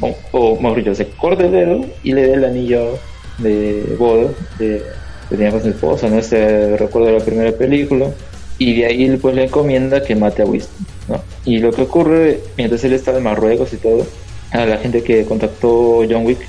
o, 0.00 0.14
o 0.32 0.60
mejor 0.60 0.78
dicho, 0.78 0.94
se 0.94 1.08
corta 1.08 1.44
el 1.44 1.52
dedo 1.52 1.84
y 2.02 2.12
le 2.12 2.28
da 2.28 2.34
el 2.34 2.44
anillo 2.44 2.98
de 3.38 3.96
boda 3.98 4.30
de, 4.58 4.82
que 5.28 5.36
tenía 5.36 5.50
con 5.52 5.62
su 5.62 5.68
esposa, 5.68 6.08
¿no? 6.08 6.18
Este 6.18 6.76
recuerdo 6.76 7.12
la 7.12 7.24
primera 7.24 7.52
película. 7.52 8.10
Y 8.58 8.80
de 8.80 8.86
ahí 8.86 9.16
pues 9.16 9.34
le 9.36 9.44
encomienda 9.44 10.02
que 10.02 10.16
mate 10.16 10.42
a 10.42 10.46
Winston, 10.46 10.86
¿no? 11.08 11.20
Y 11.44 11.58
lo 11.60 11.70
que 11.70 11.82
ocurre 11.82 12.40
mientras 12.56 12.82
él 12.84 12.92
está 12.92 13.16
en 13.16 13.22
Marruecos 13.22 13.72
y 13.72 13.76
todo, 13.76 14.04
a 14.50 14.66
la 14.66 14.78
gente 14.78 15.02
que 15.02 15.24
contactó 15.24 16.02
John 16.10 16.26
Wick, 16.26 16.40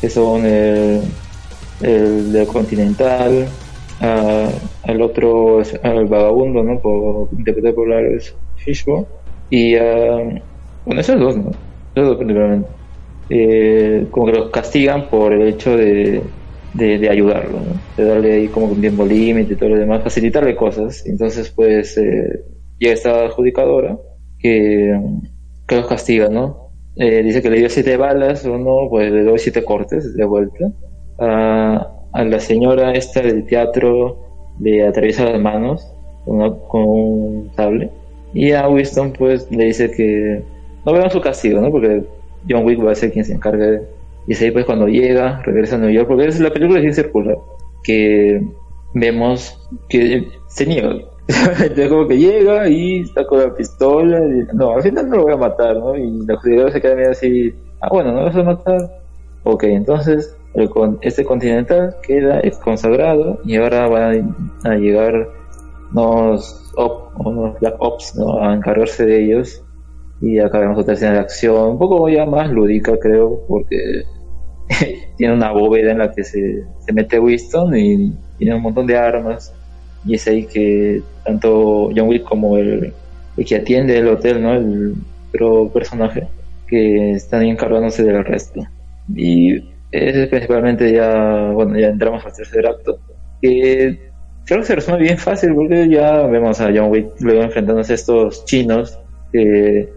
que 0.00 0.08
son 0.08 0.46
el, 0.46 1.02
el 1.82 2.46
Continental, 2.46 3.48
al 4.00 5.02
otro, 5.02 5.60
al 5.82 6.06
vagabundo, 6.06 6.62
¿no? 6.62 6.78
Por, 6.80 7.28
interpretado 7.36 7.74
por 7.74 7.88
Lars 7.88 8.34
Fishburne. 8.56 9.06
Y, 9.50 9.74
bueno, 9.74 11.00
esos 11.00 11.18
dos, 11.20 11.36
¿no? 11.36 11.50
Esos 11.94 12.08
dos 12.08 12.16
principalmente. 12.16 12.68
eh, 13.30 14.06
como 14.10 14.26
que 14.26 14.32
los 14.32 14.50
castigan 14.50 15.08
por 15.08 15.32
el 15.32 15.48
hecho 15.48 15.76
de, 15.76 16.22
de, 16.78 17.08
ayudarlo, 17.08 17.60
de 17.96 18.04
darle 18.04 18.32
ahí 18.32 18.48
como 18.48 18.66
un 18.66 18.80
tiempo 18.80 19.04
límite 19.04 19.54
y 19.54 19.56
todo 19.56 19.70
lo 19.70 19.76
demás, 19.76 20.02
facilitarle 20.02 20.54
cosas. 20.54 21.04
Entonces, 21.06 21.50
pues, 21.50 21.96
eh, 21.98 22.44
llega 22.78 22.94
esta 22.94 23.24
adjudicadora 23.26 23.98
que, 24.38 24.98
que 25.66 25.76
los 25.76 25.86
castiga, 25.86 26.28
¿no? 26.28 26.70
Eh, 26.96 27.22
dice 27.22 27.42
que 27.42 27.50
le 27.50 27.58
dio 27.58 27.68
siete 27.68 27.96
balas, 27.96 28.44
o 28.46 28.58
no, 28.58 28.88
pues 28.90 29.12
le 29.12 29.22
doy 29.22 29.38
siete 29.38 29.64
cortes 29.64 30.14
de 30.16 30.24
vuelta. 30.24 30.72
A, 31.18 31.92
a 32.12 32.24
la 32.24 32.40
señora 32.40 32.92
esta 32.92 33.20
del 33.20 33.44
teatro 33.46 34.54
le 34.60 34.86
atraviesa 34.86 35.24
las 35.24 35.40
manos 35.40 35.92
con, 36.24 36.84
un 36.84 37.50
sable. 37.56 37.90
Y 38.34 38.52
a 38.52 38.68
Winston, 38.68 39.12
pues, 39.12 39.50
le 39.50 39.64
dice 39.64 39.90
que 39.90 40.42
no 40.84 40.92
vean 40.92 41.10
su 41.10 41.20
castigo, 41.20 41.60
¿no? 41.60 41.70
Porque 41.70 42.04
John 42.48 42.64
Wick 42.64 42.84
va 42.84 42.92
a 42.92 42.94
ser 42.94 43.12
quien 43.12 43.24
se 43.24 43.34
encargue. 43.34 43.82
Y 44.28 44.32
es 44.34 44.42
ahí, 44.42 44.50
pues, 44.52 44.64
cuando 44.66 44.86
llega, 44.86 45.42
regresa 45.42 45.76
a 45.76 45.78
New 45.80 45.90
York, 45.90 46.06
porque 46.06 46.26
es 46.26 46.38
la 46.38 46.50
película 46.52 46.80
es 46.80 46.94
circular, 46.96 47.36
que 47.82 48.40
vemos 48.94 49.58
que 49.88 50.28
se 50.48 50.66
niega. 50.66 50.90
Entonces, 51.28 51.88
como 51.88 52.06
que 52.06 52.18
llega 52.18 52.68
y 52.68 53.00
está 53.00 53.26
con 53.26 53.40
la 53.40 53.54
pistola 53.54 54.18
y 54.24 54.54
no, 54.56 54.72
al 54.72 54.82
final 54.82 55.08
no 55.08 55.16
lo 55.16 55.22
voy 55.24 55.32
a 55.32 55.36
matar, 55.36 55.76
¿no? 55.76 55.96
Y 55.96 56.24
la 56.26 56.36
jugadora 56.36 56.72
se 56.72 56.80
queda 56.80 56.94
medio 56.94 57.10
así, 57.10 57.54
ah, 57.80 57.88
bueno, 57.90 58.12
no 58.12 58.20
lo 58.20 58.24
vas 58.26 58.36
a 58.36 58.42
matar. 58.44 59.00
Ok, 59.44 59.64
entonces 59.64 60.36
el 60.54 60.68
este 61.02 61.24
continental 61.24 61.96
queda 62.06 62.40
consagrado 62.64 63.38
y 63.44 63.56
ahora 63.56 63.88
van 63.88 64.34
a, 64.64 64.70
a 64.70 64.74
llegar 64.76 65.28
unos, 65.94 66.72
op- 66.76 67.12
unos 67.24 67.58
Black 67.60 67.76
Ops 67.78 68.16
¿no? 68.16 68.42
a 68.42 68.54
encargarse 68.54 69.06
de 69.06 69.24
ellos 69.24 69.64
y 70.20 70.38
acá 70.38 70.58
vemos 70.60 70.78
otra 70.78 70.94
escena 70.94 71.12
de 71.12 71.18
acción, 71.20 71.70
un 71.72 71.78
poco 71.78 72.08
ya 72.08 72.26
más 72.26 72.50
lúdica 72.50 72.98
creo, 72.98 73.42
porque 73.48 74.02
tiene 75.16 75.34
una 75.34 75.52
bóveda 75.52 75.92
en 75.92 75.98
la 75.98 76.12
que 76.12 76.24
se, 76.24 76.64
se 76.80 76.92
mete 76.92 77.18
Winston 77.18 77.76
y 77.76 78.12
tiene 78.38 78.54
un 78.54 78.62
montón 78.62 78.86
de 78.86 78.96
armas 78.96 79.52
y 80.04 80.14
es 80.14 80.26
ahí 80.26 80.46
que 80.46 81.02
tanto 81.24 81.90
John 81.94 82.08
Wick 82.08 82.24
como 82.24 82.56
el, 82.56 82.92
que 83.46 83.56
atiende 83.56 83.98
el 83.98 84.08
hotel, 84.08 84.42
¿no? 84.42 84.54
el 84.54 84.94
otro 85.28 85.70
personaje, 85.72 86.26
que 86.66 87.12
están 87.12 87.42
encargándose 87.42 88.02
del 88.02 88.24
resto. 88.24 88.62
Y 89.14 89.56
es 89.90 90.28
principalmente 90.28 90.92
ya, 90.92 91.50
bueno, 91.52 91.78
ya 91.78 91.88
entramos 91.88 92.24
al 92.24 92.32
tercer 92.32 92.66
acto, 92.66 92.98
que 93.40 94.10
creo 94.44 94.60
que 94.60 94.66
se 94.66 94.74
resume 94.76 94.98
bien 94.98 95.18
fácil 95.18 95.54
porque 95.54 95.88
ya 95.88 96.22
vemos 96.22 96.60
a 96.60 96.70
John 96.74 96.90
Wick 96.90 97.08
luego 97.20 97.42
enfrentándose 97.42 97.92
a 97.92 97.96
estos 97.96 98.44
chinos 98.44 98.98
que 99.32 99.88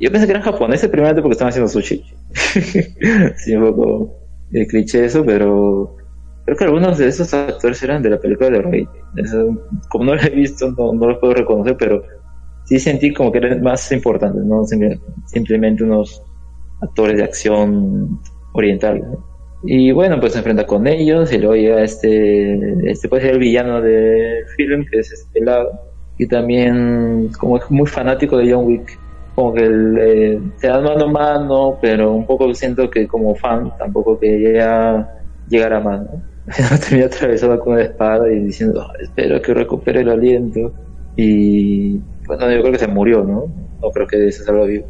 yo 0.00 0.10
pensé 0.10 0.26
que 0.26 0.32
eran 0.32 0.42
japoneses 0.42 0.88
primeramente 0.88 1.22
porque 1.22 1.32
estaban 1.32 1.50
haciendo 1.50 1.68
sushi. 1.68 2.04
sí, 3.36 3.54
un 3.54 3.64
poco 3.64 4.14
el 4.52 4.66
cliché 4.66 5.04
eso, 5.04 5.24
pero 5.24 5.96
creo 6.44 6.56
que 6.56 6.64
algunos 6.64 6.98
de 6.98 7.08
esos 7.08 7.32
actores 7.34 7.82
eran 7.82 8.02
de 8.02 8.10
la 8.10 8.18
película 8.18 8.50
de 8.50 8.62
Roy. 8.62 8.88
Eso, 9.16 9.66
como 9.90 10.04
no 10.04 10.14
lo 10.14 10.22
he 10.22 10.30
visto, 10.30 10.70
no, 10.72 10.92
no 10.92 11.08
los 11.08 11.18
puedo 11.18 11.34
reconocer, 11.34 11.76
pero 11.78 12.02
sí 12.64 12.78
sentí 12.78 13.12
como 13.12 13.32
que 13.32 13.38
eran 13.38 13.62
más 13.62 13.90
importantes, 13.92 14.44
no 14.44 14.62
Simple- 14.64 15.00
simplemente 15.26 15.84
unos 15.84 16.22
actores 16.80 17.16
de 17.16 17.24
acción 17.24 18.20
oriental. 18.52 19.00
¿no? 19.00 19.24
Y 19.64 19.90
bueno, 19.90 20.20
pues 20.20 20.32
se 20.34 20.38
enfrenta 20.38 20.66
con 20.66 20.86
ellos 20.86 21.32
y 21.32 21.38
luego 21.38 21.56
llega 21.56 21.82
este, 21.82 22.90
este 22.90 23.08
puede 23.08 23.22
ser 23.22 23.32
el 23.32 23.38
villano 23.40 23.80
del 23.80 24.46
film, 24.56 24.84
que 24.90 25.00
es 25.00 25.10
este 25.12 25.40
lado, 25.40 25.68
y 26.16 26.26
también 26.28 27.30
como 27.38 27.56
es 27.56 27.68
muy 27.70 27.86
fanático 27.86 28.36
de 28.38 28.52
John 28.52 28.66
Wick, 28.66 28.98
como 29.38 29.54
que 29.54 29.62
el, 29.64 29.98
eh, 30.00 30.40
se 30.56 30.66
dan 30.66 30.82
mano 30.82 31.04
a 31.04 31.08
mano, 31.12 31.78
pero 31.80 32.12
un 32.12 32.26
poco 32.26 32.52
siento 32.54 32.90
que 32.90 33.06
como 33.06 33.36
fan 33.36 33.72
tampoco 33.78 34.18
quería 34.18 35.08
llegar 35.46 35.74
a 35.74 35.80
mano. 35.80 36.24
Termina 36.88 37.06
atravesado 37.06 37.60
con 37.60 37.74
una 37.74 37.82
espada 37.84 38.28
y 38.32 38.40
diciendo, 38.40 38.80
"Ah, 38.82 38.92
espero 39.00 39.40
que 39.40 39.54
recupere 39.54 40.00
el 40.00 40.08
aliento. 40.08 40.74
Y 41.14 41.98
bueno, 42.26 42.50
yo 42.50 42.60
creo 42.62 42.72
que 42.72 42.78
se 42.80 42.88
murió, 42.88 43.22
¿no? 43.22 43.46
No 43.80 43.90
creo 43.92 44.08
que 44.08 44.32
se 44.32 44.42
salga 44.44 44.64
vivo. 44.64 44.86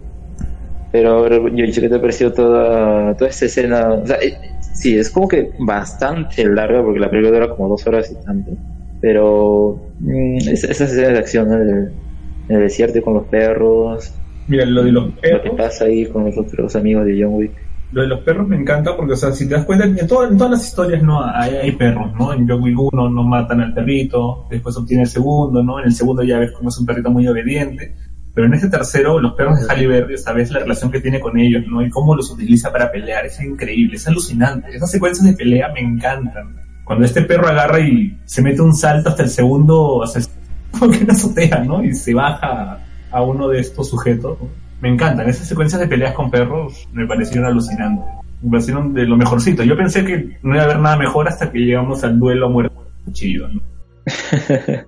Pero 0.91 1.29
yo 1.49 1.66
dicho 1.66 1.81
que 1.83 1.89
te 1.89 1.99
pareció 1.99 2.33
toda, 2.33 3.15
toda 3.16 3.31
esta 3.31 3.47
escena. 3.47 3.93
O 3.95 4.07
sea, 4.07 4.16
eh, 4.23 4.39
sí, 4.61 4.97
es 4.99 5.11
como 5.11 5.29
que 5.29 5.53
bastante 5.59 6.45
larga 6.47 6.83
porque 6.83 7.01
la 7.01 7.11
película 7.11 7.39
dura 7.39 7.55
como 7.55 7.69
dos 7.69 7.87
horas 7.87 8.11
y 8.11 8.16
tanto. 8.25 8.53
Pero 9.01 9.95
mm, 9.99 10.39
es- 10.39 10.65
esas 10.65 10.91
escenas 10.93 11.12
de 11.12 11.19
acción 11.19 11.49
¿no? 11.49 11.55
en, 11.57 12.01
en 12.49 12.57
el 12.57 12.62
desierto 12.62 13.03
con 13.03 13.15
los 13.15 13.29
perros. 13.29 14.18
Mira, 14.49 14.65
lo 14.65 14.83
de 14.83 14.93
los 14.93 15.07
Lo 15.07 15.15
que 15.15 15.20
perros, 15.20 15.55
pasa 15.57 15.85
ahí 15.85 16.07
con 16.07 16.25
los 16.25 16.37
otros 16.39 16.75
amigos 16.77 17.05
de 17.07 17.23
John 17.23 17.35
Wick. 17.35 17.53
lo 17.93 18.03
de 18.03 18.09
los 18.09 18.20
perros 18.20 18.47
me 18.49 18.57
encanta 18.57 18.97
porque, 18.97 19.12
o 19.12 19.16
sea, 19.16 19.33
si 19.33 19.49
te 19.49 19.55
das 19.55 19.65
cuenta, 19.65 19.85
en, 19.85 20.07
todo- 20.07 20.27
en 20.29 20.37
todas 20.37 20.53
las 20.53 20.66
historias 20.66 21.03
no 21.03 21.23
hay, 21.25 21.55
hay 21.57 21.73
perros, 21.73 22.12
¿no? 22.19 22.33
En 22.33 22.49
John 22.49 22.62
Wick 22.62 22.79
1 22.79 23.11
no 23.11 23.23
matan 23.25 23.61
al 23.61 23.73
perrito, 23.75 24.47
después 24.51 24.77
obtiene 24.77 25.05
el 25.05 25.09
segundo, 25.09 25.62
¿no? 25.62 25.79
En 25.81 25.87
el 25.87 25.93
segundo 25.95 26.23
ya 26.23 26.39
ves 26.39 26.53
como 26.53 26.69
es 26.70 26.79
un 26.79 26.87
perrito 26.87 27.11
muy 27.11 27.27
obediente. 27.29 27.95
Pero 28.35 28.47
en 28.47 28.55
este 28.55 28.69
tercero, 28.69 29.19
los 29.19 29.33
perros 29.35 29.59
de 29.61 29.66
Halle 29.66 29.87
Berry, 29.89 30.16
sabes 30.19 30.51
la 30.53 30.61
relación 30.61 30.91
que 30.93 31.01
tiene 31.01 31.19
con 31.19 31.37
ellos, 31.39 31.65
¿no? 31.66 31.85
Y 31.85 31.91
cómo 31.91 32.15
los 32.15 32.31
utiliza 32.31 32.70
para 32.70 32.91
pelear, 32.93 33.27
es 33.27 33.41
increíble, 33.43 33.97
es 33.97 34.07
alucinante. 34.07 34.69
Esas 34.77 34.91
secuencias 34.93 35.27
de 35.27 35.33
pelea 35.33 35.69
me 35.75 35.81
encantan. 35.81 36.57
Cuando 36.85 37.05
este 37.05 37.23
perro 37.23 37.49
agarra 37.49 37.81
y 37.81 38.16
se 38.27 38.41
mete 38.43 38.62
un 38.62 38.75
salto 38.75 39.09
hasta 39.09 39.25
el 39.25 39.29
segundo, 39.31 40.03
hasta 40.05 40.20
el 40.20 40.27
como 40.79 40.91
que 40.93 41.03
una 41.05 41.15
azotea, 41.15 41.65
¿no? 41.65 41.83
Y 41.83 41.93
se 41.95 42.15
baja 42.15 42.79
a 43.10 43.22
uno 43.22 43.48
de 43.48 43.60
estos 43.60 43.89
sujetos. 43.90 44.39
Me 44.80 44.89
encantan, 44.89 45.28
esas 45.28 45.48
secuencias 45.48 45.80
de 45.80 45.89
peleas 45.89 46.14
con 46.14 46.30
perros 46.30 46.89
me 46.93 47.06
parecieron 47.06 47.47
alucinantes. 47.47 48.05
Me 48.43 48.51
parecieron 48.51 48.94
de 48.94 49.05
lo 49.05 49.16
mejorcito. 49.16 49.64
Yo 49.64 49.76
pensé 49.76 50.05
que 50.05 50.39
no 50.43 50.55
iba 50.55 50.62
a 50.62 50.64
haber 50.66 50.78
nada 50.78 50.97
mejor 50.97 51.26
hasta 51.28 51.51
que 51.51 51.59
llegamos 51.59 52.05
al 52.05 52.18
duelo 52.18 52.47
a 52.47 52.48
muerte 52.48 52.74
con 52.76 52.85
cuchillo, 53.06 53.48
¿no? 53.48 53.60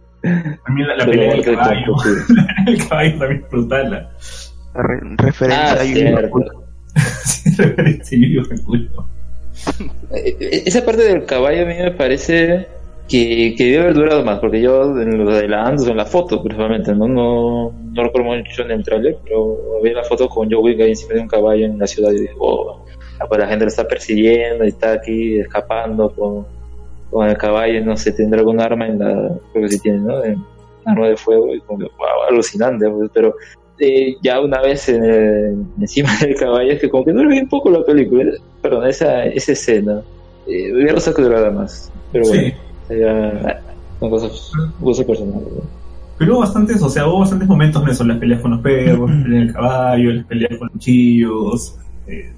También 0.66 0.88
la, 0.88 0.96
la 0.98 1.06
pelea 1.06 1.32
del 1.32 1.44
caballo. 1.44 1.94
el 2.66 2.88
caballo 2.88 3.18
también 3.18 3.42
es 3.42 3.50
brutal. 3.50 3.90
la- 3.90 4.10
Re- 4.74 5.00
referencia 5.16 5.72
Ah, 5.72 5.80
a 5.80 5.84
Yu. 5.84 6.44
Sí, 7.24 7.50
referencia 7.56 8.18
a 8.18 8.20
Yu. 8.20 8.42
Eh, 10.14 10.36
eh, 10.40 10.62
Esa 10.66 10.84
parte 10.84 11.02
del 11.02 11.24
caballo 11.24 11.62
a 11.62 11.66
mí 11.66 11.74
me 11.74 11.90
parece 11.92 12.68
que, 13.10 13.54
que 13.56 13.64
debe 13.64 13.78
haber 13.82 13.94
durado 13.94 14.24
más, 14.24 14.38
porque 14.38 14.60
yo 14.62 14.82
en 15.00 15.24
los 15.24 15.34
adelantos, 15.34 15.88
en 15.88 15.96
la 15.96 16.06
foto 16.06 16.42
principalmente, 16.42 16.94
no, 16.94 17.08
no, 17.08 17.72
no 17.92 18.02
recuerdo 18.04 18.28
mucho 18.36 18.62
en 18.62 18.70
el 18.70 18.84
trailer, 18.84 19.16
pero 19.24 19.58
vi 19.82 19.90
la 19.92 20.04
foto 20.04 20.28
con 20.28 20.48
Joe 20.50 20.60
Wick 20.62 20.80
ahí 20.80 20.90
encima 20.90 21.14
de 21.14 21.20
un 21.22 21.28
caballo 21.28 21.66
en 21.66 21.78
la 21.78 21.86
ciudad 21.86 22.12
y 22.12 22.20
digo, 22.20 22.34
oh, 22.38 22.84
ah, 23.18 23.26
pues 23.28 23.40
la 23.40 23.48
gente 23.48 23.64
lo 23.64 23.68
está 23.68 23.84
persiguiendo 23.88 24.64
y 24.64 24.68
está 24.68 24.92
aquí 24.92 25.40
escapando 25.40 26.10
con, 26.10 26.46
con 27.10 27.28
el 27.28 27.36
caballo, 27.36 27.84
no 27.84 27.96
sé, 27.96 28.12
tendrá 28.12 28.38
algún 28.40 28.60
arma 28.60 28.86
en 28.86 28.98
la, 29.00 29.30
creo 29.52 29.64
que 29.64 29.70
sí 29.72 29.80
tiene, 29.80 29.98
¿no? 29.98 30.22
En- 30.24 30.44
arma 30.86 31.08
de 31.08 31.16
fuego 31.16 31.54
y 31.54 31.60
como 31.60 31.80
wow, 31.80 32.22
alucinante, 32.30 32.88
pues, 32.88 33.10
pero 33.12 33.34
eh, 33.78 34.14
ya 34.22 34.40
una 34.40 34.62
vez 34.62 34.88
en 34.88 35.04
el- 35.04 35.64
encima 35.80 36.10
del 36.20 36.34
caballo 36.36 36.72
es 36.72 36.80
que 36.80 36.88
como 36.88 37.04
que 37.04 37.12
dura 37.12 37.28
bien 37.28 37.48
poco 37.48 37.70
la 37.70 37.84
película, 37.84 38.32
perdón, 38.62 38.86
esa, 38.86 39.24
esa 39.26 39.52
escena, 39.52 40.00
eh, 40.46 40.72
hubiera 40.72 40.94
gustado 40.94 41.16
que 41.16 41.22
durara 41.22 41.50
más, 41.50 41.92
pero 42.12 42.26
bueno, 42.28 42.42
Sí. 42.44 42.52
Son 44.00 44.10
cosas, 44.10 44.52
cosas 44.80 45.06
personales. 45.06 45.48
¿no? 45.54 45.62
Pero 46.18 46.32
hubo 46.34 46.40
bastantes, 46.40 46.82
o 46.82 46.88
sea, 46.90 47.06
hubo 47.06 47.20
bastantes 47.20 47.48
momentos 47.48 47.82
en 47.82 47.88
eso, 47.88 48.04
las 48.04 48.18
peleas 48.18 48.40
con 48.42 48.50
los 48.50 48.60
perros, 48.60 49.10
las 49.10 49.22
peleas 49.22 49.44
del 49.46 49.52
caballo, 49.54 50.12
las 50.12 50.26
peleas 50.26 50.50
con 50.58 50.66
los 50.66 50.72
cuchillos. 50.72 51.76
eh, 52.06 52.32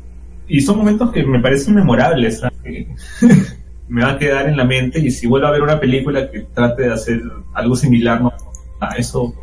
y 0.48 0.60
son 0.60 0.78
momentos 0.78 1.10
que 1.12 1.24
me 1.24 1.40
parecen 1.40 1.74
memorables, 1.74 2.42
me 3.88 4.04
va 4.04 4.12
a 4.12 4.18
quedar 4.18 4.48
en 4.48 4.56
la 4.56 4.64
mente 4.64 5.00
y 5.00 5.10
si 5.10 5.26
vuelvo 5.26 5.46
a 5.46 5.50
ver 5.50 5.62
una 5.62 5.80
película 5.80 6.30
que 6.30 6.40
trate 6.54 6.82
de 6.82 6.92
hacer 6.92 7.22
algo 7.54 7.74
similar, 7.74 8.20
¿no? 8.20 8.32
a 8.80 8.96
eso 8.96 9.34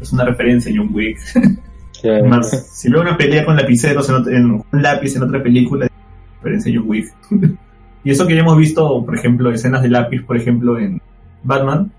es 0.00 0.12
una 0.12 0.24
referencia 0.24 0.72
a 0.72 0.74
John 0.76 0.90
Wick. 0.92 1.18
Claro. 2.02 2.26
Más, 2.26 2.50
si 2.78 2.90
veo 2.90 3.00
una 3.00 3.16
pelea 3.16 3.46
con 3.46 3.56
lapiceros 3.56 4.10
en, 4.10 4.16
en 4.34 4.50
un 4.50 4.82
lápiz 4.82 5.16
en 5.16 5.22
otra 5.22 5.42
película, 5.42 5.88
referencia 6.36 6.70
a 6.70 6.76
John 6.76 6.90
Wick. 6.90 7.06
y 8.06 8.12
eso 8.12 8.24
que 8.24 8.36
ya 8.36 8.42
hemos 8.42 8.56
visto, 8.56 9.04
por 9.04 9.18
ejemplo, 9.18 9.50
escenas 9.50 9.82
de 9.82 9.88
lápiz, 9.88 10.22
por 10.22 10.36
ejemplo, 10.36 10.78
en 10.78 11.02
Batman, 11.42 11.90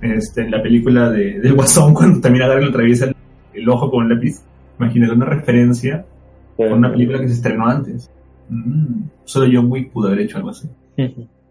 este, 0.00 0.42
en 0.42 0.52
la 0.52 0.62
película 0.62 1.10
de, 1.10 1.40
del 1.40 1.54
Guasón, 1.54 1.92
cuando 1.96 2.20
también 2.20 2.44
agarra 2.44 2.60
y 2.60 2.64
le 2.66 2.70
atraviesa 2.70 3.06
el, 3.06 3.16
el 3.54 3.68
ojo 3.68 3.90
con 3.90 4.04
un 4.04 4.14
lápiz. 4.14 4.44
Imagínate 4.78 5.12
una 5.12 5.26
referencia 5.26 6.06
con 6.56 6.72
una 6.72 6.92
película 6.92 7.18
que 7.20 7.26
se 7.26 7.34
estrenó 7.34 7.66
antes. 7.66 8.08
Mm, 8.48 9.08
solo 9.24 9.50
John 9.52 9.72
Wick 9.72 9.90
pudo 9.90 10.06
haber 10.06 10.20
hecho 10.20 10.36
algo 10.36 10.50
así. 10.50 10.68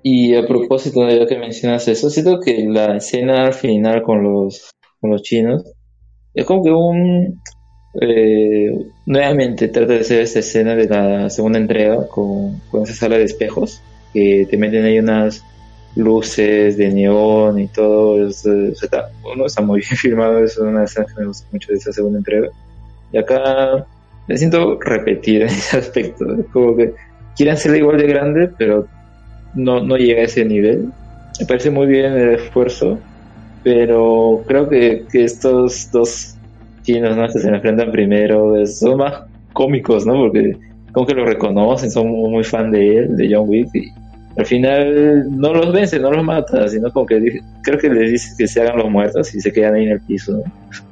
Y 0.01 0.33
a 0.33 0.47
propósito 0.47 1.01
de 1.01 1.19
lo 1.19 1.27
que 1.27 1.37
mencionas 1.37 1.85
eso, 1.89 2.09
siento 2.09 2.39
que 2.39 2.69
la 2.69 2.95
escena 2.95 3.51
final 3.51 4.01
con 4.01 4.23
los, 4.23 4.71
con 5.01 5.11
los 5.11 5.23
chinos 5.23 5.73
es 6.33 6.45
como 6.45 6.63
que 6.63 6.71
un... 6.71 7.41
eh, 7.99 8.71
nuevamente 9.05 9.67
trata 9.67 9.91
de 9.91 9.99
hacer 9.99 10.21
esta 10.21 10.39
escena 10.39 10.73
de 10.77 10.87
la 10.87 11.29
segunda 11.29 11.59
entrega 11.59 12.07
con, 12.07 12.59
con 12.71 12.83
esa 12.83 12.93
sala 12.93 13.17
de 13.17 13.25
espejos 13.25 13.83
que 14.13 14.47
te 14.49 14.57
meten 14.57 14.85
ahí 14.85 14.99
unas 14.99 15.43
luces 15.95 16.77
de 16.77 16.89
neón 16.89 17.59
y 17.59 17.67
todo 17.67 18.27
eso, 18.27 18.49
o 18.49 18.71
está, 18.71 19.09
uno 19.33 19.45
está 19.45 19.61
muy 19.61 19.79
bien 19.79 19.91
filmado 19.97 20.43
es 20.43 20.57
una 20.57 20.83
escena 20.83 21.05
que 21.07 21.21
me 21.21 21.27
gusta 21.27 21.47
mucho 21.51 21.71
de 21.71 21.77
esa 21.77 21.91
segunda 21.91 22.19
entrega 22.19 22.49
y 23.11 23.17
acá 23.17 23.85
me 24.29 24.37
siento 24.37 24.79
repetida 24.79 25.45
en 25.45 25.49
ese 25.49 25.77
aspecto. 25.77 26.25
Como 26.53 26.77
que 26.77 26.93
quieren 27.35 27.57
ser 27.57 27.75
igual 27.75 27.97
de 27.97 28.07
grande, 28.07 28.49
pero 28.57 28.87
no, 29.55 29.81
no 29.81 29.97
llega 29.97 30.21
a 30.21 30.25
ese 30.25 30.45
nivel. 30.45 30.91
Me 31.39 31.45
parece 31.45 31.71
muy 31.71 31.87
bien 31.87 32.13
el 32.13 32.35
esfuerzo, 32.35 32.99
pero 33.63 34.43
creo 34.47 34.69
que, 34.69 35.05
que 35.11 35.23
estos 35.23 35.89
dos 35.91 36.35
chinos 36.83 37.15
¿no? 37.15 37.27
que 37.27 37.39
se 37.39 37.49
enfrentan 37.49 37.91
primero 37.91 38.65
son 38.67 38.97
más 38.97 39.23
cómicos, 39.53 40.05
¿no? 40.05 40.13
Porque 40.13 40.55
como 40.91 41.05
que 41.05 41.13
lo 41.13 41.25
reconocen, 41.25 41.91
son 41.91 42.07
muy 42.07 42.43
fan 42.43 42.71
de 42.71 42.97
él, 42.97 43.15
de 43.15 43.33
John 43.33 43.47
Wick, 43.47 43.69
y 43.73 43.91
al 44.39 44.45
final 44.45 45.37
no 45.37 45.53
los 45.53 45.73
vence, 45.73 45.99
no 45.99 46.11
los 46.11 46.23
mata, 46.23 46.65
sino 46.69 46.89
como 46.93 47.05
que 47.05 47.41
creo 47.61 47.77
que 47.77 47.89
les 47.89 48.11
dice 48.11 48.35
que 48.37 48.47
se 48.47 48.61
hagan 48.61 48.77
los 48.77 48.89
muertos 48.89 49.35
y 49.35 49.41
se 49.41 49.51
quedan 49.51 49.75
ahí 49.75 49.83
en 49.83 49.91
el 49.91 50.01
piso. 50.01 50.31
¿no? 50.31 50.43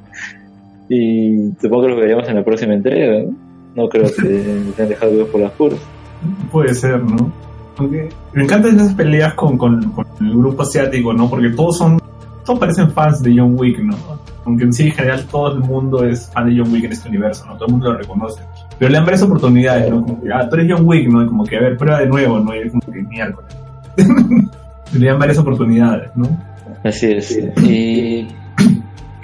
Y 0.90 1.52
supongo 1.60 1.82
que 1.82 1.88
los 1.90 2.00
veremos 2.00 2.28
en 2.28 2.36
la 2.36 2.44
próxima 2.44 2.72
entrega, 2.72 3.22
¿no? 3.22 3.34
No 3.74 3.88
creo 3.90 4.04
que 4.04 4.72
se 4.76 4.82
han 4.82 4.88
dejado 4.88 5.12
vivos 5.12 5.28
por 5.28 5.40
las 5.42 5.52
puras. 5.52 5.78
Puede 6.50 6.74
ser, 6.74 7.02
¿no? 7.02 7.30
Aunque 7.76 8.08
me 8.32 8.44
encantan 8.44 8.76
esas 8.76 8.94
peleas 8.94 9.34
con, 9.34 9.58
con, 9.58 9.92
con 9.92 10.06
el 10.20 10.30
grupo 10.30 10.62
asiático, 10.62 11.12
¿no? 11.12 11.28
Porque 11.28 11.50
todos 11.50 11.76
son, 11.76 11.98
todos 12.44 12.58
parecen 12.58 12.90
fans 12.90 13.22
de 13.22 13.34
John 13.36 13.54
Wick, 13.58 13.80
¿no? 13.80 13.96
Aunque 14.46 14.64
en 14.64 14.72
sí, 14.72 14.84
en 14.84 14.92
general, 14.92 15.26
todo 15.30 15.52
el 15.52 15.60
mundo 15.60 16.04
es 16.04 16.30
fan 16.32 16.48
de 16.48 16.58
John 16.58 16.72
Wick 16.72 16.84
en 16.84 16.92
este 16.92 17.08
universo, 17.08 17.44
¿no? 17.46 17.54
Todo 17.56 17.66
el 17.66 17.72
mundo 17.72 17.92
lo 17.92 17.98
reconoce. 17.98 18.42
Pero 18.78 18.90
le 18.90 18.96
dan 18.96 19.04
varias 19.04 19.22
oportunidades, 19.22 19.90
¿no? 19.90 20.02
Como 20.02 20.22
que, 20.22 20.32
ah, 20.32 20.48
tú 20.48 20.56
eres 20.56 20.72
John 20.72 20.86
Wick, 20.86 21.08
¿no? 21.08 21.26
Como 21.26 21.44
que, 21.44 21.56
a 21.56 21.60
ver, 21.60 21.76
prueba 21.76 22.00
de 22.00 22.06
nuevo, 22.06 22.38
¿no? 22.38 22.54
Y 22.54 22.60
es 22.60 22.70
como 22.70 22.92
que 22.92 23.02
miércoles. 23.02 23.56
le 24.92 25.06
dan 25.06 25.18
varias 25.18 25.38
oportunidades, 25.38 26.10
¿no? 26.14 26.28
Así 26.84 27.12
es. 27.12 27.38
¿Y 27.62 28.28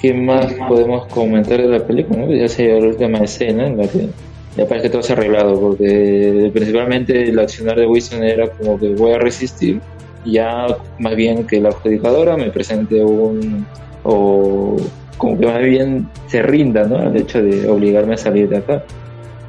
qué 0.01 0.15
más 0.15 0.53
podemos 0.69 1.07
comentar 1.07 1.61
de 1.61 1.69
la 1.69 1.87
película? 1.87 2.27
¿no? 2.27 2.35
Ya 2.35 2.49
se 2.49 2.69
la 2.69 2.89
última 2.89 3.19
escena 3.19 3.67
en 3.67 3.79
la 3.79 3.87
que 3.87 4.09
ya 4.57 4.67
parece 4.67 4.85
que 4.85 4.91
todo 4.91 5.03
se 5.03 5.13
ha 5.13 5.17
arreglado, 5.17 5.61
porque 5.61 6.51
principalmente 6.53 7.29
el 7.29 7.39
accionar 7.39 7.77
de 7.77 7.87
Wilson 7.87 8.23
era 8.23 8.49
como 8.49 8.79
que 8.79 8.95
voy 8.95 9.13
a 9.13 9.19
resistir, 9.19 9.81
ya 10.25 10.67
más 10.99 11.17
bien 11.17 11.47
que 11.47 11.61
la 11.61 11.71
adjudicadora 11.71 12.37
me 12.37 12.51
presente 12.51 13.03
un. 13.03 13.67
o 14.05 14.77
como 15.19 15.39
que 15.39 15.47
más 15.47 15.63
bien 15.63 16.09
se 16.27 16.43
rinda 16.43 16.85
¿no? 16.85 16.99
al 16.99 17.17
hecho 17.17 17.43
de 17.43 17.69
obligarme 17.69 18.15
a 18.15 18.17
salir 18.17 18.49
de 18.49 18.59
acá. 18.59 18.85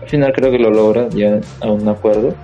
Al 0.05 0.11
final 0.11 0.33
creo 0.33 0.51
que 0.51 0.59
lo 0.59 0.69
logra, 0.69 1.09
ya 1.09 1.39
a 1.61 1.71
un 1.71 1.87
acuerdo. 1.89 2.35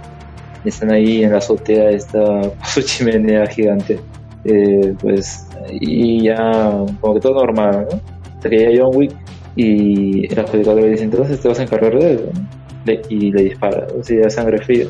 Están 0.66 0.92
ahí 0.92 1.24
en 1.24 1.32
la 1.32 1.38
azotea 1.38 1.92
esta 1.92 2.42
su 2.66 2.82
chimenea 2.90 3.46
gigante. 3.46 4.00
Eh, 4.44 4.96
pues 5.00 5.48
y 5.80 6.24
ya 6.24 6.72
como 7.00 7.14
que 7.14 7.20
todo 7.20 7.36
normal, 7.36 7.86
¿no? 7.92 8.00
Hasta 8.36 8.50
que 8.50 8.58
llega 8.58 8.84
John 8.84 8.96
Wick 8.96 9.12
y 9.56 10.26
el 10.34 10.40
adjudicador 10.40 10.82
le 10.82 10.90
dice, 10.90 11.04
entonces 11.04 11.40
te 11.40 11.48
vas 11.48 11.60
a 11.60 11.64
encargar 11.64 11.94
de 12.00 12.14
eso, 12.16 12.24
¿no? 12.34 12.48
Le- 12.86 13.02
y 13.10 13.32
le 13.32 13.44
dispara, 13.44 13.86
o 14.00 14.04
sea, 14.04 14.28
sangre 14.32 14.58
fría. 14.58 14.86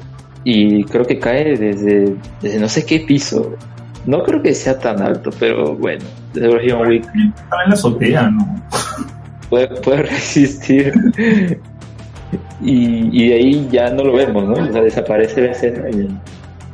Y 0.46 0.86
creo 0.86 1.04
que 1.06 1.20
cae 1.20 1.58
desde, 1.58 2.16
desde 2.42 2.60
no 2.60 2.70
sé 2.70 2.86
qué 2.86 3.02
piso. 3.02 3.54
No 4.06 4.24
creo 4.24 4.42
que 4.42 4.54
sea 4.54 4.80
tan 4.80 5.02
alto, 5.02 5.30
pero 5.38 5.76
bueno, 5.76 6.06
desde 6.34 6.72
John 6.72 6.88
Wick 6.88 7.06
Estaba 7.36 7.64
en 7.64 7.70
la 7.70 7.74
azotea, 7.76 8.30
¿no? 8.30 8.62
puede, 9.50 9.68
puede 9.82 10.04
resistir. 10.04 10.94
Y, 12.62 13.10
y 13.12 13.28
de 13.30 13.34
ahí 13.36 13.68
ya 13.72 13.90
no 13.92 14.04
lo 14.04 14.14
vemos, 14.14 14.46
¿no? 14.48 14.54
O 14.54 14.72
sea, 14.72 14.82
desaparece 14.82 15.42
la 15.42 15.52
escena 15.52 15.90
y 15.90 16.08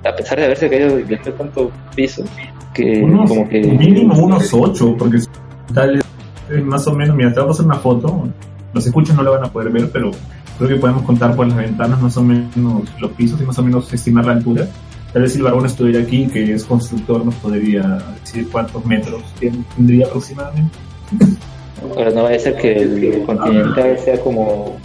a 0.07 0.15
pesar 0.15 0.37
de 0.39 0.45
haberse 0.45 0.69
caído 0.69 0.97
desde 0.97 1.17
tanto 1.31 1.71
piso, 1.95 2.23
que 2.73 3.01
Unos- 3.03 3.29
como 3.29 3.47
que... 3.49 3.61
Mínimo 3.61 4.15
unos 4.17 4.53
8, 4.53 4.95
porque 4.97 5.17
tal 5.73 5.95
es 6.49 6.63
más 6.63 6.85
o 6.87 6.93
menos, 6.93 7.15
mira, 7.15 7.33
te 7.33 7.39
voy 7.39 7.45
a 7.45 7.47
pasar 7.49 7.65
una 7.65 7.75
foto. 7.75 8.27
Los 8.73 8.85
escuchas 8.85 9.15
no 9.15 9.23
la 9.23 9.31
van 9.31 9.45
a 9.45 9.51
poder 9.51 9.69
ver, 9.71 9.89
pero 9.91 10.11
creo 10.57 10.69
que 10.69 10.75
podemos 10.75 11.01
contar 11.03 11.35
por 11.35 11.47
las 11.47 11.57
ventanas 11.57 11.99
más 12.01 12.15
o 12.17 12.23
menos 12.23 12.83
los 12.99 13.11
pisos 13.11 13.41
y 13.41 13.43
más 13.45 13.57
o 13.59 13.63
menos 13.63 13.91
estimar 13.93 14.25
la 14.25 14.33
altura. 14.33 14.67
Tal 15.13 15.21
vez 15.23 15.31
si 15.31 15.37
el 15.39 15.45
varón 15.45 15.65
estuviera 15.65 16.01
aquí, 16.01 16.27
que 16.27 16.53
es 16.53 16.63
constructor, 16.65 17.25
nos 17.25 17.35
podría 17.35 17.97
decir 18.23 18.47
cuántos 18.51 18.85
metros 18.85 19.23
tendría 19.75 20.05
aproximadamente. 20.05 20.77
Ahora 21.95 22.11
no 22.11 22.23
vaya 22.23 22.35
a 22.35 22.39
ser 22.39 22.55
que 22.57 22.73
el 22.77 23.23
continental 23.25 23.97
sea 23.99 24.19
como 24.19 24.75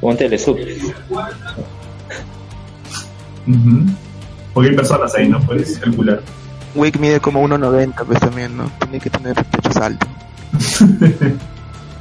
un 0.00 0.16
telesub. 0.16 0.58
Ujú. 3.46 3.86
Porque 4.52 4.70
hay 4.70 4.76
personas 4.76 5.14
ahí, 5.14 5.28
¿no? 5.28 5.40
Puedes 5.40 5.78
calcular. 5.78 6.20
Wick 6.74 6.98
mide 6.98 7.20
como 7.20 7.46
1.90, 7.46 8.04
pues 8.04 8.20
también, 8.20 8.56
¿no? 8.56 8.70
Tiene 8.80 9.00
que 9.00 9.10
tener 9.10 9.34
techos 9.44 9.76
altos. 9.76 10.08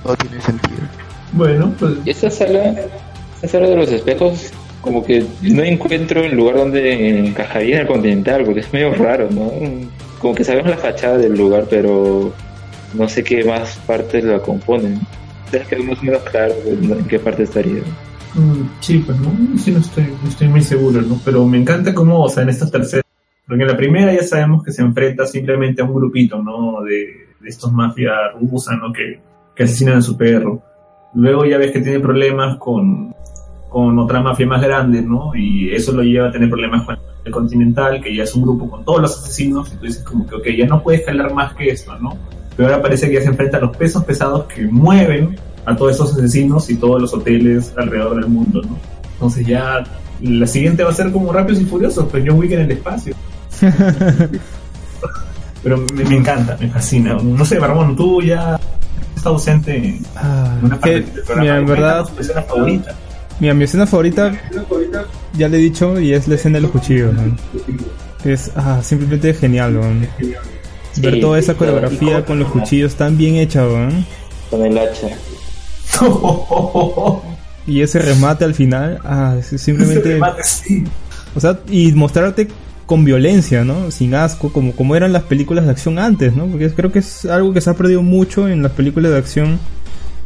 Todo 0.04 0.16
tiene 0.18 0.42
sentido. 0.42 0.80
Bueno, 1.34 1.74
pues 1.80 1.94
Y 2.06 2.12
esta 2.12 2.30
sala, 2.30 2.76
esta 3.36 3.48
sala 3.48 3.68
de 3.68 3.76
los 3.76 3.90
espejos, 3.90 4.52
como 4.82 5.04
que 5.04 5.26
no 5.42 5.64
encuentro 5.64 6.24
el 6.24 6.36
lugar 6.36 6.58
donde 6.58 7.28
encajaría 7.28 7.76
en 7.76 7.82
el 7.82 7.88
continental, 7.88 8.44
porque 8.46 8.60
es 8.62 8.72
medio 8.72 8.94
raro, 8.94 9.30
¿no? 9.32 9.52
Como 10.20 10.36
que 10.36 10.44
sabemos 10.44 10.70
la 10.70 10.78
fachada 10.78 11.18
del 11.18 11.36
lugar, 11.36 11.66
pero 11.70 12.34
no 12.94 13.10
sé 13.10 13.24
qué 13.24 13.44
más 13.44 13.78
partes 13.88 14.24
la 14.24 14.40
componen. 14.40 15.00
Que 15.52 15.78
más 15.78 16.00
o 16.00 16.04
menos 16.04 16.22
claro 16.24 16.54
en 16.68 17.06
qué 17.06 17.20
parte 17.20 17.44
estaría. 17.44 17.82
Mm, 18.34 18.64
Sí, 18.82 19.04
pues 19.06 19.18
no, 19.20 19.58
sí, 19.58 19.72
no 19.72 19.80
estoy, 19.80 20.04
no 20.22 20.30
estoy 20.30 20.48
muy 20.48 20.62
seguro, 20.62 21.02
¿no? 21.02 21.20
Pero 21.24 21.46
me 21.46 21.58
encanta 21.58 21.94
cómo, 21.94 22.24
o 22.24 22.30
sea, 22.30 22.44
en 22.44 22.50
esta 22.50 22.70
tercera, 22.70 23.04
porque 23.48 23.64
en 23.64 23.70
la 23.70 23.78
primera 23.78 24.14
ya 24.14 24.24
sabemos 24.24 24.64
que 24.64 24.72
se 24.72 24.82
enfrenta 24.82 25.26
simplemente 25.26 25.82
a 25.82 25.86
un 25.86 25.94
grupito, 25.96 26.42
¿no? 26.42 26.82
De, 26.84 27.28
de 27.40 27.50
estos 27.50 27.72
mafias 27.72 28.14
rusas, 28.42 28.78
¿no? 28.82 28.92
Que, 28.92 29.20
que 29.56 29.64
asesinan 29.64 29.98
a 29.98 30.02
su 30.02 30.18
perro. 30.18 30.62
Luego 31.14 31.46
ya 31.46 31.58
ves 31.58 31.72
que 31.72 31.80
tiene 31.80 32.00
problemas 32.02 32.58
con, 32.58 33.16
con 33.70 33.98
otra 34.00 34.22
mafia 34.22 34.48
más 34.48 34.62
grande, 34.62 35.02
¿no? 35.02 35.34
Y 35.36 35.72
eso 35.72 35.94
lo 35.94 36.04
lleva 36.04 36.28
a 36.28 36.32
tener 36.32 36.50
problemas 36.50 36.84
con 36.86 36.98
el 37.24 37.32
Continental, 37.32 38.02
que 38.02 38.14
ya 38.14 38.24
es 38.24 38.36
un 38.36 38.44
grupo 38.44 38.70
con 38.70 38.84
todos 38.84 39.02
los 39.02 39.18
asesinos, 39.18 39.72
y 39.74 39.78
tú 39.78 39.86
dices 39.86 40.04
como 40.04 40.28
que, 40.28 40.36
ok, 40.36 40.48
ya 40.58 40.66
no 40.66 40.84
puede 40.84 40.98
escalar 41.00 41.34
más 41.34 41.54
que 41.56 41.70
esto, 41.70 41.98
¿no? 42.00 42.18
Pero 42.56 42.70
ahora 42.70 42.82
parece 42.82 43.08
que 43.08 43.16
ya 43.16 43.22
se 43.22 43.28
enfrenta 43.28 43.58
a 43.58 43.62
los 43.62 43.76
pesos 43.76 44.04
pesados 44.06 44.46
que 44.46 44.64
mueven 44.64 45.36
a 45.66 45.76
todos 45.76 45.92
estos 45.94 46.14
asesinos 46.14 46.70
y 46.70 46.76
todos 46.76 47.02
los 47.02 47.14
hoteles 47.14 47.74
alrededor 47.76 48.16
del 48.22 48.28
mundo, 48.30 48.62
¿no? 48.62 48.78
Entonces 49.14 49.46
ya 49.48 49.84
la 50.22 50.48
siguiente 50.48 50.84
va 50.84 50.92
a 50.92 50.94
ser 50.94 51.12
como 51.12 51.34
Rápidos 51.34 51.62
y 51.62 51.66
Furiosos, 51.66 52.08
pues 52.10 52.24
John 52.26 52.38
Wick 52.40 52.52
en 52.52 52.62
el 52.62 52.72
espacio. 52.72 53.16
Pero 55.64 55.78
me, 55.96 56.04
me 56.04 56.16
encanta, 56.18 56.58
me 56.60 56.70
fascina. 56.70 57.18
No 57.22 57.44
sé, 57.44 57.58
Barbón, 57.60 57.96
tú 57.96 58.22
ya 58.22 58.60
estás 59.16 59.26
ausente 59.26 59.76
en 59.76 60.06
Ah, 60.16 60.56
una 60.62 60.80
parte 60.80 61.04
que, 61.06 61.12
del 61.12 61.24
programa. 61.24 61.42
mira, 61.42 61.58
en 61.58 61.66
verdad, 61.66 62.06
tu 62.06 62.22
escena 62.22 62.42
favorita. 62.44 62.96
mira, 63.40 63.54
mi 63.56 63.64
escena 63.64 63.88
favorita, 63.88 64.32
ya 65.34 65.48
le 65.48 65.58
he 65.58 65.62
dicho, 65.62 66.00
y 66.00 66.14
es 66.14 66.28
la 66.28 66.36
escena 66.36 66.58
de 66.58 66.62
los 66.62 66.72
cuchillos. 66.72 67.14
¿no? 67.16 67.36
Es 68.24 68.52
ah, 68.56 68.80
simplemente 68.84 69.34
genial, 69.34 69.74
¿no? 69.74 69.82
Ver 69.82 70.10
Sí, 70.96 71.20
toda 71.20 71.38
esa 71.40 71.54
coreografía 71.56 72.24
con 72.26 72.40
los 72.40 72.50
cuchillos 72.50 72.96
tan 72.96 73.18
bien 73.18 73.36
hecha, 73.36 73.62
¿no? 73.64 73.90
Con 74.50 74.66
el 74.66 74.78
hacha. 74.78 75.10
Y 77.68 77.82
ese 77.82 77.98
remate 78.00 78.46
al 78.46 78.54
final, 78.54 79.00
ah, 79.04 79.38
simplemente... 79.44 80.00
Ese 80.02 80.14
remate, 80.14 80.44
sí. 80.44 80.84
O 81.36 81.40
sea, 81.40 81.60
y 81.68 81.92
mostrarte 81.94 82.48
con 82.86 83.04
violencia, 83.04 83.64
¿no? 83.64 83.90
Sin 83.90 84.14
asco, 84.14 84.54
como, 84.54 84.74
como 84.74 84.96
eran 84.96 85.12
las 85.12 85.24
películas 85.24 85.66
de 85.66 85.72
acción 85.72 85.98
antes, 85.98 86.36
¿no? 86.36 86.46
Porque 86.46 86.70
creo 86.70 86.92
que 86.92 87.00
es 87.00 87.26
algo 87.26 87.54
que 87.54 87.62
se 87.62 87.70
ha 87.72 87.74
perdido 87.74 88.04
mucho 88.04 88.48
en 88.48 88.62
las 88.62 88.72
películas 88.74 89.12
de 89.12 89.18
acción 89.18 89.60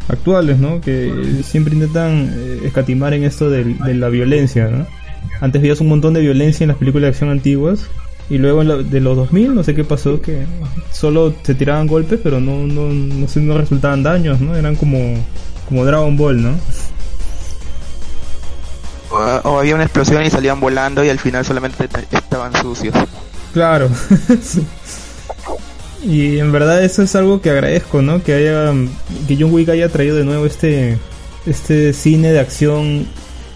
actuales, 0.10 0.60
¿no? 0.60 0.82
Que 0.82 1.42
siempre 1.46 1.74
intentan 1.74 2.34
eh, 2.36 2.60
escatimar 2.66 3.14
en 3.14 3.24
esto 3.24 3.50
del- 3.50 3.78
de, 3.80 3.94
la 3.94 4.10
violencia, 4.10 4.68
¿no? 4.68 4.86
Antes 5.40 5.62
veías 5.62 5.80
un 5.80 5.88
montón 5.88 6.14
de 6.14 6.20
violencia 6.20 6.66
en 6.66 6.70
las 6.70 6.78
películas 6.78 7.04
de 7.04 7.10
acción 7.10 7.30
antiguas 7.30 7.86
y 8.30 8.38
luego 8.38 8.64
la- 8.64 8.78
de 8.78 9.00
los 9.00 9.16
2000 9.18 9.56
no 9.56 9.64
sé 9.64 9.74
qué 9.76 9.84
pasó 9.84 10.22
que 10.22 10.46
solo 10.92 11.34
se 11.44 11.56
tiraban 11.56 11.88
golpes 11.88 12.20
pero 12.24 12.40
no 12.40 12.66
no 12.68 12.90
no, 12.90 13.28
sé, 13.28 13.40
no 13.42 13.58
resultaban 13.58 14.04
daños, 14.04 14.40
¿no? 14.40 14.56
Eran 14.56 14.76
como 14.76 15.16
como 15.68 15.86
Dragon 15.86 16.16
Ball, 16.18 16.42
¿no? 16.42 16.52
O, 19.12 19.16
o 19.50 19.60
había 19.60 19.76
una 19.76 19.86
explosión 19.86 20.24
y 20.24 20.30
salían 20.30 20.60
volando 20.60 21.04
y 21.04 21.10
al 21.10 21.20
final 21.20 21.44
solamente 21.46 21.88
estaban 22.12 22.54
sucios. 22.62 22.96
Claro. 23.54 23.90
y 26.04 26.38
en 26.38 26.52
verdad 26.52 26.84
eso 26.84 27.02
es 27.02 27.16
algo 27.16 27.42
que 27.42 27.50
agradezco, 27.50 28.02
¿no? 28.02 28.22
Que 28.24 28.34
haya 28.34 28.72
que 29.28 29.38
John 29.40 29.52
Wick 29.52 29.70
haya 29.70 29.90
traído 29.90 30.16
de 30.16 30.26
nuevo 30.26 30.46
este 30.46 30.98
este 31.46 31.94
cine 31.94 32.32
de 32.32 32.40
acción 32.40 33.08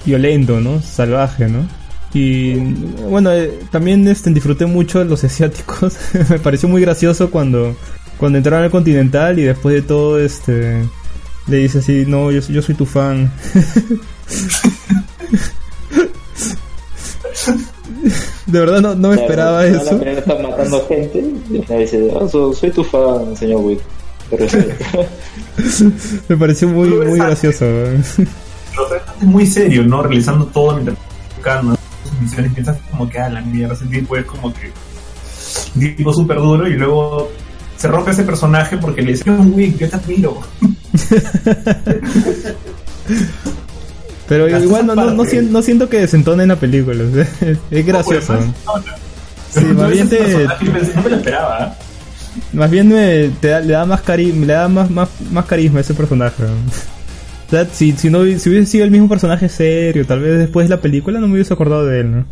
violento, 0.05 0.59
¿no? 0.59 0.81
Salvaje, 0.81 1.47
¿no? 1.47 1.67
Y 2.13 2.55
bueno, 3.09 3.31
eh, 3.31 3.59
también 3.71 4.07
este, 4.07 4.29
disfruté 4.31 4.65
mucho 4.65 4.99
de 4.99 5.05
los 5.05 5.23
asiáticos. 5.23 5.95
Me 6.29 6.39
pareció 6.39 6.69
muy 6.69 6.81
gracioso 6.81 7.31
cuando 7.31 7.75
cuando 8.17 8.37
entraron 8.37 8.63
al 8.63 8.69
Continental 8.71 9.39
y 9.39 9.43
después 9.43 9.75
de 9.75 9.81
todo 9.81 10.19
este 10.19 10.83
le 11.47 11.57
dice 11.57 11.79
así, 11.79 12.05
"No, 12.07 12.31
yo, 12.31 12.39
yo 12.41 12.61
soy 12.61 12.75
tu 12.75 12.85
fan." 12.85 13.31
De 18.45 18.59
verdad 18.59 18.81
no, 18.81 18.95
no 18.95 19.09
me 19.09 19.15
esperaba 19.15 19.65
eso. 19.65 19.83
La 19.83 19.89
primera 19.91 20.19
está 20.19 20.35
matando 20.37 20.85
gente 20.87 21.23
y 21.49 21.57
al 21.57 21.65
final 21.65 21.79
dice, 21.81 22.11
"Ah, 22.19 22.27
so- 22.29 22.53
soy 22.53 22.71
tu 22.71 22.83
fan, 22.83 23.35
señor 23.35 23.61
Wick. 23.61 23.79
Me 26.27 26.37
pareció 26.37 26.67
muy, 26.67 26.89
muy 26.89 27.19
gracioso. 27.19 27.65
lo 27.65 29.27
muy 29.27 29.45
serio, 29.45 29.83
¿no? 29.83 30.01
Realizando 30.03 30.45
todo 30.47 30.73
mientras 30.73 30.97
misiones, 32.21 32.53
piensas 32.53 32.77
como 32.91 33.09
que, 33.09 33.19
ah, 33.19 33.29
la 33.29 33.41
mierda, 33.41 33.73
ese 33.73 33.85
tipo 33.85 34.15
es 34.17 34.25
como 34.25 34.53
que 34.53 34.71
un 35.75 35.95
tipo 35.95 36.13
súper 36.13 36.37
duro 36.37 36.67
y 36.67 36.73
luego 36.73 37.31
se 37.77 37.87
rompe 37.87 38.11
ese 38.11 38.23
personaje 38.23 38.77
porque 38.77 39.01
le 39.01 39.11
dice, 39.13 39.23
John 39.27 39.51
Wick, 39.55 39.77
yo 39.77 39.89
te 39.89 39.95
admiro. 39.95 40.39
Pero 44.27 44.47
igual 44.47 44.87
no, 44.87 44.95
no, 44.95 45.11
no, 45.11 45.23
no 45.23 45.61
siento 45.61 45.89
que 45.89 45.99
desentone 45.99 46.43
en 46.43 46.49
la 46.49 46.55
película. 46.55 47.03
es 47.71 47.85
gracioso. 47.85 48.37
Sí, 49.53 49.65
más 49.65 49.91
bien 49.91 50.09
te, 50.09 50.47
No 50.95 51.01
me 51.03 51.09
lo 51.09 51.15
esperaba. 51.17 51.65
¿eh? 51.65 51.83
más 52.53 52.71
bien 52.71 52.87
me- 52.87 53.29
te 53.39 53.49
da- 53.49 53.59
le 53.59 53.73
da 53.73 53.85
más 53.85 54.01
cari 54.01 54.31
le 54.31 54.53
da 54.53 54.67
más, 54.67 54.89
más, 54.89 55.07
más 55.31 55.45
carisma 55.45 55.77
a 55.79 55.81
ese 55.81 55.93
personaje. 55.93 56.43
¿No? 57.53 57.61
O 57.61 57.65
sea, 57.65 57.73
si, 57.73 57.91
si, 57.93 58.09
no, 58.09 58.23
si 58.23 58.49
hubiese 58.49 58.65
sido 58.65 58.85
el 58.85 58.91
mismo 58.91 59.07
personaje 59.07 59.49
serio, 59.49 60.05
tal 60.05 60.19
vez 60.19 60.37
después 60.39 60.67
de 60.67 60.75
la 60.75 60.81
película 60.81 61.19
no 61.19 61.27
me 61.27 61.35
hubiese 61.35 61.53
acordado 61.53 61.85
de 61.85 61.99
él, 61.99 62.11
¿no? 62.11 62.25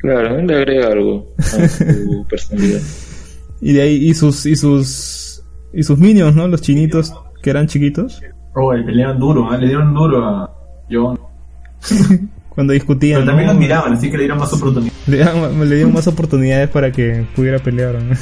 Claro, 0.00 0.42
le 0.42 0.54
agrega 0.54 0.88
algo 0.88 1.26
a 1.38 1.68
su 1.68 2.26
personalidad. 2.30 2.80
Y 3.60 3.72
de 3.72 3.82
ahí, 3.82 3.94
y 3.94 4.14
sus, 4.14 4.44
y 4.46 4.56
sus, 4.56 5.42
y 5.72 5.82
sus 5.82 5.98
minions, 5.98 6.36
¿no? 6.36 6.48
Los 6.48 6.60
chinitos 6.60 7.14
que 7.42 7.50
eran 7.50 7.66
chiquitos. 7.66 8.20
Oh, 8.54 8.72
le 8.72 8.84
pelearon 8.84 9.18
duro, 9.18 9.54
¿eh? 9.54 9.58
le 9.58 9.66
dieron 9.66 9.94
duro 9.94 10.24
a 10.24 10.50
John. 10.90 11.18
Cuando 12.50 12.72
discutían. 12.72 13.20
Pero 13.20 13.26
también 13.26 13.46
¿no? 13.46 13.52
lo 13.52 13.58
admiraban, 13.58 13.92
así 13.94 14.10
que 14.10 14.16
le 14.16 14.24
dieron 14.24 14.38
más 14.38 14.52
oportunidades. 14.52 15.08
Le 15.08 15.16
dieron, 15.16 15.68
le 15.68 15.74
dieron 15.74 15.92
más 15.92 16.06
oportunidades 16.06 16.68
para 16.68 16.92
que 16.92 17.24
pudiera 17.34 17.58
pelear. 17.58 18.00
¿no? 18.00 18.14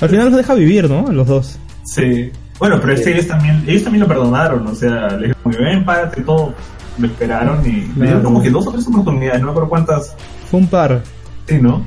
Al 0.00 0.08
final 0.08 0.26
los 0.26 0.36
deja 0.36 0.54
vivir, 0.54 0.88
¿no? 0.88 1.08
A 1.08 1.12
los 1.12 1.26
dos. 1.26 1.58
Sí. 1.84 2.30
Bueno, 2.60 2.78
pero 2.80 2.92
es 2.92 3.00
que 3.00 3.10
ellos 3.12 3.26
también, 3.26 3.64
ellos 3.66 3.82
también 3.82 4.02
lo 4.02 4.08
perdonaron, 4.08 4.64
o 4.66 4.74
sea, 4.74 5.08
le 5.16 5.28
dijeron, 5.28 5.36
muy 5.44 5.56
bien, 5.56 5.84
párate, 5.84 6.20
todo. 6.22 6.54
Lo 6.98 7.06
esperaron 7.06 7.64
y 7.66 7.86
le 7.98 8.04
dieron 8.04 8.22
como 8.22 8.40
que 8.42 8.50
dos 8.50 8.66
o 8.66 8.72
tres 8.72 8.86
oportunidades, 8.86 9.40
no 9.40 9.46
me 9.46 9.50
acuerdo 9.52 9.68
cuántas. 9.70 10.14
Fue 10.50 10.60
un 10.60 10.68
par. 10.68 11.02
Sí, 11.48 11.58
¿no? 11.60 11.84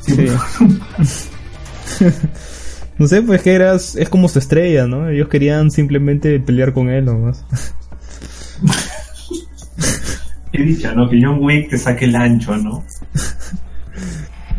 Sí. 0.00 0.26
no 2.98 3.06
sé, 3.08 3.22
pues 3.22 3.40
que 3.42 3.54
eras, 3.54 3.96
es 3.96 4.08
como 4.10 4.28
su 4.28 4.38
estrella, 4.38 4.86
¿no? 4.86 5.08
Ellos 5.08 5.28
querían 5.28 5.70
simplemente 5.70 6.38
pelear 6.40 6.72
con 6.74 6.90
él 6.90 7.06
nomás. 7.06 7.44
Qué 10.52 10.62
dicha, 10.62 10.92
¿no? 10.94 11.08
Que 11.08 11.18
John 11.22 11.38
Wick 11.40 11.70
te 11.70 11.78
saque 11.78 12.04
el 12.04 12.14
ancho, 12.16 12.56
¿no? 12.56 12.84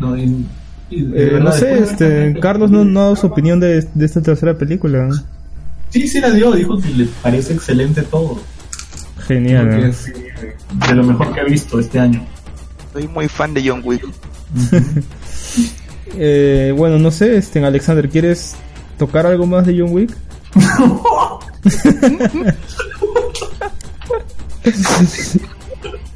No, 0.00 0.16
y- 0.18 0.44
y 0.90 1.02
de 1.02 1.36
Eh, 1.36 1.40
no 1.40 1.52
sé, 1.52 1.78
este, 1.78 2.34
Carlos 2.40 2.68
no, 2.68 2.84
no 2.84 2.98
ha 3.00 3.02
dado 3.04 3.16
su 3.16 3.28
opinión 3.28 3.60
de, 3.60 3.86
de 3.94 4.04
esta 4.04 4.20
tercera 4.20 4.58
película. 4.58 5.04
¿no? 5.06 5.14
Sí, 5.94 6.08
sí 6.08 6.20
la 6.20 6.30
dio, 6.32 6.50
dijo 6.50 6.76
que 6.80 6.88
le 6.88 7.04
parece 7.22 7.52
excelente 7.52 8.02
todo. 8.02 8.40
Genial. 9.28 9.70
¿no? 9.70 9.76
es 9.86 10.08
eh, 10.08 10.56
de 10.88 10.94
lo 10.96 11.04
mejor 11.04 11.32
que 11.32 11.40
ha 11.40 11.44
visto 11.44 11.78
este 11.78 12.00
año. 12.00 12.26
Soy 12.92 13.06
muy 13.06 13.28
fan 13.28 13.54
de 13.54 13.68
John 13.68 13.80
Wick. 13.84 14.04
Eh, 16.16 16.72
bueno, 16.76 16.96
no 16.98 17.10
sé, 17.10 17.36
este, 17.36 17.64
Alexander, 17.64 18.08
¿quieres 18.08 18.54
tocar 18.98 19.26
algo 19.26 19.46
más 19.46 19.66
de 19.66 19.80
John 19.80 19.92
Wick? 19.92 20.14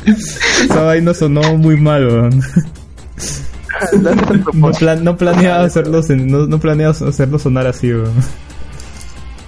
Esa 0.06 0.82
vaina 0.82 1.14
sonó 1.14 1.56
muy 1.56 1.76
mal, 1.80 2.06
weón. 2.06 2.42
No, 4.54 4.72
plan- 4.72 5.04
no 5.04 5.16
planeaba 5.16 5.62
hacerlo, 5.64 6.02
no, 6.08 6.46
no 6.46 6.58
planeaba 6.58 6.92
hacerlo 7.08 7.38
sonar 7.38 7.66
así, 7.68 7.92
weón. 7.92 8.12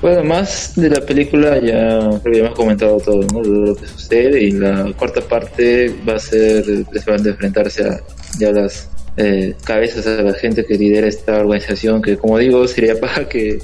Bueno, 0.02 0.24
más 0.24 0.74
de 0.76 0.88
la 0.88 1.00
película 1.02 1.58
ya 1.60 1.98
hemos 2.24 2.54
comentado 2.54 2.98
todo, 3.00 3.22
¿no? 3.34 3.42
Lo 3.42 3.76
que 3.76 3.86
sucede 3.86 4.40
y 4.44 4.52
la 4.52 4.90
cuarta 4.96 5.20
parte 5.20 5.94
va 6.08 6.14
a 6.14 6.18
ser 6.18 6.66
les 6.66 7.04
van 7.04 7.26
enfrentarse 7.26 7.84
a 7.84 8.00
ya 8.38 8.50
las 8.50 8.88
eh, 9.18 9.54
cabezas 9.62 10.06
a 10.06 10.22
la 10.22 10.32
gente 10.32 10.64
que 10.64 10.78
lidera 10.78 11.06
esta 11.06 11.40
organización 11.40 12.00
que 12.00 12.16
como 12.16 12.38
digo 12.38 12.66
sería 12.68 12.98
para 12.98 13.28
que 13.28 13.58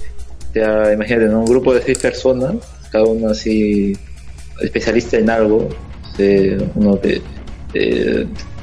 sea, 0.52 0.92
imagínate, 0.92 1.28
un 1.28 1.46
grupo 1.46 1.72
de 1.72 1.82
seis 1.82 1.98
personas, 1.98 2.56
cada 2.90 3.04
uno 3.04 3.30
así 3.30 3.96
especialista 4.60 5.18
en 5.18 5.30
algo, 5.30 5.68
uno 6.74 7.00
que 7.00 7.20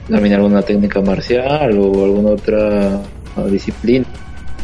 alguna 0.09 0.61
técnica 0.61 1.01
marcial 1.01 1.77
o 1.77 2.05
alguna 2.05 2.29
otra 2.31 3.01
disciplina 3.49 4.05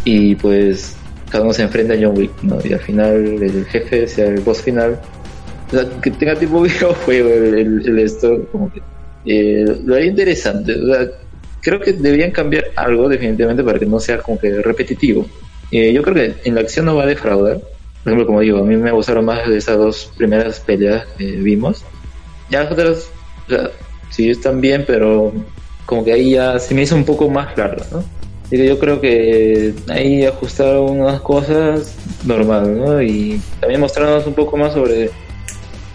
y 0.06 0.36
pues 0.36 0.96
cada 1.30 1.44
uno 1.44 1.54
se 1.54 1.64
enfrenta 1.64 1.94
a 1.94 1.98
John 2.00 2.18
Wick, 2.18 2.32
¿no? 2.44 2.58
Y 2.64 2.74
al 2.74 2.80
final 2.80 3.16
el 3.42 3.66
jefe 3.66 4.08
sea 4.08 4.28
el 4.28 4.42
boss 4.42 4.62
final. 4.62 5.00
O 5.68 5.72
sea, 5.72 5.86
que 6.02 6.12
tenga 6.12 6.36
tipo 6.36 6.62
videojuego 6.64 7.30
el, 7.30 7.54
el, 7.58 7.88
el 7.88 8.00
esto, 8.00 8.46
como 8.52 8.72
que 8.72 8.82
eh, 9.26 9.66
lo 9.86 9.96
haría 9.96 10.08
interesante. 10.08 10.74
O 10.74 10.88
sea, 10.88 11.08
creo 11.62 11.80
que 11.80 11.94
deberían 11.94 12.32
cambiar 12.32 12.66
algo 12.76 13.10
definitivamente 13.10 13.64
para 13.64 13.80
que 13.80 13.86
no 13.86 14.00
sea 14.00 14.20
como 14.20 14.40
que 14.40 14.62
repetitivo. 14.62 15.26
Eh, 15.72 15.94
yo 15.94 16.02
creo 16.02 16.16
que 16.16 16.36
en 16.44 16.56
la 16.56 16.62
acción 16.62 16.86
no 16.86 16.96
va 16.96 17.04
a 17.04 17.08
defraudar. 17.08 17.60
Por 18.04 18.14
ejemplo, 18.14 18.26
como 18.26 18.40
digo, 18.40 18.60
a 18.60 18.64
mí 18.64 18.76
me 18.78 18.92
gustaron 18.92 19.26
más 19.26 19.48
esas 19.50 19.78
dos 19.78 20.12
primeras 20.18 20.60
peleas 20.62 21.06
que 21.18 21.26
vimos. 21.26 21.84
Ya 22.50 22.64
las 22.64 22.72
otras, 22.72 23.12
o 23.48 23.50
sea, 23.50 23.70
sí 24.10 24.30
están 24.30 24.62
bien, 24.62 24.86
pero 24.88 25.34
como 25.86 26.04
que 26.04 26.14
ahí 26.14 26.32
ya 26.32 26.58
se 26.60 26.74
me 26.74 26.84
hizo 26.84 26.96
un 26.96 27.06
poco 27.06 27.30
más 27.30 27.56
largo, 27.58 27.84
¿no? 27.92 28.04
Así 28.52 28.66
yo 28.66 28.80
creo 28.80 29.00
que 29.00 29.76
ahí 29.90 30.26
ajustaron 30.26 31.02
unas 31.02 31.22
cosas 31.22 31.96
normal, 32.26 32.80
¿no? 32.80 33.00
Y 33.00 33.40
también 33.60 33.80
mostrarnos 33.80 34.26
un 34.26 34.34
poco 34.34 34.58
más 34.58 34.74
sobre 34.74 35.12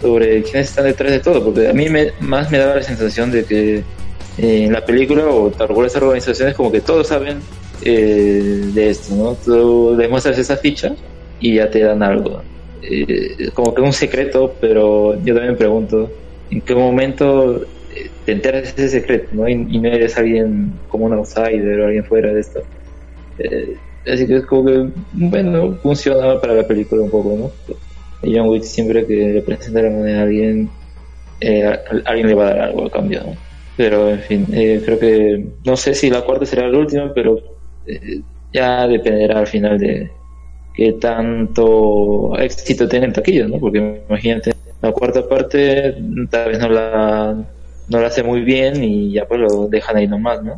sobre 0.01 0.43
quiénes 0.43 0.68
están 0.68 0.85
detrás 0.85 1.10
de 1.10 1.20
todo, 1.20 1.43
porque 1.43 1.66
a 1.66 1.72
mí 1.72 1.89
me, 1.89 2.12
más 2.20 2.51
me 2.51 2.59
daba 2.59 2.76
la 2.76 2.82
sensación 2.82 3.32
de 3.32 3.44
que 3.44 3.76
eh, 3.76 4.64
en 4.64 4.72
la 4.72 4.85
película 4.85 5.26
o 5.26 5.51
tal 5.51 5.68
cual 5.68 5.86
esas 5.86 6.02
organizaciones 6.02 6.55
como 6.55 6.70
que 6.70 6.81
todos 6.81 7.09
saben 7.09 7.40
eh, 7.82 8.60
de 8.72 8.90
esto, 8.90 9.16
¿no? 9.16 9.35
Tú 9.35 9.97
les 9.98 10.09
muestras 10.09 10.39
esa 10.39 10.56
ficha 10.56 10.94
y 11.40 11.55
ya 11.55 11.68
te 11.70 11.81
dan 11.81 12.02
algo. 12.02 12.43
Eh, 12.82 13.51
como 13.52 13.74
que 13.74 13.81
un 13.81 13.93
secreto, 13.93 14.55
pero 14.60 15.20
yo 15.24 15.35
también 15.35 15.56
pregunto 15.56 16.09
en 16.51 16.60
qué 16.60 16.74
momento 16.74 17.64
te 18.24 18.32
enteras 18.32 18.74
de 18.74 18.84
ese 18.84 19.01
secreto, 19.01 19.28
¿no? 19.32 19.48
Y, 19.48 19.78
no 19.78 19.88
eres 19.88 20.16
alguien 20.16 20.72
como 20.88 21.06
un 21.06 21.12
outsider 21.14 21.80
o 21.80 21.86
alguien 21.86 22.05
fuera 22.05 22.32
de 22.32 22.40
esto. 22.40 22.62
Eh, 23.38 23.76
así 24.06 24.26
que 24.26 24.36
es 24.36 24.46
como 24.46 24.66
que, 24.66 24.88
bueno, 25.12 25.78
funciona 25.82 26.40
para 26.40 26.55
la 26.55 26.66
película 26.66 27.02
un 27.02 27.10
poco, 27.10 27.36
¿no? 27.36 27.76
Y 28.22 28.36
John 28.36 28.48
Wick 28.48 28.62
siempre 28.62 29.06
que 29.06 29.14
le 29.14 29.42
presentaran 29.42 30.06
a 30.09 30.22
alguien, 30.22 30.70
eh, 31.40 31.78
alguien 32.06 32.28
le 32.28 32.34
va 32.34 32.48
a 32.48 32.55
dar 32.55 32.60
algo 32.68 32.86
a 32.86 32.90
cambio, 32.90 33.22
¿no? 33.24 33.36
Pero, 33.76 34.10
en 34.10 34.20
fin, 34.20 34.46
eh, 34.52 34.80
creo 34.84 34.98
que, 34.98 35.46
no 35.64 35.76
sé 35.76 35.94
si 35.94 36.09
la 36.09 36.22
cuarta 36.22 36.46
será 36.46 36.68
la 36.68 36.78
última, 36.78 37.12
pero 37.12 37.38
eh, 37.86 38.20
ya 38.52 38.86
dependerá 38.86 39.40
al 39.40 39.46
final 39.46 39.78
de 39.78 40.10
qué 40.74 40.92
tanto 40.92 42.36
éxito 42.38 42.88
tiene 42.88 43.06
en 43.06 43.12
taquilla, 43.12 43.48
¿no? 43.48 43.59
Porque 43.59 44.02
imagínate, 44.09 44.52
la 44.80 44.92
cuarta 44.92 45.28
parte 45.28 45.96
tal 46.30 46.48
vez 46.51 46.59
no 46.60 46.68
la, 46.68 47.44
no 47.89 48.01
la 48.01 48.09
hace 48.09 48.23
muy 48.23 48.40
bien 48.40 48.82
y 48.82 49.12
ya 49.12 49.27
pues 49.27 49.40
lo 49.40 49.69
dejan 49.69 49.97
ahí 49.97 50.06
nomás, 50.06 50.43
¿no? 50.43 50.56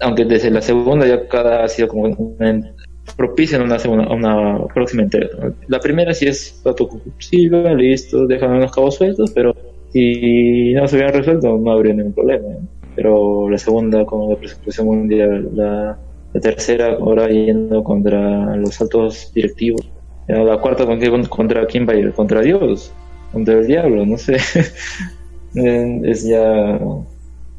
Aunque 0.00 0.24
desde 0.24 0.50
la 0.50 0.60
segunda 0.60 1.06
ya 1.06 1.26
cada 1.28 1.64
ha 1.64 1.68
sido 1.68 1.88
como 1.88 2.04
una, 2.04 2.74
propician 3.16 3.62
una, 3.62 3.78
segunda, 3.78 4.12
una 4.12 4.66
próxima 4.74 5.02
entrega. 5.02 5.28
¿no? 5.40 5.54
La 5.68 5.80
primera 5.80 6.12
sí 6.12 6.26
es 6.26 6.60
autoconclusiva, 6.64 7.72
listo, 7.74 8.26
dejan 8.26 8.52
unos 8.52 8.72
cabos 8.72 8.96
sueltos, 8.96 9.30
pero 9.32 9.54
si 9.92 10.72
no 10.72 10.88
se 10.88 10.96
hubieran 10.96 11.14
resuelto 11.14 11.56
no 11.56 11.70
habría 11.70 11.94
ningún 11.94 12.12
problema. 12.12 12.48
Pero 12.96 13.48
la 13.48 13.58
segunda 13.58 14.04
con 14.04 14.30
la 14.30 14.36
persecución 14.36 14.86
mundial, 14.86 15.48
la, 15.54 15.98
tercera 16.40 16.94
ahora 16.94 17.28
yendo 17.28 17.84
contra 17.84 18.56
los 18.56 18.80
altos 18.80 19.30
directivos, 19.32 19.88
la 20.26 20.56
cuarta 20.58 20.84
con 20.84 20.98
contra 21.26 21.64
quién 21.66 21.88
va 21.88 21.92
a 21.92 21.96
ir, 21.96 22.12
contra 22.12 22.40
Dios, 22.40 22.92
contra 23.32 23.54
el 23.54 23.66
diablo, 23.68 24.04
no 24.04 24.18
sé. 24.18 24.38
Eh, 25.54 26.00
es 26.04 26.24
ya... 26.24 26.80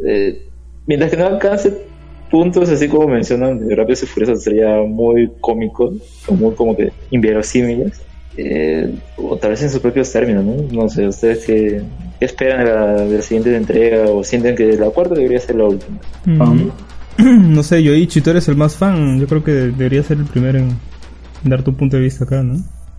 eh, 0.06 0.42
mientras 0.86 1.12
que 1.12 1.18
no 1.18 1.28
alcance 1.28 1.74
puntos 2.30 2.70
así 2.70 2.88
como 2.88 3.08
mencionan 3.08 3.66
de 3.66 3.76
Rápidos 3.76 4.04
y 4.04 4.06
Furiosos 4.08 4.44
sería 4.44 4.82
muy 4.82 5.32
cómico 5.40 5.94
o 6.28 6.34
muy 6.34 6.54
como 6.56 6.76
que 6.76 6.92
inverosímiles 7.12 8.02
eh, 8.38 8.94
o 9.16 9.38
tal 9.38 9.52
vez 9.52 9.64
en 9.64 9.70
sus 9.70 9.80
propios 9.80 10.12
términos 10.12 10.44
¿no? 10.44 10.56
no 10.72 10.90
sé 10.90 11.08
ustedes 11.08 11.46
qué, 11.46 11.82
qué 12.20 12.26
esperan 12.26 12.66
de 12.66 12.72
la, 12.72 12.92
de 13.06 13.16
la 13.16 13.22
siguiente 13.22 13.56
entrega 13.56 14.10
o 14.10 14.24
sienten 14.24 14.56
que 14.56 14.74
la 14.74 14.90
cuarta 14.90 15.16
debería 15.16 15.40
ser 15.40 15.56
la 15.56 15.66
última 15.66 16.00
Mm. 16.26 16.70
no 17.54 17.64
sé, 17.64 17.82
Yoichi, 17.84 18.22
tú 18.22 18.30
eres 18.32 18.48
el 18.48 18.56
más 18.56 18.76
fan. 18.76 19.20
Yo 19.20 19.28
creo 19.28 19.44
que 19.44 19.52
debería 19.52 20.04
ser 20.04 20.18
el 20.18 20.26
primero 20.26 20.60
en 20.60 20.78
dar 21.44 21.64
tu 21.64 21.74
punto 21.74 21.96
de 21.98 22.04
vista 22.04 22.26
acá, 22.26 22.44
¿no? 22.44 22.58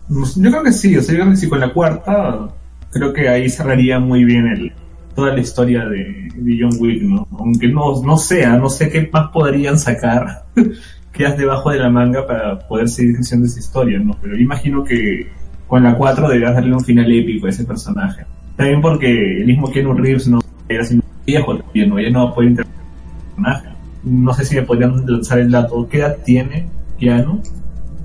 Yo 0.09 0.51
creo 0.51 0.63
que 0.63 0.73
sí, 0.73 0.97
o 0.97 1.03
sea, 1.03 1.15
yo 1.15 1.21
creo 1.23 1.33
que 1.33 1.37
sí, 1.37 1.49
con 1.49 1.61
la 1.61 1.73
cuarta, 1.73 2.49
creo 2.93 3.13
que 3.13 3.29
ahí 3.29 3.49
cerraría 3.49 3.99
muy 3.99 4.25
bien 4.25 4.47
el, 4.47 4.73
toda 5.17 5.33
la 5.33 5.41
historia 5.41 5.85
de, 5.87 6.29
de 6.37 6.59
John 6.61 6.77
Wick, 6.79 7.03
¿no? 7.03 7.27
Aunque 7.39 7.67
no, 7.67 8.01
no 8.03 8.17
sea, 8.17 8.57
no 8.57 8.69
sé 8.69 8.89
qué 8.91 9.09
más 9.13 9.31
podrían 9.33 9.79
sacar 9.79 10.45
que 11.13 11.25
debajo 11.33 11.71
de 11.71 11.79
la 11.79 11.89
manga 11.89 12.27
para 12.27 12.59
poder 12.69 12.89
seguir 12.89 13.17
haciendo 13.17 13.47
esa 13.47 13.59
historia, 13.59 13.99
¿no? 13.99 14.17
Pero 14.21 14.37
imagino 14.39 14.85
que 14.85 15.27
con 15.67 15.83
la 15.83 15.97
4 15.97 16.29
deberías 16.29 16.55
darle 16.55 16.75
un 16.75 16.85
final 16.85 17.11
épico 17.11 17.47
a 17.47 17.51
ese 17.51 17.65
personaje. 17.65 18.25
También 18.55 18.81
porque 18.81 19.41
el 19.41 19.47
mismo 19.47 19.71
Keanu 19.71 19.95
Reeves 19.95 20.29
no 20.29 20.41
era 20.69 20.83
así 20.83 21.01
viejo 21.25 21.57
también, 21.57 21.89
¿no? 21.89 21.99
Ya 21.99 22.11
no 22.11 22.27
va 22.27 22.31
a 22.31 22.35
poder 22.35 22.55
personaje. 22.55 23.69
No 24.05 24.33
sé 24.35 24.45
si 24.45 24.55
me 24.57 24.63
podrían 24.63 25.05
lanzar 25.07 25.39
el 25.39 25.51
dato. 25.51 25.89
¿Qué 25.89 25.99
edad 25.99 26.19
tiene 26.25 26.69
Keanu? 26.99 27.43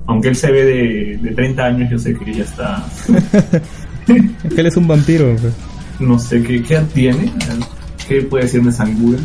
Aunque 0.06 0.28
él 0.28 0.36
se 0.36 0.50
ve 0.50 0.64
de, 0.64 1.18
de 1.18 1.34
30 1.34 1.64
años, 1.64 1.90
yo 1.90 1.98
sé 1.98 2.14
que 2.16 2.32
ya 2.32 2.42
está. 2.42 2.84
Él 4.08 4.66
es 4.66 4.76
un 4.76 4.88
vampiro. 4.88 5.36
pues. 5.40 5.54
No 6.00 6.18
sé 6.18 6.42
qué, 6.42 6.62
qué 6.62 6.74
edad 6.74 6.86
tiene. 6.92 7.32
¿Qué 8.08 8.22
puede 8.22 8.44
decirme 8.44 8.72
San 8.72 8.98
Google? 9.00 9.20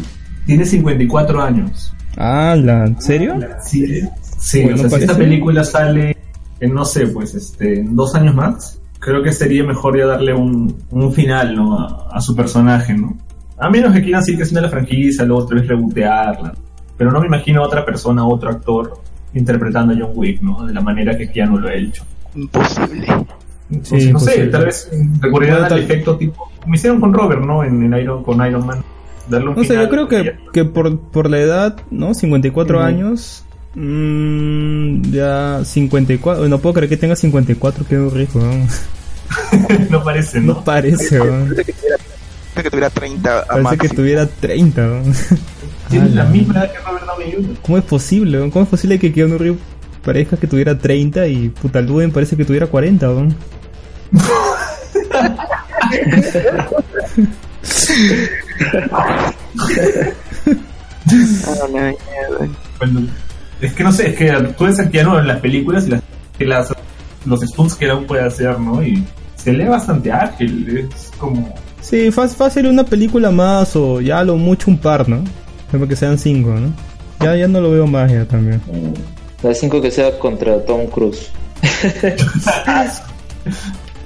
Tiene 0.45 0.65
54 0.65 1.41
años. 1.41 1.93
Ah, 2.17 2.55
¿la- 2.57 2.85
¿en 2.85 3.01
serio? 3.01 3.35
Sí, 3.63 4.01
sí 4.37 4.61
Bueno, 4.63 4.77
o 4.77 4.89
sea, 4.89 4.89
si 4.89 4.95
esta 5.05 5.17
película 5.17 5.63
sale 5.63 6.17
en, 6.59 6.73
no 6.73 6.85
sé, 6.85 7.07
pues, 7.07 7.35
este, 7.35 7.79
en 7.79 7.95
dos 7.95 8.15
años 8.15 8.33
más, 8.35 8.79
creo 8.99 9.21
que 9.21 9.31
sería 9.31 9.63
mejor 9.63 9.97
ya 9.97 10.05
darle 10.05 10.33
un, 10.33 10.75
un 10.91 11.13
final, 11.13 11.55
¿no? 11.55 11.79
A, 11.79 12.09
a 12.11 12.21
su 12.21 12.35
personaje, 12.35 12.93
¿no? 12.93 13.17
A 13.59 13.69
menos 13.69 13.93
que 13.93 14.01
quieran 14.03 14.23
seguir 14.23 14.41
haciendo 14.43 14.61
la 14.61 14.69
franquicia, 14.69 15.25
luego 15.25 15.43
otra 15.43 15.59
vez 15.59 15.67
rebotearla. 15.67 16.53
Pero 16.97 17.11
no 17.11 17.19
me 17.19 17.27
imagino 17.27 17.61
a 17.63 17.67
otra 17.67 17.85
persona, 17.85 18.25
otro 18.25 18.49
actor, 18.49 18.99
interpretando 19.33 19.93
a 19.93 19.97
John 19.99 20.11
Wick, 20.15 20.41
¿no? 20.41 20.65
De 20.65 20.73
la 20.73 20.81
manera 20.81 21.15
que 21.17 21.29
Keanu 21.29 21.57
lo 21.59 21.67
ha 21.67 21.73
hecho. 21.75 22.03
Imposible. 22.35 23.05
Entonces, 23.69 24.03
Sí, 24.03 24.13
no 24.13 24.19
sé, 24.19 24.45
tal 24.47 24.65
vez 24.65 24.89
recurrirán 25.19 25.31
Bueno, 25.59 25.63
al 25.65 25.69
tal- 25.69 25.79
efecto 25.79 26.17
tipo, 26.17 26.49
como 26.67 26.75
hicieron 26.75 26.99
con 26.99 27.13
Robert, 27.13 27.41
¿no? 27.45 27.63
En, 27.63 27.81
en 27.81 27.97
Iron, 27.97 28.23
con 28.25 28.45
Iron 28.45 28.65
Man. 28.65 28.83
Darle 29.29 29.47
un 29.49 29.55
No 29.55 29.61
sé, 29.63 29.69
final 29.69 29.85
yo 29.85 29.89
creo 29.89 30.07
que, 30.09 30.35
que 30.51 30.65
por, 30.65 30.99
por 30.99 31.29
la 31.29 31.37
edad, 31.39 31.77
¿no? 31.91 32.13
54 32.13 32.77
Ujú. 32.77 32.85
años. 32.85 33.45
mm, 33.75 35.01
ya 35.11 35.61
54. 35.63 36.49
No 36.49 36.59
puedo 36.59 36.73
creer 36.73 36.89
que 36.89 36.97
tenga 36.97 37.15
54, 37.15 37.85
qué 37.87 37.97
rico. 38.13 38.39
¿no? 38.39 38.51
no 39.89 40.03
parece, 40.03 40.41
¿no? 40.41 40.55
No 40.55 40.63
parece, 40.65 41.21
weón. 41.21 41.47
Parece 41.55 41.63
que 41.63 41.73
tuviera, 41.73 41.97
parece 42.53 42.63
que 42.63 42.69
tuviera 42.69 42.89
30 42.89 43.39
a 43.39 43.45
Parece 43.45 43.61
que 43.61 43.63
máximo. 43.77 43.93
tuviera 43.95 44.27
30. 44.27 44.81
weón. 44.81 45.03
Tiene 45.89 46.09
la 46.09 46.25
misma 46.25 46.53
edad 46.55 46.71
que 46.73 46.79
Robert 46.79 47.05
Downey 47.05 47.31
Jr. 47.31 47.55
¿Cómo 47.61 47.77
es 47.77 47.83
posible? 47.85 48.37
weón? 48.39 48.51
¿Cómo 48.51 48.63
es 48.63 48.69
posible 48.69 48.99
que 48.99 49.13
Keanu 49.13 49.37
Reeves 49.37 49.59
parezca 50.03 50.35
que 50.35 50.47
tuviera 50.47 50.77
30 50.77 51.27
y 51.27 51.47
puta 51.49 51.79
el 51.79 51.87
Duen 51.87 52.11
parece 52.11 52.35
que 52.35 52.43
tuviera 52.43 52.67
40? 52.67 53.07
weón? 53.09 53.35
Bueno, 62.79 63.01
es 63.61 63.73
que 63.73 63.83
no 63.83 63.91
sé, 63.91 64.09
es 64.09 64.15
que 64.15 64.31
tú 64.57 64.65
ves 64.65 64.79
a 64.79 64.89
Keanu 64.89 65.17
en 65.17 65.27
las 65.27 65.39
películas 65.39 65.85
y 65.87 65.91
las, 65.91 66.01
que 66.37 66.45
las- 66.45 66.73
los 67.25 67.41
stunts 67.41 67.75
que 67.75 67.85
él 67.85 68.05
puede 68.05 68.23
hacer, 68.23 68.59
¿no? 68.59 68.81
Y 68.83 69.03
se 69.35 69.51
lee 69.53 69.65
bastante 69.65 70.11
ágil, 70.11 70.87
es 70.93 71.11
como... 71.17 71.53
Sí, 71.81 72.11
fácil, 72.11 72.37
fácil 72.37 72.67
una 72.67 72.83
película 72.85 73.31
más 73.31 73.75
o 73.75 73.99
ya 74.01 74.23
lo 74.23 74.35
mucho 74.37 74.69
un 74.71 74.77
par, 74.77 75.07
¿no? 75.09 75.23
Que 75.87 75.95
sean 75.95 76.17
cinco, 76.17 76.51
¿no? 76.51 76.71
Ya, 77.19 77.35
ya 77.35 77.47
no 77.47 77.59
lo 77.61 77.71
veo 77.71 77.87
más 77.87 78.11
ya 78.11 78.25
también. 78.25 78.61
La 79.43 79.53
5 79.53 79.81
que 79.81 79.91
sea 79.91 80.17
contra 80.19 80.63
Tom 80.65 80.87
Cruise. 80.87 81.29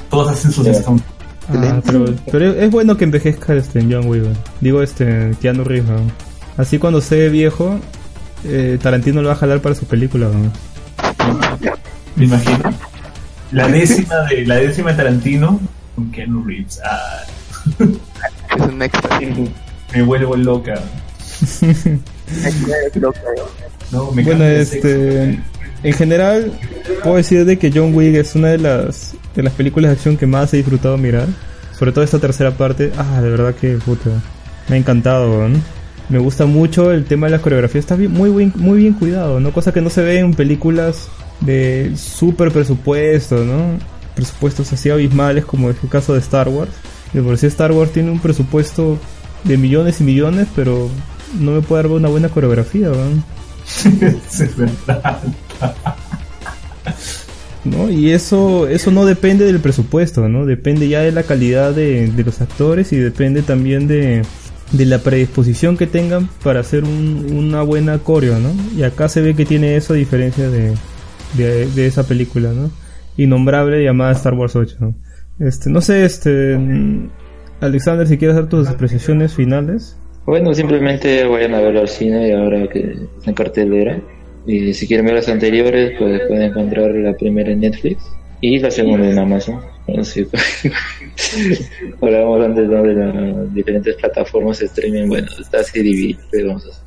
Todos 0.10 0.32
hacen 0.32 0.52
sus 0.52 0.68
stunts. 0.68 1.04
Ah, 1.50 1.82
pero, 1.86 2.06
pero 2.32 2.52
es 2.54 2.70
bueno 2.72 2.96
que 2.98 3.04
envejezca 3.04 3.54
este 3.56 3.82
John 3.82 4.08
weón. 4.08 4.38
Digo 4.62 4.82
este 4.82 5.32
Keanu 5.42 5.64
Reeves. 5.64 5.90
weón. 5.90 6.12
Así 6.58 6.78
cuando 6.80 7.00
esté 7.00 7.30
viejo, 7.30 7.80
eh, 8.46 8.78
Tarantino 8.82 9.22
lo 9.22 9.28
va 9.30 9.34
a 9.34 9.38
jalar 9.38 9.62
para 9.62 9.76
su 9.76 9.86
película. 9.86 10.28
weón. 10.28 10.52
¿Me 12.16 12.26
imagino? 12.26 12.60
La 13.52 13.68
décima 13.68 14.16
de, 14.30 14.46
la 14.46 14.56
décima 14.56 14.92
de 14.92 14.98
Tarantino 14.98 15.60
con 15.96 16.12
Keanu 16.12 16.44
Reeves. 16.44 16.80
Ah, 16.86 17.24
Es 18.56 18.62
un 18.62 18.82
extra. 18.82 19.20
me 19.94 20.02
vuelvo 20.04 20.36
loca. 20.38 20.76
No, 23.92 24.12
me 24.12 24.24
Bueno, 24.24 24.40
cambia 24.40 24.48
de 24.48 24.62
este, 24.62 25.40
en 25.84 25.94
general 25.94 26.52
puedo 27.04 27.18
decir 27.18 27.46
de 27.46 27.58
que 27.58 27.72
John 27.74 27.94
Wick 27.96 28.16
es 28.16 28.36
una 28.36 28.50
de 28.50 28.58
las 28.58 29.16
de 29.36 29.44
las 29.44 29.54
películas 29.54 29.90
de 29.90 29.96
acción 29.96 30.18
que 30.18 30.28
más 30.28 30.54
he 30.54 30.58
disfrutado 30.58 30.98
mirar. 30.98 31.28
Sobre 31.78 31.92
todo 31.92 32.04
esta 32.04 32.20
tercera 32.20 32.52
parte. 32.52 32.92
Ah, 32.98 33.22
de 33.22 33.30
verdad 33.30 33.56
que 33.56 33.74
puta, 33.78 34.10
me 34.70 34.76
ha 34.76 34.80
encantado. 34.80 35.48
Me 36.10 36.20
gusta 36.20 36.46
mucho 36.46 36.92
el 36.92 37.06
tema 37.06 37.28
de 37.28 37.32
la 37.32 37.42
coreografía. 37.42 37.80
Está 37.80 37.96
bien, 37.96 38.12
muy 38.12 38.30
bien, 38.30 38.54
muy 38.56 38.78
bien 38.80 38.94
cuidado, 38.94 39.40
¿no? 39.40 39.52
Cosa 39.52 39.74
que 39.74 39.82
no 39.82 39.90
se 39.90 40.04
ve 40.04 40.20
en 40.20 40.34
películas 40.34 41.08
de 41.40 41.94
super 41.96 42.52
presupuesto, 42.52 43.44
¿no? 43.46 43.80
Presupuestos 44.16 44.72
así 44.74 44.90
abismales 44.90 45.46
como 45.46 45.70
el 45.70 45.76
caso 45.90 46.14
de 46.14 46.20
Star 46.20 46.50
Wars. 46.50 46.72
De 47.14 47.22
por 47.22 47.38
sí 47.38 47.48
Star 47.48 47.72
Wars 47.72 47.92
tiene 47.92 48.12
un 48.12 48.20
presupuesto 48.20 49.00
de 49.44 49.58
millones 49.58 50.02
y 50.02 50.04
millones, 50.04 50.48
pero 50.56 50.90
no 51.40 51.52
me 51.52 51.62
puede 51.62 51.84
dar 51.84 51.92
una 51.92 52.10
buena 52.10 52.30
coreografía, 52.30 52.92
weón. 52.92 53.24
Es 54.32 54.58
verdad. 54.58 55.20
¿no? 57.66 57.90
Y 57.90 58.12
eso, 58.12 58.68
eso 58.68 58.92
no 58.92 59.06
depende 59.06 59.46
del 59.46 59.60
presupuesto, 59.60 60.28
¿no? 60.28 60.46
Depende 60.46 60.88
ya 60.88 61.02
de 61.02 61.12
la 61.12 61.24
calidad 61.24 61.74
de, 61.74 62.08
de 62.12 62.24
los 62.24 62.42
actores 62.42 62.92
y 62.94 62.98
depende 62.98 63.42
también 63.44 63.88
de, 63.88 64.24
de 64.72 64.86
la 64.86 65.00
predisposición 65.00 65.78
que 65.78 65.88
tengan 65.88 66.28
para 66.44 66.62
hacer 66.62 66.84
un- 66.84 67.28
una 67.32 67.62
buena 67.62 68.00
coreo, 68.00 68.40
¿no? 68.40 68.52
Y 68.78 68.84
acá 68.84 69.08
se 69.10 69.22
ve 69.22 69.36
que 69.36 69.46
tiene 69.46 69.76
eso 69.76 69.94
a 69.94 69.98
diferencia 69.98 70.50
de, 70.50 70.74
de, 71.38 71.86
esa 71.88 72.04
película, 72.08 72.52
¿no? 72.52 72.72
Innombrable 73.18 73.84
llamada 73.84 74.12
Star 74.14 74.34
Wars 74.34 74.56
8, 74.56 74.78
¿no? 74.80 74.96
Este, 75.40 75.70
no 75.70 75.82
sé, 75.82 76.06
este, 76.06 76.58
mm, 76.58 77.10
Alexander, 77.62 78.08
si 78.08 78.18
quieres 78.18 78.36
dar 78.36 78.48
tus 78.50 78.68
apreciaciones 78.68 79.34
finales. 79.34 79.98
Bueno, 80.26 80.54
simplemente 80.54 81.26
vayan 81.28 81.56
a 81.56 81.62
verlo 81.62 81.82
al 81.82 81.90
cine 81.90 82.34
ahora 82.36 82.68
que 82.70 82.96
en 83.26 83.34
cartelera. 83.34 84.00
Y 84.48 84.74
si 84.74 84.88
quieren 84.88 85.06
ver 85.06 85.16
las 85.16 85.30
anteriores, 85.30 85.94
pues 86.00 86.22
pueden 86.28 86.44
encontrar 86.50 86.92
la 86.96 87.14
primera 87.14 87.52
en 87.52 87.60
Netflix 87.62 88.02
y 88.42 88.58
la 88.60 88.72
segunda 88.72 89.08
en 89.10 89.20
Amazon. 89.20 89.60
Así 90.00 90.26
Hablábamos 92.02 92.46
antes 92.46 92.68
¿no? 92.70 92.82
de 92.84 92.94
las 92.96 93.54
diferentes 93.54 93.96
plataformas 93.96 94.60
de 94.60 94.66
streaming. 94.68 95.08
Bueno, 95.10 95.28
está 95.40 95.60
así 95.60 95.82
dividido. 95.82 96.20
pero 96.32 96.48
vamos 96.50 96.66
a 96.66 96.70
hacer. 96.70 96.84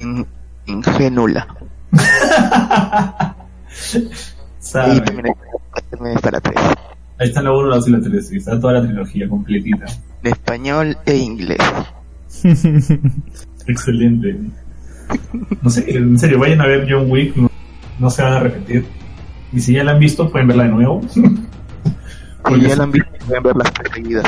In- 0.00 0.26
Ingenula. 0.66 1.46
Y 4.74 5.00
también, 5.00 5.34
también 5.90 6.16
está 6.16 6.30
la 6.30 6.40
3. 6.40 6.56
Ahí 7.18 7.28
está 7.28 7.42
la 7.42 7.52
1, 7.52 7.68
la 7.68 7.76
2 7.76 7.88
y 7.88 7.90
la 7.90 8.00
3. 8.00 8.28
sí, 8.28 8.36
Está 8.36 8.58
toda 8.60 8.74
la 8.74 8.82
trilogía 8.82 9.28
completita. 9.28 9.84
En 10.22 10.32
español 10.32 10.96
e 11.04 11.16
inglés. 11.16 11.58
Excelente. 13.66 14.36
No 15.62 15.70
sé, 15.70 15.84
en 15.88 16.18
serio, 16.18 16.38
vayan 16.38 16.60
a 16.60 16.66
ver 16.66 16.86
John 16.88 17.10
Wick, 17.10 17.36
no, 17.36 17.50
no 17.98 18.10
se 18.10 18.22
van 18.22 18.32
a 18.34 18.40
repetir. 18.40 18.84
Y 19.52 19.60
si 19.60 19.74
ya 19.74 19.84
la 19.84 19.92
han 19.92 19.98
visto, 19.98 20.30
pueden 20.30 20.48
verla 20.48 20.64
de 20.64 20.70
nuevo. 20.70 21.00
Si 22.48 22.60
ya 22.60 22.74
la 22.74 22.82
han 22.82 22.90
visto, 22.90 23.08
pueden 23.24 23.42
ver 23.44 23.56
las 23.56 23.72
tres 23.72 23.92
seguidas. 23.94 24.24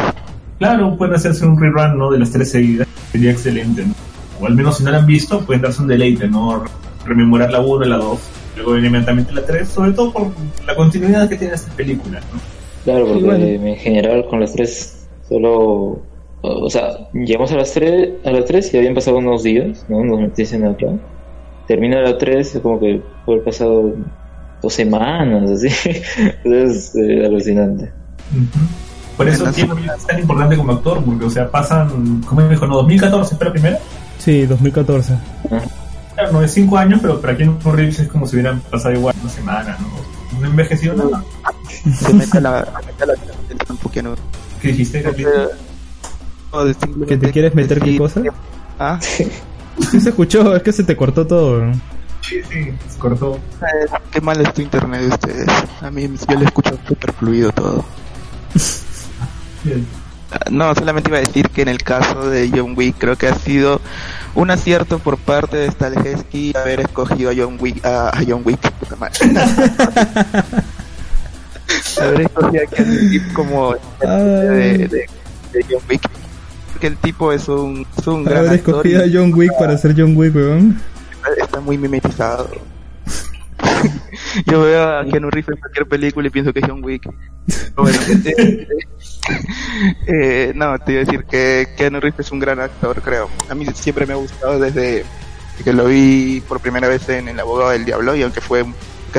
Claro, 0.58 0.96
pueden 0.96 1.14
hacerse 1.14 1.44
un 1.44 1.60
rerun 1.60 1.98
¿no? 1.98 2.12
de 2.12 2.20
las 2.20 2.30
tres 2.30 2.52
seguidas. 2.52 2.86
Sería 3.10 3.32
excelente. 3.32 3.84
¿no? 3.84 3.92
O 4.40 4.46
al 4.46 4.54
menos 4.54 4.78
si 4.78 4.84
no 4.84 4.92
la 4.92 4.98
han 4.98 5.06
visto, 5.06 5.40
pueden 5.44 5.62
darse 5.62 5.82
un 5.82 5.88
deleite, 5.88 6.28
¿no? 6.28 6.62
Rememorar 7.04 7.50
la 7.50 7.60
1 7.60 7.84
y 7.84 7.88
la 7.88 7.96
2. 7.96 8.20
Luego 8.56 8.78
inmediatamente 8.78 9.32
la 9.32 9.44
3, 9.44 9.68
sobre 9.68 9.92
todo 9.92 10.12
por 10.12 10.30
la 10.64 10.76
continuidad 10.76 11.28
que 11.28 11.36
tiene 11.36 11.54
esta 11.54 11.72
película. 11.72 12.20
¿no? 12.20 12.40
Claro, 12.84 13.06
porque 13.06 13.24
bueno. 13.24 13.44
en 13.44 13.76
general 13.76 14.26
con 14.28 14.40
las 14.40 14.52
tres 14.52 15.06
solo... 15.28 16.02
O 16.46 16.68
sea, 16.68 17.08
llegamos 17.14 17.50
a 17.52 17.56
las 17.56 17.72
tres, 17.72 18.10
a 18.24 18.30
las 18.30 18.44
tres 18.44 18.72
y 18.74 18.76
habían 18.76 18.94
pasado 18.94 19.16
unos 19.16 19.42
días, 19.42 19.86
¿no? 19.88 20.04
Nos 20.04 20.34
dicen 20.34 20.66
acá. 20.66 20.88
Termina 21.66 22.02
la 22.02 22.18
tres, 22.18 22.54
es 22.54 22.60
como 22.60 22.78
que 22.78 23.02
fue 23.24 23.42
pasado 23.42 23.94
dos 24.60 24.74
semanas, 24.74 25.50
así. 25.50 25.68
es 26.44 26.94
eh, 26.96 27.24
alucinante. 27.24 27.90
Por 29.16 29.26
eso 29.26 29.50
Keanu 29.52 29.74
Reeves 29.74 29.96
es 29.96 30.06
tan 30.06 30.18
importante 30.18 30.56
como 30.56 30.72
actor, 30.72 31.02
porque, 31.02 31.24
o 31.24 31.30
sea, 31.30 31.50
pasan, 31.50 32.22
¿cómo 32.26 32.42
me 32.42 32.50
dijo? 32.50 32.66
¿No? 32.66 32.82
¿2014 32.82 33.36
fue 33.36 33.46
la 33.46 33.52
primera? 33.52 33.78
Sí, 34.18 34.44
2014. 34.44 35.14
Claro, 36.14 36.32
no 36.32 36.42
es 36.42 36.52
5 36.52 36.76
años, 36.76 36.98
pero 37.00 37.20
para 37.22 37.36
Keanu 37.36 37.58
Reeves 37.72 38.00
es 38.00 38.08
como 38.08 38.26
si 38.26 38.36
hubieran 38.36 38.60
pasado 38.70 38.94
igual 38.94 39.14
una 39.22 39.30
semana, 39.30 39.78
¿no? 39.80 40.40
No 40.40 40.46
envejecido 40.46 40.94
nada. 40.94 41.24
Se 41.96 42.12
mete 42.12 42.36
a 42.36 42.40
la, 42.42 42.58
a 42.58 42.82
meter 42.84 43.08
la 43.08 43.14
el 43.48 43.58
tiempo 43.58 43.90
que 43.90 44.02
no. 44.02 44.14
¿Qué 44.60 44.68
dijiste, 44.68 45.02
Carlito? 45.02 45.30
De 46.62 46.74
¿Que 47.06 47.16
te 47.16 47.30
quieres 47.32 47.54
meter 47.54 47.80
qué 47.80 47.96
cosa? 47.98 48.20
Ah, 48.78 48.98
Sí 49.90 50.00
se 50.00 50.10
escuchó, 50.10 50.54
es 50.54 50.62
que 50.62 50.72
se 50.72 50.84
te 50.84 50.96
cortó 50.96 51.26
todo. 51.26 51.64
Sí, 52.20 52.40
sí, 52.48 52.72
se 52.88 52.98
cortó. 52.98 53.34
eh, 53.62 53.86
qué 54.12 54.20
mal 54.20 54.40
es 54.40 54.54
tu 54.54 54.62
internet 54.62 55.00
de 55.00 55.08
ustedes. 55.08 55.48
A 55.80 55.90
mí 55.90 56.08
yo 56.28 56.38
le 56.38 56.44
escucho 56.44 56.78
súper 56.86 57.12
fluido 57.12 57.50
todo. 57.50 57.84
Bien. 59.64 59.84
Ah, 60.30 60.38
No, 60.50 60.74
solamente 60.74 61.10
iba 61.10 61.18
a 61.18 61.22
decir 61.22 61.50
que 61.50 61.62
en 61.62 61.68
el 61.68 61.82
caso 61.82 62.30
de 62.30 62.50
John 62.54 62.74
Wick 62.76 62.96
creo 62.98 63.16
que 63.16 63.26
ha 63.28 63.34
sido 63.34 63.80
un 64.36 64.50
acierto 64.50 64.98
por 65.00 65.18
parte 65.18 65.56
de 65.56 65.70
Stalhesky 65.72 66.52
haber 66.56 66.80
escogido 66.80 67.30
a 67.30 67.34
John 67.36 67.56
Wick, 67.60 67.84
a, 67.84 68.10
a 68.10 68.22
John 68.26 68.42
Wick, 68.44 68.60
puta 68.78 68.96
madre. 68.96 69.18
haber 72.00 72.20
escogido 72.22 72.62
a 72.62 73.34
como 73.34 73.74
de, 74.00 74.78
de, 74.78 74.88
de 74.88 75.66
John 75.68 75.82
Wick. 75.90 76.02
El 76.86 76.96
tipo 76.98 77.32
es 77.32 77.48
un, 77.48 77.86
es 77.96 78.06
un 78.06 78.24
gran 78.24 78.40
Haber 78.40 78.52
actor 78.52 78.74
escogido 78.74 79.04
a 79.04 79.06
John 79.10 79.32
Wick 79.32 79.52
para 79.58 79.78
ser 79.78 79.94
John 79.96 80.14
Wick, 80.16 80.34
weón. 80.34 80.78
está, 81.40 81.60
muy 81.60 81.78
mimetizado. 81.78 82.50
Yo 84.46 84.62
veo 84.62 84.98
a 84.98 85.04
Keanu 85.06 85.30
Reeves 85.30 85.54
en 85.54 85.60
cualquier 85.60 85.86
película 85.86 86.26
y 86.28 86.30
pienso 86.30 86.52
que 86.52 86.58
es 86.60 86.66
John 86.68 86.84
Wick. 86.84 87.08
Bueno, 87.74 87.98
eh, 88.26 88.68
eh, 90.06 90.52
no, 90.54 90.78
te 90.78 90.92
iba 90.92 91.00
a 91.00 91.04
decir 91.04 91.24
que 91.24 91.68
Keanu 91.76 92.00
Reeves 92.00 92.26
es 92.26 92.32
un 92.32 92.40
gran 92.40 92.60
actor, 92.60 93.00
creo. 93.00 93.30
A 93.48 93.54
mí 93.54 93.66
siempre 93.74 94.04
me 94.04 94.12
ha 94.12 94.16
gustado 94.16 94.58
desde 94.58 95.04
que 95.64 95.72
lo 95.72 95.86
vi 95.86 96.42
por 96.46 96.60
primera 96.60 96.88
vez 96.88 97.08
en 97.08 97.28
El 97.28 97.40
abogado 97.40 97.70
del 97.70 97.84
diablo 97.84 98.14
y 98.14 98.22
aunque 98.22 98.40
fue 98.40 98.64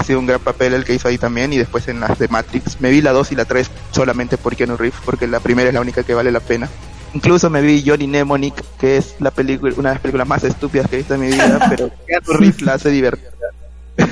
sido 0.04 0.20
un 0.20 0.26
gran 0.26 0.42
papel 0.42 0.74
el 0.74 0.84
que 0.84 0.94
hizo 0.94 1.08
ahí 1.08 1.18
también 1.18 1.54
y 1.54 1.58
después 1.58 1.88
en 1.88 2.00
las 2.00 2.20
de 2.20 2.28
Matrix. 2.28 2.80
Me 2.82 2.90
vi 2.90 3.02
la 3.02 3.12
2 3.12 3.32
y 3.32 3.36
la 3.36 3.46
3 3.46 3.72
solamente 3.92 4.38
por 4.38 4.56
Keanu 4.56 4.78
Reeves 4.78 5.00
porque 5.04 5.28
la 5.28 5.40
primera 5.40 5.70
es 5.70 5.74
la 5.74 5.82
única 5.82 6.04
que 6.04 6.14
vale 6.14 6.32
la 6.32 6.42
pena. 6.42 6.70
Incluso 7.16 7.50
me 7.50 7.62
vi 7.62 7.82
Johnny 7.86 8.08
Mnemonic, 8.08 8.62
que 8.78 8.98
es 8.98 9.16
la 9.20 9.32
película, 9.32 9.74
una 9.78 9.90
de 9.90 9.96
las 9.96 10.02
películas 10.02 10.28
más 10.28 10.44
estúpidas 10.44 10.90
que 10.90 10.96
he 10.96 11.00
visto 11.00 11.14
en 11.14 11.22
mi 11.22 11.28
vida, 11.28 11.66
pero 11.70 11.90
Keanu 12.06 12.38
Reeves 12.38 12.62
la 12.62 12.74
hace 12.74 12.90
divertida. 12.90 13.30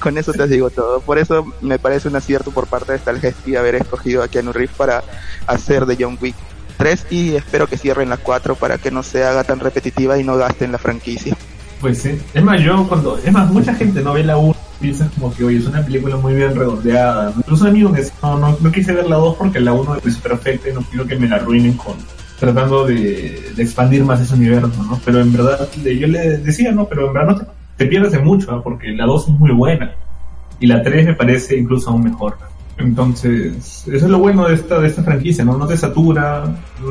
Con 0.00 0.18
eso 0.18 0.32
te 0.32 0.48
digo 0.48 0.68
todo. 0.70 1.00
Por 1.00 1.18
eso 1.18 1.46
me 1.60 1.78
parece 1.78 2.08
un 2.08 2.16
acierto 2.16 2.50
por 2.50 2.66
parte 2.66 2.90
de 2.90 2.98
Stalgesky 2.98 3.54
haber 3.54 3.76
escogido 3.76 4.24
a 4.24 4.28
Keanu 4.28 4.52
Reeves 4.52 4.74
para 4.76 5.04
hacer 5.46 5.86
de 5.86 5.96
John 5.98 6.18
Wick 6.20 6.34
3 6.76 7.06
y 7.10 7.36
espero 7.36 7.68
que 7.68 7.78
cierren 7.78 8.08
la 8.08 8.16
4 8.16 8.56
para 8.56 8.78
que 8.78 8.90
no 8.90 9.04
se 9.04 9.22
haga 9.22 9.44
tan 9.44 9.60
repetitiva 9.60 10.18
y 10.18 10.24
no 10.24 10.36
gasten 10.36 10.72
la 10.72 10.78
franquicia. 10.78 11.36
Pues 11.80 12.02
sí. 12.02 12.20
Es 12.34 12.42
más, 12.42 12.60
yo 12.60 12.88
cuando. 12.88 13.16
Es 13.18 13.32
más, 13.32 13.48
mucha 13.48 13.74
gente 13.74 14.02
no 14.02 14.14
ve 14.14 14.24
la 14.24 14.36
1 14.38 14.67
piensa 14.80 15.10
como 15.14 15.34
que, 15.34 15.44
oye, 15.44 15.58
es 15.58 15.66
una 15.66 15.84
película 15.84 16.16
muy 16.16 16.34
bien 16.34 16.54
redondeada. 16.54 17.32
Incluso 17.36 17.66
a 17.66 17.70
mí 17.70 17.82
me 17.84 18.00
no, 18.22 18.38
no, 18.38 18.56
no 18.60 18.72
quise 18.72 18.92
ver 18.92 19.06
la 19.06 19.16
2 19.16 19.36
porque 19.36 19.60
la 19.60 19.72
1 19.72 19.96
es 20.04 20.16
perfecta 20.16 20.68
y 20.68 20.72
no 20.72 20.82
quiero 20.82 21.06
que 21.06 21.16
me 21.16 21.28
la 21.28 21.36
arruinen 21.36 21.74
con 21.74 21.96
tratando 22.38 22.86
de, 22.86 23.52
expandir 23.58 24.04
más 24.04 24.20
ese 24.20 24.34
universo, 24.34 24.82
¿no? 24.84 25.00
Pero 25.04 25.20
en 25.20 25.32
verdad, 25.32 25.68
yo 25.82 26.06
le 26.06 26.38
decía, 26.38 26.70
no, 26.70 26.86
pero 26.86 27.08
en 27.08 27.12
verdad 27.12 27.28
no 27.28 27.36
te, 27.36 27.46
te 27.76 27.86
pierdes 27.86 28.12
de 28.12 28.20
mucho, 28.20 28.62
porque 28.62 28.92
la 28.92 29.06
2 29.06 29.28
es 29.28 29.34
muy 29.34 29.50
buena 29.50 29.92
y 30.60 30.66
la 30.66 30.82
3 30.82 31.06
me 31.06 31.14
parece 31.14 31.56
incluso 31.56 31.90
aún 31.90 32.04
mejor. 32.04 32.38
Entonces, 32.76 33.84
eso 33.86 34.04
es 34.04 34.10
lo 34.10 34.18
bueno 34.18 34.46
de 34.46 34.54
esta, 34.54 34.78
de 34.78 34.86
esta 34.86 35.02
franquicia, 35.02 35.44
¿no? 35.44 35.58
No 35.58 35.66
te 35.66 35.76
satura, 35.76 36.44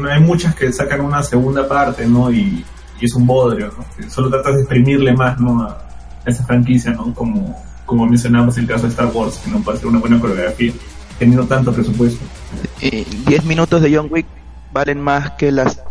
hay 0.09 0.19
muchas 0.19 0.53
que 0.53 0.71
sacan 0.73 1.01
una 1.01 1.23
segunda 1.23 1.65
parte, 1.65 2.05
¿no? 2.05 2.29
Y, 2.29 2.65
y 2.99 3.05
es 3.05 3.13
un 3.13 3.25
bodrio, 3.25 3.71
¿no? 3.77 4.09
Solo 4.09 4.29
tratas 4.29 4.55
de 4.55 4.61
exprimirle 4.61 5.13
más, 5.13 5.39
¿no? 5.39 5.61
A 5.61 5.77
esa 6.25 6.43
franquicia, 6.43 6.91
¿no? 6.91 7.13
Como, 7.13 7.57
como 7.87 8.05
mencionamos 8.05 8.55
el 8.59 8.67
caso 8.67 8.83
de 8.83 8.89
Star 8.89 9.07
Wars, 9.11 9.37
que 9.43 9.49
no 9.49 9.61
puede 9.61 9.79
ser 9.79 9.87
una 9.87 9.97
buena 9.97 10.19
coreografía, 10.19 10.71
teniendo 11.17 11.47
tanto 11.47 11.73
presupuesto. 11.73 12.23
Y 12.79 13.03
10 13.25 13.45
minutos 13.45 13.81
de 13.81 13.95
John 13.95 14.07
Wick 14.11 14.27
valen 14.71 15.01
más 15.01 15.31
que 15.31 15.51
las 15.51 15.81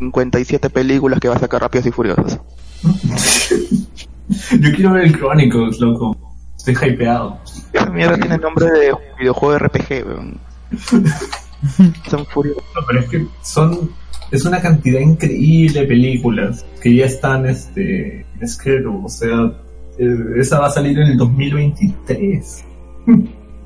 57 0.00 0.70
películas 0.70 1.20
que 1.20 1.28
va 1.28 1.36
a 1.36 1.38
sacar 1.38 1.60
Rápidos 1.60 1.86
y 1.86 1.92
Furiosos. 1.92 2.40
Yo 4.58 4.72
quiero 4.74 4.92
ver 4.92 5.04
el 5.04 5.16
Chronicles, 5.16 5.78
loco. 5.78 6.16
Estoy 6.56 6.74
hypeado. 6.74 7.38
Esa 7.72 7.90
mierda 7.90 8.16
tiene 8.16 8.38
nombre 8.38 8.66
de 8.66 8.94
videojuego 9.18 9.52
de 9.52 9.58
RPG, 9.58 10.06
weón. 10.06 10.40
Son 12.10 12.26
furiosos. 12.26 12.64
No, 12.74 12.80
pero 12.86 13.00
es 13.00 13.08
que 13.08 13.26
son 13.42 13.90
es 14.30 14.44
una 14.44 14.60
cantidad 14.60 15.00
increíble 15.00 15.80
de 15.80 15.86
películas 15.86 16.64
que 16.82 16.94
ya 16.94 17.06
están 17.06 17.46
este 17.46 18.26
en 18.40 18.48
schedule, 18.48 19.00
o 19.04 19.08
sea, 19.08 19.28
eh, 19.28 19.52
esa 19.98 20.60
va 20.60 20.66
a 20.66 20.70
salir 20.70 20.98
en 20.98 21.08
el 21.08 21.16
2023. 21.16 22.64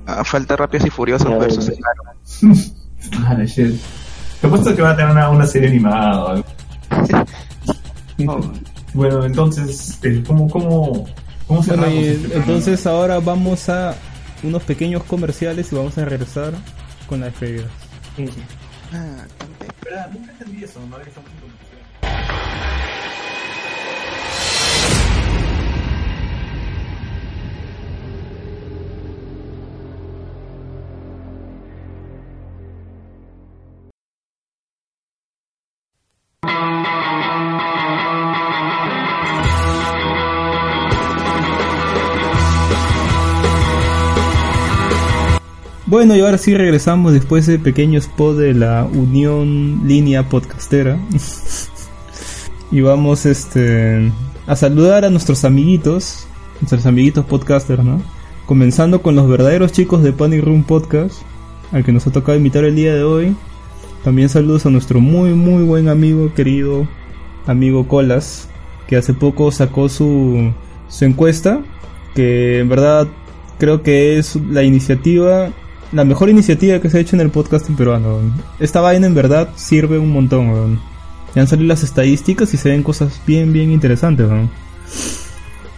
Ah, 0.06 0.24
falta 0.24 0.56
Rápidos 0.56 0.86
y 0.86 0.90
Furiosos 0.90 1.28
Ya, 1.28 1.38
versus. 1.38 1.66
Claro. 1.66 2.62
Ah, 3.24 3.36
shit. 3.44 3.80
Te 4.40 4.48
puesto 4.48 4.74
que 4.74 4.82
va 4.82 4.90
a 4.90 4.96
tener 4.96 5.12
una, 5.12 5.30
una 5.30 5.46
serie 5.46 5.68
animada 5.68 6.24
o 6.24 6.28
algo. 6.28 6.44
Bueno, 8.92 9.24
entonces, 9.24 9.98
eh, 10.02 10.22
¿cómo, 10.26 10.48
cómo, 10.50 11.06
cómo 11.46 11.60
Bueno, 11.60 11.62
cerramos 11.62 11.92
y 11.94 12.06
este 12.08 12.36
entonces 12.36 12.86
ahora 12.86 13.20
vamos 13.20 13.68
a 13.68 13.94
unos 14.42 14.62
pequeños 14.64 15.04
comerciales 15.04 15.72
y 15.72 15.76
vamos 15.76 15.96
a 15.96 16.04
regresar 16.04 16.54
con 17.08 17.20
la 17.20 17.26
despedida. 17.26 17.64
Ah, 18.92 19.24
Espera, 19.60 20.10
nunca 20.12 20.32
entendí 20.32 20.64
eso, 20.64 20.80
¿no? 20.90 20.96
Bueno, 45.88 46.14
y 46.14 46.20
ahora 46.20 46.36
sí 46.36 46.54
regresamos 46.54 47.14
después 47.14 47.46
de 47.46 47.58
pequeño 47.58 47.98
spot 47.98 48.36
de 48.36 48.52
la 48.52 48.84
Unión 48.84 49.80
Línea 49.86 50.28
Podcastera. 50.28 50.98
y 52.70 52.82
vamos 52.82 53.24
este 53.24 54.12
a 54.46 54.54
saludar 54.54 55.06
a 55.06 55.10
nuestros 55.10 55.46
amiguitos, 55.46 56.26
nuestros 56.60 56.84
amiguitos 56.84 57.24
podcasters, 57.24 57.82
¿no? 57.82 58.02
Comenzando 58.44 59.00
con 59.00 59.16
los 59.16 59.30
verdaderos 59.30 59.72
chicos 59.72 60.02
de 60.02 60.12
Panic 60.12 60.44
Room 60.44 60.62
Podcast, 60.62 61.22
al 61.72 61.86
que 61.86 61.92
nos 61.92 62.06
ha 62.06 62.12
tocado 62.12 62.36
invitar 62.36 62.64
el 62.64 62.76
día 62.76 62.94
de 62.94 63.04
hoy. 63.04 63.34
También 64.04 64.28
saludos 64.28 64.66
a 64.66 64.70
nuestro 64.70 65.00
muy 65.00 65.32
muy 65.32 65.62
buen 65.62 65.88
amigo, 65.88 66.34
querido 66.34 66.86
amigo 67.46 67.88
Colas, 67.88 68.50
que 68.88 68.96
hace 68.96 69.14
poco 69.14 69.50
sacó 69.52 69.88
su, 69.88 70.52
su 70.90 71.04
encuesta, 71.06 71.62
que 72.14 72.58
en 72.58 72.68
verdad 72.68 73.08
creo 73.58 73.82
que 73.82 74.18
es 74.18 74.36
la 74.36 74.64
iniciativa, 74.64 75.50
la 75.92 76.04
mejor 76.04 76.28
iniciativa 76.28 76.80
que 76.80 76.90
se 76.90 76.98
ha 76.98 77.00
hecho 77.00 77.16
en 77.16 77.20
el 77.20 77.30
podcast 77.30 77.68
peruano. 77.70 78.20
Esta 78.58 78.80
vaina 78.80 79.06
en 79.06 79.14
verdad 79.14 79.50
sirve 79.56 79.98
un 79.98 80.10
montón, 80.10 80.50
weón. 80.50 80.80
Ya 81.34 81.42
han 81.42 81.48
salido 81.48 81.68
las 81.68 81.82
estadísticas 81.82 82.52
y 82.54 82.56
se 82.56 82.70
ven 82.70 82.82
cosas 82.82 83.20
bien, 83.26 83.52
bien 83.52 83.70
interesantes, 83.70 84.26
weón. 84.26 84.50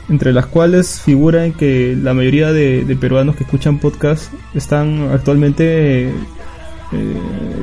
Entre 0.08 0.32
las 0.32 0.46
cuales 0.46 1.00
figuran 1.00 1.52
que 1.52 1.96
la 2.00 2.14
mayoría 2.14 2.52
de, 2.52 2.84
de 2.84 2.96
peruanos 2.96 3.36
que 3.36 3.44
escuchan 3.44 3.78
podcast 3.78 4.32
están 4.54 5.10
actualmente 5.12 6.08
eh, 6.08 6.12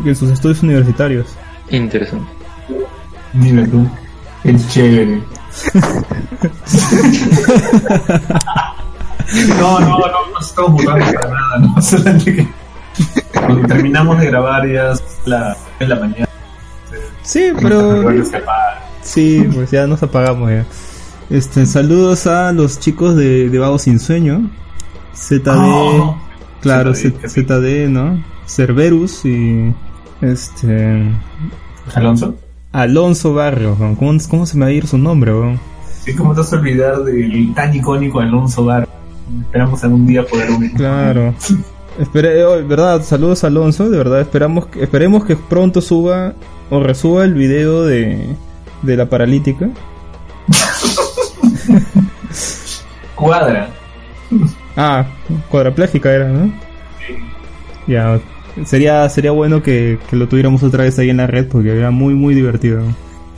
en 0.05 0.15
sus 0.15 0.31
estudios 0.31 0.63
universitarios. 0.63 1.27
Interesante. 1.69 2.27
Mira 3.33 3.67
tú, 3.67 3.87
es 4.43 4.69
chévere. 4.69 5.21
No, 9.59 9.79
no, 9.79 9.89
no, 9.99 10.07
no 10.31 10.39
estamos 10.39 10.71
votando 10.71 11.05
para 11.05 11.29
nada, 11.29 11.59
no. 11.59 11.81
Solamente 11.81 12.35
que 12.35 12.47
cuando 13.33 13.67
terminamos 13.67 14.19
de 14.19 14.27
grabar 14.27 14.67
ya 14.67 14.91
es 14.91 15.03
la, 15.25 15.55
es 15.79 15.87
la 15.89 15.95
mañana. 15.95 16.27
Sí, 17.23 17.51
pero. 17.61 18.03
Sí, 19.01 19.47
pues 19.53 19.71
ya 19.71 19.85
nos 19.87 20.01
apagamos 20.03 20.49
ya. 20.49 20.65
Este, 21.29 21.65
saludos 21.65 22.25
a 22.27 22.53
los 22.53 22.79
chicos 22.79 23.15
de, 23.15 23.49
de 23.49 23.59
Vago 23.59 23.77
Sin 23.79 23.99
Sueño. 23.99 24.49
ZD, 25.13 25.47
Oh, 25.47 26.17
claro, 26.61 26.93
ZD, 26.93 27.27
ZD, 27.27 27.89
¿no? 27.89 28.23
Cerberus 28.45 29.25
y 29.25 29.73
este 30.21 31.11
¿Alonso? 31.95 32.35
Alonso 32.71 33.33
Barrio, 33.33 33.75
weón. 33.79 33.95
¿Cómo, 33.95 34.17
cómo 34.29 34.45
se 34.45 34.57
me 34.57 34.65
va 34.65 34.69
a 34.69 34.73
ir 34.73 34.87
su 34.87 34.97
nombre, 34.97 35.33
weón? 35.33 35.59
Sí, 36.03 36.15
¿cómo 36.15 36.33
te 36.33 36.39
vas 36.39 36.53
a 36.53 36.55
olvidar 36.57 37.03
del 37.03 37.53
tan 37.53 37.75
icónico 37.75 38.19
Alonso 38.21 38.63
Bar? 38.63 38.87
Esperamos 39.41 39.83
algún 39.83 40.07
día 40.07 40.25
poder 40.25 40.51
unir. 40.51 40.73
Claro. 40.73 41.33
Espere, 41.99 42.45
oh, 42.45 42.65
verdad, 42.67 43.01
saludos 43.01 43.43
a 43.43 43.47
Alonso, 43.47 43.89
de 43.89 43.97
verdad, 43.97 44.21
esperamos 44.21 44.67
que, 44.67 44.83
esperemos 44.83 45.25
que 45.25 45.35
pronto 45.35 45.81
suba 45.81 46.33
o 46.69 46.79
resuba 46.79 47.23
el 47.23 47.33
video 47.33 47.85
de, 47.85 48.35
de 48.83 48.97
la 48.97 49.09
paralítica. 49.09 49.69
Cuadra. 53.15 53.69
Ah, 54.75 55.07
cuadraplégica 55.49 56.11
era, 56.11 56.29
¿no? 56.29 56.53
Ya, 57.87 58.19
sería, 58.65 59.09
sería 59.09 59.31
bueno 59.31 59.63
que, 59.63 59.97
que 60.07 60.15
lo 60.15 60.27
tuviéramos 60.27 60.61
otra 60.61 60.83
vez 60.83 60.99
ahí 60.99 61.09
en 61.09 61.17
la 61.17 61.25
red 61.25 61.47
porque 61.47 61.75
era 61.75 61.89
muy, 61.89 62.13
muy 62.13 62.35
divertido. 62.35 62.83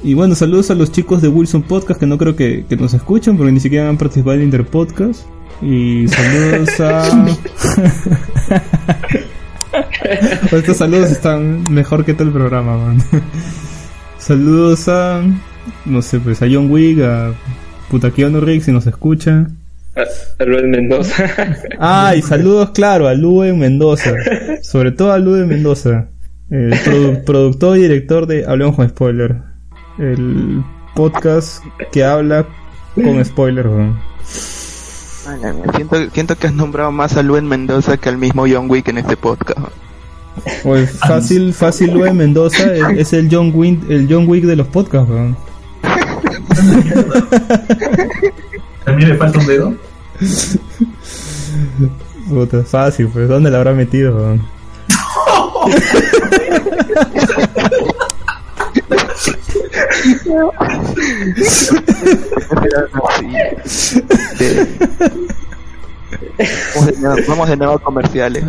Y 0.03 0.15
bueno, 0.15 0.35
saludos 0.35 0.69
a 0.71 0.75
los 0.75 0.91
chicos 0.91 1.21
de 1.21 1.29
Wilson 1.29 1.61
Podcast 1.61 1.99
que 1.99 2.05
no 2.05 2.17
creo 2.17 2.35
que, 2.35 2.65
que 2.67 2.75
nos 2.75 2.93
escuchen 2.93 3.37
porque 3.37 3.51
ni 3.51 3.59
siquiera 3.59 3.87
han 3.87 3.97
participado 3.97 4.35
en 4.35 4.43
Interpodcast. 4.43 5.25
Y 5.61 6.07
saludos 6.07 6.79
a... 6.79 7.27
Estos 10.51 10.77
saludos 10.77 11.11
están 11.11 11.63
mejor 11.71 12.03
que 12.05 12.13
todo 12.13 12.27
el 12.27 12.33
programa, 12.33 12.77
man. 12.77 12.97
Saludos 14.17 14.87
a... 14.87 15.21
No 15.85 16.01
sé, 16.01 16.19
pues 16.19 16.41
a 16.41 16.47
John 16.51 16.69
Wick, 16.71 16.99
a 17.01 17.31
Puta 17.89 18.11
Keanu 18.11 18.41
si 18.61 18.71
nos 18.71 18.87
escucha. 18.87 19.47
A, 19.95 20.45
Mendoza. 20.45 21.25
Ay, 21.79 22.21
saludos, 22.21 22.71
claro, 22.71 23.07
a 23.07 23.13
Lue 23.13 23.53
Mendoza. 23.53 24.13
Sobre 24.61 24.91
todo 24.91 25.11
a 25.11 25.19
Lue 25.19 25.45
Mendoza. 25.45 26.07
El 26.49 26.71
produ- 26.73 27.23
productor 27.25 27.77
y 27.77 27.81
director 27.83 28.25
de 28.25 28.45
Hablemos 28.45 28.75
con 28.75 28.89
Spoiler. 28.89 29.35
El 29.99 30.63
podcast 30.95 31.63
que 31.91 32.03
habla 32.03 32.45
con 32.95 33.23
spoiler, 33.23 33.67
weón. 33.67 33.99
Siento, 35.75 36.09
siento 36.11 36.35
que 36.35 36.47
has 36.47 36.53
nombrado 36.53 36.91
más 36.91 37.17
a 37.17 37.23
Luen 37.23 37.47
Mendoza 37.47 37.97
que 37.97 38.09
al 38.09 38.17
mismo 38.17 38.45
John 38.49 38.69
Wick 38.69 38.87
en 38.87 38.97
este 38.97 39.15
podcast. 39.17 39.59
Oye, 40.63 40.87
fácil, 41.07 41.53
fácil 41.53 41.91
Lue 41.93 42.13
Mendoza 42.13 42.73
es, 42.73 42.83
es 42.97 43.13
el 43.13 43.29
John 43.31 43.51
Wick, 43.53 43.89
el 43.89 44.07
John 44.09 44.27
Wick 44.27 44.45
de 44.45 44.55
los 44.55 44.67
podcasts, 44.67 45.09
weón. 45.09 45.37
¿También 48.85 49.09
le 49.09 49.17
falta 49.17 49.39
un 49.39 49.45
dedo? 49.45 49.73
Puta, 52.27 52.63
fácil, 52.63 53.07
pues, 53.07 53.27
¿dónde 53.27 53.49
la 53.51 53.57
habrá 53.57 53.73
metido, 53.73 54.15
weón? 54.15 54.41
Vamos 66.75 66.85
de 66.87 66.97
nuevo, 67.01 67.15
vamos 67.27 67.49
de 67.49 67.57
nuevo 67.57 67.79
comerciales. 67.79 68.43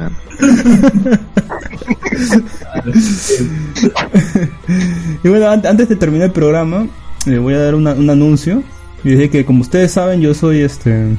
Y 5.23 5.29
bueno, 5.29 5.49
an- 5.51 5.67
antes 5.67 5.89
de 5.89 5.97
terminar 5.97 6.27
el 6.27 6.33
programa, 6.33 6.87
le 7.27 7.39
voy 7.39 7.55
a 7.55 7.59
dar 7.59 7.75
una- 7.75 7.93
un 7.95 8.09
anuncio. 8.11 8.63
Y 9.05 9.11
dije 9.11 9.31
que 9.31 9.45
como 9.45 9.63
ustedes 9.63 9.93
saben, 9.93 10.21
yo 10.21 10.35
soy 10.35 10.61
este 10.63 11.17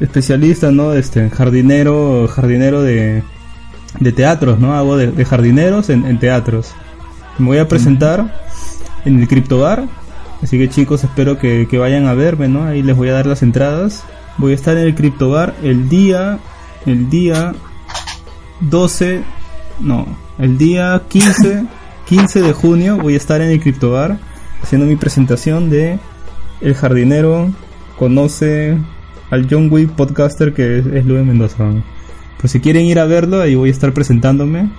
especialista, 0.00 0.70
¿no? 0.70 0.94
Este 0.94 1.28
jardinero, 1.30 2.26
jardinero 2.28 2.82
de, 2.82 3.22
de 3.98 4.12
teatros, 4.12 4.58
¿no? 4.58 4.74
Hago 4.74 4.96
de, 4.96 5.24
jardineros 5.24 5.90
en 5.90 6.18
teatros. 6.18 6.72
Me 7.38 7.46
voy 7.46 7.58
a 7.58 7.68
presentar 7.68 8.40
en 9.04 9.20
el 9.20 9.28
Cryptobar. 9.28 9.86
Así 10.42 10.58
que 10.58 10.68
chicos, 10.68 11.04
espero 11.04 11.38
que, 11.38 11.66
que 11.68 11.78
vayan 11.78 12.06
a 12.06 12.14
verme, 12.14 12.48
¿no? 12.48 12.64
Ahí 12.64 12.82
les 12.82 12.96
voy 12.96 13.08
a 13.08 13.12
dar 13.12 13.26
las 13.26 13.42
entradas. 13.42 14.04
Voy 14.38 14.52
a 14.52 14.54
estar 14.54 14.76
en 14.76 14.84
el 14.84 14.94
Cryptobar 14.94 15.54
el 15.62 15.88
día, 15.88 16.38
el 16.86 17.10
día 17.10 17.54
12, 18.60 19.22
no, 19.80 20.06
el 20.38 20.58
día 20.58 21.02
15, 21.08 21.64
15 22.06 22.42
de 22.42 22.52
junio 22.52 22.98
voy 22.98 23.14
a 23.14 23.16
estar 23.16 23.40
en 23.40 23.50
el 23.50 23.60
Cryptobar 23.60 24.18
haciendo 24.62 24.86
mi 24.86 24.96
presentación 24.96 25.70
de 25.70 25.98
El 26.60 26.74
jardinero 26.74 27.50
conoce 27.98 28.76
al 29.30 29.46
John 29.50 29.68
Wick 29.70 29.90
podcaster 29.90 30.52
que 30.52 30.78
es, 30.78 30.86
es 30.86 31.06
Luis 31.06 31.24
Mendoza. 31.24 31.64
Pues 32.38 32.52
si 32.52 32.60
quieren 32.60 32.86
ir 32.86 32.98
a 32.98 33.04
verlo, 33.04 33.40
ahí 33.40 33.54
voy 33.54 33.68
a 33.68 33.72
estar 33.72 33.92
presentándome 33.92 34.70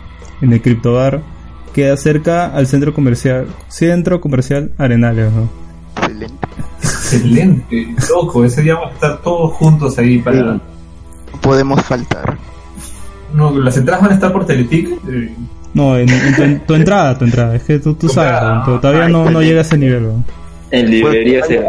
en 0.41 0.53
el 0.53 0.61
Cryptobar. 0.61 1.21
Queda 1.73 1.95
cerca 1.97 2.47
al 2.47 2.67
centro 2.67 2.93
comercial, 2.93 3.47
centro 3.69 4.19
comercial 4.19 4.71
Arenales. 4.77 5.31
¿no? 5.31 5.49
Excelente, 6.81 7.95
loco. 8.09 8.43
Ese 8.45 8.61
día 8.61 8.75
vamos 8.75 8.91
a 8.91 8.93
estar 8.95 9.21
todos 9.21 9.53
juntos 9.53 9.97
ahí 9.97 10.19
para. 10.19 10.59
Podemos 11.41 11.81
faltar. 11.83 12.37
No, 13.33 13.57
las 13.57 13.77
entradas 13.77 14.01
van 14.01 14.11
a 14.11 14.15
estar 14.15 14.31
por 14.33 14.45
Teleticket. 14.45 14.99
eh, 15.09 15.33
No, 15.73 15.97
en, 15.97 16.09
en 16.09 16.35
tu, 16.35 16.41
en 16.43 16.59
tu 16.65 16.73
entrada, 16.75 17.17
tu 17.17 17.25
entrada. 17.25 17.55
Es 17.55 17.63
que 17.63 17.79
tú, 17.79 17.93
tú 17.93 18.09
sabes, 18.09 18.65
todavía 18.81 19.07
no, 19.07 19.29
no 19.29 19.41
llega 19.41 19.59
a 19.59 19.61
ese 19.61 19.77
nivel. 19.77 20.03
¿no? 20.03 20.23
En 20.71 20.89
librería 20.89 21.43
se 21.45 21.63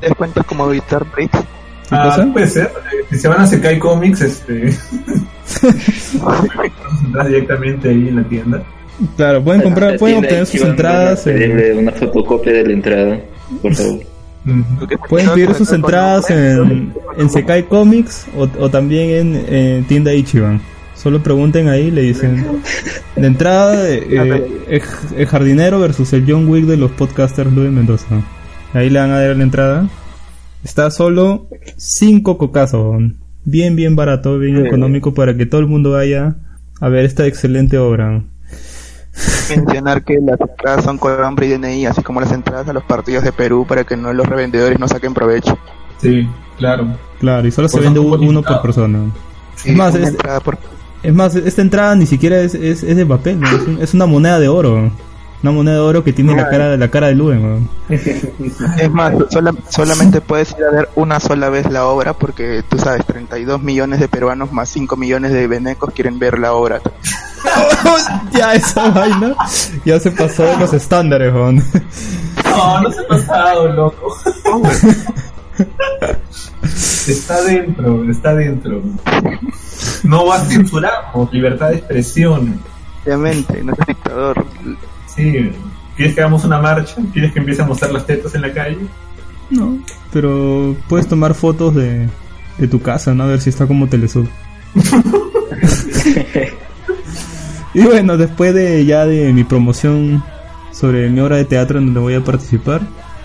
Descuentos 0.00 0.44
como 0.46 0.68
Vistar 0.68 1.04
Bricks. 1.12 1.38
Ah, 1.90 2.24
puede 2.32 2.46
ser. 2.48 2.66
Eh, 2.92 3.04
Si 3.10 3.18
se 3.18 3.28
van 3.28 3.42
a 3.42 3.46
Sekai 3.46 3.78
Comics, 3.78 4.20
este. 4.22 4.76
directamente 7.26 7.88
ahí 7.88 8.08
en 8.08 8.16
la 8.16 8.24
tienda. 8.24 8.62
Claro, 9.16 9.42
pueden 9.42 9.62
comprar, 9.62 9.98
pueden 9.98 10.18
obtener 10.18 10.46
sus 10.46 10.60
entradas. 10.60 11.26
en- 11.26 11.34
Pedirle 11.38 11.74
una 11.74 11.92
fotocopia 11.92 12.52
de 12.52 12.66
la 12.66 12.72
entrada, 12.72 13.20
por 13.60 13.74
favor. 13.74 14.00
Pueden 15.08 15.30
pedir 15.30 15.54
sus 15.54 15.70
entradas 15.72 16.28
en, 16.30 16.92
en 17.16 17.30
Sekai 17.30 17.62
Comics 17.68 18.26
o, 18.36 18.48
o 18.58 18.68
también 18.70 19.10
en, 19.10 19.54
en 19.54 19.84
tienda 19.84 20.12
Ichiban. 20.12 20.60
Solo 20.96 21.22
pregunten 21.22 21.68
ahí, 21.68 21.90
le 21.90 22.02
dicen 22.02 22.44
de 23.16 23.26
entrada 23.26 23.88
eh, 23.88 24.04
el, 24.68 24.82
el 25.16 25.26
jardinero 25.26 25.80
versus 25.80 26.12
el 26.12 26.24
John 26.28 26.48
Wick 26.48 26.64
de 26.66 26.76
los 26.76 26.90
podcasters 26.92 27.52
Luis 27.52 27.70
Mendoza. 27.70 28.20
Ahí 28.72 28.90
le 28.90 28.98
van 29.00 29.10
a 29.10 29.20
dar 29.20 29.36
la 29.36 29.42
entrada. 29.42 29.88
Está 30.64 30.90
solo 30.90 31.46
5 31.76 32.38
cocazos. 32.38 33.02
Bien, 33.44 33.74
bien 33.74 33.96
barato, 33.96 34.38
bien 34.38 34.64
económico 34.66 35.14
para 35.14 35.36
que 35.36 35.46
todo 35.46 35.60
el 35.60 35.66
mundo 35.66 35.92
vaya 35.92 36.36
a 36.80 36.88
ver 36.88 37.04
esta 37.04 37.26
excelente 37.26 37.76
obra. 37.78 38.22
Mencionar 39.50 40.04
que 40.04 40.18
las 40.24 40.40
entradas 40.40 40.84
son 40.84 40.96
con 40.98 41.20
nombre 41.20 41.46
y 41.46 41.50
DNI, 41.50 41.86
así 41.86 42.02
como 42.02 42.20
las 42.20 42.32
entradas 42.32 42.68
a 42.68 42.72
los 42.72 42.84
partidos 42.84 43.24
de 43.24 43.32
Perú 43.32 43.66
para 43.68 43.84
que 43.84 43.96
no 43.96 44.12
los 44.12 44.26
revendedores 44.26 44.78
no 44.78 44.88
saquen 44.88 45.12
provecho. 45.12 45.58
Sí, 46.00 46.26
claro. 46.56 46.96
Claro, 47.20 47.46
y 47.46 47.50
solo 47.50 47.68
se 47.68 47.80
vende 47.80 48.00
uno 48.00 48.42
por 48.42 48.62
persona. 48.62 49.10
Sí, 49.56 49.70
es 49.70 49.76
más, 49.76 49.94
una 49.94 50.04
es, 50.04 50.10
entrada 50.10 50.40
por- 50.40 50.58
es 51.02 51.12
más, 51.14 51.34
esta 51.36 51.62
entrada 51.62 51.94
ni 51.94 52.06
siquiera 52.06 52.40
es, 52.40 52.54
es, 52.54 52.82
es 52.82 52.96
de 52.96 53.04
papel, 53.04 53.40
¿no? 53.40 53.48
es, 53.48 53.66
un- 53.66 53.82
es 53.82 53.94
una 53.94 54.06
moneda 54.06 54.38
de 54.40 54.48
oro. 54.48 54.90
Una 55.42 55.50
moneda 55.52 55.74
de 55.76 55.80
oro 55.80 56.04
que 56.04 56.12
tiene 56.12 56.36
la 56.36 56.48
cara, 56.48 56.76
la 56.76 56.88
cara 56.88 57.08
de 57.08 57.14
Luen. 57.16 57.42
¿no? 57.42 57.68
Es 58.78 58.90
más, 58.92 59.12
sola- 59.30 59.54
solamente 59.68 60.20
puedes 60.20 60.50
ir 60.56 60.64
a 60.64 60.70
ver 60.70 60.88
una 60.94 61.18
sola 61.18 61.48
vez 61.48 61.68
la 61.70 61.86
obra 61.86 62.12
porque 62.12 62.62
tú 62.68 62.78
sabes, 62.78 63.04
32 63.06 63.60
millones 63.60 63.98
de 63.98 64.08
peruanos 64.08 64.52
más 64.52 64.68
5 64.68 64.96
millones 64.96 65.32
de 65.32 65.46
venecos 65.48 65.92
quieren 65.94 66.18
ver 66.20 66.38
la 66.38 66.52
obra. 66.52 66.80
ya 68.32 68.54
esa 68.54 68.88
vaina 68.90 69.34
ya 69.84 69.98
se 69.98 70.12
pasó 70.12 70.44
de 70.44 70.56
los 70.58 70.72
estándares, 70.72 71.32
¿no? 71.34 71.50
No, 71.52 71.60
no 72.82 72.92
se 72.92 73.00
ha 73.00 73.06
pasado, 73.08 73.66
loco. 73.68 74.16
está 77.08 77.42
dentro, 77.42 78.10
está 78.10 78.34
dentro. 78.34 78.80
No 80.04 80.26
va 80.26 80.36
a 80.36 80.44
censuramos, 80.44 81.32
libertad 81.32 81.70
de 81.70 81.76
expresión. 81.76 82.60
Obviamente, 83.04 83.62
no 83.64 83.72
es 83.72 83.86
dictador. 83.86 84.44
Sí, 85.14 85.50
¿quieres 85.96 86.14
que 86.14 86.20
hagamos 86.20 86.44
una 86.44 86.60
marcha? 86.60 86.96
¿Quieres 87.12 87.32
que 87.32 87.38
empiece 87.40 87.62
a 87.62 87.66
mostrar 87.66 87.92
las 87.92 88.06
tetas 88.06 88.34
en 88.34 88.42
la 88.42 88.52
calle? 88.52 88.78
No, 89.50 89.78
pero 90.12 90.74
puedes 90.88 91.06
tomar 91.08 91.34
fotos 91.34 91.74
de, 91.74 92.08
de 92.58 92.68
tu 92.68 92.80
casa, 92.80 93.14
¿no? 93.14 93.24
A 93.24 93.26
ver 93.26 93.40
si 93.40 93.50
está 93.50 93.66
como 93.66 93.88
Telesur. 93.88 94.26
y 97.74 97.82
bueno, 97.82 98.16
después 98.16 98.54
de 98.54 98.84
ya 98.86 99.04
de 99.04 99.32
mi 99.32 99.44
promoción 99.44 100.22
sobre 100.70 101.10
mi 101.10 101.20
obra 101.20 101.36
de 101.36 101.44
teatro 101.44 101.78
en 101.78 101.86
donde 101.86 102.00
voy 102.00 102.14
a 102.14 102.24
participar, 102.24 102.80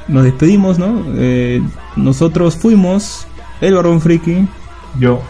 nos 0.08 0.24
despedimos, 0.24 0.78
¿no? 0.78 1.06
Eh, 1.16 1.62
nosotros 1.96 2.56
fuimos 2.58 3.26
el 3.62 3.76
Barón 3.76 4.02
Friki. 4.02 4.48
Yo. 5.00 5.22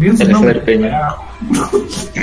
Bien 0.00 0.16
su 0.16 0.26
nombre. 0.26 0.62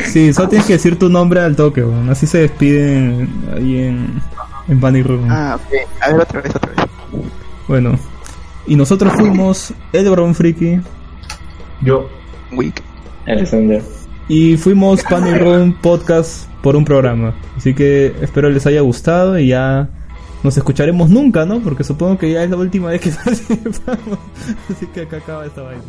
Sí, 0.08 0.34
solo 0.34 0.50
tienes 0.50 0.66
que 0.66 0.74
decir 0.74 0.98
tu 0.98 1.10
nombre 1.10 1.42
al 1.42 1.56
toque, 1.56 1.84
weón. 1.84 2.10
así 2.10 2.26
se 2.26 2.40
despiden 2.40 3.30
ahí 3.56 3.78
en, 3.84 4.20
en 4.68 4.80
Panic 4.80 5.06
Room. 5.06 5.28
Ah, 5.30 5.60
ok. 5.62 5.76
A 6.02 6.08
ver, 6.12 6.22
otra 6.22 6.42
vez, 6.42 6.56
otra 6.56 6.72
vez. 6.72 6.86
Bueno, 7.68 8.00
y 8.66 8.76
nosotros 8.76 9.14
fuimos 9.14 9.76
el 9.94 10.10
Barón 10.10 10.34
Friki. 10.34 10.80
Yo. 11.82 12.10
Week. 12.52 12.82
Alexander. 13.28 13.84
Y 14.28 14.58
fuimos 14.58 15.04
Panic 15.04 15.40
Room 15.40 15.78
Podcast 15.80 16.50
por 16.64 16.76
un 16.76 16.84
programa. 16.84 17.36
Así 17.56 17.76
que 17.76 18.16
espero 18.22 18.50
les 18.50 18.66
haya 18.66 18.82
gustado 18.82 19.38
y 19.38 19.50
ya 19.50 19.88
nos 20.42 20.58
escucharemos 20.58 21.12
nunca, 21.12 21.46
¿no? 21.46 21.60
Porque 21.60 21.84
supongo 21.84 22.18
que 22.18 22.32
ya 22.32 22.44
es 22.44 22.50
la 22.50 22.58
última 22.58 22.90
vez 22.90 23.02
que 23.02 23.12
participamos. 23.24 24.18
Así 24.68 24.88
que 24.88 25.02
acá 25.02 25.18
acaba 25.18 25.46
esta 25.46 25.62
vaina. 25.62 25.84